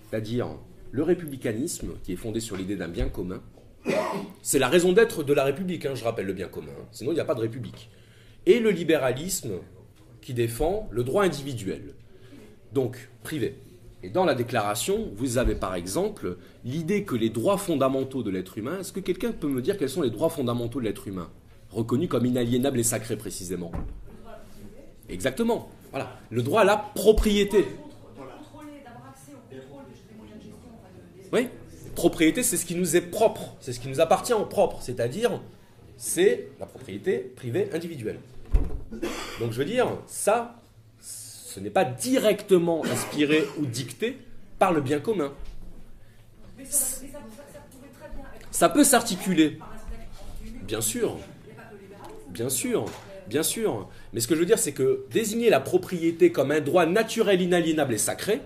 C'est-à-dire 0.07 0.49
le 0.91 1.01
républicanisme, 1.01 1.93
qui 2.03 2.13
est 2.13 2.15
fondé 2.15 2.39
sur 2.39 2.55
l'idée 2.55 2.75
d'un 2.75 2.89
bien 2.89 3.09
commun. 3.09 3.41
C'est 4.43 4.59
la 4.59 4.67
raison 4.67 4.93
d'être 4.93 5.23
de 5.23 5.33
la 5.33 5.43
République, 5.45 5.87
hein, 5.87 5.95
je 5.95 6.03
rappelle 6.03 6.27
le 6.27 6.33
bien 6.33 6.47
commun. 6.47 6.73
Hein. 6.79 6.85
Sinon, 6.91 7.11
il 7.11 7.15
n'y 7.15 7.19
a 7.19 7.25
pas 7.25 7.33
de 7.33 7.39
République. 7.39 7.89
Et 8.45 8.59
le 8.59 8.69
libéralisme, 8.69 9.53
qui 10.21 10.35
défend 10.35 10.87
le 10.91 11.03
droit 11.03 11.23
individuel, 11.23 11.95
donc 12.71 13.09
privé. 13.23 13.57
Et 14.03 14.11
dans 14.11 14.25
la 14.25 14.35
déclaration, 14.35 15.09
vous 15.15 15.39
avez 15.39 15.55
par 15.55 15.73
exemple 15.73 16.37
l'idée 16.63 17.03
que 17.03 17.15
les 17.15 17.31
droits 17.31 17.57
fondamentaux 17.57 18.21
de 18.21 18.29
l'être 18.29 18.59
humain, 18.59 18.77
est-ce 18.79 18.91
que 18.91 18.99
quelqu'un 18.99 19.31
peut 19.31 19.47
me 19.47 19.63
dire 19.63 19.79
quels 19.79 19.89
sont 19.89 20.03
les 20.03 20.11
droits 20.11 20.29
fondamentaux 20.29 20.79
de 20.79 20.85
l'être 20.85 21.07
humain? 21.07 21.31
Reconnus 21.71 22.09
comme 22.09 22.25
inaliénables 22.25 22.79
et 22.79 22.83
sacrés 22.83 23.17
précisément. 23.17 23.71
Exactement. 25.09 25.69
Voilà. 25.91 26.17
Le 26.29 26.41
droit 26.41 26.61
à 26.61 26.65
la 26.65 26.77
propriété. 26.77 27.65
Oui. 31.31 31.47
Propriété, 31.95 32.43
c'est 32.43 32.57
ce 32.57 32.65
qui 32.65 32.75
nous 32.75 32.95
est 32.95 33.01
propre. 33.01 33.55
C'est 33.59 33.73
ce 33.73 33.79
qui 33.79 33.87
nous 33.87 33.99
appartient 33.99 34.33
en 34.33 34.45
propre. 34.45 34.81
C'est-à-dire, 34.81 35.41
c'est 35.97 36.49
la 36.59 36.65
propriété 36.65 37.19
privée 37.19 37.69
individuelle. 37.73 38.19
Donc 39.39 39.51
je 39.51 39.57
veux 39.57 39.65
dire, 39.65 39.87
ça, 40.07 40.55
ce 40.99 41.59
n'est 41.59 41.69
pas 41.69 41.85
directement 41.85 42.83
inspiré 42.85 43.43
ou 43.59 43.65
dicté 43.65 44.17
par 44.59 44.73
le 44.73 44.81
bien 44.81 44.99
commun. 44.99 45.33
Ça 48.51 48.69
peut 48.69 48.83
s'articuler. 48.83 49.59
Bien 50.63 50.81
sûr. 50.81 51.17
Bien 52.31 52.49
sûr. 52.49 52.85
Bien 53.27 53.43
sûr. 53.43 53.87
Mais 54.13 54.19
ce 54.19 54.27
que 54.27 54.35
je 54.35 54.39
veux 54.39 54.45
dire, 54.45 54.59
c'est 54.59 54.73
que 54.73 55.05
désigner 55.11 55.49
la 55.49 55.59
propriété 55.59 56.31
comme 56.31 56.51
un 56.51 56.59
droit 56.59 56.85
naturel, 56.85 57.41
inaliénable 57.41 57.93
et 57.93 57.97
sacré, 57.97 58.41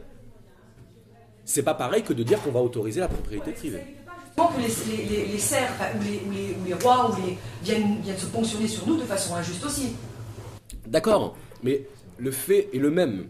c'est 1.45 1.63
pas 1.63 1.73
pareil 1.73 2.03
que 2.03 2.13
de 2.13 2.23
dire 2.23 2.41
qu'on 2.41 2.51
va 2.51 2.61
autoriser 2.61 2.99
la 2.99 3.07
propriété 3.07 3.51
privée. 3.51 3.81
Que 4.35 4.61
les, 4.61 5.31
les, 5.31 5.37
serfs 5.37 5.71
ou, 5.95 6.31
les, 6.67 6.73
rois 6.73 7.09
ou 7.09 7.25
les, 7.25 7.37
viennent, 7.63 8.01
viennent 8.01 8.17
se 8.17 8.25
ponctionner 8.25 8.67
sur 8.67 8.85
nous 8.85 8.97
de 8.97 9.03
façon 9.03 9.35
injuste 9.35 9.65
aussi. 9.65 9.95
D'accord, 10.85 11.37
mais 11.63 11.87
le 12.17 12.31
fait 12.31 12.69
est 12.73 12.79
le 12.79 12.91
même. 12.91 13.27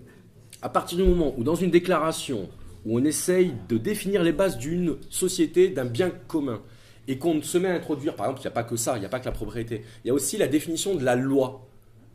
À 0.61 0.69
partir 0.69 0.97
du 0.97 1.03
moment 1.03 1.33
où 1.37 1.43
dans 1.43 1.55
une 1.55 1.69
déclaration, 1.69 2.49
où 2.85 2.97
on 2.99 3.03
essaye 3.03 3.53
de 3.69 3.77
définir 3.77 4.23
les 4.23 4.31
bases 4.31 4.57
d'une 4.57 4.97
société, 5.09 5.69
d'un 5.69 5.85
bien 5.85 6.09
commun, 6.09 6.61
et 7.07 7.17
qu'on 7.17 7.41
se 7.41 7.57
met 7.57 7.69
à 7.69 7.73
introduire, 7.73 8.15
par 8.15 8.27
exemple, 8.27 8.41
il 8.41 8.43
n'y 8.43 8.47
a 8.47 8.51
pas 8.51 8.63
que 8.63 8.75
ça, 8.75 8.97
il 8.97 8.99
n'y 8.99 9.05
a 9.05 9.09
pas 9.09 9.19
que 9.19 9.25
la 9.25 9.31
propriété, 9.31 9.83
il 10.03 10.07
y 10.07 10.11
a 10.11 10.13
aussi 10.13 10.37
la 10.37 10.47
définition 10.47 10.95
de 10.95 11.03
la 11.03 11.15
loi 11.15 11.67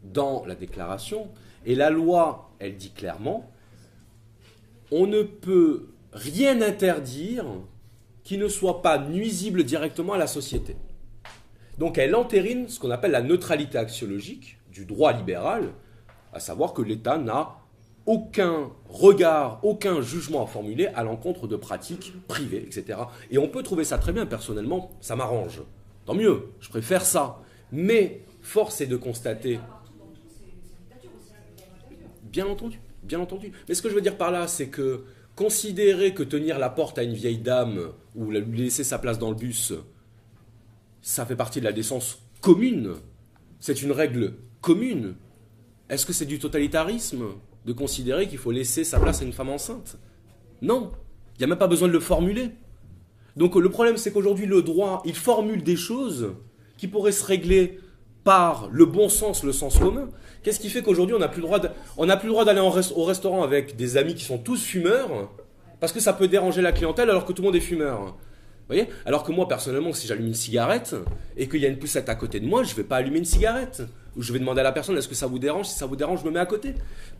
dans 0.03 0.45
la 0.47 0.55
déclaration, 0.55 1.29
et 1.67 1.75
la 1.75 1.91
loi, 1.91 2.51
elle 2.59 2.77
dit 2.77 2.91
clairement, 2.91 3.51
on 4.91 5.07
ne 5.07 5.23
peut 5.23 5.91
rien 6.13 6.61
interdire 6.63 7.45
qui 8.25 8.39
ne 8.39 8.49
soit 8.49 8.83
pas 8.83 8.99
nuisible 8.99 9.65
directement 9.65 10.15
à 10.15 10.19
la 10.19 10.27
société. 10.27 10.77
Donc 11.79 11.99
elle 11.99 12.15
entérine 12.15 12.69
ce 12.69 12.79
qu'on 12.79 12.91
appelle 12.91 13.13
la 13.13 13.23
neutralité 13.23 13.79
axiologique 13.79 14.59
du 14.71 14.85
droit 14.85 15.13
libéral, 15.13 15.71
à 16.33 16.41
savoir 16.41 16.73
que 16.73 16.83
l'État 16.83 17.19
n'a 17.19 17.60
aucun 18.11 18.73
regard, 18.89 19.61
aucun 19.63 20.01
jugement 20.01 20.43
à 20.43 20.47
formuler 20.49 20.89
à 20.89 21.05
l'encontre 21.05 21.47
de 21.47 21.55
pratiques 21.55 22.13
privées, 22.27 22.65
etc. 22.67 22.99
Et 23.31 23.39
on 23.39 23.47
peut 23.47 23.63
trouver 23.63 23.85
ça 23.85 23.99
très 23.99 24.13
bien, 24.13 24.27
personnellement, 24.27 24.91
ça 25.01 25.15
m'arrange. 25.15 25.63
Tant 26.07 26.15
mieux, 26.15 26.49
je 26.59 26.69
préfère 26.71 27.05
ça. 27.07 27.41
Mais 27.71 28.23
force 28.43 28.81
est 28.81 28.89
de 28.89 28.97
constater... 28.97 29.61
Bien 32.25 32.47
entendu, 32.49 32.81
bien 33.05 33.21
entendu. 33.21 33.53
Mais 33.69 33.75
ce 33.75 33.83
que 33.83 33.89
je 33.89 33.95
veux 33.95 34.01
dire 34.01 34.17
par 34.17 34.33
là, 34.33 34.49
c'est 34.49 34.71
que 34.71 35.05
considérer 35.37 36.13
que 36.13 36.25
tenir 36.25 36.59
la 36.59 36.69
porte 36.69 36.99
à 36.99 37.05
une 37.05 37.15
vieille 37.15 37.39
dame 37.39 37.93
ou 38.17 38.33
lui 38.33 38.59
laisser 38.59 38.83
sa 38.83 38.99
place 38.99 39.21
dans 39.21 39.31
le 39.31 39.37
bus, 39.37 39.73
ça 41.01 41.25
fait 41.25 41.37
partie 41.37 41.61
de 41.61 41.65
la 41.65 41.73
décence 41.73 42.19
commune. 42.41 42.95
C'est 43.61 43.83
une 43.83 43.93
règle 43.93 44.35
commune. 44.61 45.15
Est-ce 45.89 46.07
que 46.07 46.13
c'est 46.13 46.27
du 46.27 46.41
totalitarisme? 46.41 47.27
De 47.65 47.73
considérer 47.73 48.29
qu'il 48.29 48.39
faut 48.39 48.51
laisser 48.51 48.85
sa 48.85 48.99
place 48.99 49.23
à 49.23 49.25
une 49.25 49.33
femme 49.33 49.51
enceinte 49.51 49.99
Non, 50.63 50.93
il 51.35 51.39
n'y 51.39 51.45
a 51.45 51.47
même 51.47 51.59
pas 51.59 51.67
besoin 51.67 51.89
de 51.89 51.93
le 51.93 52.01
formuler. 52.01 52.51
Donc 53.37 53.55
le 53.55 53.69
problème, 53.69 53.97
c'est 53.97 54.13
qu'aujourd'hui, 54.13 54.47
le 54.47 54.63
droit, 54.63 55.03
il 55.05 55.15
formule 55.15 55.63
des 55.63 55.77
choses 55.77 56.33
qui 56.77 56.89
pourraient 56.89 57.13
se 57.13 57.25
régler 57.25 57.79
par 58.25 58.69
le 58.71 58.85
bon 58.87 59.09
sens, 59.09 59.45
le 59.45 59.53
sens 59.53 59.79
commun. 59.79 60.09
Qu'est-ce 60.43 60.61
qui 60.61 60.71
fait 60.71 60.83
qu'aujourd'hui, 60.83 61.15
on 61.15 61.19
n'a 61.19 61.29
plus 61.29 61.43
le 61.43 62.29
droit 62.29 62.45
d'aller 62.45 62.61
au 62.61 63.05
restaurant 63.05 63.43
avec 63.43 63.77
des 63.77 63.97
amis 63.97 64.15
qui 64.15 64.25
sont 64.25 64.39
tous 64.39 64.63
fumeurs, 64.63 65.31
parce 65.79 65.93
que 65.93 66.01
ça 66.01 66.13
peut 66.13 66.29
déranger 66.29 66.63
la 66.63 66.73
clientèle 66.73 67.09
alors 67.11 67.25
que 67.25 67.33
tout 67.33 67.43
le 67.43 67.47
monde 67.47 67.57
est 67.57 67.61
fumeur 67.61 68.17
voyez? 68.71 68.89
Alors 69.05 69.25
que 69.25 69.33
moi, 69.33 69.49
personnellement, 69.49 69.93
si 69.93 70.07
j'allume 70.07 70.29
une 70.29 70.35
cigarette 70.35 70.95
et 71.37 71.49
qu'il 71.49 71.61
y 71.61 71.67
a 71.67 71.69
une 71.69 71.79
poussette 71.79 72.09
à 72.09 72.15
côté 72.15 72.41
de 72.41 72.47
moi, 72.47 72.63
je 72.63 72.71
ne 72.71 72.77
vais 72.77 72.85
pas 72.85 72.97
allumer 72.97 73.19
une 73.19 73.25
cigarette. 73.25 73.83
Je 74.19 74.33
vais 74.33 74.39
demander 74.39 74.61
à 74.61 74.65
la 74.65 74.73
personne, 74.73 74.97
est-ce 74.99 75.09
que 75.09 75.15
ça 75.15 75.27
vous 75.27 75.39
dérange 75.39 75.67
Si 75.67 75.79
ça 75.79 75.87
vous 75.87 75.97
dérange, 75.97 76.21
je 76.21 76.25
me 76.25 76.31
mets 76.31 76.41
à 76.41 76.47
côté. 76.47 76.75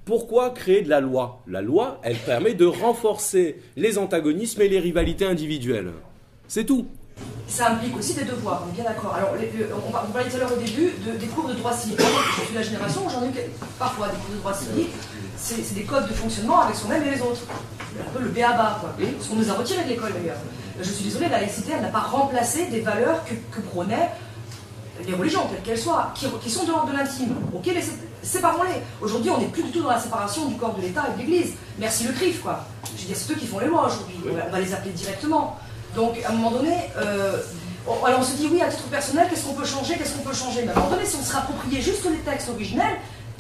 Pourquoi 0.05 0.51
créer 0.51 0.83
de 0.83 0.89
la 0.89 1.01
loi? 1.01 1.41
La 1.47 1.63
loi, 1.63 2.01
elle 2.03 2.17
permet 2.17 2.55
de 2.55 2.67
renforcer 2.67 3.61
les 3.77 3.97
antagonismes 3.99 4.61
et 4.63 4.69
les 4.69 4.81
rivalités 4.81 5.25
individuelles. 5.25 5.93
C'est 6.49 6.65
tout. 6.65 6.87
Ça 7.47 7.73
implique 7.73 7.97
aussi 7.97 8.15
des 8.15 8.25
devoirs, 8.25 8.65
on 8.67 8.71
est 8.71 8.75
bien 8.75 8.85
d'accord. 8.85 9.15
Alors, 9.15 9.31
on, 9.87 9.91
parlait 9.91 10.29
tout 10.29 10.37
à 10.37 10.41
l'heure 10.41 10.53
au 10.53 10.61
début 10.61 10.93
des 11.19 11.27
cours 11.27 11.49
de 11.49 11.55
droit 11.55 11.73
civique. 11.73 12.01
je 12.01 12.45
suis 12.47 12.55
la 12.55 12.63
génération 12.63 13.07
où 13.07 13.11
j'en 13.11 13.23
ai 13.25 13.29
eu 13.29 13.33
parfois 13.79 14.09
des 14.09 14.17
cours 14.17 14.35
de 14.35 14.39
droit 14.39 14.55
civique. 14.55 14.91
C'est 15.37 15.75
des 15.75 15.85
codes 15.85 16.09
de 16.09 16.13
fonctionnement 16.13 16.63
avec 16.63 16.77
soi-même 16.77 17.03
et 17.07 17.11
les 17.11 17.23
autres. 17.23 17.43
Un 18.01 18.11
peu 18.17 18.23
le 18.23 18.31
béaba, 18.31 18.79
quoi. 18.81 18.95
Ce 19.21 19.29
qu'on 19.29 19.37
nous 19.37 19.51
a 19.51 19.55
retiré 19.55 19.85
de 19.85 19.89
l'école 19.89 20.13
d'ailleurs. 20.13 20.39
Je 20.81 20.91
suis 20.91 21.05
désolée, 21.05 21.29
la 21.29 21.41
laïcité, 21.41 21.73
elle 21.75 21.83
n'a 21.83 21.89
pas 21.89 22.01
remplacé 22.01 22.67
des 22.67 22.81
valeurs 22.81 23.25
que, 23.25 23.35
que 23.35 23.61
prônaient 23.61 24.09
les 25.07 25.15
religions, 25.15 25.43
quelles 25.51 25.63
qu'elles 25.63 25.79
soient, 25.79 26.13
qui, 26.15 26.51
sont 26.51 26.65
de 26.65 26.71
l'ordre 26.71 26.91
de 26.91 26.97
l'intime. 26.97 27.35
Ok, 27.55 27.71
séparons-les. 28.23 28.83
Aujourd'hui, 29.01 29.31
on 29.31 29.39
n'est 29.39 29.47
plus 29.47 29.63
du 29.63 29.71
tout 29.71 29.83
dans 29.83 29.91
la 29.91 29.99
séparation 30.01 30.47
du 30.47 30.57
corps 30.57 30.75
de 30.75 30.83
l'État 30.83 31.05
et 31.09 31.17
de 31.17 31.19
l'Église. 31.19 31.55
Merci 31.79 32.05
le 32.05 32.13
CRIF, 32.13 32.43
quoi. 32.43 32.65
Je 32.97 33.03
veux 33.03 33.07
dire, 33.07 33.17
c'est 33.17 33.33
eux 33.33 33.37
qui 33.37 33.47
font 33.47 33.59
les 33.59 33.67
lois 33.67 33.87
aujourd'hui. 33.87 34.17
On 34.31 34.51
va 34.51 34.61
les 34.61 34.73
appeler 34.73 34.93
directement. 34.93 35.59
Donc, 35.95 36.23
à 36.25 36.31
un 36.31 36.33
moment 36.33 36.51
donné, 36.53 36.75
euh, 36.97 37.39
alors 38.05 38.21
on 38.21 38.23
se 38.23 38.37
dit, 38.37 38.49
oui, 38.51 38.61
à 38.61 38.69
titre 38.69 38.89
personnel, 38.89 39.27
qu'est-ce 39.29 39.47
qu'on 39.47 39.55
peut 39.55 39.65
changer 39.65 39.95
Qu'est-ce 39.97 40.17
qu'on 40.17 40.29
peut 40.29 40.35
changer? 40.35 40.63
Mais 40.63 40.69
à 40.69 40.73
un 40.73 40.81
moment 40.81 40.91
donné, 40.91 41.07
si 41.07 41.17
on 41.17 41.25
se 41.25 41.33
rappropriait 41.33 41.81
juste 41.81 42.05
les 42.05 42.19
textes 42.19 42.49
originels, 42.49 42.97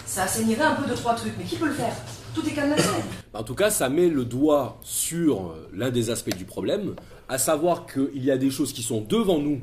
ça 0.06 0.24
assainirait 0.24 0.64
un 0.64 0.74
peu 0.74 0.88
de 0.88 0.94
trois 0.94 1.14
trucs. 1.14 1.34
Mais 1.38 1.44
qui 1.44 1.56
peut 1.56 1.68
le 1.68 1.74
faire? 1.74 1.92
Tout 2.34 2.46
est 2.46 2.52
cadenassé. 2.52 2.88
En 3.32 3.44
tout 3.44 3.54
cas, 3.54 3.70
ça 3.70 3.88
met 3.88 4.08
le 4.08 4.24
doigt 4.24 4.80
sur 4.82 5.52
euh, 5.52 5.70
l'un 5.72 5.90
des 5.90 6.10
aspects 6.10 6.34
du 6.34 6.44
problème, 6.44 6.96
à 7.28 7.38
savoir 7.38 7.86
qu'il 7.86 8.24
y 8.24 8.32
a 8.32 8.36
des 8.36 8.50
choses 8.50 8.72
qui 8.72 8.82
sont 8.82 9.02
devant 9.02 9.38
nous 9.38 9.60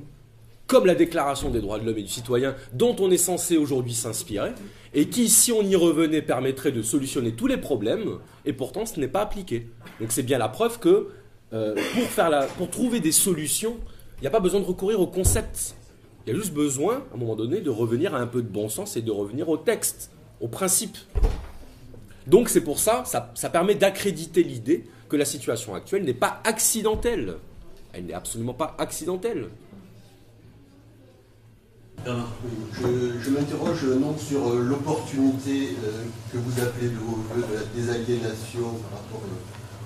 comme 0.67 0.85
la 0.85 0.95
Déclaration 0.95 1.49
des 1.49 1.61
droits 1.61 1.79
de 1.79 1.85
l'homme 1.85 1.97
et 1.97 2.03
du 2.03 2.09
citoyen, 2.09 2.55
dont 2.73 2.95
on 2.99 3.09
est 3.09 3.17
censé 3.17 3.57
aujourd'hui 3.57 3.93
s'inspirer, 3.93 4.51
et 4.93 5.07
qui, 5.07 5.29
si 5.29 5.51
on 5.51 5.63
y 5.63 5.75
revenait, 5.75 6.21
permettrait 6.21 6.73
de 6.73 6.81
solutionner 6.81 7.31
tous 7.31 7.47
les 7.47 7.57
problèmes, 7.57 8.19
et 8.45 8.53
pourtant 8.53 8.85
ce 8.85 8.99
n'est 8.99 9.07
pas 9.07 9.21
appliqué. 9.21 9.67
Donc 9.99 10.11
c'est 10.11 10.23
bien 10.23 10.37
la 10.37 10.49
preuve 10.49 10.79
que 10.79 11.07
euh, 11.53 11.75
pour, 12.57 12.69
trouver 12.69 12.99
des 12.99 13.13
solutions, 13.13 13.77
il 14.17 14.21
n'y 14.21 14.27
a 14.27 14.31
pas 14.31 14.41
besoin 14.41 14.59
de 14.59 14.65
recourir 14.65 14.99
au 14.99 15.07
concept. 15.07 15.75
Il 16.25 16.33
y 16.33 16.35
a 16.35 16.39
juste 16.39 16.53
besoin, 16.53 17.05
à 17.11 17.15
un 17.15 17.17
moment 17.17 17.37
donné, 17.37 17.61
de 17.61 17.69
revenir 17.69 18.13
à 18.13 18.19
un 18.19 18.27
peu 18.27 18.41
de 18.41 18.49
bon 18.49 18.67
sens 18.67 18.97
et 18.97 19.01
de 19.01 19.11
revenir 19.11 19.47
au 19.47 19.55
texte, 19.55 20.11
au 20.41 20.49
principe. 20.49 20.97
Donc 22.25 22.49
c'est 22.49 22.61
pour 22.61 22.79
ça, 22.79 23.03
ça, 23.05 23.31
ça 23.35 23.49
permet 23.49 23.75
d'accréditer 23.75 24.43
l'idée 24.43 24.83
que 25.07 25.15
la 25.15 25.23
situation 25.23 25.73
actuelle 25.73 26.03
n'est 26.03 26.13
pas 26.13 26.41
accidentelle. 26.43 27.35
Elle 27.93 28.07
n'est 28.07 28.13
absolument 28.13 28.53
pas 28.53 28.75
accidentelle. 28.77 29.47
Je, 32.05 33.29
m'interroge 33.31 33.83
non 33.99 34.17
sur 34.17 34.47
euh, 34.47 34.61
l'opportunité 34.61 35.75
euh, 35.83 36.03
que 36.31 36.37
vous 36.37 36.61
appelez 36.61 36.89
de 36.89 36.95
vos 36.95 37.15
voeux 37.15 37.43
de 37.49 37.53
la 37.55 37.65
désaliénation 37.75 38.61
par 38.89 38.99
rapport 38.99 39.21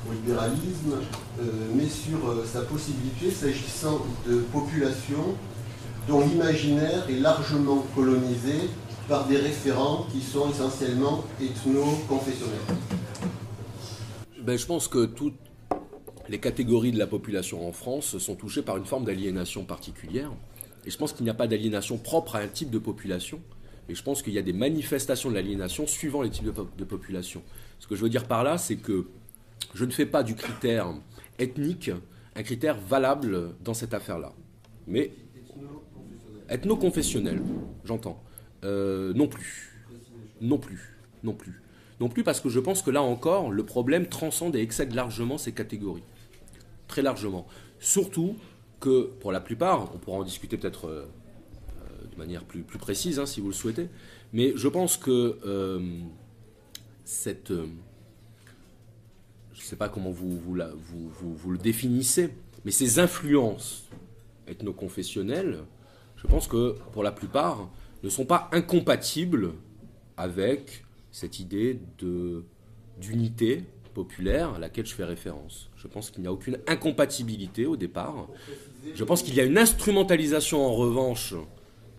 au 0.10 0.14
libéralisme, 0.14 1.00
euh, 1.40 1.44
mais 1.74 1.88
sur 1.88 2.46
sa 2.46 2.62
possibilité, 2.62 3.32
s'agissant 3.32 4.06
de 4.28 4.38
populations 4.52 5.36
dont 6.08 6.22
l'imaginaire 6.22 7.10
est 7.10 7.20
largement 7.20 7.86
colonisé 7.96 8.70
par 9.08 9.28
des 9.28 9.38
référents 9.38 10.06
qui 10.12 10.22
sont 10.22 10.50
essentiellement 10.50 11.24
ethno-confessionnels 11.42 12.78
ben, 14.44 14.58
Je 14.58 14.66
pense 14.66 14.88
que 14.88 15.06
toutes 15.06 15.38
les 16.30 16.40
catégories 16.40 16.92
de 16.92 17.00
la 17.00 17.08
population 17.08 17.68
en 17.68 17.72
France 17.72 18.18
sont 18.18 18.36
touchées 18.36 18.62
par 18.62 18.78
une 18.78 18.86
forme 18.86 19.06
d'aliénation 19.06 19.64
particulière. 19.64 20.32
Et 20.86 20.92
je 20.92 20.98
pense 20.98 21.14
qu'il 21.14 21.24
n'y 21.24 21.30
a 21.30 21.36
pas 21.36 21.48
d'aliénation 21.48 21.98
propre 21.98 22.36
à 22.36 22.40
un 22.40 22.48
type 22.48 22.70
de 22.70 22.80
population. 22.80 23.40
Et 23.90 23.96
je 23.96 24.04
pense 24.04 24.22
qu'il 24.22 24.34
y 24.34 24.38
a 24.38 24.42
des 24.42 24.54
manifestations 24.54 25.30
de 25.30 25.36
l'aliénation 25.36 25.86
suivant 25.88 26.22
les 26.22 26.30
types 26.30 26.46
de, 26.46 26.84
population. 26.84 27.42
Ce 27.80 27.88
que 27.88 27.96
je 27.96 28.02
veux 28.02 28.10
dire 28.10 28.26
par 28.26 28.44
là, 28.44 28.58
c'est 28.58 28.78
que 28.78 29.08
je 29.74 29.86
ne 29.86 29.92
fais 29.92 30.06
pas 30.06 30.24
du 30.24 30.36
critère 30.36 30.94
ethnique 31.40 31.92
un 32.36 32.44
critère 32.44 32.78
valable 32.80 33.56
dans 33.62 33.74
cette 33.74 33.94
affaire-là. 33.94 34.32
Mais 34.88 35.12
ethno-confessionnel, 36.50 37.42
j'entends. 37.84 38.24
Euh, 38.64 39.14
non 39.14 39.28
plus. 39.28 39.84
Non 40.40 40.58
plus. 40.58 40.98
Non 41.24 41.34
plus. 41.34 41.62
Non 42.00 42.10
plus 42.10 42.24
parce 42.24 42.40
que 42.40 42.50
je 42.50 42.60
pense 42.60 42.82
que 42.82 42.90
là 42.90 43.02
encore, 43.02 43.52
le 43.52 43.64
problème 43.64 44.08
transcende 44.08 44.56
et 44.56 44.62
excède 44.62 44.94
largement 44.94 45.38
ces 45.38 45.52
catégories. 45.52 46.04
Très 46.88 47.02
largement. 47.02 47.46
Surtout 47.80 48.38
que, 48.82 49.04
pour 49.22 49.32
la 49.32 49.40
plupart, 49.40 49.96
on 49.96 49.98
pourra 49.98 50.18
en 50.18 50.24
discuter 50.24 50.58
peut-être 50.58 50.88
euh, 50.88 51.06
de 52.12 52.18
manière 52.18 52.44
plus, 52.44 52.64
plus 52.64 52.80
précise, 52.80 53.20
hein, 53.20 53.26
si 53.26 53.40
vous 53.40 53.48
le 53.48 53.54
souhaitez, 53.54 53.88
mais 54.34 54.52
je 54.58 54.68
pense 54.68 54.98
que 54.98 55.38
euh, 55.46 55.80
cette... 57.06 57.54
je 57.54 57.62
ne 59.60 59.64
sais 59.64 59.78
pas 59.78 59.88
comment 59.88 60.12
vous, 60.12 60.38
vous, 60.38 60.58
vous, 60.58 61.34
vous, 61.34 61.52
le 61.52 61.58
définissez, 61.58 62.34
mais 62.66 62.72
ces 62.72 63.00
influences 63.00 63.88
ethno-confessionnelles, 64.48 65.60
je 66.18 66.28
pense 66.28 66.48
que 66.48 66.76
pour 66.92 67.04
la 67.04 67.12
plupart, 67.12 67.70
ne 68.04 68.10
sont 68.10 68.26
pas 68.26 68.50
incompatibles 68.52 69.54
avec 70.18 70.84
cette 71.12 71.40
idée 71.40 71.80
d'unité 72.98 73.64
populaire 73.94 74.56
à 74.56 74.60
laquelle 74.60 74.86
je 74.86 74.94
fais 74.94 75.04
référence. 75.04 75.70
Je 75.76 75.88
pense 75.88 76.10
qu'il 76.10 76.22
n'y 76.22 76.28
a 76.28 76.32
aucune 76.32 76.58
incompatibilité 76.68 77.66
au 77.66 77.76
départ. 77.76 78.28
Je 78.96 79.04
pense 79.04 79.24
qu'il 79.24 79.36
y 79.36 79.40
a 79.40 79.44
une 79.44 79.58
instrumentalisation 79.58 80.66
en 80.66 80.74
revanche 80.74 81.36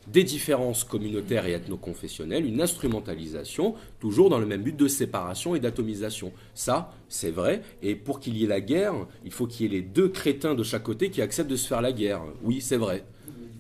des 0.09 0.25
différences 0.25 0.83
communautaires 0.85 1.47
et 1.47 1.53
ethno-confessionnelles, 1.53 2.45
une 2.45 2.61
instrumentalisation 2.61 3.75
toujours 4.01 4.31
dans 4.31 4.39
le 4.39 4.47
même 4.47 4.63
but 4.63 4.77
de 4.77 4.89
séparation 4.89 5.55
et 5.55 5.61
d'atomisation. 5.61 6.33
Ça, 6.55 6.93
c'est 7.09 7.31
vrai, 7.31 7.63
et 7.83 7.95
pour 7.95 8.19
qu'il 8.19 8.37
y 8.37 8.45
ait 8.45 8.49
la 8.49 8.61
guerre, 8.61 8.95
il 9.25 9.31
faut 9.31 9.47
qu'il 9.47 9.67
y 9.67 9.75
ait 9.75 9.81
les 9.81 9.83
deux 9.83 10.09
crétins 10.09 10.55
de 10.55 10.63
chaque 10.65 10.83
côté 10.83 11.11
qui 11.11 11.23
acceptent 11.23 11.51
de 11.51 11.57
se 11.57 11.69
faire 11.69 11.83
la 11.83 11.93
guerre. 11.93 12.23
Oui, 12.43 12.61
c'est 12.61 12.77
vrai. 12.77 13.05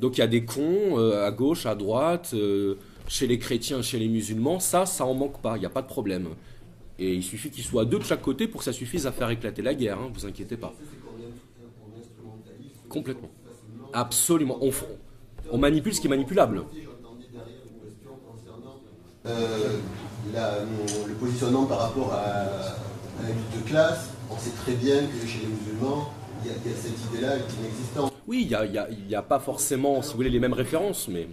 Donc 0.01 0.19
il 0.19 0.21
y 0.21 0.25
a 0.25 0.27
des 0.27 0.45
cons 0.45 0.99
euh, 0.99 1.25
à 1.25 1.31
gauche, 1.31 1.65
à 1.65 1.77
droite, 1.77 2.33
euh, 2.35 2.75
chez 3.07 3.29
les 3.29 3.39
chrétiens, 3.39 3.83
chez 3.83 4.01
les 4.01 4.09
musulmans. 4.09 4.59
Ça, 4.59 4.85
ça 4.85 5.07
en 5.07 5.15
manque 5.15 5.41
pas, 5.41 5.57
il 5.57 5.61
n'y 5.61 5.67
a 5.67 5.71
pas 5.71 5.83
de 5.83 5.87
problème. 5.87 6.31
Et 6.99 7.15
il 7.15 7.23
suffit 7.23 7.51
qu'il 7.51 7.65
soit 7.65 7.85
deux 7.85 7.99
de 7.99 8.05
chaque 8.05 8.23
côté 8.23 8.49
pour 8.49 8.59
que 8.59 8.65
ça 8.65 8.73
suffise 8.73 9.07
à 9.07 9.13
faire 9.13 9.31
éclater 9.31 9.63
la 9.63 9.75
guerre, 9.75 9.99
hein, 9.99 10.11
vous 10.13 10.27
inquiétez 10.27 10.57
pas. 10.57 10.75
Complètement. 12.93 13.31
Absolument. 13.93 14.59
On, 14.61 14.71
on 15.51 15.59
manipule 15.59 15.95
ce 15.95 16.01
qui 16.01 16.07
est 16.07 16.11
manipulable. 16.11 16.63
Euh, 19.25 19.79
le 21.07 21.15
positionnement 21.15 21.65
par 21.67 21.81
rapport 21.81 22.13
à, 22.13 22.45
la 23.23 23.29
lutte 23.29 23.63
de 23.63 23.69
classe, 23.69 24.11
on 24.31 24.37
sait 24.37 24.51
très 24.63 24.73
bien 24.73 24.97
que 24.97 25.27
chez 25.27 25.41
les 25.41 25.47
musulmans, 25.47 26.11
il 26.45 26.51
y 26.51 26.55
a, 26.55 26.75
cette 26.75 27.13
idée-là 27.13 27.37
qui 27.39 27.57
est 27.57 27.61
inexistante. 27.61 28.13
Oui, 28.27 28.49
il 28.51 29.07
n'y 29.09 29.15
a, 29.15 29.23
pas 29.23 29.39
forcément, 29.39 30.03
si 30.03 30.11
vous 30.11 30.17
voulez, 30.17 30.31
les 30.31 30.41
mêmes 30.41 30.53
références, 30.53 31.07
mais, 31.09 31.29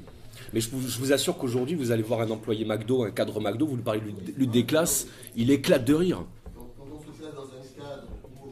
mais 0.54 0.60
je, 0.60 0.70
vous, 0.70 1.14
assure 1.14 1.38
qu'aujourd'hui, 1.38 1.76
vous 1.76 1.92
allez 1.92 2.04
voir 2.04 2.22
un 2.22 2.30
employé 2.30 2.66
McDo, 2.66 3.04
un 3.04 3.12
cadre 3.12 3.40
McDo, 3.40 3.66
vous 3.66 3.78
lui 3.78 3.84
parlez 3.84 4.02
de 4.02 4.38
lutte 4.38 4.52
des 4.52 4.66
classes, 4.66 5.08
il 5.36 5.50
éclate 5.50 5.86
de 5.86 5.94
rire. 5.94 6.24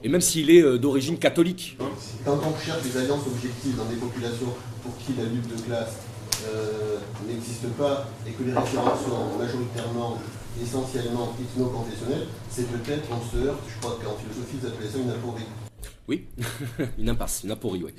Et 0.03 0.09
même 0.09 0.21
s'il 0.21 0.49
est 0.49 0.61
euh, 0.61 0.77
d'origine 0.77 1.17
catholique. 1.17 1.77
Quand 2.23 2.39
on 2.43 2.65
cherche 2.65 2.83
des 2.83 2.97
alliances 2.97 3.25
objectives 3.27 3.75
dans 3.75 3.85
des 3.85 3.95
populations 3.95 4.53
pour 4.83 4.97
qui 4.97 5.13
la 5.17 5.25
lutte 5.25 5.47
de 5.47 5.61
classe 5.61 5.97
euh, 6.45 6.97
n'existe 7.27 7.67
pas 7.77 8.07
et 8.27 8.31
que 8.31 8.43
les 8.43 8.53
références 8.53 8.99
sont 9.01 9.37
majoritairement, 9.37 10.19
essentiellement 10.61 11.33
ethno-confessionnelles, 11.41 12.27
c'est 12.49 12.67
peut-être, 12.71 13.07
on 13.11 13.31
se 13.31 13.43
heurte, 13.43 13.59
je 13.67 13.79
crois 13.79 13.99
qu'en 14.03 14.15
philosophie, 14.17 14.57
ils 14.61 14.67
appelaient 14.67 14.89
ça 14.89 14.99
une 14.99 15.09
aporie. 15.09 15.43
Oui, 16.07 16.25
une 16.97 17.09
impasse, 17.09 17.43
une 17.43 17.51
aporie, 17.51 17.83
oui. 17.83 17.91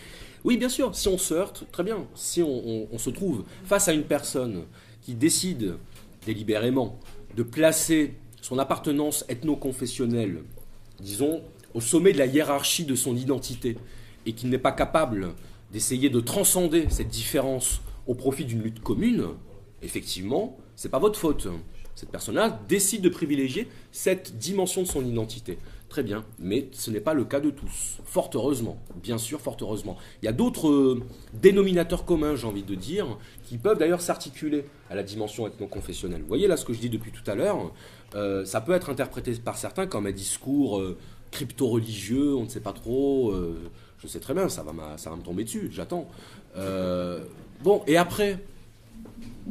Oui, 0.45 0.57
bien 0.57 0.69
sûr, 0.69 0.95
si 0.95 1.09
on 1.09 1.19
se 1.19 1.35
heurte, 1.35 1.65
très 1.73 1.83
bien. 1.83 2.07
Si 2.15 2.43
on, 2.43 2.99
se 2.99 3.11
trouve 3.11 3.45
face 3.65 3.89
à 3.89 3.93
une 3.93 4.05
personne 4.05 4.65
qui 5.03 5.15
décide 5.15 5.75
délibérément 6.25 6.99
de 7.37 7.43
placer 7.43 8.15
son 8.41 8.59
appartenance 8.59 9.25
ethno-confessionnelle, 9.29 10.43
disons, 11.01 11.43
au 11.75 11.81
sommet 11.81 12.13
de 12.13 12.19
la 12.19 12.27
hiérarchie 12.27 12.85
de 12.85 12.95
son 12.95 13.17
identité, 13.17 13.77
et 14.27 14.33
qui 14.33 14.47
n'est 14.47 14.59
pas 14.59 14.73
capable 14.73 15.35
d'essayer 15.73 16.11
de 16.11 16.21
transcender 16.21 16.87
cette 16.89 17.09
différence 17.09 17.81
au 18.07 18.15
profit 18.15 18.45
d'une 18.45 18.63
lutte 18.63 18.81
commune, 18.81 19.27
effectivement, 19.83 20.57
c'est 20.77 20.89
pas 20.89 20.99
votre 20.99 21.19
faute. 21.19 21.49
Cette 21.95 22.11
personne-là 22.11 22.61
décide 22.69 23.03
de 23.03 23.09
privilégier 23.09 23.67
cette 23.91 24.39
dimension 24.39 24.83
de 24.83 24.87
son 24.87 25.05
identité. 25.05 25.59
Très 25.89 26.03
bien, 26.03 26.25
mais 26.39 26.69
ce 26.73 26.91
n'est 26.91 27.01
pas 27.01 27.15
le 27.15 27.25
cas 27.25 27.41
de 27.41 27.51
tous. 27.51 27.99
Fort 28.05 28.31
heureusement, 28.35 28.79
bien 29.03 29.19
sûr, 29.19 29.41
fort 29.41 29.57
heureusement. 29.61 29.97
Il 30.23 30.27
y 30.27 30.29
a 30.29 30.33
d'autres 30.33 30.69
euh, 30.69 31.03
dénominateurs 31.33 32.05
communs, 32.05 32.37
j'ai 32.37 32.47
envie 32.47 32.63
de 32.63 32.75
dire, 32.75 33.19
qui 33.45 33.59
peuvent 33.59 33.79
d'ailleurs 33.79 34.03
s'articuler 34.03 34.67
à 34.91 34.95
la 34.95 35.03
dimension 35.03 35.47
ethno-confessionnelle. 35.47 36.21
Vous 36.21 36.29
voyez 36.29 36.47
là 36.47 36.57
ce 36.57 36.65
que 36.65 36.73
je 36.73 36.79
dis 36.79 36.91
depuis 36.91 37.11
tout 37.11 37.29
à 37.29 37.35
l'heure, 37.35 37.73
euh, 38.15 38.45
ça 38.45 38.61
peut 38.61 38.73
être 38.73 38.91
interprété 38.91 39.33
par 39.33 39.57
certains 39.57 39.87
comme 39.87 40.07
un 40.07 40.13
discours 40.13 40.79
euh, 40.79 40.97
crypto-religieux, 41.31 42.35
on 42.35 42.45
ne 42.45 42.49
sait 42.49 42.61
pas 42.61 42.73
trop. 42.73 43.35
je 43.99 44.07
sais 44.07 44.21
très 44.21 44.35
bien, 44.35 44.49
ça 44.49 44.63
va, 44.63 44.73
me 44.73 45.23
tomber 45.23 45.45
dessus, 45.45 45.71
j'attends. 45.73 46.09
bon, 47.63 47.83
et 47.87 47.97
après? 47.97 48.39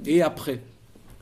Et 0.06 0.22
après? 0.22 0.62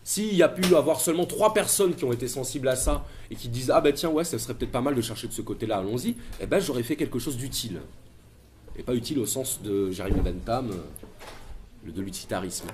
S'il 0.07 0.35
y 0.35 0.43
a 0.43 0.49
pu 0.49 0.75
avoir 0.75 1.01
seulement 1.01 1.25
trois 1.25 1.51
personnes 1.51 1.95
qui 1.95 2.05
ont 2.05 2.13
été 2.13 2.27
sensibles 2.27 2.67
à 2.67 2.75
ça 2.75 3.03
et 3.31 3.35
qui 3.35 3.49
disent 3.49 3.71
Ah 3.71 3.81
ben 3.81 3.91
tiens, 3.91 4.09
ouais, 4.09 4.23
ça 4.23 4.37
serait 4.37 4.53
peut-être 4.53 4.71
pas 4.71 4.81
mal 4.81 4.93
de 4.93 5.01
chercher 5.01 5.27
de 5.27 5.33
ce 5.33 5.41
côté-là, 5.41 5.77
allons-y, 5.79 6.15
eh 6.39 6.45
ben 6.45 6.59
j'aurais 6.59 6.83
fait 6.83 6.95
quelque 6.95 7.17
chose 7.17 7.37
d'utile. 7.37 7.81
Et 8.77 8.83
pas 8.83 8.93
utile 8.93 9.17
au 9.17 9.25
sens 9.25 9.61
de 9.63 9.89
Jérémy 9.89 10.19
Bentham, 10.19 10.69
euh, 10.69 11.91
de 11.91 12.01
l'utilitarisme. 12.03 12.67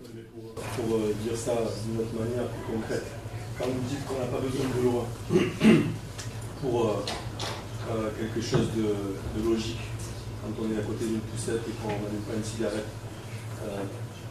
Pour, 0.00 0.96
euh, 0.96 1.12
dire 1.24 1.36
ça 1.36 1.54
d'une 1.86 2.00
autre 2.00 2.14
manière 2.16 2.46
plus 2.46 2.74
concrète, 2.74 3.06
quand 3.58 3.66
vous 3.66 3.88
dites 3.88 4.04
qu'on 4.06 4.18
n'a 4.20 4.26
pas 4.26 4.38
besoin 4.38 4.66
de 4.76 4.82
loi 4.84 5.08
pour 6.60 7.04
euh, 7.90 8.10
quelque 8.18 8.40
chose 8.40 8.68
de, 8.76 9.42
logique, 9.42 9.80
quand 10.42 10.62
on 10.62 10.74
est 10.74 10.78
à 10.78 10.82
côté 10.82 11.06
d'une 11.06 11.20
poussette 11.20 11.62
et 11.68 11.72
qu'on 11.82 11.88
n'allume 11.88 12.22
pas 12.26 12.34
une 12.36 12.44
cigarette, 12.44 12.86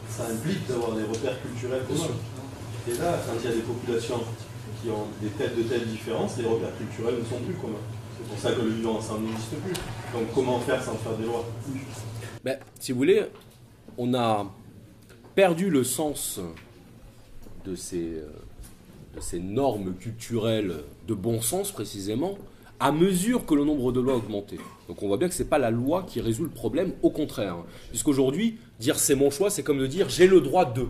ça 0.10 0.26
implique 0.28 0.68
d'avoir 0.68 0.96
des 0.96 1.04
repères 1.04 1.42
culturels 1.42 1.84
communs. 1.88 2.16
Et 2.88 2.94
là, 2.98 3.18
quand 3.26 3.34
il 3.40 3.50
y 3.50 3.54
a 3.54 3.56
des 3.56 3.62
populations 3.62 4.22
qui 4.82 4.90
ont 4.90 5.08
des 5.22 5.30
têtes 5.30 5.58
de 5.58 5.64
telles 5.64 5.88
différences, 5.88 6.38
les 6.38 6.46
repères 6.46 6.76
culturels 6.78 7.16
ne 7.20 7.24
sont 7.24 7.42
plus 7.44 7.56
communs. 7.56 7.78
C'est 8.18 8.28
pour 8.28 8.38
ça 8.38 8.52
que 8.52 8.62
le 8.62 8.70
vivant 8.70 8.98
ensemble 8.98 9.26
n'existe 9.28 9.56
plus. 9.56 9.74
Donc 10.14 10.34
comment 10.36 10.60
faire 10.60 10.84
sans 10.84 10.96
faire 10.96 11.18
des 11.18 11.26
lois? 11.26 11.46
Ben, 12.44 12.60
Si 12.80 12.92
vous 12.92 13.00
voulez, 13.00 13.26
on 13.98 14.14
a 14.14 14.46
perdu 15.36 15.70
le 15.70 15.84
sens 15.84 16.40
de 17.66 17.76
ces, 17.76 18.18
euh, 18.18 18.30
de 19.16 19.22
ces 19.22 19.40
normes 19.40 19.94
culturelles 19.96 20.76
de 21.08 21.14
bon 21.14 21.42
sens 21.42 21.72
précisément 21.72 22.38
à 22.80 22.92
mesure 22.92 23.46
que 23.46 23.54
le 23.54 23.64
nombre 23.64 23.92
de 23.92 24.02
lois 24.02 24.14
a 24.14 24.18
augmenté. 24.18 24.58
Donc 24.88 25.02
on 25.04 25.08
voit 25.08 25.18
bien 25.18 25.30
que 25.30 25.34
ce 25.34 25.44
n'est 25.44 25.50
pas 25.50 25.60
la 25.60 25.72
loi 25.72 26.04
qui 26.08 26.20
résout 26.20 26.44
le 26.44 26.50
problème, 26.50 26.92
au 27.02 27.12
contraire. 27.12 27.58
Puisqu'aujourd'hui, 27.90 28.58
dire 28.80 29.00
c'est 29.00 29.16
mon 29.16 29.30
choix, 29.32 29.50
c'est 29.50 29.64
comme 29.64 29.80
de 29.80 29.88
dire 29.88 30.10
j'ai 30.10 30.28
le 30.28 30.42
droit 30.42 30.66
de. 30.66 30.88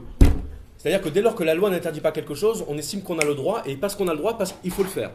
C'est-à-dire 0.78 1.02
que 1.02 1.10
dès 1.10 1.22
lors 1.22 1.36
que 1.36 1.44
la 1.44 1.54
loi 1.54 1.70
n'interdit 1.70 2.02
pas 2.02 2.12
quelque 2.12 2.34
chose, 2.34 2.66
on 2.68 2.78
estime 2.78 3.04
qu'on 3.04 3.20
a 3.20 3.26
le 3.26 3.36
droit, 3.36 3.62
et 3.66 3.76
parce 3.76 3.96
qu'on 3.96 4.08
a 4.08 4.14
le 4.14 4.18
droit, 4.18 4.38
parce 4.38 4.54
qu'il 4.54 4.72
faut 4.72 4.84
le 4.84 4.90
faire. 4.90 5.12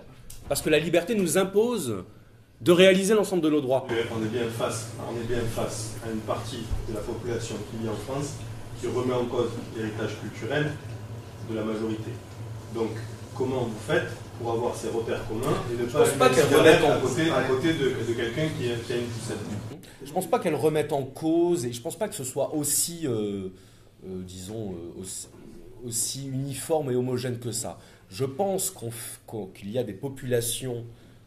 Parce 0.48 0.62
que 0.62 0.70
la 0.70 0.78
liberté 0.78 1.14
nous 1.14 1.36
impose 1.36 2.04
de 2.60 2.72
réaliser 2.72 3.14
l'ensemble 3.14 3.42
de 3.42 3.50
nos 3.50 3.60
droits. 3.60 3.86
On 3.88 4.22
est, 4.22 4.28
bien 4.28 4.48
face, 4.48 4.88
on 4.98 5.20
est 5.20 5.26
bien 5.26 5.44
face 5.54 5.96
à 6.06 6.10
une 6.10 6.20
partie 6.20 6.62
de 6.88 6.94
la 6.94 7.00
population 7.00 7.56
qui 7.70 7.82
vit 7.82 7.88
en 7.88 7.94
France 7.94 8.34
qui 8.80 8.86
remet 8.86 9.14
en 9.14 9.24
cause 9.26 9.50
l'héritage 9.76 10.18
culturel 10.20 10.72
de 11.50 11.56
la 11.56 11.64
majorité. 11.64 12.12
Donc, 12.74 12.90
comment 13.34 13.64
vous 13.64 13.78
faites 13.86 14.08
pour 14.38 14.52
avoir 14.52 14.74
ces 14.74 14.88
repères 14.88 15.26
communs 15.28 15.56
et 15.72 15.80
ne 15.80 15.86
pas, 15.86 16.06
pas 16.10 16.30
qu'elle 16.30 16.54
remette 16.54 16.82
en 16.84 17.00
côté, 17.00 17.30
à 17.30 17.42
côté 17.42 17.72
de, 17.72 18.12
quelqu'un 18.14 18.48
qui, 18.56 18.68
a 18.68 18.96
une 18.96 19.06
poussette. 19.06 19.38
Je 20.04 20.12
pense 20.12 20.28
pas 20.28 20.38
qu'elle 20.38 20.54
remette 20.54 20.92
en 20.92 21.02
cause 21.02 21.64
et 21.64 21.72
je 21.72 21.80
pense 21.80 21.96
pas 21.96 22.08
que 22.08 22.14
ce 22.14 22.24
soit 22.24 22.54
aussi, 22.54 23.06
euh, 23.06 23.48
euh, 24.06 24.22
disons, 24.22 24.74
euh, 24.74 25.86
aussi, 25.86 26.28
uniforme 26.28 26.90
et 26.90 26.94
homogène 26.94 27.38
que 27.38 27.52
ça. 27.52 27.78
Je 28.10 28.24
pense 28.24 28.72
qu'il 29.54 29.70
y 29.70 29.78
a 29.78 29.84
des 29.84 29.92
populations 29.92 30.84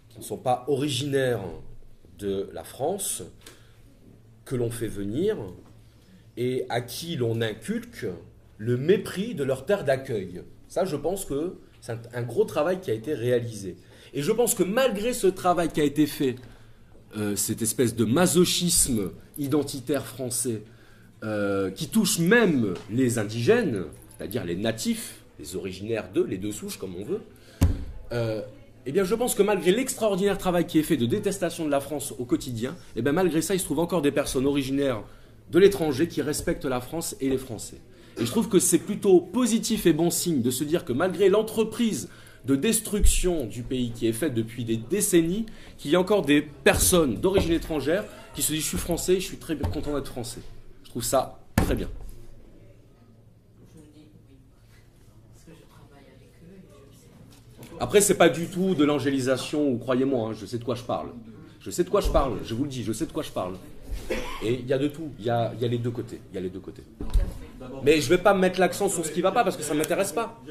qui 0.09 0.19
ne 0.19 0.23
sont 0.23 0.37
pas 0.37 0.65
originaires 0.67 1.41
de 2.17 2.49
la 2.53 2.63
France 2.63 3.23
que 4.45 4.55
l'on 4.55 4.71
fait 4.71 4.87
venir 4.87 5.37
et 6.37 6.65
à 6.69 6.81
qui 6.81 7.15
l'on 7.15 7.41
inculque 7.41 8.05
le 8.57 8.77
mépris 8.77 9.35
de 9.35 9.43
leur 9.43 9.65
terre 9.65 9.83
d'accueil. 9.83 10.43
Ça, 10.71 10.85
je 10.85 10.95
pense 10.95 11.25
que 11.25 11.55
c'est 11.81 11.97
un 12.13 12.21
gros 12.21 12.45
travail 12.45 12.79
qui 12.79 12.91
a 12.91 12.93
été 12.93 13.13
réalisé. 13.13 13.75
Et 14.13 14.21
je 14.21 14.31
pense 14.31 14.55
que 14.55 14.63
malgré 14.63 15.11
ce 15.11 15.27
travail 15.27 15.67
qui 15.67 15.81
a 15.81 15.83
été 15.83 16.07
fait, 16.07 16.35
euh, 17.17 17.35
cette 17.35 17.61
espèce 17.61 17.93
de 17.93 18.05
masochisme 18.05 19.11
identitaire 19.37 20.05
français, 20.05 20.63
euh, 21.25 21.71
qui 21.71 21.89
touche 21.89 22.19
même 22.19 22.73
les 22.89 23.19
indigènes, 23.19 23.83
c'est-à-dire 24.15 24.45
les 24.45 24.55
natifs, 24.55 25.19
les 25.39 25.57
originaires 25.57 26.09
d'eux, 26.13 26.25
les 26.25 26.37
deux 26.37 26.53
souches 26.53 26.77
comme 26.77 26.95
on 26.95 27.03
veut, 27.03 27.21
euh, 28.13 28.41
eh 28.85 28.93
bien 28.93 29.03
je 29.03 29.13
pense 29.13 29.35
que 29.35 29.43
malgré 29.43 29.73
l'extraordinaire 29.73 30.37
travail 30.37 30.65
qui 30.65 30.79
est 30.79 30.83
fait 30.83 30.95
de 30.95 31.05
détestation 31.05 31.65
de 31.65 31.69
la 31.69 31.81
France 31.81 32.13
au 32.17 32.23
quotidien, 32.23 32.77
eh 32.95 33.01
bien 33.01 33.11
malgré 33.11 33.41
ça, 33.41 33.55
il 33.55 33.59
se 33.59 33.65
trouve 33.65 33.79
encore 33.79 34.01
des 34.01 34.13
personnes 34.13 34.45
originaires 34.45 35.03
de 35.51 35.59
l'étranger 35.59 36.07
qui 36.07 36.21
respectent 36.21 36.63
la 36.63 36.79
France 36.79 37.17
et 37.19 37.27
les 37.27 37.37
Français. 37.37 37.81
Et 38.19 38.25
je 38.25 38.31
trouve 38.31 38.49
que 38.49 38.59
c'est 38.59 38.79
plutôt 38.79 39.19
positif 39.19 39.85
et 39.85 39.93
bon 39.93 40.09
signe 40.09 40.41
de 40.41 40.51
se 40.51 40.63
dire 40.63 40.85
que 40.85 40.93
malgré 40.93 41.29
l'entreprise 41.29 42.09
de 42.45 42.55
destruction 42.55 43.45
du 43.45 43.63
pays 43.63 43.91
qui 43.91 44.07
est 44.07 44.13
faite 44.13 44.33
depuis 44.33 44.65
des 44.65 44.77
décennies, 44.77 45.45
qu'il 45.77 45.91
y 45.91 45.95
a 45.95 45.99
encore 45.99 46.23
des 46.23 46.41
personnes 46.41 47.15
d'origine 47.15 47.53
étrangère 47.53 48.05
qui 48.33 48.41
se 48.41 48.53
disent 48.53 48.63
je 48.63 48.67
suis 48.67 48.77
français, 48.77 49.15
je 49.15 49.25
suis 49.25 49.37
très 49.37 49.55
content 49.57 49.93
d'être 49.93 50.07
français. 50.07 50.41
Je 50.83 50.89
trouve 50.89 51.03
ça 51.03 51.39
très 51.55 51.75
bien. 51.75 51.87
Après, 57.79 57.99
c'est 57.99 58.15
pas 58.15 58.29
du 58.29 58.45
tout 58.45 58.75
de 58.75 58.83
l'angélisation, 58.83 59.67
ou 59.67 59.79
croyez-moi, 59.79 60.29
hein, 60.29 60.33
je 60.39 60.45
sais 60.45 60.59
de 60.59 60.63
quoi 60.63 60.75
je 60.75 60.83
parle. 60.83 61.09
Je 61.59 61.71
sais 61.71 61.83
de 61.83 61.89
quoi 61.89 61.99
je 61.99 62.09
parle, 62.09 62.37
je 62.45 62.53
vous 62.53 62.63
le 62.63 62.69
dis, 62.69 62.83
je 62.83 62.93
sais 62.93 63.07
de 63.07 63.11
quoi 63.11 63.23
je 63.23 63.31
parle. 63.31 63.55
Et 64.43 64.59
il 64.59 64.67
y 64.67 64.73
a 64.73 64.77
de 64.77 64.87
tout, 64.87 65.09
il 65.17 65.25
y 65.25 65.29
a, 65.31 65.51
les 65.59 65.77
deux 65.79 65.89
côtés. 65.89 66.21
Il 66.31 66.35
y 66.35 66.37
a 66.37 66.41
les 66.41 66.49
deux 66.49 66.59
côtés. 66.59 66.83
Mais 67.83 67.99
je 67.99 68.11
ne 68.11 68.17
vais 68.17 68.21
pas 68.21 68.33
mettre 68.33 68.59
l'accent 68.59 68.89
sur 68.89 69.05
ce 69.05 69.11
qui 69.11 69.19
ne 69.19 69.23
va 69.23 69.31
pas 69.31 69.43
parce 69.43 69.57
que 69.57 69.63
ça 69.63 69.73
ne 69.73 69.79
m'intéresse 69.79 70.11
pas. 70.11 70.41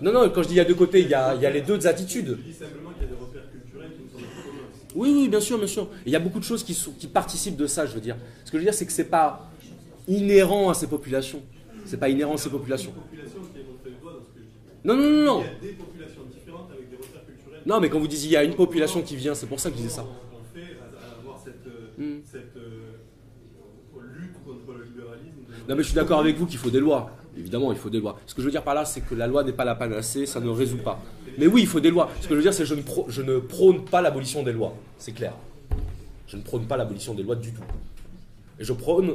Non, 0.00 0.12
non, 0.12 0.28
quand 0.30 0.42
je 0.42 0.48
dis 0.48 0.54
il 0.54 0.58
y 0.58 0.60
a 0.60 0.64
deux 0.64 0.74
côtés, 0.74 1.00
il 1.00 1.08
y 1.08 1.14
a, 1.14 1.34
il 1.34 1.42
y 1.42 1.46
a 1.46 1.50
les 1.50 1.60
deux 1.60 1.86
attitudes. 1.86 2.36
Oui, 4.94 5.10
oui, 5.14 5.28
bien 5.28 5.40
sûr, 5.40 5.58
bien 5.58 5.66
sûr. 5.66 5.88
il 6.04 6.12
y 6.12 6.16
a 6.16 6.18
beaucoup 6.18 6.38
de 6.38 6.44
choses 6.44 6.62
qui, 6.64 6.74
sont, 6.74 6.92
qui 6.92 7.06
participent 7.06 7.56
de 7.56 7.66
ça, 7.66 7.86
je 7.86 7.94
veux 7.94 8.00
dire. 8.00 8.16
Ce 8.44 8.50
que 8.50 8.58
je 8.58 8.62
veux 8.62 8.64
dire, 8.64 8.74
c'est 8.74 8.84
que 8.84 8.92
ce 8.92 9.02
n'est 9.02 9.08
pas 9.08 9.50
inhérent 10.06 10.68
à 10.68 10.74
ces 10.74 10.86
populations. 10.86 11.42
C'est 11.84 11.98
pas 11.98 12.08
inhérent 12.08 12.34
à 12.34 12.36
ces 12.36 12.50
populations. 12.50 12.92
Non, 14.84 14.96
non, 14.96 15.02
non, 15.08 15.24
non. 15.24 15.40
Il 15.40 15.46
y 15.46 15.48
a 15.48 15.72
des 15.72 15.78
populations 15.78 16.22
différentes 16.24 16.70
avec 16.72 16.90
des 16.90 16.96
repères 16.96 17.24
culturels. 17.24 17.62
Non, 17.64 17.80
mais 17.80 17.88
quand 17.88 18.00
vous 18.00 18.08
disiez 18.08 18.30
il 18.30 18.32
y 18.32 18.36
a 18.36 18.44
une 18.44 18.56
population 18.56 19.00
qui 19.02 19.14
vient, 19.16 19.34
c'est 19.34 19.46
pour 19.46 19.60
ça 19.60 19.70
que 19.70 19.76
je 19.76 19.82
disais 19.82 19.94
ça. 19.94 20.04
On 20.04 20.54
fait 20.54 20.76
avoir 21.20 21.40
cette, 21.42 21.64
hmm. 21.96 22.20
cette 22.24 22.56
euh, 22.56 22.98
lutte 24.00 24.42
contre 24.44 24.76
le 24.76 24.84
libéralisme. 24.84 25.46
Non, 25.68 25.76
mais 25.76 25.82
je 25.82 25.88
suis 25.88 25.94
d'accord 25.94 26.20
avec 26.20 26.36
vous 26.36 26.46
qu'il 26.46 26.58
faut 26.58 26.70
des 26.70 26.80
lois. 26.80 27.10
Évidemment, 27.36 27.72
il 27.72 27.78
faut 27.78 27.90
des 27.90 28.00
lois. 28.00 28.18
Ce 28.26 28.34
que 28.34 28.42
je 28.42 28.46
veux 28.46 28.50
dire 28.50 28.62
par 28.62 28.74
là, 28.74 28.84
c'est 28.84 29.00
que 29.00 29.14
la 29.14 29.26
loi 29.26 29.42
n'est 29.44 29.52
pas 29.52 29.64
la 29.64 29.74
panacée, 29.74 30.26
ça 30.26 30.40
ne 30.40 30.48
résout 30.48 30.78
pas. 30.78 31.00
Mais 31.38 31.46
oui, 31.46 31.62
il 31.62 31.66
faut 31.66 31.80
des 31.80 31.90
lois. 31.90 32.10
Ce 32.20 32.28
que 32.28 32.34
je 32.34 32.36
veux 32.36 32.42
dire, 32.42 32.52
c'est 32.52 32.64
que 32.64 32.68
je 32.68 32.74
ne, 32.74 32.82
je 33.08 33.22
ne 33.22 33.38
prône 33.38 33.84
pas 33.84 34.02
l'abolition 34.02 34.42
des 34.42 34.52
lois. 34.52 34.74
C'est 34.98 35.12
clair. 35.12 35.32
Je 36.26 36.36
ne 36.36 36.42
prône 36.42 36.66
pas 36.66 36.76
l'abolition 36.76 37.14
des 37.14 37.22
lois 37.22 37.36
du 37.36 37.52
tout. 37.52 37.62
Et 38.58 38.64
je 38.64 38.72
prône 38.72 39.14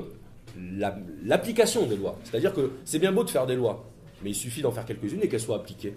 l'application 1.23 1.85
des 1.85 1.95
lois. 1.95 2.17
C'est-à-dire 2.23 2.53
que 2.53 2.71
c'est 2.85 2.99
bien 2.99 3.11
beau 3.11 3.23
de 3.23 3.29
faire 3.29 3.45
des 3.45 3.55
lois, 3.55 3.85
mais 4.23 4.31
il 4.31 4.35
suffit 4.35 4.61
d'en 4.61 4.71
faire 4.71 4.85
quelques-unes 4.85 5.19
et 5.21 5.27
qu'elles 5.27 5.39
soient 5.39 5.57
appliquées. 5.57 5.93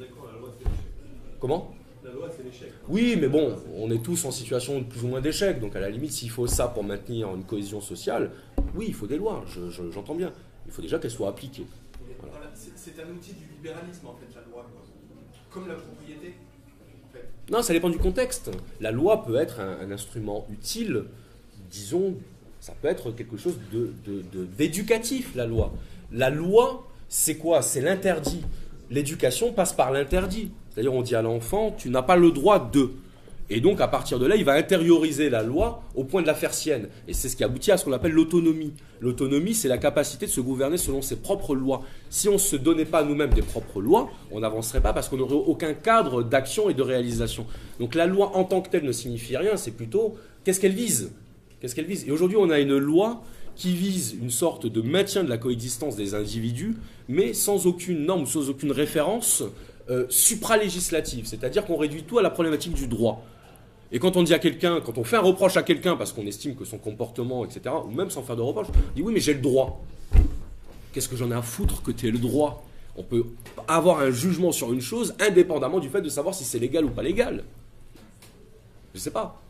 Comment? 1.40 1.74
C'est 2.36 2.42
l'échec. 2.44 2.72
Oui, 2.88 3.16
mais 3.20 3.28
bon, 3.28 3.56
on 3.76 3.90
est 3.90 4.02
tous 4.02 4.24
en 4.24 4.30
situation 4.30 4.78
de 4.78 4.84
plus 4.84 5.05
ou 5.05 5.09
moins 5.09 5.20
d'échec. 5.20 5.60
Donc, 5.60 5.76
à 5.76 5.80
la 5.80 5.90
limite, 5.90 6.12
s'il 6.12 6.30
faut 6.30 6.47
ça 6.47 6.68
pour 6.68 6.84
maintenir 6.84 7.34
une 7.34 7.44
cohésion 7.44 7.80
sociale, 7.80 8.30
oui, 8.74 8.86
il 8.88 8.94
faut 8.94 9.06
des 9.06 9.16
lois, 9.16 9.44
j'entends 9.92 10.14
bien. 10.14 10.32
Il 10.66 10.72
faut 10.72 10.82
déjà 10.82 10.98
qu'elles 10.98 11.10
soient 11.10 11.28
appliquées 11.28 11.66
c'est 12.76 13.01
un 13.01 13.10
outil 13.10 13.32
du 13.32 13.47
libéralisme, 13.56 14.06
en 14.06 14.14
fait, 14.14 14.34
la 14.34 14.42
loi. 14.51 14.66
Comme 15.51 15.68
la 15.68 15.74
propriété. 15.74 16.34
Non, 17.51 17.62
ça 17.62 17.72
dépend 17.72 17.90
du 17.90 17.98
contexte. 17.98 18.51
La 18.80 18.92
loi 18.92 19.24
peut 19.24 19.36
être 19.36 19.60
un, 19.60 19.90
instrument 19.90 20.47
utile, 20.51 21.05
disons, 21.70 22.14
ça 22.60 22.72
peut 22.80 22.88
être 22.88 23.10
quelque 23.12 23.36
chose 23.36 23.59
d'éducatif, 24.56 25.32
de, 25.32 25.38
la 25.38 25.47
loi. 25.47 25.72
La 26.12 26.30
loi, 26.30 26.88
c'est 27.09 27.36
quoi? 27.36 27.62
C'est 27.62 27.80
l'interdit. 27.80 28.42
L'éducation 28.90 29.52
passe 29.52 29.72
par 29.72 29.90
l'interdit. 29.90 30.52
C'est-à-dire, 30.70 30.94
on 30.94 31.02
dit 31.02 31.14
à 31.14 31.22
l'enfant, 31.22 31.74
tu 31.76 31.90
n'as 31.90 32.02
pas 32.02 32.16
le 32.16 32.30
droit 32.30 32.70
de. 32.72 32.90
Et 33.52 33.60
donc, 33.60 33.80
à 33.80 33.88
partir 33.88 34.20
de 34.20 34.26
là, 34.26 34.36
il 34.36 34.44
va 34.44 34.52
intérioriser 34.52 35.28
la 35.28 35.42
loi 35.42 35.82
au 35.97 36.05
point 36.05 36.22
de 36.22 36.26
la 36.28 36.34
faire 36.34 36.55
sienne. 36.55 36.88
Et 37.09 37.12
c'est 37.12 37.28
ce 37.28 37.34
qui 37.34 37.42
aboutit 37.42 37.72
à 37.72 37.76
ce 37.76 37.84
qu'on 37.84 37.92
appelle 37.92 38.12
l'autonomie. 38.12 38.72
L'autonomie, 39.01 39.55
c'est 39.55 39.66
la 39.66 39.78
capacité 39.78 40.26
de 40.26 40.30
se 40.30 40.40
gouverner 40.40 40.76
selon 40.76 41.02
ses 41.02 41.16
propres 41.16 41.56
lois. 41.56 41.82
Si 42.10 42.28
on 42.28 42.34
ne 42.34 42.38
se 42.38 42.55
donnait 42.55 42.84
pas 42.84 43.02
nous-mêmes 43.02 43.34
des 43.34 43.42
propres 43.42 43.80
lois, 43.80 44.09
on 44.30 44.38
n'avancerait 44.38 44.80
pas 44.80 44.92
parce 44.92 45.09
qu'on 45.09 45.16
n'aurait 45.16 45.34
aucun 45.34 45.74
cadre 45.74 46.22
d'action 46.22 46.70
et 46.70 46.74
de 46.74 46.82
réalisation. 46.82 47.44
Donc, 47.80 47.97
la 47.97 48.06
loi 48.06 48.36
en 48.36 48.44
tant 48.44 48.60
que 48.60 48.70
telle 48.70 48.84
ne 48.84 48.92
signifie 48.92 49.36
rien, 49.36 49.56
c'est 49.56 49.72
plutôt 49.72 50.14
qu'est-ce 50.44 50.60
qu'elle 50.60 50.74
vise? 50.74 51.10
Qu'est-ce 51.60 51.74
qu'elle 51.74 51.86
vise? 51.86 52.06
Et 52.06 52.12
aujourd'hui, 52.12 52.38
on 52.40 52.51
a 52.51 52.60
une 52.60 52.78
loi 52.78 53.20
qui 53.56 53.74
vise 53.74 54.14
une 54.22 54.30
sorte 54.30 54.66
de 54.66 54.80
maintien 54.80 55.24
de 55.24 55.28
la 55.28 55.38
coexistence 55.38 55.97
des 55.97 56.14
individus, 56.14 56.76
mais 57.09 57.34
sans 57.34 57.66
aucune 57.66 58.06
norme, 58.06 58.26
sans 58.26 58.48
aucune 58.48 58.70
référence 58.70 59.42
euh, 59.90 60.06
supralégislative. 60.08 61.26
C'est-à-dire 61.26 61.66
qu'on 61.66 61.76
réduit 61.76 62.04
tout 62.04 62.18
à 62.18 62.22
la 62.22 62.30
problématique 62.30 62.74
du 62.74 62.86
droit. 62.86 63.24
Et 63.92 63.98
quand 63.98 64.16
on 64.16 64.22
dit 64.22 64.32
à 64.32 64.38
quelqu'un, 64.38 64.80
quand 64.80 64.98
on 64.98 65.04
fait 65.04 65.16
un 65.16 65.20
reproche 65.20 65.56
à 65.56 65.64
quelqu'un 65.64 65.96
parce 65.96 66.12
qu'on 66.12 66.26
estime 66.26 66.54
que 66.54 66.64
son 66.64 66.78
comportement, 66.78 67.44
etc., 67.44 67.74
ou 67.84 67.90
même 67.90 68.08
sans 68.08 68.22
faire 68.22 68.36
de 68.36 68.42
reproche, 68.42 68.68
on 68.68 68.94
dit 68.94 69.02
oui, 69.02 69.12
mais 69.12 69.20
j'ai 69.20 69.34
le 69.34 69.40
droit. 69.40 69.82
Qu'est-ce 70.92 71.08
que 71.08 71.16
j'en 71.16 71.30
ai 71.30 71.34
à 71.34 71.42
foutre 71.42 71.82
que 71.82 71.90
tu 71.90 72.06
aies 72.06 72.12
le 72.12 72.18
droit? 72.18 72.64
On 72.96 73.02
peut 73.02 73.24
avoir 73.66 74.00
un 74.00 74.10
jugement 74.10 74.52
sur 74.52 74.72
une 74.72 74.80
chose 74.80 75.14
indépendamment 75.20 75.80
du 75.80 75.88
fait 75.88 76.02
de 76.02 76.08
savoir 76.08 76.34
si 76.34 76.44
c'est 76.44 76.58
légal 76.58 76.84
ou 76.84 76.90
pas 76.90 77.02
légal. 77.02 77.44
Je 78.94 79.00
sais 79.00 79.10
pas. 79.10 79.40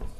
Alors, 0.00 0.17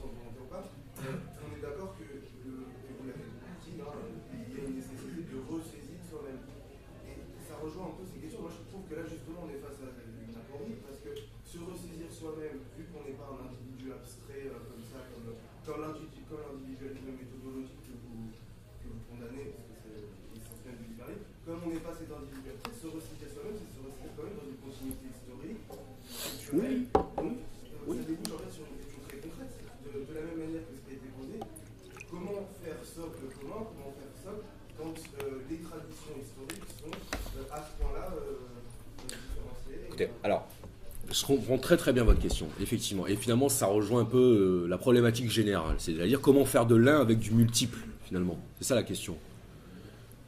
comprends 41.28 41.58
très 41.58 41.76
très 41.76 41.92
bien 41.92 42.04
votre 42.04 42.20
question, 42.20 42.48
effectivement. 42.60 43.06
Et 43.06 43.16
finalement, 43.16 43.48
ça 43.48 43.66
rejoint 43.66 44.02
un 44.02 44.06
peu 44.06 44.64
euh, 44.64 44.68
la 44.68 44.78
problématique 44.78 45.30
générale. 45.30 45.76
C'est-à-dire 45.78 46.20
comment 46.20 46.44
faire 46.44 46.66
de 46.66 46.74
l'un 46.74 47.00
avec 47.00 47.18
du 47.18 47.30
multiple, 47.32 47.78
finalement. 48.04 48.38
C'est 48.58 48.64
ça 48.66 48.74
la 48.74 48.82
question. 48.82 49.16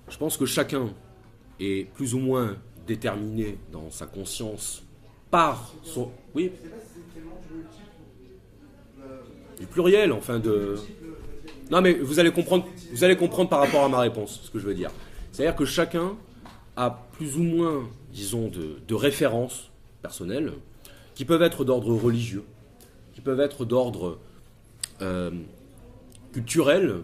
Je 0.09 0.17
pense 0.17 0.37
que 0.37 0.47
chacun 0.47 0.91
est 1.59 1.89
plus 1.95 2.15
ou 2.15 2.19
moins 2.19 2.57
déterminé 2.87 3.59
dans 3.73 3.91
sa 3.91 4.07
conscience 4.07 4.83
par 5.31 5.73
son. 5.83 6.11
Oui 6.35 6.53
Du 9.59 9.67
pluriel, 9.67 10.13
enfin 10.13 10.39
de. 10.39 10.77
Non, 11.71 11.81
mais 11.81 11.95
vous 11.95 12.19
allez 12.19 12.33
comprendre, 12.33 12.67
vous 12.93 13.05
allez 13.05 13.17
comprendre 13.17 13.49
par 13.49 13.61
rapport 13.61 13.85
à 13.85 13.89
ma 13.89 14.01
réponse 14.01 14.41
ce 14.43 14.51
que 14.51 14.59
je 14.59 14.67
veux 14.67 14.75
dire. 14.75 14.91
C'est-à-dire 15.33 15.55
que 15.55 15.65
chacun 15.65 16.17
a 16.77 16.91
plus 17.13 17.37
ou 17.37 17.43
moins, 17.43 17.89
disons, 18.13 18.49
de, 18.49 18.95
références 18.95 19.71
personnelles 20.03 20.53
qui 21.21 21.27
peuvent 21.27 21.43
être 21.43 21.67
d'ordre 21.67 21.93
religieux, 21.93 22.45
qui 23.13 23.21
peuvent 23.21 23.41
être 23.41 23.67
d'ordre 23.67 24.19
euh, 25.03 25.31
culturel, 26.33 27.03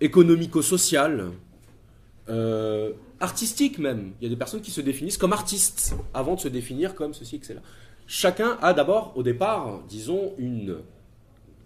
économico-social, 0.00 1.32
euh, 2.28 2.92
artistique 3.18 3.80
même. 3.80 4.12
Il 4.20 4.22
y 4.22 4.26
a 4.28 4.30
des 4.30 4.36
personnes 4.36 4.60
qui 4.60 4.70
se 4.70 4.80
définissent 4.80 5.18
comme 5.18 5.32
artistes 5.32 5.96
avant 6.14 6.36
de 6.36 6.40
se 6.40 6.46
définir 6.46 6.94
comme 6.94 7.12
ceci, 7.12 7.34
etc. 7.34 7.56
Chacun 8.06 8.56
a 8.62 8.74
d'abord, 8.74 9.12
au 9.16 9.24
départ, 9.24 9.82
disons, 9.88 10.32
une 10.38 10.76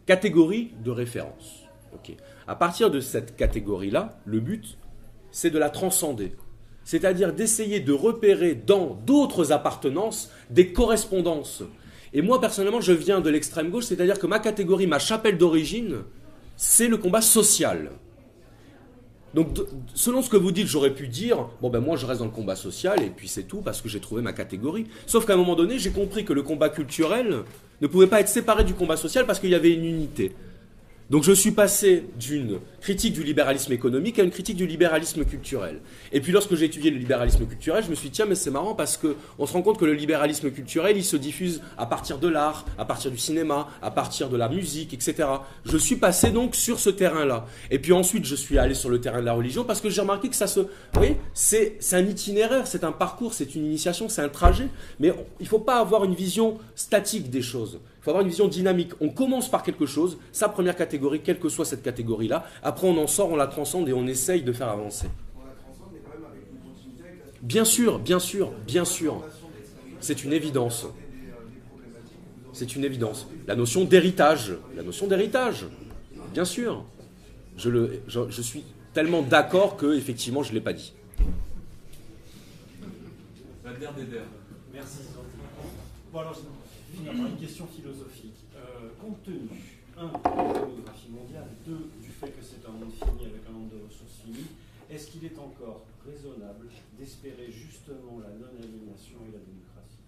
catégorie 0.06 0.72
de 0.82 0.90
référence. 0.90 1.64
À 2.46 2.56
partir 2.56 2.90
de 2.90 3.00
cette 3.00 3.36
catégorie-là, 3.36 4.18
le 4.24 4.40
but, 4.40 4.78
c'est 5.30 5.50
de 5.50 5.58
la 5.58 5.68
transcender. 5.68 6.32
C'est-à-dire 6.84 7.32
d'essayer 7.32 7.80
de 7.80 7.92
repérer 7.92 8.54
dans 8.54 8.98
d'autres 9.06 9.52
appartenances 9.52 10.30
des 10.50 10.72
correspondances. 10.72 11.62
Et 12.12 12.22
moi, 12.22 12.40
personnellement, 12.40 12.80
je 12.80 12.92
viens 12.92 13.20
de 13.20 13.30
l'extrême 13.30 13.70
gauche, 13.70 13.84
c'est-à-dire 13.84 14.18
que 14.18 14.26
ma 14.26 14.38
catégorie, 14.38 14.86
ma 14.86 14.98
chapelle 14.98 15.38
d'origine, 15.38 16.02
c'est 16.56 16.88
le 16.88 16.96
combat 16.96 17.20
social. 17.20 17.90
Donc, 19.34 19.48
selon 19.94 20.22
ce 20.22 20.30
que 20.30 20.36
vous 20.36 20.52
dites, 20.52 20.68
j'aurais 20.68 20.94
pu 20.94 21.08
dire, 21.08 21.48
bon 21.60 21.68
ben 21.68 21.80
moi 21.80 21.96
je 21.96 22.06
reste 22.06 22.20
dans 22.20 22.26
le 22.26 22.30
combat 22.30 22.54
social 22.54 23.02
et 23.02 23.10
puis 23.10 23.26
c'est 23.26 23.42
tout 23.42 23.62
parce 23.62 23.80
que 23.80 23.88
j'ai 23.88 23.98
trouvé 23.98 24.22
ma 24.22 24.32
catégorie. 24.32 24.86
Sauf 25.06 25.26
qu'à 25.26 25.34
un 25.34 25.36
moment 25.36 25.56
donné, 25.56 25.80
j'ai 25.80 25.90
compris 25.90 26.24
que 26.24 26.32
le 26.32 26.42
combat 26.42 26.68
culturel 26.68 27.38
ne 27.80 27.86
pouvait 27.88 28.06
pas 28.06 28.20
être 28.20 28.28
séparé 28.28 28.62
du 28.62 28.74
combat 28.74 28.96
social 28.96 29.26
parce 29.26 29.40
qu'il 29.40 29.50
y 29.50 29.56
avait 29.56 29.72
une 29.72 29.84
unité. 29.84 30.32
Donc 31.10 31.22
je 31.22 31.32
suis 31.32 31.50
passé 31.50 32.06
d'une 32.18 32.60
critique 32.80 33.12
du 33.12 33.22
libéralisme 33.22 33.72
économique 33.72 34.18
à 34.18 34.22
une 34.22 34.30
critique 34.30 34.56
du 34.56 34.66
libéralisme 34.66 35.26
culturel. 35.26 35.80
Et 36.12 36.20
puis 36.22 36.32
lorsque 36.32 36.54
j'ai 36.54 36.64
étudié 36.64 36.90
le 36.90 36.96
libéralisme 36.96 37.44
culturel, 37.44 37.84
je 37.84 37.90
me 37.90 37.94
suis 37.94 38.08
dit 38.08 38.16
tiens 38.16 38.24
mais 38.24 38.34
c'est 38.34 38.50
marrant 38.50 38.74
parce 38.74 38.96
qu'on 38.96 39.46
se 39.46 39.52
rend 39.52 39.60
compte 39.60 39.78
que 39.78 39.84
le 39.84 39.92
libéralisme 39.92 40.50
culturel 40.50 40.96
il 40.96 41.04
se 41.04 41.16
diffuse 41.16 41.60
à 41.76 41.84
partir 41.84 42.18
de 42.18 42.28
l'art, 42.28 42.64
à 42.78 42.86
partir 42.86 43.10
du 43.10 43.18
cinéma, 43.18 43.68
à 43.82 43.90
partir 43.90 44.30
de 44.30 44.38
la 44.38 44.48
musique, 44.48 44.94
etc. 44.94 45.28
Je 45.66 45.76
suis 45.76 45.96
passé 45.96 46.30
donc 46.30 46.54
sur 46.54 46.80
ce 46.80 46.88
terrain-là. 46.88 47.44
Et 47.70 47.78
puis 47.78 47.92
ensuite 47.92 48.24
je 48.24 48.34
suis 48.34 48.56
allé 48.56 48.72
sur 48.72 48.88
le 48.88 48.98
terrain 48.98 49.20
de 49.20 49.26
la 49.26 49.34
religion 49.34 49.64
parce 49.64 49.82
que 49.82 49.90
j'ai 49.90 50.00
remarqué 50.00 50.30
que 50.30 50.36
ça 50.36 50.46
se, 50.46 50.60
oui, 50.98 51.16
c'est 51.34 51.76
un 51.92 52.06
itinéraire, 52.06 52.66
c'est 52.66 52.82
un 52.82 52.92
parcours, 52.92 53.34
c'est 53.34 53.54
une 53.54 53.66
initiation, 53.66 54.08
c'est 54.08 54.22
un 54.22 54.30
trajet. 54.30 54.68
Mais 55.00 55.12
il 55.38 55.44
ne 55.44 55.48
faut 55.48 55.58
pas 55.58 55.80
avoir 55.80 56.04
une 56.04 56.14
vision 56.14 56.58
statique 56.74 57.28
des 57.28 57.42
choses. 57.42 57.78
Faut 58.04 58.10
avoir 58.10 58.22
une 58.22 58.28
vision 58.28 58.48
dynamique. 58.48 58.92
On 59.00 59.08
commence 59.08 59.50
par 59.50 59.62
quelque 59.62 59.86
chose, 59.86 60.18
sa 60.30 60.50
première 60.50 60.76
catégorie, 60.76 61.22
quelle 61.22 61.38
que 61.38 61.48
soit 61.48 61.64
cette 61.64 61.82
catégorie-là. 61.82 62.44
Après, 62.62 62.86
on 62.86 62.98
en 62.98 63.06
sort, 63.06 63.30
on 63.30 63.36
la 63.36 63.46
transcende 63.46 63.88
et 63.88 63.94
on 63.94 64.06
essaye 64.06 64.42
de 64.42 64.52
faire 64.52 64.68
avancer. 64.68 65.06
Bien 67.40 67.64
sûr, 67.64 67.98
bien 67.98 68.18
sûr, 68.18 68.52
bien 68.66 68.84
sûr. 68.84 69.22
C'est 70.00 70.22
une 70.22 70.34
évidence. 70.34 70.86
C'est 72.52 72.76
une 72.76 72.84
évidence. 72.84 73.26
La 73.46 73.56
notion 73.56 73.84
d'héritage. 73.84 74.52
La 74.76 74.82
notion 74.82 75.06
d'héritage. 75.06 75.64
Bien 76.34 76.44
sûr. 76.44 76.84
Je, 77.56 77.70
le, 77.70 78.02
je, 78.06 78.42
suis 78.42 78.64
tellement 78.92 79.22
d'accord 79.22 79.78
que, 79.78 79.96
effectivement, 79.96 80.42
je 80.42 80.50
ne 80.50 80.56
l'ai 80.56 80.60
pas 80.60 80.74
dit. 80.74 80.92
Merci 84.74 84.98
finir 86.94 87.12
par 87.12 87.26
une 87.26 87.36
question 87.36 87.66
philosophique. 87.66 88.38
Euh, 88.56 88.88
compte 89.00 89.22
tenu, 89.24 89.50
un, 89.98 90.06
de 90.06 90.52
la 90.54 90.66
démographie 90.66 91.10
mondiale, 91.10 91.48
deux, 91.66 91.90
du 92.00 92.08
fait 92.08 92.30
que 92.30 92.42
c'est 92.42 92.62
un 92.66 92.72
monde 92.72 92.92
fini 92.94 93.26
avec 93.26 93.42
un 93.48 93.52
nombre 93.52 93.70
de 93.74 93.82
ressources 93.84 94.22
finies, 94.24 94.46
est-ce 94.90 95.10
qu'il 95.10 95.24
est 95.24 95.38
encore 95.38 95.84
raisonnable 96.06 96.68
d'espérer 96.98 97.50
justement 97.50 98.20
la 98.22 98.30
non-aliénation 98.30 99.18
et 99.28 99.32
la 99.32 99.42
démocratie, 99.42 100.04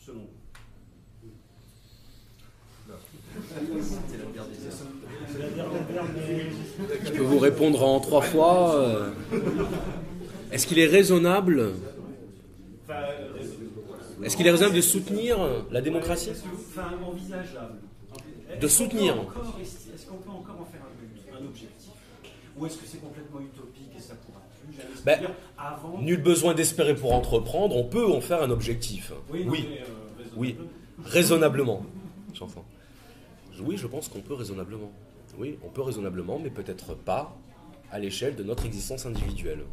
selon 0.00 0.20
vous? 0.20 0.42
C'est 4.08 4.18
la 4.18 4.26
guerre 4.26 6.06
des 6.14 7.06
Je 7.06 7.12
peux 7.12 7.22
vous 7.22 7.38
répondre 7.38 7.82
en 7.82 8.00
trois 8.00 8.20
fois. 8.22 8.74
Euh. 8.74 9.12
Est-ce 10.50 10.66
qu'il 10.66 10.78
est 10.78 10.88
raisonnable? 10.88 11.72
Est-ce 14.24 14.36
qu'il 14.36 14.46
est 14.46 14.50
raisonnable 14.50 14.76
de 14.76 14.80
soutenir 14.80 15.38
la 15.70 15.80
démocratie 15.80 16.30
Enfin, 16.30 16.90
envisageable. 17.04 17.78
De 18.60 18.68
soutenir. 18.68 19.14
Est-ce 19.60 20.06
qu'on 20.06 20.16
peut 20.16 20.30
encore 20.30 20.60
en 20.60 20.64
faire 20.64 20.80
un, 20.82 21.44
objectif 21.46 21.90
Ou 22.56 22.66
est-ce 22.66 22.76
que 22.76 22.86
c'est 22.86 23.00
complètement 23.00 23.40
utopique 23.40 23.90
et 23.96 24.00
ça 24.00 24.14
pourra 24.14 24.40
plus 24.60 24.76
ben, 25.04 25.20
avant... 25.58 25.98
Nul 26.00 26.22
besoin 26.22 26.54
d'espérer 26.54 26.94
pour 26.94 27.12
entreprendre, 27.14 27.76
on 27.76 27.84
peut 27.84 28.06
en 28.06 28.20
faire 28.20 28.42
un 28.42 28.50
objectif. 28.50 29.12
Oui, 29.30 29.44
oui. 29.48 29.68
Euh, 29.80 30.24
oui. 30.36 30.56
raisonnablement. 31.04 31.84
Oui, 33.60 33.76
je 33.76 33.86
pense 33.86 34.08
qu'on 34.08 34.20
peut 34.20 34.34
raisonnablement. 34.34 34.90
Oui, 35.38 35.58
on 35.64 35.68
peut 35.68 35.82
raisonnablement, 35.82 36.38
mais 36.42 36.50
peut-être 36.50 36.94
pas 36.94 37.36
à 37.90 37.98
l'échelle 37.98 38.36
de 38.36 38.42
notre 38.42 38.66
existence 38.66 39.06
individuelle. 39.06 39.64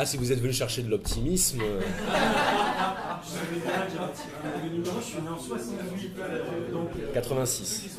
Ah, 0.00 0.06
si 0.06 0.16
vous 0.16 0.30
êtes 0.30 0.38
venu 0.38 0.52
chercher 0.52 0.84
de 0.84 0.90
l'optimisme. 0.90 1.60
86. 7.12 7.98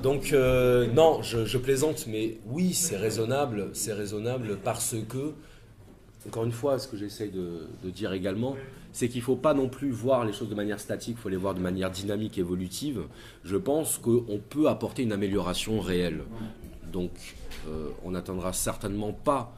Donc 0.00 0.32
euh, 0.32 0.86
non, 0.92 1.22
je, 1.22 1.58
plaisante, 1.58 2.06
mais 2.06 2.38
oui, 2.46 2.72
c'est 2.72 2.96
raisonnable, 2.96 3.70
c'est 3.72 3.92
raisonnable 3.92 4.58
parce 4.62 4.94
que, 5.08 5.32
encore 6.28 6.44
une 6.44 6.52
fois, 6.52 6.78
ce 6.78 6.86
que 6.86 6.96
j'essaye 6.96 7.30
de, 7.30 7.66
de, 7.82 7.90
dire 7.90 8.12
également, 8.12 8.54
c'est 8.92 9.08
qu'il 9.08 9.22
ne 9.22 9.24
faut 9.24 9.34
pas 9.34 9.54
non 9.54 9.68
plus 9.68 9.90
voir 9.90 10.24
les 10.24 10.32
choses 10.32 10.48
de 10.48 10.54
manière 10.54 10.78
statique, 10.78 11.16
il 11.18 11.20
faut 11.20 11.30
les 11.30 11.36
voir 11.36 11.54
de 11.54 11.60
manière 11.60 11.90
dynamique, 11.90 12.38
évolutive. 12.38 13.06
Je 13.42 13.56
pense 13.56 13.98
qu'on 13.98 14.40
peut 14.48 14.68
apporter 14.68 15.02
une 15.02 15.12
amélioration 15.12 15.80
réelle. 15.80 16.22
Donc 16.92 17.10
euh, 17.66 17.90
on 18.04 18.12
n'atteindra 18.12 18.52
certainement 18.52 19.12
pas 19.12 19.54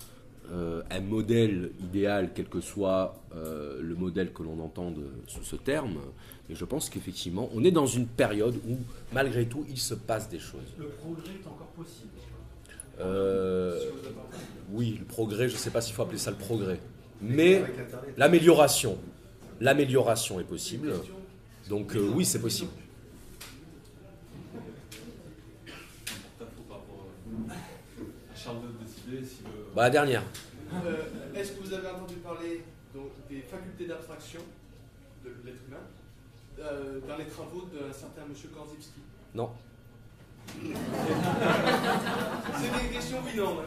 euh, 0.51 0.83
un 0.91 1.01
modèle 1.01 1.73
idéal, 1.81 2.31
quel 2.35 2.47
que 2.47 2.61
soit 2.61 3.15
euh, 3.37 3.81
le 3.83 3.95
modèle 3.95 4.33
que 4.33 4.43
l'on 4.43 4.59
entende 4.61 5.03
sous 5.27 5.45
ce 5.45 5.57
terme. 5.57 5.99
Mais 6.49 6.55
je 6.55 6.65
pense 6.65 6.89
qu'effectivement, 6.89 7.51
on 7.55 7.65
est 7.65 7.71
dans 7.71 7.87
une 7.87 8.07
période 8.07 8.57
où, 8.69 8.79
malgré 9.13 9.47
tout, 9.47 9.67
il 9.69 9.79
se 9.79 9.95
passe 9.95 10.29
des 10.29 10.39
choses. 10.39 10.61
Le 10.79 10.87
progrès 10.87 11.33
est 11.33 11.47
encore 11.47 11.69
possible 11.77 12.09
Oui, 14.73 14.97
le 14.99 15.05
progrès, 15.05 15.49
je 15.49 15.55
ne 15.55 15.59
sais 15.59 15.71
pas 15.71 15.83
s'il 15.83 15.95
faut 15.95 16.03
appeler 16.03 16.19
ça 16.19 16.31
le 16.31 16.39
progrès. 16.39 16.81
Mais 17.21 17.63
l'amélioration, 18.17 18.97
l'amélioration 19.61 20.41
est 20.41 20.45
possible. 20.45 20.95
Donc 21.69 21.95
oui, 22.15 22.25
c'est 22.25 22.41
possible. 22.41 22.71
Bah, 29.75 29.83
la 29.85 29.91
dernière. 29.91 30.23
Euh, 30.73 31.05
est-ce 31.35 31.53
que 31.53 31.63
vous 31.63 31.73
avez 31.73 31.89
entendu 31.89 32.15
parler 32.17 32.65
donc, 32.95 33.11
des 33.29 33.41
facultés 33.41 33.87
d'abstraction 33.87 34.41
de 35.25 35.31
l'être 35.45 35.61
humain 35.69 35.79
euh, 36.61 37.01
dans 37.07 37.17
les 37.17 37.27
travaux 37.27 37.69
d'un 37.73 37.93
certain 37.93 38.25
monsieur 38.29 38.49
Korzybski? 38.49 39.01
Non. 39.35 39.51
C'est 42.59 42.83
des 42.83 42.89
questions 42.93 43.19
oui 43.25 43.37
non. 43.37 43.61
Hein. 43.61 43.67